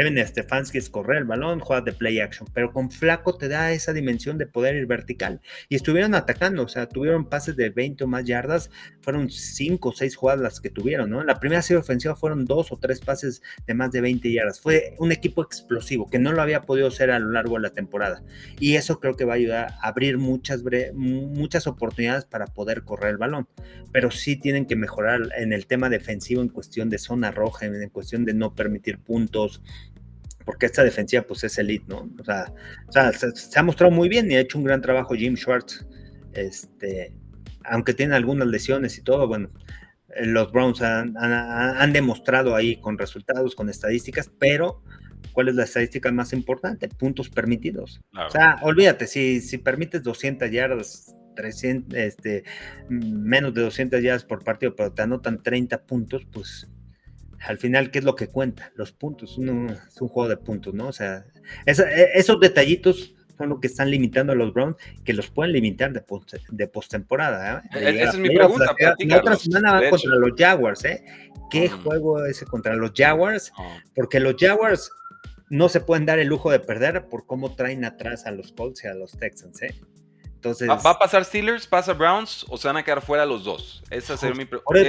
Kevin 0.00 0.26
Stefanski 0.26 0.78
es 0.78 0.88
correr 0.88 1.18
el 1.18 1.24
balón, 1.24 1.60
juega 1.60 1.82
de 1.82 1.92
play 1.92 2.20
action, 2.20 2.48
pero 2.54 2.72
con 2.72 2.90
Flaco 2.90 3.36
te 3.36 3.48
da 3.48 3.70
esa 3.72 3.92
dimensión 3.92 4.38
de 4.38 4.46
poder 4.46 4.74
ir 4.74 4.86
vertical. 4.86 5.42
Y 5.68 5.74
estuvieron 5.74 6.14
atacando, 6.14 6.62
o 6.62 6.68
sea, 6.68 6.88
tuvieron 6.88 7.28
pases 7.28 7.54
de 7.54 7.68
20 7.68 8.04
o 8.04 8.06
más 8.06 8.24
yardas, 8.24 8.70
fueron 9.02 9.28
5 9.28 9.90
o 9.90 9.92
6 9.92 10.16
jugadas 10.16 10.40
las 10.40 10.60
que 10.60 10.70
tuvieron, 10.70 11.10
¿no? 11.10 11.22
La 11.22 11.38
primera 11.38 11.60
serie 11.60 11.80
ofensiva 11.80 12.16
fueron 12.16 12.46
2 12.46 12.72
o 12.72 12.78
3 12.78 12.98
pases 13.00 13.42
de 13.66 13.74
más 13.74 13.92
de 13.92 14.00
20 14.00 14.32
yardas. 14.32 14.58
Fue 14.58 14.94
un 14.98 15.12
equipo 15.12 15.42
explosivo 15.42 16.08
que 16.08 16.18
no 16.18 16.32
lo 16.32 16.40
había 16.40 16.62
podido 16.62 16.90
ser 16.90 17.10
a 17.10 17.18
lo 17.18 17.32
largo 17.32 17.56
de 17.56 17.60
la 17.60 17.74
temporada. 17.74 18.22
Y 18.58 18.76
eso 18.76 19.00
creo 19.00 19.16
que 19.16 19.26
va 19.26 19.34
a 19.34 19.36
ayudar 19.36 19.74
a 19.82 19.88
abrir 19.88 20.16
muchas, 20.16 20.62
muchas 20.94 21.66
oportunidades 21.66 22.24
para 22.24 22.46
poder 22.46 22.84
correr 22.84 23.10
el 23.10 23.18
balón. 23.18 23.48
Pero 23.92 24.10
sí 24.10 24.36
tienen 24.36 24.64
que 24.64 24.76
mejorar 24.76 25.20
en 25.36 25.52
el 25.52 25.66
tema 25.66 25.90
defensivo 25.90 26.40
en 26.40 26.48
cuestión 26.48 26.88
de 26.88 26.96
zona 26.96 27.32
roja, 27.32 27.66
en 27.66 27.90
cuestión 27.90 28.24
de 28.24 28.32
no 28.32 28.54
permitir 28.54 28.98
puntos, 28.98 29.60
porque 30.44 30.66
esta 30.66 30.84
defensiva 30.84 31.22
pues 31.22 31.44
es 31.44 31.58
elite, 31.58 31.84
¿no? 31.88 32.10
O 32.18 32.24
sea, 32.24 32.52
se, 33.12 33.58
ha 33.58 33.62
mostrado 33.62 33.92
muy 33.92 34.08
bien 34.08 34.30
y 34.30 34.36
ha 34.36 34.40
hecho 34.40 34.58
un 34.58 34.64
gran 34.64 34.80
trabajo 34.80 35.14
Jim 35.14 35.36
Schwartz, 35.36 35.86
este, 36.32 37.12
aunque 37.64 37.94
tiene 37.94 38.14
algunas 38.14 38.48
lesiones 38.48 38.96
y 38.98 39.02
todo, 39.02 39.26
bueno, 39.28 39.50
eh, 40.16 40.26
los 40.26 40.50
Browns 40.52 40.82
han, 40.82 41.92
demostrado 41.92 42.54
ahí 42.54 42.80
con 42.80 42.98
resultados, 42.98 43.54
con 43.54 43.68
estadísticas, 43.68 44.30
pero 44.38 44.82
¿cuál 45.32 45.48
es 45.48 45.54
la 45.54 45.64
estadística 45.64 46.10
más 46.10 46.32
importante? 46.32 46.88
Puntos 46.88 47.28
permitidos. 47.28 48.00
O 48.14 48.30
sea, 48.30 48.58
olvídate, 48.62 49.06
si, 49.06 49.40
si 49.40 49.58
permites 49.58 50.02
200 50.02 50.50
yardas, 50.50 51.14
300, 51.36 51.98
este, 51.98 52.44
menos 52.88 53.54
de 53.54 53.62
200 53.62 54.02
yardas 54.02 54.24
por 54.24 54.42
partido, 54.42 54.74
pero 54.74 54.92
te 54.92 55.02
anotan 55.02 55.42
30 55.42 55.84
puntos, 55.84 56.26
pues 56.32 56.68
al 57.46 57.58
final, 57.58 57.90
¿qué 57.90 58.00
es 58.00 58.04
lo 58.04 58.14
que 58.14 58.28
cuenta? 58.28 58.70
Los 58.74 58.92
puntos, 58.92 59.32
es 59.32 59.38
un 59.38 60.08
juego 60.08 60.28
de 60.28 60.36
puntos, 60.36 60.74
¿no? 60.74 60.88
O 60.88 60.92
sea, 60.92 61.24
e, 61.66 62.10
esos 62.14 62.38
detallitos 62.38 63.14
son 63.38 63.48
lo 63.48 63.60
que 63.60 63.66
están 63.66 63.90
limitando 63.90 64.32
a 64.32 64.36
los 64.36 64.52
Browns, 64.52 64.76
que 65.04 65.14
los 65.14 65.30
pueden 65.30 65.52
limitar 65.54 65.92
de, 65.92 66.02
post, 66.02 66.34
de 66.50 66.68
postemporada. 66.68 67.62
¿eh? 67.74 67.78
E, 67.80 68.02
esa 68.02 68.10
es 68.10 68.18
mi 68.18 68.34
pregunta. 68.34 68.74
La, 68.78 69.18
otra 69.18 69.36
semana 69.36 69.72
va 69.72 69.90
contra 69.90 70.14
los 70.16 70.32
Jaguars, 70.36 70.84
¿eh? 70.84 71.04
¿Qué 71.50 71.68
mm. 71.68 71.82
juego 71.82 72.24
ese 72.26 72.44
contra 72.44 72.74
los 72.76 72.92
Jaguars? 72.94 73.52
Ah. 73.56 73.78
Porque 73.94 74.20
los 74.20 74.36
Jaguars 74.38 74.92
no 75.48 75.68
se 75.68 75.80
pueden 75.80 76.06
dar 76.06 76.18
el 76.18 76.28
lujo 76.28 76.50
de 76.50 76.60
perder 76.60 77.08
por 77.08 77.26
cómo 77.26 77.54
traen 77.54 77.84
atrás 77.84 78.26
a 78.26 78.30
los 78.30 78.52
Colts 78.52 78.84
y 78.84 78.88
a 78.88 78.94
los 78.94 79.12
Texans, 79.12 79.62
¿eh? 79.62 79.74
¿Va, 80.44 80.90
a 80.90 80.98
pasar 80.98 81.24
Steelers, 81.24 81.66
pasa 81.66 81.92
Browns 81.92 82.46
o 82.48 82.56
se 82.56 82.66
van 82.68 82.76
a 82.76 82.82
quedar 82.82 83.02
fuera 83.02 83.26
los 83.26 83.44
dos? 83.44 83.82
Esa 83.90 84.16
sería 84.16 84.34
mi 84.34 84.44
pregunta. 84.44 84.80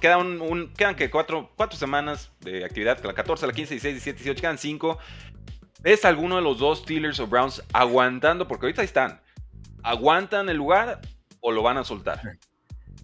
Quedan, 0.00 0.40
un, 0.40 0.72
quedan 0.74 0.94
que 0.94 1.10
cuatro, 1.10 1.50
cuatro 1.56 1.78
semanas 1.78 2.30
de 2.40 2.64
actividad, 2.64 3.02
la 3.02 3.14
14, 3.14 3.46
la 3.46 3.52
15, 3.52 3.74
16, 3.74 3.94
17, 3.94 4.18
18, 4.24 4.40
quedan 4.40 4.58
cinco. 4.58 4.98
¿Ves 5.80 6.04
alguno 6.04 6.36
de 6.36 6.42
los 6.42 6.58
dos 6.58 6.80
Steelers 6.80 7.20
o 7.20 7.26
Browns 7.26 7.62
aguantando? 7.72 8.46
Porque 8.48 8.66
ahorita 8.66 8.82
están. 8.82 9.20
¿Aguantan 9.82 10.48
el 10.48 10.56
lugar 10.56 11.00
o 11.40 11.52
lo 11.52 11.62
van 11.62 11.78
a 11.78 11.84
soltar? 11.84 12.20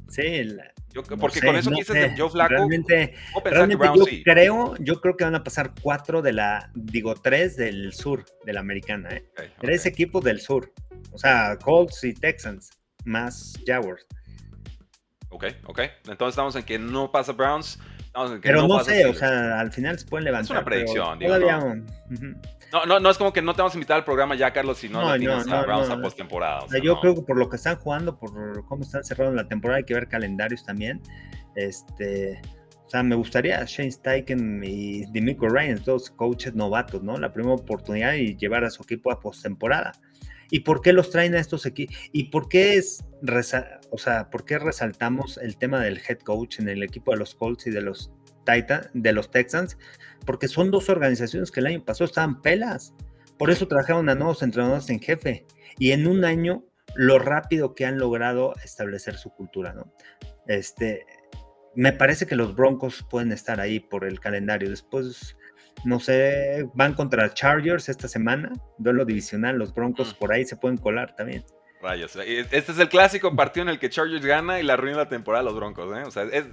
Sí, 0.09 0.23
porque 1.19 1.41
con 1.41 1.57
eso 1.57 1.71
dices 1.71 1.95
de 1.95 2.15
Joe 2.17 2.31
Flaco, 2.31 2.55
realmente, 2.55 3.15
yo 3.35 4.07
creo, 4.23 4.77
yo 4.79 5.01
creo 5.01 5.17
que 5.17 5.25
van 5.25 5.35
a 5.35 5.43
pasar 5.43 5.73
cuatro 5.83 6.23
de 6.23 6.33
la, 6.33 6.71
digo, 6.75 7.15
tres 7.15 7.57
del 7.57 7.93
sur 7.93 8.25
de 8.45 8.53
la 8.53 8.61
americana, 8.61 9.11
¿eh? 9.11 9.25
tres 9.61 9.87
equipos 9.87 10.23
del 10.23 10.41
sur. 10.41 10.73
O 11.15 11.19
sea, 11.19 11.57
Colts 11.63 12.03
y 12.05 12.13
Texans, 12.13 12.71
más 13.05 13.55
Jaguars. 13.65 14.05
Ok, 15.31 15.45
ok. 15.67 15.81
Entonces 16.09 16.29
estamos 16.31 16.57
en 16.57 16.65
que 16.65 16.79
no 16.79 17.11
pasa 17.11 17.33
Browns. 17.33 17.79
pero 18.43 18.67
no, 18.67 18.83
sé, 18.85 19.07
o 19.07 19.15
sea, 19.15 19.61
al 19.61 19.73
final 19.73 19.99
se 19.99 20.07
pueden 20.07 20.25
levantar. 20.25 20.45
Es 20.45 20.51
una 20.51 20.65
predicción, 20.65 21.19
digo, 21.19 21.39
no. 21.39 21.75
no. 22.87 23.01
no, 23.01 23.11
es 23.11 23.19
como 23.19 23.33
que 23.33 23.43
no 23.43 23.55
te 23.55 23.63
vamos 23.63 23.75
a 23.75 23.77
invitar 23.77 23.97
al 23.97 24.05
programa 24.05 24.35
ya, 24.35 24.53
Carlos, 24.53 24.79
si 24.79 24.89
no, 24.89 25.09
no 25.09 25.17
tienes 25.17 25.49
a 25.49 25.63
Browns 25.63 25.89
a 25.89 26.01
postemporada. 26.01 26.61
O 26.61 26.69
sea, 26.69 26.81
yo 26.81 27.01
creo 27.01 27.15
que 27.15 27.23
por 27.23 27.37
lo 27.37 27.49
que 27.49 27.57
están 27.57 27.77
jugando, 27.77 28.19
por 28.19 28.65
cómo 28.67 28.83
están 28.83 29.05
cerrando 29.05 29.35
la 29.35 29.47
temporada, 29.47 29.79
hay 29.79 29.85
que 29.85 29.95
ver 29.95 30.09
calendarios 30.09 30.65
también. 30.65 31.01
Este, 31.55 32.41
o 32.87 32.91
sea, 32.91 33.03
me 33.05 33.15
gustaría 33.15 33.65
Shane 33.65 33.91
Steichen 33.91 34.63
y 34.65 35.07
Dimico 35.07 35.49
Ryan, 35.49 35.81
dos 35.85 36.11
coaches 36.11 36.55
novatos, 36.55 37.03
¿no? 37.03 37.17
La 37.19 37.33
primera 37.33 37.55
oportunidad 37.55 38.15
y 38.15 38.37
llevar 38.37 38.65
a 38.65 38.71
su 38.71 38.83
equipo 38.83 39.13
a 39.13 39.21
postemporada. 39.21 39.93
¿Y 40.55 40.61
por 40.61 40.83
qué 40.83 40.93
los 40.93 41.11
traen 41.11 41.35
a 41.35 41.41
estos 41.41 41.67
equipos? 41.67 41.97
¿Y 42.13 42.31
por 42.31 42.49
qué 42.49 42.77
es, 42.77 43.05
o 43.91 43.99
sea, 43.99 44.31
por 44.31 44.45
qué 44.45 44.57
resaltamos 44.61 45.37
el 45.39 45.57
tema 45.57 45.81
del 45.81 45.99
head 45.99 46.21
coach 46.21 46.61
en 46.61 46.69
el 46.69 46.85
equipo 46.85 47.11
de 47.11 47.17
los 47.17 47.35
Colts 47.35 47.67
y 47.67 47.73
de 47.73 47.81
los 47.81 48.13
Titans, 48.47 48.89
de 48.95 49.13
los 49.13 49.33
Texans? 49.33 49.77
Porque 50.25 50.47
son 50.47 50.71
dos 50.71 50.89
organizaciones 50.89 51.51
que 51.51 51.59
el 51.59 51.67
año 51.67 51.85
pasado 51.85 52.05
estaban 52.05 52.41
pelas. 52.41 52.95
Por 53.37 53.51
eso 53.51 53.67
trajeron 53.67 54.09
a 54.09 54.15
nuevos 54.15 54.45
entrenadores 54.45 54.89
en 54.91 55.01
jefe. 55.01 55.45
Y 55.77 55.91
en 55.91 56.07
un 56.07 56.25
año, 56.25 56.65
lo 56.95 57.19
rápido 57.19 57.75
que 57.75 57.87
han 57.87 57.99
logrado 57.99 58.55
establecer 58.63 59.17
su 59.17 59.31
cultura, 59.31 59.73
¿no? 59.73 59.93
Este, 60.47 61.05
me 61.75 61.93
parece 61.93 62.27
que 62.27 62.37
los 62.37 62.55
Broncos 62.55 63.05
pueden 63.11 63.33
estar 63.33 63.59
ahí 63.59 63.81
por 63.81 64.05
el 64.05 64.21
calendario. 64.21 64.71
Después 64.71 65.37
no 65.85 66.01
sé, 66.01 66.69
van 66.75 66.95
contra 66.95 67.33
Chargers 67.33 67.89
esta 67.89 68.09
semana, 68.09 68.53
duelo 68.79 69.05
divisional, 69.05 69.57
los 69.57 69.75
Broncos 69.75 70.15
mm. 70.15 70.19
por 70.19 70.33
ahí 70.33 70.45
se 70.45 70.57
pueden 70.57 70.79
colar 70.79 71.15
también. 71.17 71.45
Rayos. 71.85 72.17
Este 72.17 72.73
es 72.73 72.79
el 72.79 72.89
clásico 72.89 73.37
partido 73.37 73.65
en 73.65 73.69
el 73.69 73.79
que 73.79 73.91
Chargers 73.91 74.25
gana 74.25 74.59
y 74.59 74.63
la 74.63 74.73
arruina 74.73 74.97
la 74.97 75.09
temporada 75.09 75.43
a 75.43 75.45
los 75.45 75.55
Broncos. 75.55 75.95
¿eh? 75.95 76.03
O 76.07 76.11
sea, 76.11 76.23
es, 76.25 76.47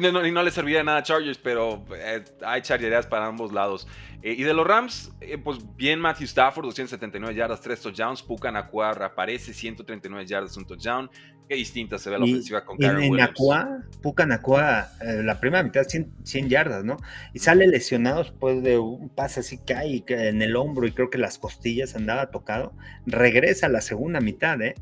no, 0.00 0.10
no, 0.10 0.42
le 0.42 0.50
serviría 0.50 0.78
de 0.78 0.84
nada 0.84 0.98
a 0.98 1.02
Chargers, 1.02 1.38
pero 1.38 1.84
eh, 1.94 2.24
hay 2.44 2.62
charrerías 2.62 3.06
para 3.06 3.26
ambos 3.26 3.52
lados. 3.52 3.86
Eh, 4.22 4.34
y 4.38 4.42
de 4.44 4.54
los 4.54 4.66
Rams, 4.66 5.12
eh, 5.20 5.36
pues 5.36 5.58
bien 5.76 6.00
Matthew 6.00 6.24
Stafford, 6.24 6.64
279 6.64 7.34
yardas, 7.34 7.60
3 7.60 7.80
touchdowns. 7.80 8.22
Puka 8.22 8.50
Nakua 8.50 8.92
reaparece, 8.94 9.52
139 9.52 10.26
yardas, 10.26 10.56
un 10.56 10.66
touchdown. 10.66 11.10
Qué 11.52 11.58
distinta 11.58 11.98
se 11.98 12.08
ve 12.08 12.18
la 12.18 12.24
ofensiva 12.24 12.64
con 12.64 12.78
Karen 12.78 13.02
En 13.02 13.12
Nakua, 13.12 13.82
Puka 14.00 14.24
Nakua, 14.24 14.88
la 15.02 15.38
primera 15.38 15.62
mitad 15.62 15.82
100, 15.86 16.10
100, 16.24 16.48
yardas, 16.48 16.82
¿no? 16.82 16.96
Y 17.34 17.40
sale 17.40 17.66
lesionado 17.66 18.22
después 18.22 18.62
de 18.62 18.78
un 18.78 19.10
pase 19.10 19.40
así, 19.40 19.58
cae 19.58 20.02
en 20.08 20.40
el 20.40 20.56
hombro 20.56 20.86
y 20.86 20.92
creo 20.92 21.10
que 21.10 21.18
las 21.18 21.38
costillas 21.38 21.94
andaba 21.94 22.30
tocado. 22.30 22.72
Regresa 23.04 23.66
a 23.66 23.68
la 23.68 23.82
segunda 23.82 24.20
mitad, 24.20 24.62
¿eh? 24.62 24.76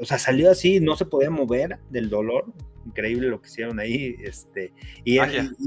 O 0.00 0.04
sea, 0.04 0.18
salió 0.18 0.50
así, 0.50 0.80
no 0.80 0.96
se 0.96 1.04
podía 1.04 1.30
mover 1.30 1.78
del 1.90 2.10
dolor, 2.10 2.52
increíble 2.86 3.28
lo 3.28 3.40
que 3.40 3.48
hicieron 3.48 3.78
ahí, 3.78 4.16
este, 4.22 4.72
y, 5.04 5.18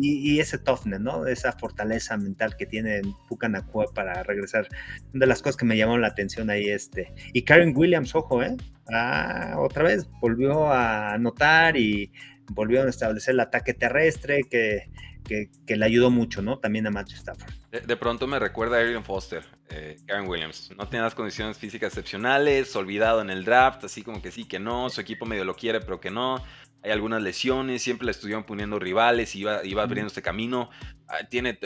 y, 0.01 0.39
ese 0.39 0.57
toughness, 0.57 0.99
¿no? 0.99 1.27
Esa 1.27 1.53
fortaleza 1.53 2.17
mental 2.17 2.55
que 2.57 2.65
tiene 2.65 3.01
Pucanacua 3.27 3.85
para 3.93 4.23
regresar. 4.23 4.67
Una 5.13 5.21
de 5.21 5.27
las 5.27 5.41
cosas 5.41 5.57
que 5.57 5.65
me 5.65 5.77
llamó 5.77 5.97
la 5.97 6.07
atención 6.07 6.49
ahí, 6.49 6.69
este, 6.69 7.13
y 7.33 7.43
Karen 7.43 7.73
Williams, 7.75 8.15
ojo, 8.15 8.43
¿eh? 8.43 8.55
Ah, 8.91 9.55
otra 9.57 9.83
vez 9.83 10.07
volvió 10.21 10.67
a 10.71 11.13
anotar 11.13 11.75
y 11.77 12.11
volvió 12.51 12.83
a 12.83 12.89
establecer 12.89 13.33
el 13.33 13.39
ataque 13.39 13.73
terrestre 13.73 14.43
que, 14.43 14.89
que, 15.25 15.75
le 15.75 15.85
ayudó 15.85 16.11
mucho, 16.11 16.41
¿no? 16.41 16.59
También 16.59 16.87
a 16.87 16.91
Matthew 16.91 17.17
Stafford. 17.17 17.53
De, 17.71 17.97
pronto 17.97 18.27
me 18.27 18.39
recuerda 18.39 18.77
a 18.77 18.81
Arian 18.81 19.03
Foster, 19.03 19.43
eh, 19.69 19.97
Karen 20.05 20.29
Williams. 20.29 20.71
No 20.77 20.87
tiene 20.87 21.03
las 21.03 21.15
condiciones 21.15 21.57
físicas 21.57 21.89
excepcionales, 21.89 22.75
olvidado 22.75 23.21
en 23.21 23.29
el 23.29 23.43
draft, 23.43 23.83
así 23.83 24.01
como 24.01 24.21
que 24.21 24.31
sí, 24.31 24.45
que 24.45 24.59
no, 24.59 24.89
su 24.89 25.01
equipo 25.01 25.25
medio 25.25 25.43
lo 25.43 25.55
quiere, 25.55 25.81
pero 25.81 25.99
que 25.99 26.11
no 26.11 26.41
hay 26.85 26.91
algunas 26.91 27.21
lesiones, 27.21 27.81
siempre 27.81 28.05
le 28.05 28.11
estuvieron 28.11 28.43
poniendo 28.43 28.77
rivales, 28.77 29.35
iba, 29.35 29.65
iba 29.65 29.81
abriendo 29.81 30.07
este 30.07 30.21
camino. 30.21 30.69
Ah, 31.07 31.27
tiene, 31.27 31.57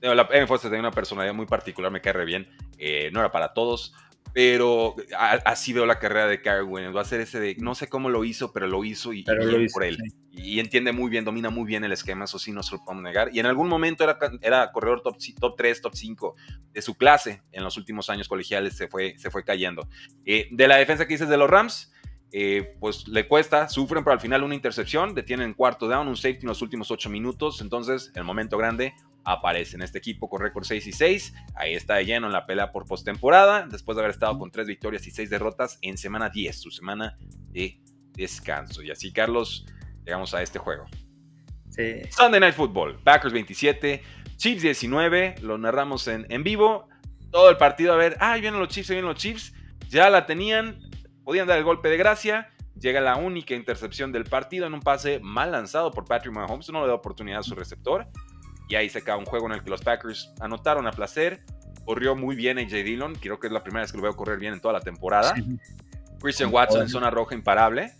la, 0.00 0.26
Foster 0.48 0.68
tiene 0.68 0.80
una 0.80 0.90
personalidad 0.90 1.32
muy 1.32 1.46
particular, 1.46 1.92
me 1.92 2.00
cae 2.00 2.12
re 2.12 2.24
bien. 2.24 2.48
Eh, 2.76 3.08
no 3.12 3.20
era 3.20 3.30
para 3.30 3.54
todos, 3.54 3.94
pero 4.32 4.96
así 5.44 5.72
veo 5.72 5.86
la 5.86 6.00
carrera 6.00 6.26
de 6.26 6.42
Karen 6.42 6.66
Williams. 6.66 6.96
Va 6.96 7.02
a 7.02 7.04
ser 7.04 7.20
ese 7.20 7.38
de, 7.38 7.54
no 7.60 7.76
sé 7.76 7.88
cómo 7.88 8.10
lo 8.10 8.24
hizo, 8.24 8.52
pero 8.52 8.66
lo 8.66 8.84
hizo 8.84 9.12
y, 9.12 9.22
bien 9.22 9.68
por 9.72 9.84
él. 9.84 9.96
Y 10.32 10.58
entiende 10.58 10.90
muy 10.90 11.08
bien, 11.08 11.24
domina 11.24 11.50
muy 11.50 11.66
bien 11.66 11.84
el 11.84 11.92
esquema, 11.92 12.24
eso 12.24 12.40
sí 12.40 12.50
no 12.50 12.64
se 12.64 12.74
lo 12.74 12.84
podemos 12.84 13.04
negar. 13.04 13.30
Y 13.32 13.38
en 13.38 13.46
algún 13.46 13.68
momento 13.68 14.02
era, 14.02 14.18
era 14.42 14.72
corredor 14.72 15.02
top, 15.02 15.18
top 15.38 15.54
3, 15.56 15.82
top 15.82 15.94
5 15.94 16.34
de 16.72 16.82
su 16.82 16.96
clase 16.96 17.42
en 17.52 17.62
los 17.62 17.76
últimos 17.76 18.10
años 18.10 18.26
colegiales, 18.26 18.76
se 18.76 18.88
fue, 18.88 19.14
se 19.18 19.30
fue 19.30 19.44
cayendo. 19.44 19.88
Eh, 20.26 20.48
de 20.50 20.66
la 20.66 20.78
defensa 20.78 21.06
que 21.06 21.14
dices 21.14 21.28
de 21.28 21.36
los 21.36 21.48
Rams, 21.48 21.93
eh, 22.36 22.74
pues 22.80 23.06
le 23.06 23.28
cuesta, 23.28 23.68
sufren, 23.68 24.02
pero 24.02 24.14
al 24.14 24.20
final 24.20 24.42
una 24.42 24.56
intercepción, 24.56 25.14
detienen 25.14 25.54
cuarto 25.54 25.86
down, 25.86 26.08
un 26.08 26.16
safety 26.16 26.40
en 26.40 26.48
los 26.48 26.62
últimos 26.62 26.90
ocho 26.90 27.08
minutos, 27.08 27.60
entonces 27.60 28.10
el 28.16 28.24
momento 28.24 28.58
grande 28.58 28.92
aparece 29.22 29.76
en 29.76 29.82
este 29.82 29.98
equipo 29.98 30.28
con 30.28 30.42
récord 30.42 30.64
6 30.64 30.84
y 30.84 30.90
6, 30.90 31.34
ahí 31.54 31.74
está 31.74 31.94
de 31.94 32.06
lleno 32.06 32.26
en 32.26 32.32
la 32.32 32.44
pelea 32.44 32.72
por 32.72 32.86
postemporada, 32.86 33.68
después 33.70 33.94
de 33.94 34.02
haber 34.02 34.10
estado 34.10 34.36
con 34.36 34.50
tres 34.50 34.66
victorias 34.66 35.06
y 35.06 35.12
seis 35.12 35.30
derrotas 35.30 35.78
en 35.80 35.96
semana 35.96 36.28
10, 36.28 36.60
su 36.60 36.72
semana 36.72 37.16
de 37.52 37.80
descanso. 38.14 38.82
Y 38.82 38.90
así, 38.90 39.12
Carlos, 39.12 39.64
llegamos 40.04 40.34
a 40.34 40.42
este 40.42 40.58
juego. 40.58 40.86
Sunday 42.10 42.40
Night 42.40 42.56
Football, 42.56 42.98
Packers 43.04 43.32
27, 43.32 44.02
Chiefs 44.38 44.62
19, 44.62 45.36
lo 45.40 45.56
narramos 45.56 46.08
en, 46.08 46.26
en 46.30 46.42
vivo, 46.42 46.88
todo 47.30 47.48
el 47.48 47.58
partido 47.58 47.92
a 47.92 47.96
ver, 47.96 48.16
ah, 48.18 48.36
vienen 48.38 48.58
los 48.58 48.70
Chiefs, 48.70 48.88
vienen 48.88 49.06
los 49.06 49.18
Chiefs, 49.18 49.52
ya 49.88 50.10
la 50.10 50.26
tenían, 50.26 50.80
podían 51.24 51.46
dar 51.46 51.58
el 51.58 51.64
golpe 51.64 51.88
de 51.88 51.96
gracia. 51.96 52.50
Llega 52.78 53.00
la 53.00 53.16
única 53.16 53.54
intercepción 53.54 54.12
del 54.12 54.24
partido 54.24 54.66
en 54.66 54.74
un 54.74 54.80
pase 54.80 55.20
mal 55.20 55.52
lanzado 55.52 55.90
por 55.90 56.04
Patrick 56.04 56.34
Mahomes. 56.34 56.70
No 56.70 56.82
le 56.82 56.88
da 56.88 56.94
oportunidad 56.94 57.40
a 57.40 57.42
su 57.42 57.54
receptor. 57.54 58.06
Y 58.68 58.74
ahí 58.76 58.88
se 58.88 58.98
acaba 58.98 59.18
un 59.18 59.26
juego 59.26 59.46
en 59.46 59.52
el 59.52 59.62
que 59.62 59.70
los 59.70 59.82
Packers 59.82 60.32
anotaron 60.40 60.86
a 60.86 60.90
placer. 60.90 61.44
Corrió 61.84 62.16
muy 62.16 62.34
bien 62.34 62.58
AJ 62.58 62.70
Dillon. 62.84 63.14
Creo 63.14 63.38
que 63.38 63.46
es 63.46 63.52
la 63.52 63.62
primera 63.62 63.82
vez 63.82 63.92
que 63.92 63.98
lo 63.98 64.02
veo 64.02 64.16
correr 64.16 64.38
bien 64.38 64.54
en 64.54 64.60
toda 64.60 64.74
la 64.74 64.80
temporada. 64.80 65.34
Christian 66.20 66.52
Watson 66.52 66.82
en 66.82 66.88
zona 66.88 67.10
roja 67.10 67.34
imparable. 67.34 67.92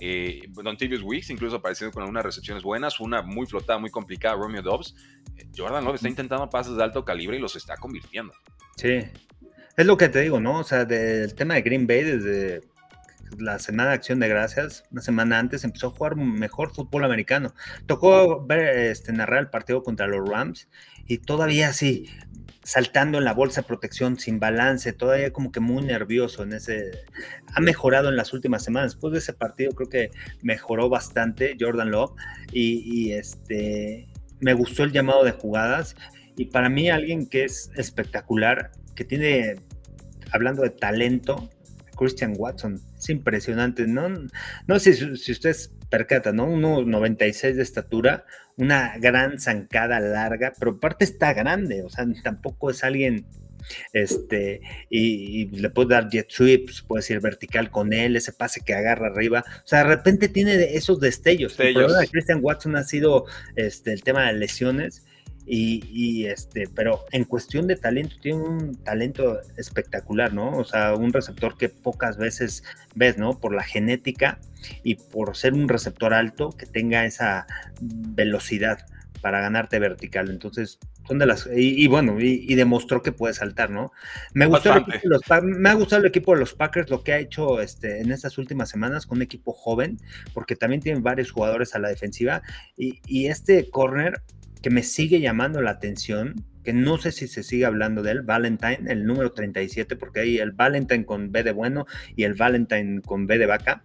Eh, 0.00 0.42
Don 0.50 0.76
Tibius 0.76 1.02
Weeks 1.02 1.30
incluso 1.30 1.56
apareciendo 1.56 1.92
con 1.92 2.02
algunas 2.02 2.24
recepciones 2.24 2.62
buenas. 2.62 3.00
Una 3.00 3.22
muy 3.22 3.46
flotada, 3.46 3.78
muy 3.78 3.90
complicada, 3.90 4.36
Romeo 4.36 4.62
Dobbs. 4.62 4.94
Jordan 5.56 5.84
Love 5.84 5.96
está 5.96 6.08
intentando 6.08 6.48
pases 6.48 6.76
de 6.76 6.82
alto 6.84 7.04
calibre 7.04 7.36
y 7.36 7.40
los 7.40 7.56
está 7.56 7.76
convirtiendo. 7.76 8.32
Sí, 8.76 9.02
es 9.76 9.86
lo 9.86 9.96
que 9.96 10.08
te 10.08 10.20
digo, 10.20 10.40
¿no? 10.40 10.58
O 10.58 10.64
sea, 10.64 10.84
del 10.84 11.34
tema 11.34 11.54
de 11.54 11.62
Green 11.62 11.86
Bay 11.86 12.04
desde 12.04 12.60
la 13.40 13.58
semana 13.58 13.90
de 13.90 13.96
acción 13.96 14.20
de 14.20 14.28
gracias, 14.28 14.84
una 14.90 15.02
semana 15.02 15.38
antes, 15.38 15.64
empezó 15.64 15.88
a 15.88 15.90
jugar 15.90 16.16
mejor 16.16 16.74
fútbol 16.74 17.04
americano. 17.04 17.54
Tocó 17.86 18.44
ver, 18.46 18.90
este, 18.90 19.12
narrar 19.12 19.40
el 19.40 19.50
partido 19.50 19.82
contra 19.82 20.06
los 20.06 20.28
Rams 20.28 20.68
y 21.06 21.18
todavía 21.18 21.68
así, 21.68 22.08
saltando 22.62 23.18
en 23.18 23.24
la 23.24 23.32
bolsa 23.34 23.62
de 23.62 23.66
protección 23.66 24.18
sin 24.18 24.38
balance, 24.38 24.92
todavía 24.92 25.32
como 25.32 25.50
que 25.50 25.60
muy 25.60 25.82
nervioso 25.82 26.42
en 26.42 26.52
ese... 26.52 26.90
Ha 27.54 27.60
mejorado 27.60 28.08
en 28.08 28.16
las 28.16 28.32
últimas 28.32 28.62
semanas. 28.62 28.92
Después 28.92 29.12
de 29.12 29.18
ese 29.18 29.32
partido 29.32 29.72
creo 29.72 29.88
que 29.88 30.10
mejoró 30.42 30.88
bastante 30.88 31.56
Jordan 31.58 31.90
Love 31.90 32.12
y, 32.52 32.82
y 32.84 33.12
este... 33.12 34.08
Me 34.40 34.54
gustó 34.54 34.84
el 34.84 34.92
llamado 34.92 35.24
de 35.24 35.32
jugadas 35.32 35.96
y 36.36 36.46
para 36.46 36.70
mí 36.70 36.88
alguien 36.88 37.26
que 37.26 37.44
es 37.44 37.70
espectacular, 37.76 38.70
que 38.94 39.04
tiene, 39.04 39.56
hablando 40.32 40.62
de 40.62 40.70
talento, 40.70 41.50
Christian 42.00 42.32
Watson. 42.36 42.80
Es 42.98 43.10
impresionante. 43.10 43.86
No, 43.86 44.08
no 44.66 44.78
sé 44.80 44.94
si, 44.94 45.32
ustedes 45.32 45.70
percatan, 45.90 46.36
¿no? 46.36 46.48
1,96 46.48 47.54
de 47.54 47.62
estatura, 47.62 48.24
una 48.56 48.96
gran 48.98 49.38
zancada 49.38 50.00
larga, 50.00 50.52
pero 50.58 50.72
aparte 50.72 51.04
está 51.04 51.34
grande, 51.34 51.82
o 51.82 51.90
sea, 51.90 52.06
tampoco 52.22 52.70
es 52.70 52.84
alguien 52.84 53.26
este, 53.92 54.62
y, 54.88 55.46
le 55.50 55.68
puede 55.68 55.90
dar 55.90 56.08
jet 56.08 56.30
sweeps, 56.30 56.82
puede 56.82 57.04
ir 57.12 57.20
vertical 57.20 57.70
con 57.70 57.92
él, 57.92 58.16
ese 58.16 58.32
pase 58.32 58.62
que 58.64 58.72
agarra 58.72 59.08
arriba, 59.08 59.44
o 59.46 59.66
sea, 59.66 59.80
de 59.80 59.96
repente 59.96 60.28
tiene 60.28 60.76
esos 60.76 61.00
destellos. 61.00 61.58
El 61.60 61.74
problema 61.74 62.00
de 62.00 62.08
Christian 62.08 62.38
Watson 62.40 62.76
ha 62.76 62.84
sido 62.84 63.26
este, 63.56 63.92
el 63.92 64.02
tema 64.02 64.26
de 64.26 64.34
lesiones, 64.34 65.04
y, 65.52 66.26
este, 66.26 66.68
pero 66.74 67.04
en 67.10 67.24
cuestión 67.24 67.66
de 67.66 67.74
talento, 67.74 68.14
tiene 68.22 68.40
un 68.40 68.76
talento 68.84 69.40
espectacular, 69.56 70.32
¿no? 70.32 70.56
O 70.56 70.64
sea, 70.64 70.94
un 70.94 71.12
receptor 71.12 71.56
que 71.58 71.68
pocas 71.68 72.16
veces 72.16 72.62
ves, 72.94 73.18
¿no? 73.18 73.40
Por 73.40 73.52
la 73.52 73.64
genética 73.64 74.38
y 74.84 74.94
por 74.94 75.36
ser 75.36 75.54
un 75.54 75.68
receptor 75.68 76.14
alto 76.14 76.50
que 76.50 76.66
tenga 76.66 77.04
esa 77.04 77.48
velocidad 77.80 78.86
para 79.22 79.40
ganarte 79.40 79.80
vertical. 79.80 80.30
Entonces, 80.30 80.78
son 81.08 81.18
de 81.18 81.26
las. 81.26 81.48
Y, 81.52 81.88
bueno, 81.88 82.20
y, 82.20 82.54
demostró 82.54 83.02
que 83.02 83.10
puede 83.10 83.34
saltar, 83.34 83.70
¿no? 83.70 83.90
Me, 84.32 84.46
gustó 84.46 84.72
los, 85.02 85.22
me 85.42 85.68
ha 85.68 85.74
gustado 85.74 86.02
el 86.02 86.08
equipo 86.08 86.32
de 86.32 86.40
los 86.40 86.54
Packers, 86.54 86.90
lo 86.90 87.02
que 87.02 87.12
ha 87.12 87.18
hecho 87.18 87.60
este, 87.60 88.00
en 88.00 88.12
estas 88.12 88.38
últimas 88.38 88.68
semanas 88.68 89.04
con 89.04 89.18
un 89.18 89.22
equipo 89.22 89.52
joven, 89.52 89.98
porque 90.32 90.54
también 90.54 90.80
tienen 90.80 91.02
varios 91.02 91.32
jugadores 91.32 91.74
a 91.74 91.80
la 91.80 91.88
defensiva. 91.88 92.42
Y, 92.76 93.00
y 93.04 93.26
este 93.26 93.68
corner 93.68 94.22
que 94.62 94.70
me 94.70 94.82
sigue 94.82 95.20
llamando 95.20 95.62
la 95.62 95.70
atención, 95.72 96.44
que 96.64 96.72
no 96.72 96.98
sé 96.98 97.12
si 97.12 97.28
se 97.28 97.42
sigue 97.42 97.64
hablando 97.64 98.02
de 98.02 98.12
él, 98.12 98.22
Valentine, 98.22 98.80
el 98.88 99.06
número 99.06 99.32
37, 99.32 99.96
porque 99.96 100.20
hay 100.20 100.38
el 100.38 100.52
Valentine 100.52 101.04
con 101.04 101.32
B 101.32 101.42
de 101.42 101.52
bueno 101.52 101.86
y 102.16 102.24
el 102.24 102.34
Valentine 102.34 103.00
con 103.02 103.26
B 103.26 103.38
de 103.38 103.46
vaca. 103.46 103.84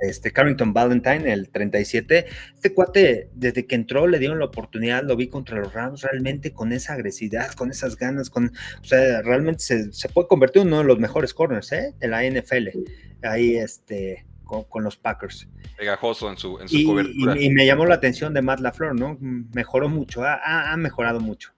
Este 0.00 0.30
Carrington 0.30 0.72
Valentine, 0.72 1.30
el 1.30 1.50
37, 1.50 2.24
este 2.54 2.72
cuate, 2.72 3.28
desde 3.34 3.66
que 3.66 3.74
entró, 3.74 4.06
le 4.06 4.18
dieron 4.18 4.38
la 4.38 4.46
oportunidad, 4.46 5.02
lo 5.02 5.14
vi 5.14 5.28
contra 5.28 5.58
los 5.58 5.74
Rams, 5.74 6.00
realmente 6.02 6.52
con 6.52 6.72
esa 6.72 6.94
agresividad, 6.94 7.52
con 7.52 7.70
esas 7.70 7.96
ganas, 7.96 8.30
con, 8.30 8.46
o 8.46 8.84
sea, 8.84 9.20
realmente 9.20 9.90
se, 9.90 10.08
puede 10.08 10.26
convertir 10.26 10.62
en 10.62 10.68
uno 10.68 10.78
de 10.78 10.84
los 10.84 10.98
mejores 10.98 11.34
corners 11.34 11.70
¿eh? 11.72 11.94
de 11.98 12.08
la 12.08 12.24
NFL, 12.24 12.68
ahí 13.22 13.56
este, 13.56 14.24
con, 14.48 14.82
los 14.82 14.96
Packers. 14.96 15.48
Pegajoso 15.76 16.30
en 16.30 16.36
su, 16.36 16.58
en 16.58 16.68
su 16.68 16.84
cobertura. 16.84 17.40
Y, 17.40 17.50
me 17.50 17.66
llamó 17.66 17.86
la 17.86 17.94
atención 17.94 18.34
de 18.34 18.42
Matt 18.42 18.60
LaFleur, 18.60 18.98
¿no? 18.98 19.16
Mejoró 19.20 19.88
mucho, 19.88 20.22
ha 20.24 20.76
mejorado 20.76 21.20
mucho. 21.20 21.52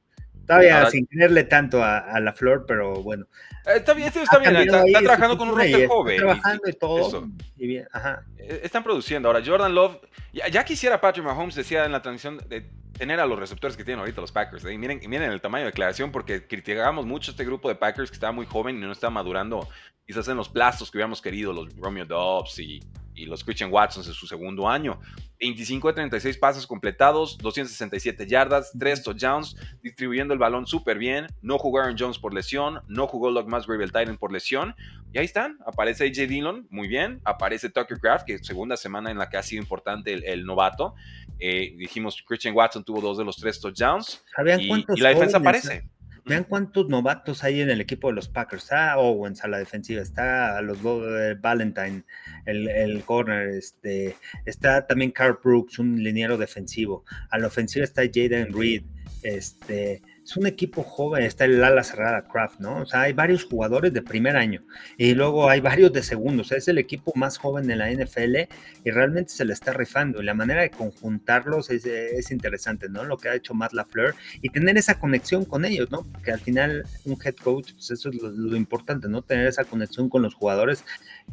Todavía 0.50 0.90
sin 0.90 1.06
tenerle 1.06 1.44
tanto 1.44 1.82
a, 1.82 1.98
a, 1.98 2.18
la 2.18 2.32
flor, 2.32 2.64
pero 2.66 3.02
bueno. 3.04 3.24
Eh, 3.66 3.76
está 3.76 3.94
bien, 3.94 4.08
está, 4.08 4.38
bien. 4.38 4.56
Está, 4.56 4.82
trabajando 5.00 5.38
con 5.38 5.50
un 5.50 5.56
roster 5.56 5.86
joven. 5.86 6.16
trabajando 6.16 6.62
y, 6.66 6.72
todo. 6.72 7.28
Y 7.56 7.66
bien, 7.68 7.86
ajá. 7.92 8.24
Eh, 8.36 8.62
están 8.64 8.82
produciendo. 8.82 9.28
Ahora, 9.28 9.42
Jordan 9.46 9.72
Love, 9.72 10.00
ya, 10.32 10.64
quisiera 10.64 11.00
Patrick 11.00 11.24
Mahomes, 11.24 11.54
decía 11.54 11.84
en 11.84 11.92
la 11.92 12.02
transmisión, 12.02 12.38
de 12.48 12.68
tener 12.98 13.20
a 13.20 13.26
los 13.26 13.38
receptores 13.38 13.76
que 13.76 13.84
tienen 13.84 14.00
ahorita 14.00 14.20
los 14.20 14.32
Packers. 14.32 14.64
¿eh? 14.64 14.76
Miren, 14.76 15.00
miren 15.08 15.30
el 15.30 15.40
tamaño 15.40 15.66
de 15.66 15.70
declaración, 15.70 16.10
porque 16.10 16.48
criticábamos 16.48 17.06
mucho 17.06 17.30
este 17.30 17.44
grupo 17.44 17.68
de 17.68 17.76
Packers 17.76 18.10
que 18.10 18.14
estaba 18.14 18.32
muy 18.32 18.46
joven 18.46 18.76
y 18.76 18.80
no 18.80 18.90
estaba 18.90 19.12
madurando 19.12 19.68
quizás 20.04 20.26
en 20.26 20.36
los 20.36 20.48
plazos 20.48 20.90
que 20.90 20.98
hubiéramos 20.98 21.22
querido, 21.22 21.52
los 21.52 21.72
Romeo 21.76 22.04
Dobbs 22.04 22.58
y 22.58 22.80
y 23.20 23.26
los 23.26 23.44
Christian 23.44 23.70
Watsons 23.72 24.06
en 24.06 24.14
su 24.14 24.26
segundo 24.26 24.68
año. 24.68 24.98
25 25.38 25.88
de 25.88 25.94
36 25.94 26.38
pases 26.38 26.66
completados, 26.66 27.38
267 27.38 28.26
yardas, 28.26 28.72
3 28.78 29.02
touchdowns, 29.02 29.56
distribuyendo 29.82 30.34
el 30.34 30.38
balón 30.38 30.66
súper 30.66 30.98
bien. 30.98 31.26
No 31.42 31.58
jugó 31.58 31.80
Aaron 31.80 31.96
Jones 31.98 32.18
por 32.18 32.34
lesión, 32.34 32.80
no 32.88 33.06
jugó 33.06 33.30
Locke 33.30 33.48
Musgrave 33.48 33.84
el 33.84 33.92
Titan 33.92 34.16
por 34.16 34.32
lesión. 34.32 34.74
Y 35.12 35.18
ahí 35.18 35.24
están, 35.24 35.58
aparece 35.66 36.04
AJ 36.04 36.28
Dillon, 36.28 36.66
muy 36.70 36.88
bien. 36.88 37.20
Aparece 37.24 37.70
Tucker 37.70 37.98
Craft, 37.98 38.26
que 38.26 38.34
es 38.34 38.46
segunda 38.46 38.76
semana 38.76 39.10
en 39.10 39.18
la 39.18 39.28
que 39.28 39.36
ha 39.36 39.42
sido 39.42 39.62
importante 39.62 40.12
el, 40.12 40.44
novato. 40.44 40.94
Eh, 41.38 41.74
dijimos, 41.76 42.22
Christian 42.26 42.54
Watson 42.54 42.84
tuvo 42.84 43.00
dos 43.00 43.18
de 43.18 43.24
los 43.24 43.36
tres 43.36 43.60
touchdowns. 43.60 44.22
Y, 44.58 44.84
y, 44.94 45.00
la 45.00 45.10
defensa 45.10 45.38
aparece. 45.38 45.88
Vean 46.24 46.44
cuántos 46.44 46.88
novatos 46.88 47.44
hay 47.44 47.60
en 47.60 47.70
el 47.70 47.80
equipo 47.80 48.08
de 48.08 48.14
los 48.14 48.28
Packers. 48.28 48.64
Está 48.64 48.98
Owens 48.98 49.42
a 49.44 49.48
la 49.48 49.58
defensiva, 49.58 50.02
está 50.02 50.60
los 50.62 50.78
eh, 50.84 51.36
Valentine, 51.40 52.04
el, 52.46 52.68
el, 52.68 53.02
corner, 53.04 53.48
este, 53.50 54.16
está 54.44 54.86
también 54.86 55.10
Carl 55.10 55.38
Brooks, 55.42 55.78
un 55.78 56.02
liniero 56.02 56.36
defensivo. 56.36 57.04
A 57.30 57.38
la 57.38 57.46
ofensiva 57.48 57.84
está 57.84 58.02
Jaden 58.02 58.52
Reed, 58.52 58.82
este, 59.22 60.02
es 60.24 60.36
un 60.36 60.46
equipo 60.46 60.82
joven, 60.82 61.22
está 61.22 61.44
el 61.44 61.62
ala 61.62 61.82
cerrada 61.82 62.26
Kraft, 62.26 62.60
¿no? 62.60 62.82
O 62.82 62.86
sea, 62.86 63.02
hay 63.02 63.12
varios 63.12 63.44
jugadores 63.44 63.92
de 63.92 64.02
primer 64.02 64.36
año 64.36 64.62
y 64.96 65.14
luego 65.14 65.48
hay 65.48 65.60
varios 65.60 65.92
de 65.92 66.02
segundo, 66.02 66.42
o 66.42 66.44
sea, 66.44 66.58
es 66.58 66.68
el 66.68 66.78
equipo 66.78 67.12
más 67.14 67.38
joven 67.38 67.66
de 67.66 67.76
la 67.76 67.90
NFL 67.90 68.36
y 68.84 68.90
realmente 68.90 69.32
se 69.32 69.44
le 69.44 69.52
está 69.52 69.72
rifando 69.72 70.20
y 70.20 70.24
la 70.24 70.34
manera 70.34 70.62
de 70.62 70.70
conjuntarlos 70.70 71.70
es, 71.70 72.30
interesante, 72.30 72.88
¿no? 72.88 73.04
Lo 73.04 73.16
que 73.16 73.28
ha 73.28 73.34
hecho 73.34 73.54
Matt 73.54 73.72
LaFleur 73.72 74.14
y 74.40 74.50
tener 74.50 74.76
esa 74.76 74.98
conexión 74.98 75.44
con 75.44 75.64
ellos, 75.64 75.90
¿no? 75.90 76.06
Porque 76.12 76.32
al 76.32 76.40
final 76.40 76.84
un 77.04 77.18
head 77.24 77.34
coach, 77.36 77.72
pues 77.72 77.90
eso 77.90 78.10
es 78.10 78.16
lo, 78.16 78.56
importante, 78.56 79.08
¿no? 79.08 79.22
Tener 79.22 79.46
esa 79.46 79.64
conexión 79.64 80.08
con 80.08 80.22
los 80.22 80.34
jugadores 80.34 80.84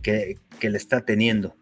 que, 0.02 0.40
que 0.60 0.70
le 0.70 0.78
está 0.78 1.02
teniendo. 1.02 1.56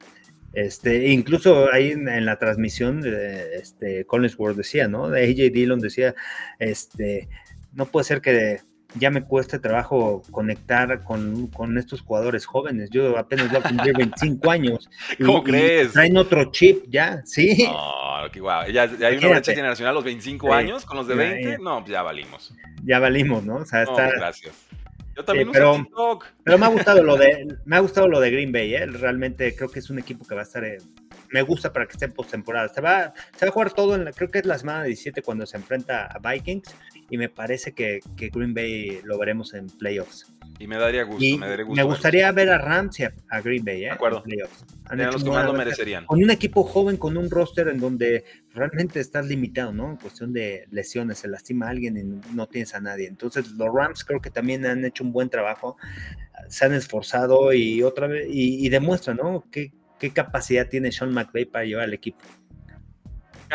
Este, 0.56 1.10
incluso 1.10 1.72
ahí 1.72 1.92
en, 1.92 2.26
la 2.26 2.40
transmisión, 2.40 3.04
este, 3.06 4.06
Collinsworth 4.06 4.56
decía, 4.56 4.88
¿no? 4.88 5.10
De 5.10 5.24
AJ 5.24 5.54
Dillon 5.54 5.82
decía, 5.82 6.16
este, 6.60 7.28
no 7.74 7.86
puede 7.86 8.06
ser 8.06 8.22
que 8.22 8.62
ya 8.98 9.12
me 9.12 9.24
cueste 9.24 9.60
trabajo 9.60 10.24
conectar 10.32 11.04
con, 11.04 11.78
estos 11.78 12.02
jugadores 12.02 12.46
jóvenes. 12.46 12.90
Yo 12.90 13.18
apenas 13.18 13.50
voy 13.50 13.58
a 13.58 13.64
cumplir 13.64 13.94
25 13.98 14.50
años. 14.50 14.90
¿Cómo 15.20 15.44
crees? 15.44 15.92
traen 15.92 16.16
otro 16.18 16.52
chip 16.52 16.86
ya, 16.88 17.22
sí. 17.26 17.68
No, 17.68 18.32
qué 18.32 18.40
guau. 18.40 18.70
Ya, 18.72 18.84
hay 18.84 19.18
una 19.18 19.28
brecha 19.28 19.54
generacional 19.54 19.92
a 19.92 19.96
los 19.96 20.04
25 20.06 20.54
años 20.54 20.86
con 20.86 20.98
los 20.98 21.08
de 21.08 21.16
20. 21.16 21.58
No, 21.60 21.80
pues 21.82 21.92
ya 21.92 22.02
valimos. 22.02 22.54
Ya 22.84 23.00
valimos, 23.00 23.44
¿no? 23.44 23.58
O 23.58 23.66
sea, 23.66 23.84
está. 23.84 24.10
gracias. 24.10 24.54
Yo 25.16 25.24
también 25.24 25.50
pero, 25.52 25.76
TikTok. 25.76 26.26
Pero 26.44 26.58
me 26.58 26.66
ha 26.66 26.70
gustado 26.70 27.04
lo 27.04 27.16
de, 27.16 27.58
me 27.66 27.76
ha 27.76 27.80
gustado 27.80 28.08
lo 28.08 28.20
de 28.20 28.32
Green 28.32 28.52
Bay, 28.52 28.76
¿eh? 28.76 28.86
Realmente 28.86 29.56
creo 29.56 29.70
que 29.70 29.80
es 29.80 29.90
un 29.90 30.00
equipo 30.00 30.26
que 30.26 30.36
va 30.36 30.42
a 30.42 30.44
estar. 30.44 30.64
me 31.30 31.42
gusta 31.42 31.72
para 31.72 31.86
que 31.86 31.94
esté 31.94 32.06
en 32.06 32.12
postemporada. 32.12 32.68
Se 32.70 32.82
va, 32.82 33.14
se 33.36 33.46
va 33.46 33.50
a 33.50 33.54
jugar 33.54 33.72
todo 33.72 33.96
en 33.96 34.06
la, 34.06 34.12
creo 34.12 34.30
que 34.30 34.40
es 34.40 34.46
la 34.46 34.58
semana 34.58 34.84
17 34.84 35.22
cuando 35.22 35.46
se 35.46 35.58
enfrenta 35.58 36.08
a 36.08 36.20
Vikings. 36.20 36.76
Y 37.10 37.18
me 37.18 37.30
parece 37.30 37.74
que, 37.74 38.00
que 38.16 38.30
Green 38.30 38.54
Bay 38.54 39.02
lo 39.04 39.18
veremos 39.18 39.54
en 39.54 39.68
playoffs. 39.68 40.36
Y 40.58 40.68
me 40.68 40.78
daría 40.78 41.04
gusto, 41.04 41.38
me 41.38 41.48
daría 41.48 41.66
gusto. 41.66 41.82
Me 41.82 41.88
gustaría 41.88 42.32
ver 42.32 42.50
a 42.50 42.58
Rams 42.58 43.00
y 43.00 43.04
a, 43.04 43.42
Green 43.44 43.66
Bay, 43.66 43.84
¿eh? 43.84 43.88
De 43.88 43.92
acuerdo. 43.92 44.24
los 44.26 45.24
que 45.24 45.30
más 45.30 45.46
lo 45.46 45.54
merecerían. 45.54 46.06
Con 46.06 46.24
un 46.24 46.32
equipo 46.32 46.64
joven, 46.64 46.96
con 46.98 47.18
un 47.18 47.30
roster 47.30 47.68
en 47.68 47.80
donde 47.80 48.24
realmente 48.54 49.02
estás 49.02 49.26
limitado, 49.26 49.74
¿no? 49.74 49.92
En 49.92 49.98
cuestión 49.98 50.32
de 50.32 50.66
lesiones, 50.72 51.20
se 51.20 51.28
lastima 51.28 51.68
a 51.68 51.70
alguien 51.72 51.98
y 51.98 52.34
no 52.34 52.48
tienes 52.48 52.74
a 52.74 52.80
nadie. 52.80 53.08
Entonces, 53.08 53.52
los 53.52 53.68
Rams 53.74 54.06
creo 54.06 54.22
que 54.22 54.30
también 54.30 54.66
han 54.66 54.86
hecho 54.86 55.04
un 55.04 55.12
buen 55.12 55.30
trabajo, 55.30 55.78
se 56.48 56.66
han 56.66 56.74
esforzado 56.74 57.52
y 57.52 57.84
otra 57.84 58.08
vez, 58.08 58.28
y, 58.30 58.70
demuestran, 58.70 59.18
¿no? 59.18 59.44
¿Qué, 59.52 59.74
qué 60.00 60.12
capacidad 60.12 60.70
tiene 60.70 60.92
Sean 60.92 61.14
McVay 61.14 61.46
para 61.46 61.66
llevar 61.66 61.86
al 61.86 61.94
equipo. 61.94 62.20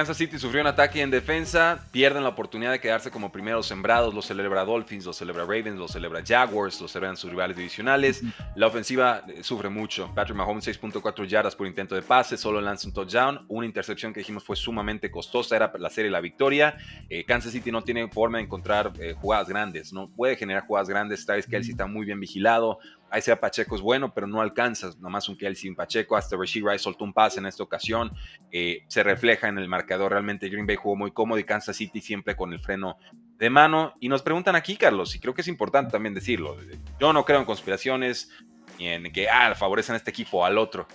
Kansas 0.01 0.17
City 0.17 0.39
sufrió 0.39 0.63
un 0.63 0.67
ataque 0.67 1.03
en 1.03 1.11
defensa, 1.11 1.85
pierden 1.91 2.23
la 2.23 2.31
oportunidad 2.31 2.73
de 2.73 2.81
quedarse 2.81 3.11
como 3.11 3.31
primeros 3.31 3.67
sembrados, 3.67 4.15
lo 4.15 4.23
celebra 4.23 4.65
Dolphins, 4.65 5.05
lo 5.05 5.13
celebra 5.13 5.43
Ravens, 5.43 5.77
lo 5.77 5.89
celebra 5.89 6.23
Jaguars, 6.27 6.81
lo 6.81 6.89
celebran 6.89 7.19
sus 7.19 7.29
rivales 7.29 7.55
divisionales. 7.55 8.23
La 8.55 8.69
ofensiva 8.69 9.23
eh, 9.29 9.43
sufre 9.43 9.69
mucho. 9.69 10.11
Patrick 10.15 10.39
Mahomes 10.39 10.67
6.4 10.67 11.27
yardas 11.27 11.55
por 11.55 11.67
intento 11.67 11.95
de 11.95 12.01
pase, 12.01 12.39
solo 12.39 12.63
lanza 12.63 12.89
un 12.89 12.95
touchdown, 12.95 13.45
una 13.49 13.67
intercepción 13.67 14.15
que 14.15 14.21
dijimos 14.21 14.43
fue 14.43 14.57
sumamente 14.57 15.11
costosa, 15.11 15.55
era 15.55 15.71
la 15.79 15.91
serie 15.91 16.11
la 16.11 16.23
victoria. 16.23 16.79
Eh, 17.11 17.27
Kansas 17.27 17.53
City 17.53 17.71
no 17.71 17.83
tiene 17.83 18.09
forma 18.09 18.39
de 18.39 18.45
encontrar 18.45 18.95
eh, 18.99 19.13
jugadas 19.21 19.51
grandes, 19.51 19.93
no 19.93 20.09
puede 20.09 20.35
generar 20.35 20.67
jugadas 20.67 20.89
grandes. 20.89 21.27
Travis 21.27 21.47
Kelsey 21.47 21.73
está 21.73 21.85
muy 21.85 22.07
bien 22.07 22.19
vigilado, 22.19 22.79
Ahí 23.11 23.23
sea 23.23 23.41
Pacheco 23.41 23.75
es 23.75 23.83
bueno, 23.83 24.15
pero 24.15 24.27
no 24.27 24.41
alcanza, 24.41 24.89
nada 24.99 25.09
más 25.09 25.29
un 25.29 25.37
Kelsey 25.37 25.63
sin 25.63 25.75
Pacheco. 25.75 26.17
Hasta 26.17 26.37
Rashid 26.37 26.65
Rice 26.65 26.81
soltó 26.81 27.05
un 27.05 27.13
pase 27.13 27.41
en 27.41 27.47
esta 27.47 27.63
ocasión. 27.63 28.13
Eh, 28.53 28.85
se 28.89 29.03
refleja 29.03 29.49
en 29.49 29.59
el 29.59 29.69
marcador. 29.69 30.13
Realmente 30.13 30.49
Green 30.49 30.67
Bay 30.67 30.77
jugó 30.77 30.97
muy 30.97 31.11
cómodo 31.11 31.39
y 31.39 31.45
Kansas 31.45 31.77
City 31.77 32.01
siempre 32.01 32.37
con 32.37 32.53
el 32.53 32.61
freno 32.61 32.99
de 33.39 33.51
mano. 33.51 33.95
Y 34.01 34.09
nos 34.09 34.23
preguntan 34.23 34.55
aquí, 34.55 34.77
Carlos, 34.77 35.15
y 35.17 35.19
creo 35.19 35.35
que 35.35 35.41
es 35.41 35.49
importante 35.49 35.91
también 35.91 36.15
decirlo. 36.15 36.57
Yo 37.01 37.13
no 37.13 37.25
creo 37.25 37.41
en 37.41 37.45
conspiraciones 37.45 38.31
ni 38.79 38.89
en 38.89 39.13
que 39.13 39.29
ah, 39.29 39.55
favorecen 39.55 39.95
a 39.95 39.97
este 39.97 40.11
equipo 40.11 40.39
o 40.39 40.45
al 40.45 40.59
otro. 40.59 40.87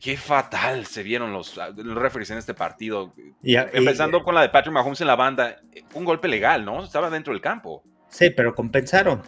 Qué 0.00 0.16
fatal 0.16 0.86
se 0.86 1.02
vieron 1.02 1.32
los, 1.32 1.56
los 1.56 1.96
referees 1.96 2.30
en 2.30 2.38
este 2.38 2.54
partido. 2.54 3.14
Empezando 3.42 4.22
con 4.22 4.34
la 4.34 4.42
de 4.42 4.48
Patrick 4.48 4.74
Mahomes 4.74 5.00
en 5.00 5.06
la 5.06 5.16
banda. 5.16 5.56
Un 5.94 6.04
golpe 6.04 6.28
legal, 6.28 6.64
¿no? 6.64 6.84
Estaba 6.84 7.10
dentro 7.10 7.32
del 7.32 7.40
campo. 7.40 7.82
Sí, 8.08 8.30
pero 8.30 8.54
compensaron. 8.54 9.22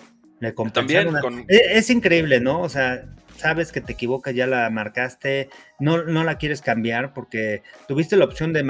También 0.73 1.09
e, 1.49 1.79
es, 1.79 1.91
increíble, 1.91 2.41
¿no? 2.41 2.61
O 2.61 2.69
sea, 2.69 3.07
sabes 3.37 3.73
que 3.73 3.81
te 3.81 3.93
equivocas, 3.93 4.35
ya 4.35 4.47
la 4.47 4.69
marcaste, 4.71 5.49
no, 5.79 6.05
no 6.05 6.25
la 6.25 6.39
quieres 6.39 6.63
cambiar 6.63 7.15
porque 7.15 7.63
tuviste 7.89 8.17
la 8.17 8.25
opción 8.27 8.53
de... 8.53 8.65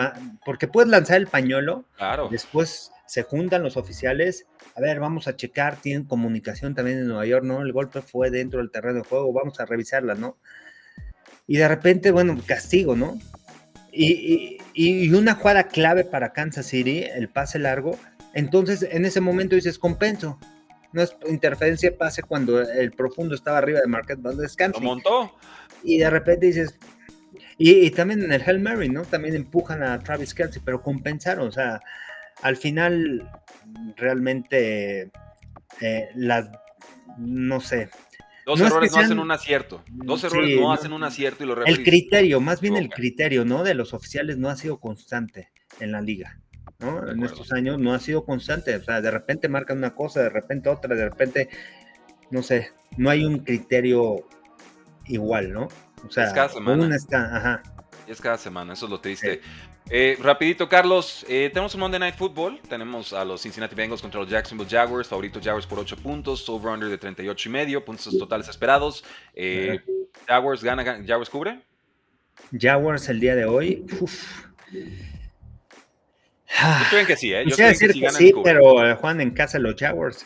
Porque 0.45 0.69
puedes 0.69 0.91
lanzar 0.91 1.17
el 1.17 1.27
pañuelo, 1.27 1.85
claro. 1.97 2.29
después 2.31 2.93
se 3.07 3.23
juntan 3.23 3.63
los 3.63 3.77
oficiales, 3.77 4.47
a 4.77 4.81
ver, 4.81 5.01
vamos 5.01 5.29
a 5.29 5.37
checar, 5.37 5.77
tienen 5.77 6.05
comunicación 6.05 6.75
también 6.75 6.99
en 6.99 7.09
Nueva 7.09 7.27
York, 7.27 7.45
¿no? 7.45 7.63
El 7.63 7.73
golpe 7.73 8.03
fue 8.03 8.31
dentro 8.31 8.59
del 8.59 8.71
terreno 8.71 8.99
de 8.99 9.09
juego, 9.09 9.33
vamos 9.33 9.59
a 9.61 9.67
revisarla, 9.67 10.15
¿no? 10.15 10.37
Y 11.47 11.57
de 11.57 11.69
repente, 11.69 12.11
bueno, 12.11 12.37
castigo, 12.45 12.97
¿no? 12.97 13.19
Y, 13.93 14.59
y, 14.75 15.05
y 15.05 15.11
una 15.15 15.35
jugada 15.35 15.69
clave 15.69 16.05
para 16.05 16.33
Kansas 16.33 16.67
City, 16.67 17.05
el 17.05 17.29
pase 17.29 17.59
largo, 17.59 17.99
entonces 18.35 18.87
en 18.91 19.05
ese 19.05 19.21
momento 19.21 19.55
dices, 19.55 19.79
compenso, 19.79 20.39
no 20.97 21.03
es 21.03 21.15
interferencia 21.29 21.97
pase 21.97 22.23
cuando 22.23 22.59
el 22.59 22.91
profundo 22.91 23.35
estaba 23.35 23.59
arriba 23.59 23.81
de 23.81 23.87
Marquette 23.87 24.23
Valdez 24.23 24.57
Lo 24.73 24.81
montó. 24.81 25.37
Y 25.85 25.99
de 25.99 26.09
repente 26.09 26.47
dices, 26.47 26.79
y, 27.59 27.91
también 27.91 28.23
en 28.23 28.33
el 28.33 28.41
Hell 28.41 28.61
Mary, 28.61 28.89
¿no? 28.89 29.03
También 29.03 29.37
empujan 29.37 29.83
a 29.83 29.99
Travis 29.99 30.33
Kelsey, 30.33 30.63
pero 30.65 30.83
compensaron, 30.83 31.49
o 31.49 31.53
sea, 31.53 31.81
al 32.41 32.57
final 32.57 33.31
realmente 33.97 35.11
eh, 35.83 36.09
las, 36.15 36.51
no 37.19 37.61
sé. 37.61 37.91
Dos 38.47 38.59
errores 38.61 38.93
no 38.93 38.99
hacen 38.99 39.19
un 39.19 39.31
acierto. 39.31 39.85
Dos 39.89 40.25
errores 40.25 40.59
no, 40.59 40.73
hacen 40.73 40.95
un 40.95 41.05
acierto 41.05 41.45
y 41.45 41.47
lo 41.47 41.63
El 41.63 41.85
criterio, 41.85 42.41
más 42.41 42.63
bien 42.63 42.77
el 42.77 42.89
criterio, 42.89 43.45
¿no? 43.45 43.65
De 43.65 43.75
los 43.75 43.93
oficiales 43.93 44.39
no 44.39 44.49
ha 44.49 44.57
sido 44.57 44.81
constante 44.81 45.51
en 45.79 45.93
la 45.93 46.01
liga. 46.01 46.41
En 46.81 47.23
estos 47.23 47.53
años 47.53 47.79
no 47.79 47.95
ha 47.95 47.99
sido 47.99 48.25
constante, 48.25 48.77
o 48.77 48.83
sea, 48.83 49.01
de 49.01 49.11
repente 49.11 49.49
marcan 49.49 49.79
una 49.79 49.95
cosa, 49.95 50.23
de 50.23 50.29
repente 50.29 50.69
otra, 50.69 50.95
de 50.95 51.09
repente, 51.09 51.49
no 52.31 52.43
sé, 52.43 52.73
no 52.99 53.09
hay 53.09 53.25
un 53.25 53.39
criterio 53.39 54.27
igual, 55.07 55.53
¿no? 55.53 55.69
O 56.07 56.11
sea, 56.11 56.33
una 56.59 56.95
está, 56.95 57.37
ajá. 57.37 57.63
es 58.07 58.21
cada 58.21 58.37
semana, 58.37 58.75
eso 58.75 58.85
es 58.85 58.91
lo 58.91 59.01
triste. 59.01 59.41
Eh, 59.89 60.19
rapidito, 60.21 60.69
Carlos, 60.69 61.25
eh, 61.29 61.49
tenemos 61.53 61.75
un 61.75 61.81
Monday 61.81 62.01
Night 62.01 62.17
Football. 62.17 62.61
Tenemos 62.69 63.13
a 63.13 63.25
los 63.25 63.43
Cincinnati 63.43 63.75
Bengals 63.75 64.03
contra 64.03 64.21
los 64.21 64.29
Jacksonville 64.29 64.69
Jaguars. 64.69 65.09
Favorito 65.09 65.41
Jaguars 65.41 65.67
por 65.67 65.79
8 65.79 65.97
puntos. 65.97 66.49
Over-under 66.49 66.89
de 66.89 66.99
38 66.99 67.49
y 67.49 67.53
medio. 67.53 67.85
Puntos 67.85 68.19
totales 68.19 68.49
esperados. 68.49 69.05
Eh, 69.33 69.81
Jaguars 70.27 70.63
gana, 70.65 70.85
Jaguars 71.07 71.31
cubre. 71.31 71.61
Jaguars 72.53 73.09
el 73.09 73.21
día 73.21 73.37
de 73.37 73.45
hoy. 73.45 73.87
Yo 76.93 77.07
que 77.07 77.17
sí, 77.17 77.33
¿eh? 77.33 77.45
Yo 77.47 77.57
decir 77.57 77.93
que, 77.93 78.11
sí, 78.11 78.33
pero 78.45 78.97
Juan 78.97 79.21
en 79.21 79.31
casa 79.31 79.59
los 79.59 79.75
Jaguars. 79.77 80.25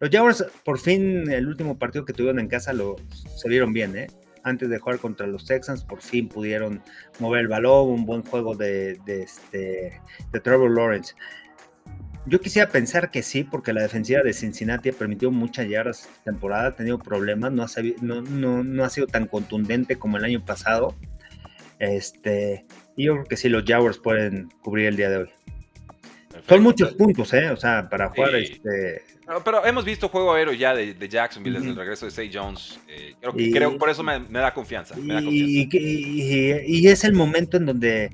Los 0.00 0.10
Jaguars, 0.10 0.44
por 0.64 0.78
fin, 0.78 1.30
el 1.30 1.48
último 1.48 1.78
partido 1.78 2.04
que 2.04 2.12
tuvieron 2.12 2.38
en 2.38 2.48
casa 2.48 2.72
lo, 2.72 2.96
se 3.36 3.48
vieron 3.48 3.72
bien, 3.72 3.96
¿eh? 3.96 4.06
antes 4.48 4.68
de 4.68 4.78
jugar 4.78 4.98
contra 4.98 5.26
los 5.26 5.44
Texans, 5.44 5.84
por 5.84 6.00
fin 6.00 6.28
pudieron 6.28 6.82
mover 7.18 7.42
el 7.42 7.48
balón, 7.48 7.88
un 7.88 8.06
buen 8.06 8.22
juego 8.22 8.54
de, 8.54 8.98
este, 9.06 10.00
de 10.32 10.40
Trevor 10.40 10.70
Lawrence. 10.70 11.14
Yo 12.26 12.40
quisiera 12.40 12.68
pensar 12.70 13.10
que 13.10 13.22
sí, 13.22 13.44
porque 13.44 13.72
la 13.72 13.82
defensiva 13.82 14.22
de 14.22 14.32
Cincinnati 14.32 14.90
ha 14.90 14.92
permitido 14.92 15.30
muchas 15.30 15.68
yardas 15.68 16.02
esta 16.02 16.24
temporada, 16.24 16.68
ha 16.68 16.76
tenido 16.76 16.98
problemas, 16.98 17.52
no 17.52 17.62
ha, 17.62 17.68
no, 18.02 18.20
no, 18.62 18.84
ha 18.84 18.90
sido 18.90 19.06
tan 19.06 19.26
contundente 19.26 19.96
como 19.96 20.18
el 20.18 20.24
año 20.24 20.44
pasado. 20.44 20.94
Este, 21.78 22.66
y 22.96 23.04
yo 23.04 23.14
creo 23.14 23.24
que 23.24 23.36
sí, 23.36 23.48
los 23.48 23.64
Jaguars 23.64 23.98
pueden 23.98 24.50
cubrir 24.62 24.88
el 24.88 24.96
día 24.96 25.08
de 25.08 25.16
hoy. 25.18 25.30
Son 26.48 26.62
muchos 26.62 26.94
puntos, 26.94 27.32
¿eh? 27.34 27.50
O 27.50 27.56
sea, 27.56 27.88
para 27.88 28.08
jugar 28.08 28.34
este, 28.36 29.02
pero 29.44 29.64
hemos 29.66 29.84
visto 29.84 30.08
juego 30.08 30.32
aéreo 30.32 30.54
ya 30.54 30.74
de, 30.74 31.08
Jacksonville 31.08 31.58
desde 31.58 31.70
el 31.70 31.76
regreso 31.76 32.06
de 32.06 32.10
Say 32.10 32.30
Jones. 32.32 32.80
Eh, 32.88 33.14
creo, 33.20 33.34
que, 33.34 33.50
creo 33.50 33.78
por 33.78 33.90
eso 33.90 34.02
me, 34.02 34.18
da 34.20 34.54
confianza. 34.54 34.94
y, 34.98 35.68
es 36.88 37.04
el 37.04 37.12
momento 37.12 37.58
en 37.58 37.66
donde 37.66 38.10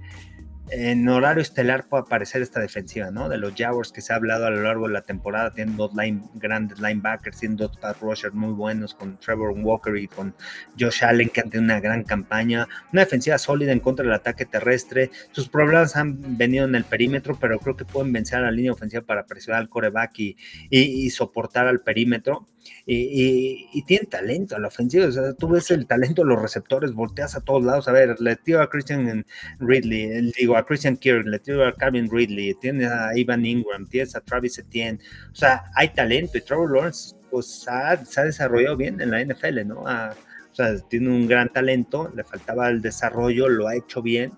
en 0.71 1.09
horario 1.09 1.43
estelar 1.43 1.87
puede 1.89 2.03
aparecer 2.03 2.43
esta 2.43 2.61
defensiva, 2.61 3.11
¿no? 3.11 3.29
De 3.29 3.37
los 3.37 3.55
Jaguars 3.55 3.93
que 3.93 4.01
se 4.01 4.13
ha 4.13 4.17
hablado 4.17 4.47
a 4.47 4.51
lo 4.51 4.63
largo 4.63 4.87
de 4.87 4.95
la 4.95 5.03
temporada, 5.03 5.53
tienen 5.53 5.77
dos 5.77 5.95
line, 5.95 6.23
grandes 6.35 6.79
linebackers, 6.81 7.39
tienen 7.39 7.57
dos 7.57 7.77
pass 7.77 8.01
rushers 8.01 8.35
muy 8.35 8.53
buenos 8.53 8.95
con 8.95 9.19
Trevor 9.19 9.53
Walker 9.59 9.97
y 9.97 10.09
con 10.09 10.35
Josh 10.79 11.05
Allen 11.05 11.29
que 11.29 11.41
han 11.41 11.51
tenido 11.51 11.65
una 11.65 11.81
gran 11.81 12.03
campaña, 12.03 12.67
una 12.93 13.03
defensiva 13.03 13.39
sólida 13.39 13.73
en 13.73 13.81
contra 13.81 14.05
del 14.05 14.15
ataque 14.15 14.47
terrestre, 14.47 15.11
sus 15.33 15.49
problemas 15.49 15.97
han 15.97 16.39
venido 16.39 16.65
en 16.65 16.75
el 16.75 16.85
perímetro, 16.85 17.37
pero 17.39 17.59
creo 17.59 17.77
que 17.77 17.85
pueden 17.85 18.13
vencer 18.13 18.39
a 18.39 18.43
la 18.43 18.51
línea 18.51 18.73
ofensiva 18.73 19.03
para 19.03 19.27
presionar 19.27 19.61
al 19.61 19.69
coreback 19.69 20.19
y, 20.19 20.37
y 20.71 21.11
soportar 21.11 21.67
al 21.67 21.81
perímetro 21.81 22.47
y, 22.87 23.83
tiene 23.87 24.07
talento 24.07 24.57
a 24.57 24.59
la 24.59 24.69
ofensiva. 24.69 25.07
O 25.07 25.13
sea, 25.13 25.35
tú 25.35 25.49
ves 25.49 25.71
el 25.71 25.87
talento 25.87 26.23
de 26.23 26.29
los 26.29 26.41
receptores, 26.41 26.93
volteas 26.93 27.37
a 27.37 27.41
todos 27.41 27.65
lados. 27.65 27.89
A 27.89 27.93
ver, 27.93 28.21
le 28.21 28.37
tiro 28.37 28.63
a 28.63 28.71
Christian 28.71 29.25
Ridley, 29.59 30.33
digo 30.39 30.57
a 30.57 30.65
Christian 30.65 30.97
Kirk, 30.97 31.27
le 31.27 31.39
tiro 31.39 31.67
a 31.67 31.75
Calvin 31.75 32.11
Ridley, 32.11 32.55
tienes 32.55 32.91
a 32.91 33.17
Ivan 33.17 33.45
Ingram, 33.45 33.87
tienes 33.87 34.15
a 34.17 34.21
Travis 34.21 34.59
Etienne. 34.59 34.99
O 35.33 35.35
sea, 35.35 35.65
hay 35.75 35.89
talento 35.91 36.39
y 36.39 36.41
Trevor 36.41 36.73
Lawrence 36.73 37.15
pues, 37.31 37.67
se 37.67 37.71
ha 37.71 38.25
desarrollado 38.25 38.77
bien 38.77 39.01
en 39.01 39.11
la 39.11 39.25
NFL, 39.25 39.67
¿no? 39.67 39.81
o 39.81 40.57
sea, 40.57 40.79
tiene 40.89 41.09
un 41.09 41.27
gran 41.27 41.49
talento, 41.49 42.13
le 42.15 42.23
faltaba 42.23 42.69
el 42.69 42.81
desarrollo, 42.81 43.49
lo 43.49 43.67
ha 43.67 43.75
hecho 43.75 44.03
bien. 44.03 44.33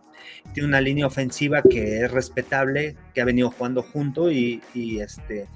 Tiene 0.54 0.68
una 0.68 0.80
línea 0.80 1.06
ofensiva 1.06 1.60
que 1.62 2.00
es 2.02 2.10
respetable, 2.10 2.96
que 3.12 3.20
ha 3.20 3.26
venido 3.26 3.50
jugando 3.50 3.82
junto 3.82 4.30
y, 4.30 4.62
y 4.72 5.00
este 5.00 5.46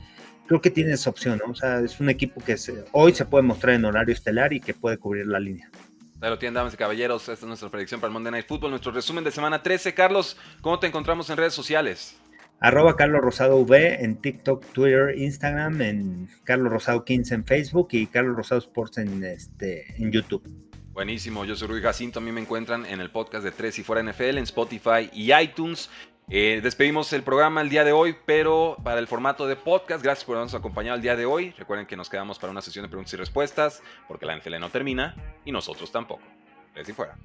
creo 0.51 0.61
que 0.61 0.71
tiene 0.73 0.95
esa 0.95 1.11
opción, 1.11 1.39
¿no? 1.39 1.53
O 1.53 1.55
sea, 1.55 1.79
es 1.79 2.01
un 2.01 2.11
equipo 2.11 2.41
que 2.41 2.57
hoy 2.91 3.15
se 3.15 3.25
puede 3.25 3.45
mostrar 3.45 3.77
en 3.77 3.85
horario 3.85 4.13
estelar 4.13 4.53
y 4.53 4.59
que 4.59 4.75
puede 4.75 4.99
cubrir 4.99 5.29
la 5.29 5.39
línea. 5.39 5.71
Pero 6.19 6.41
tienen, 6.41 6.55
damas 6.55 6.75
y 6.75 6.77
caballeros, 6.77 7.23
esta 7.29 7.35
es 7.35 7.45
nuestra 7.45 7.69
predicción 7.71 8.01
para 8.01 8.09
el 8.09 8.15
Monday 8.15 8.33
Night 8.33 8.49
Football, 8.49 8.71
nuestro 8.71 8.91
resumen 8.91 9.23
de 9.23 9.31
semana 9.31 9.63
13. 9.63 9.95
Carlos, 9.95 10.37
¿cómo 10.61 10.81
te 10.81 10.89
encontramos 10.89 11.31
en 11.31 11.37
redes 11.37 11.55
sociales? 11.55 12.17
Arroba 12.59 12.97
Carlos 12.97 13.21
Rosado 13.21 13.59
V 13.59 14.05
en 14.05 14.17
TikTok, 14.17 14.67
Twitter, 14.73 15.17
Instagram, 15.17 15.83
en 15.83 16.29
Carlos 16.43 16.73
Rosado 16.73 17.05
15 17.05 17.33
en 17.33 17.45
Facebook 17.45 17.87
y 17.93 18.09
Carlos 18.09 18.35
Rosado 18.35 18.59
Sports 18.59 18.99
en, 18.99 19.23
este, 19.23 20.03
en 20.03 20.11
YouTube. 20.11 20.43
Buenísimo, 20.93 21.45
yo 21.45 21.55
soy 21.55 21.69
Rui 21.69 21.81
Jacinto, 21.81 22.19
a 22.19 22.23
mí 22.23 22.33
me 22.33 22.41
encuentran 22.41 22.85
en 22.85 23.01
el 23.01 23.13
podcast 23.13 23.45
de 23.45 23.53
Tres 23.53 23.79
y 23.79 23.85
Fuera 23.85 24.03
NFL, 24.03 24.39
en 24.39 24.43
Spotify 24.43 25.09
y 25.13 25.33
iTunes. 25.33 25.89
Eh, 26.33 26.61
despedimos 26.63 27.13
el 27.13 27.25
programa 27.25 27.61
el 27.61 27.69
día 27.69 27.83
de 27.83 27.91
hoy, 27.91 28.15
pero 28.25 28.77
para 28.85 29.01
el 29.01 29.09
formato 29.09 29.49
de 29.49 29.57
podcast, 29.57 30.01
gracias 30.01 30.25
por 30.25 30.37
habernos 30.37 30.55
acompañado 30.55 30.95
el 30.95 31.03
día 31.03 31.17
de 31.17 31.27
hoy. 31.27 31.51
Recuerden 31.59 31.89
que 31.89 31.97
nos 31.97 32.09
quedamos 32.09 32.39
para 32.39 32.53
una 32.53 32.63
sesión 32.63 32.85
de 32.85 32.89
preguntas 32.89 33.13
y 33.13 33.17
respuestas, 33.17 33.83
porque 34.07 34.27
la 34.27 34.37
NFL 34.37 34.61
no 34.61 34.71
termina 34.71 35.17
y 35.45 35.51
nosotros 35.51 35.91
tampoco. 35.91 36.23
Desde 36.73 36.95
fuera. 36.95 37.17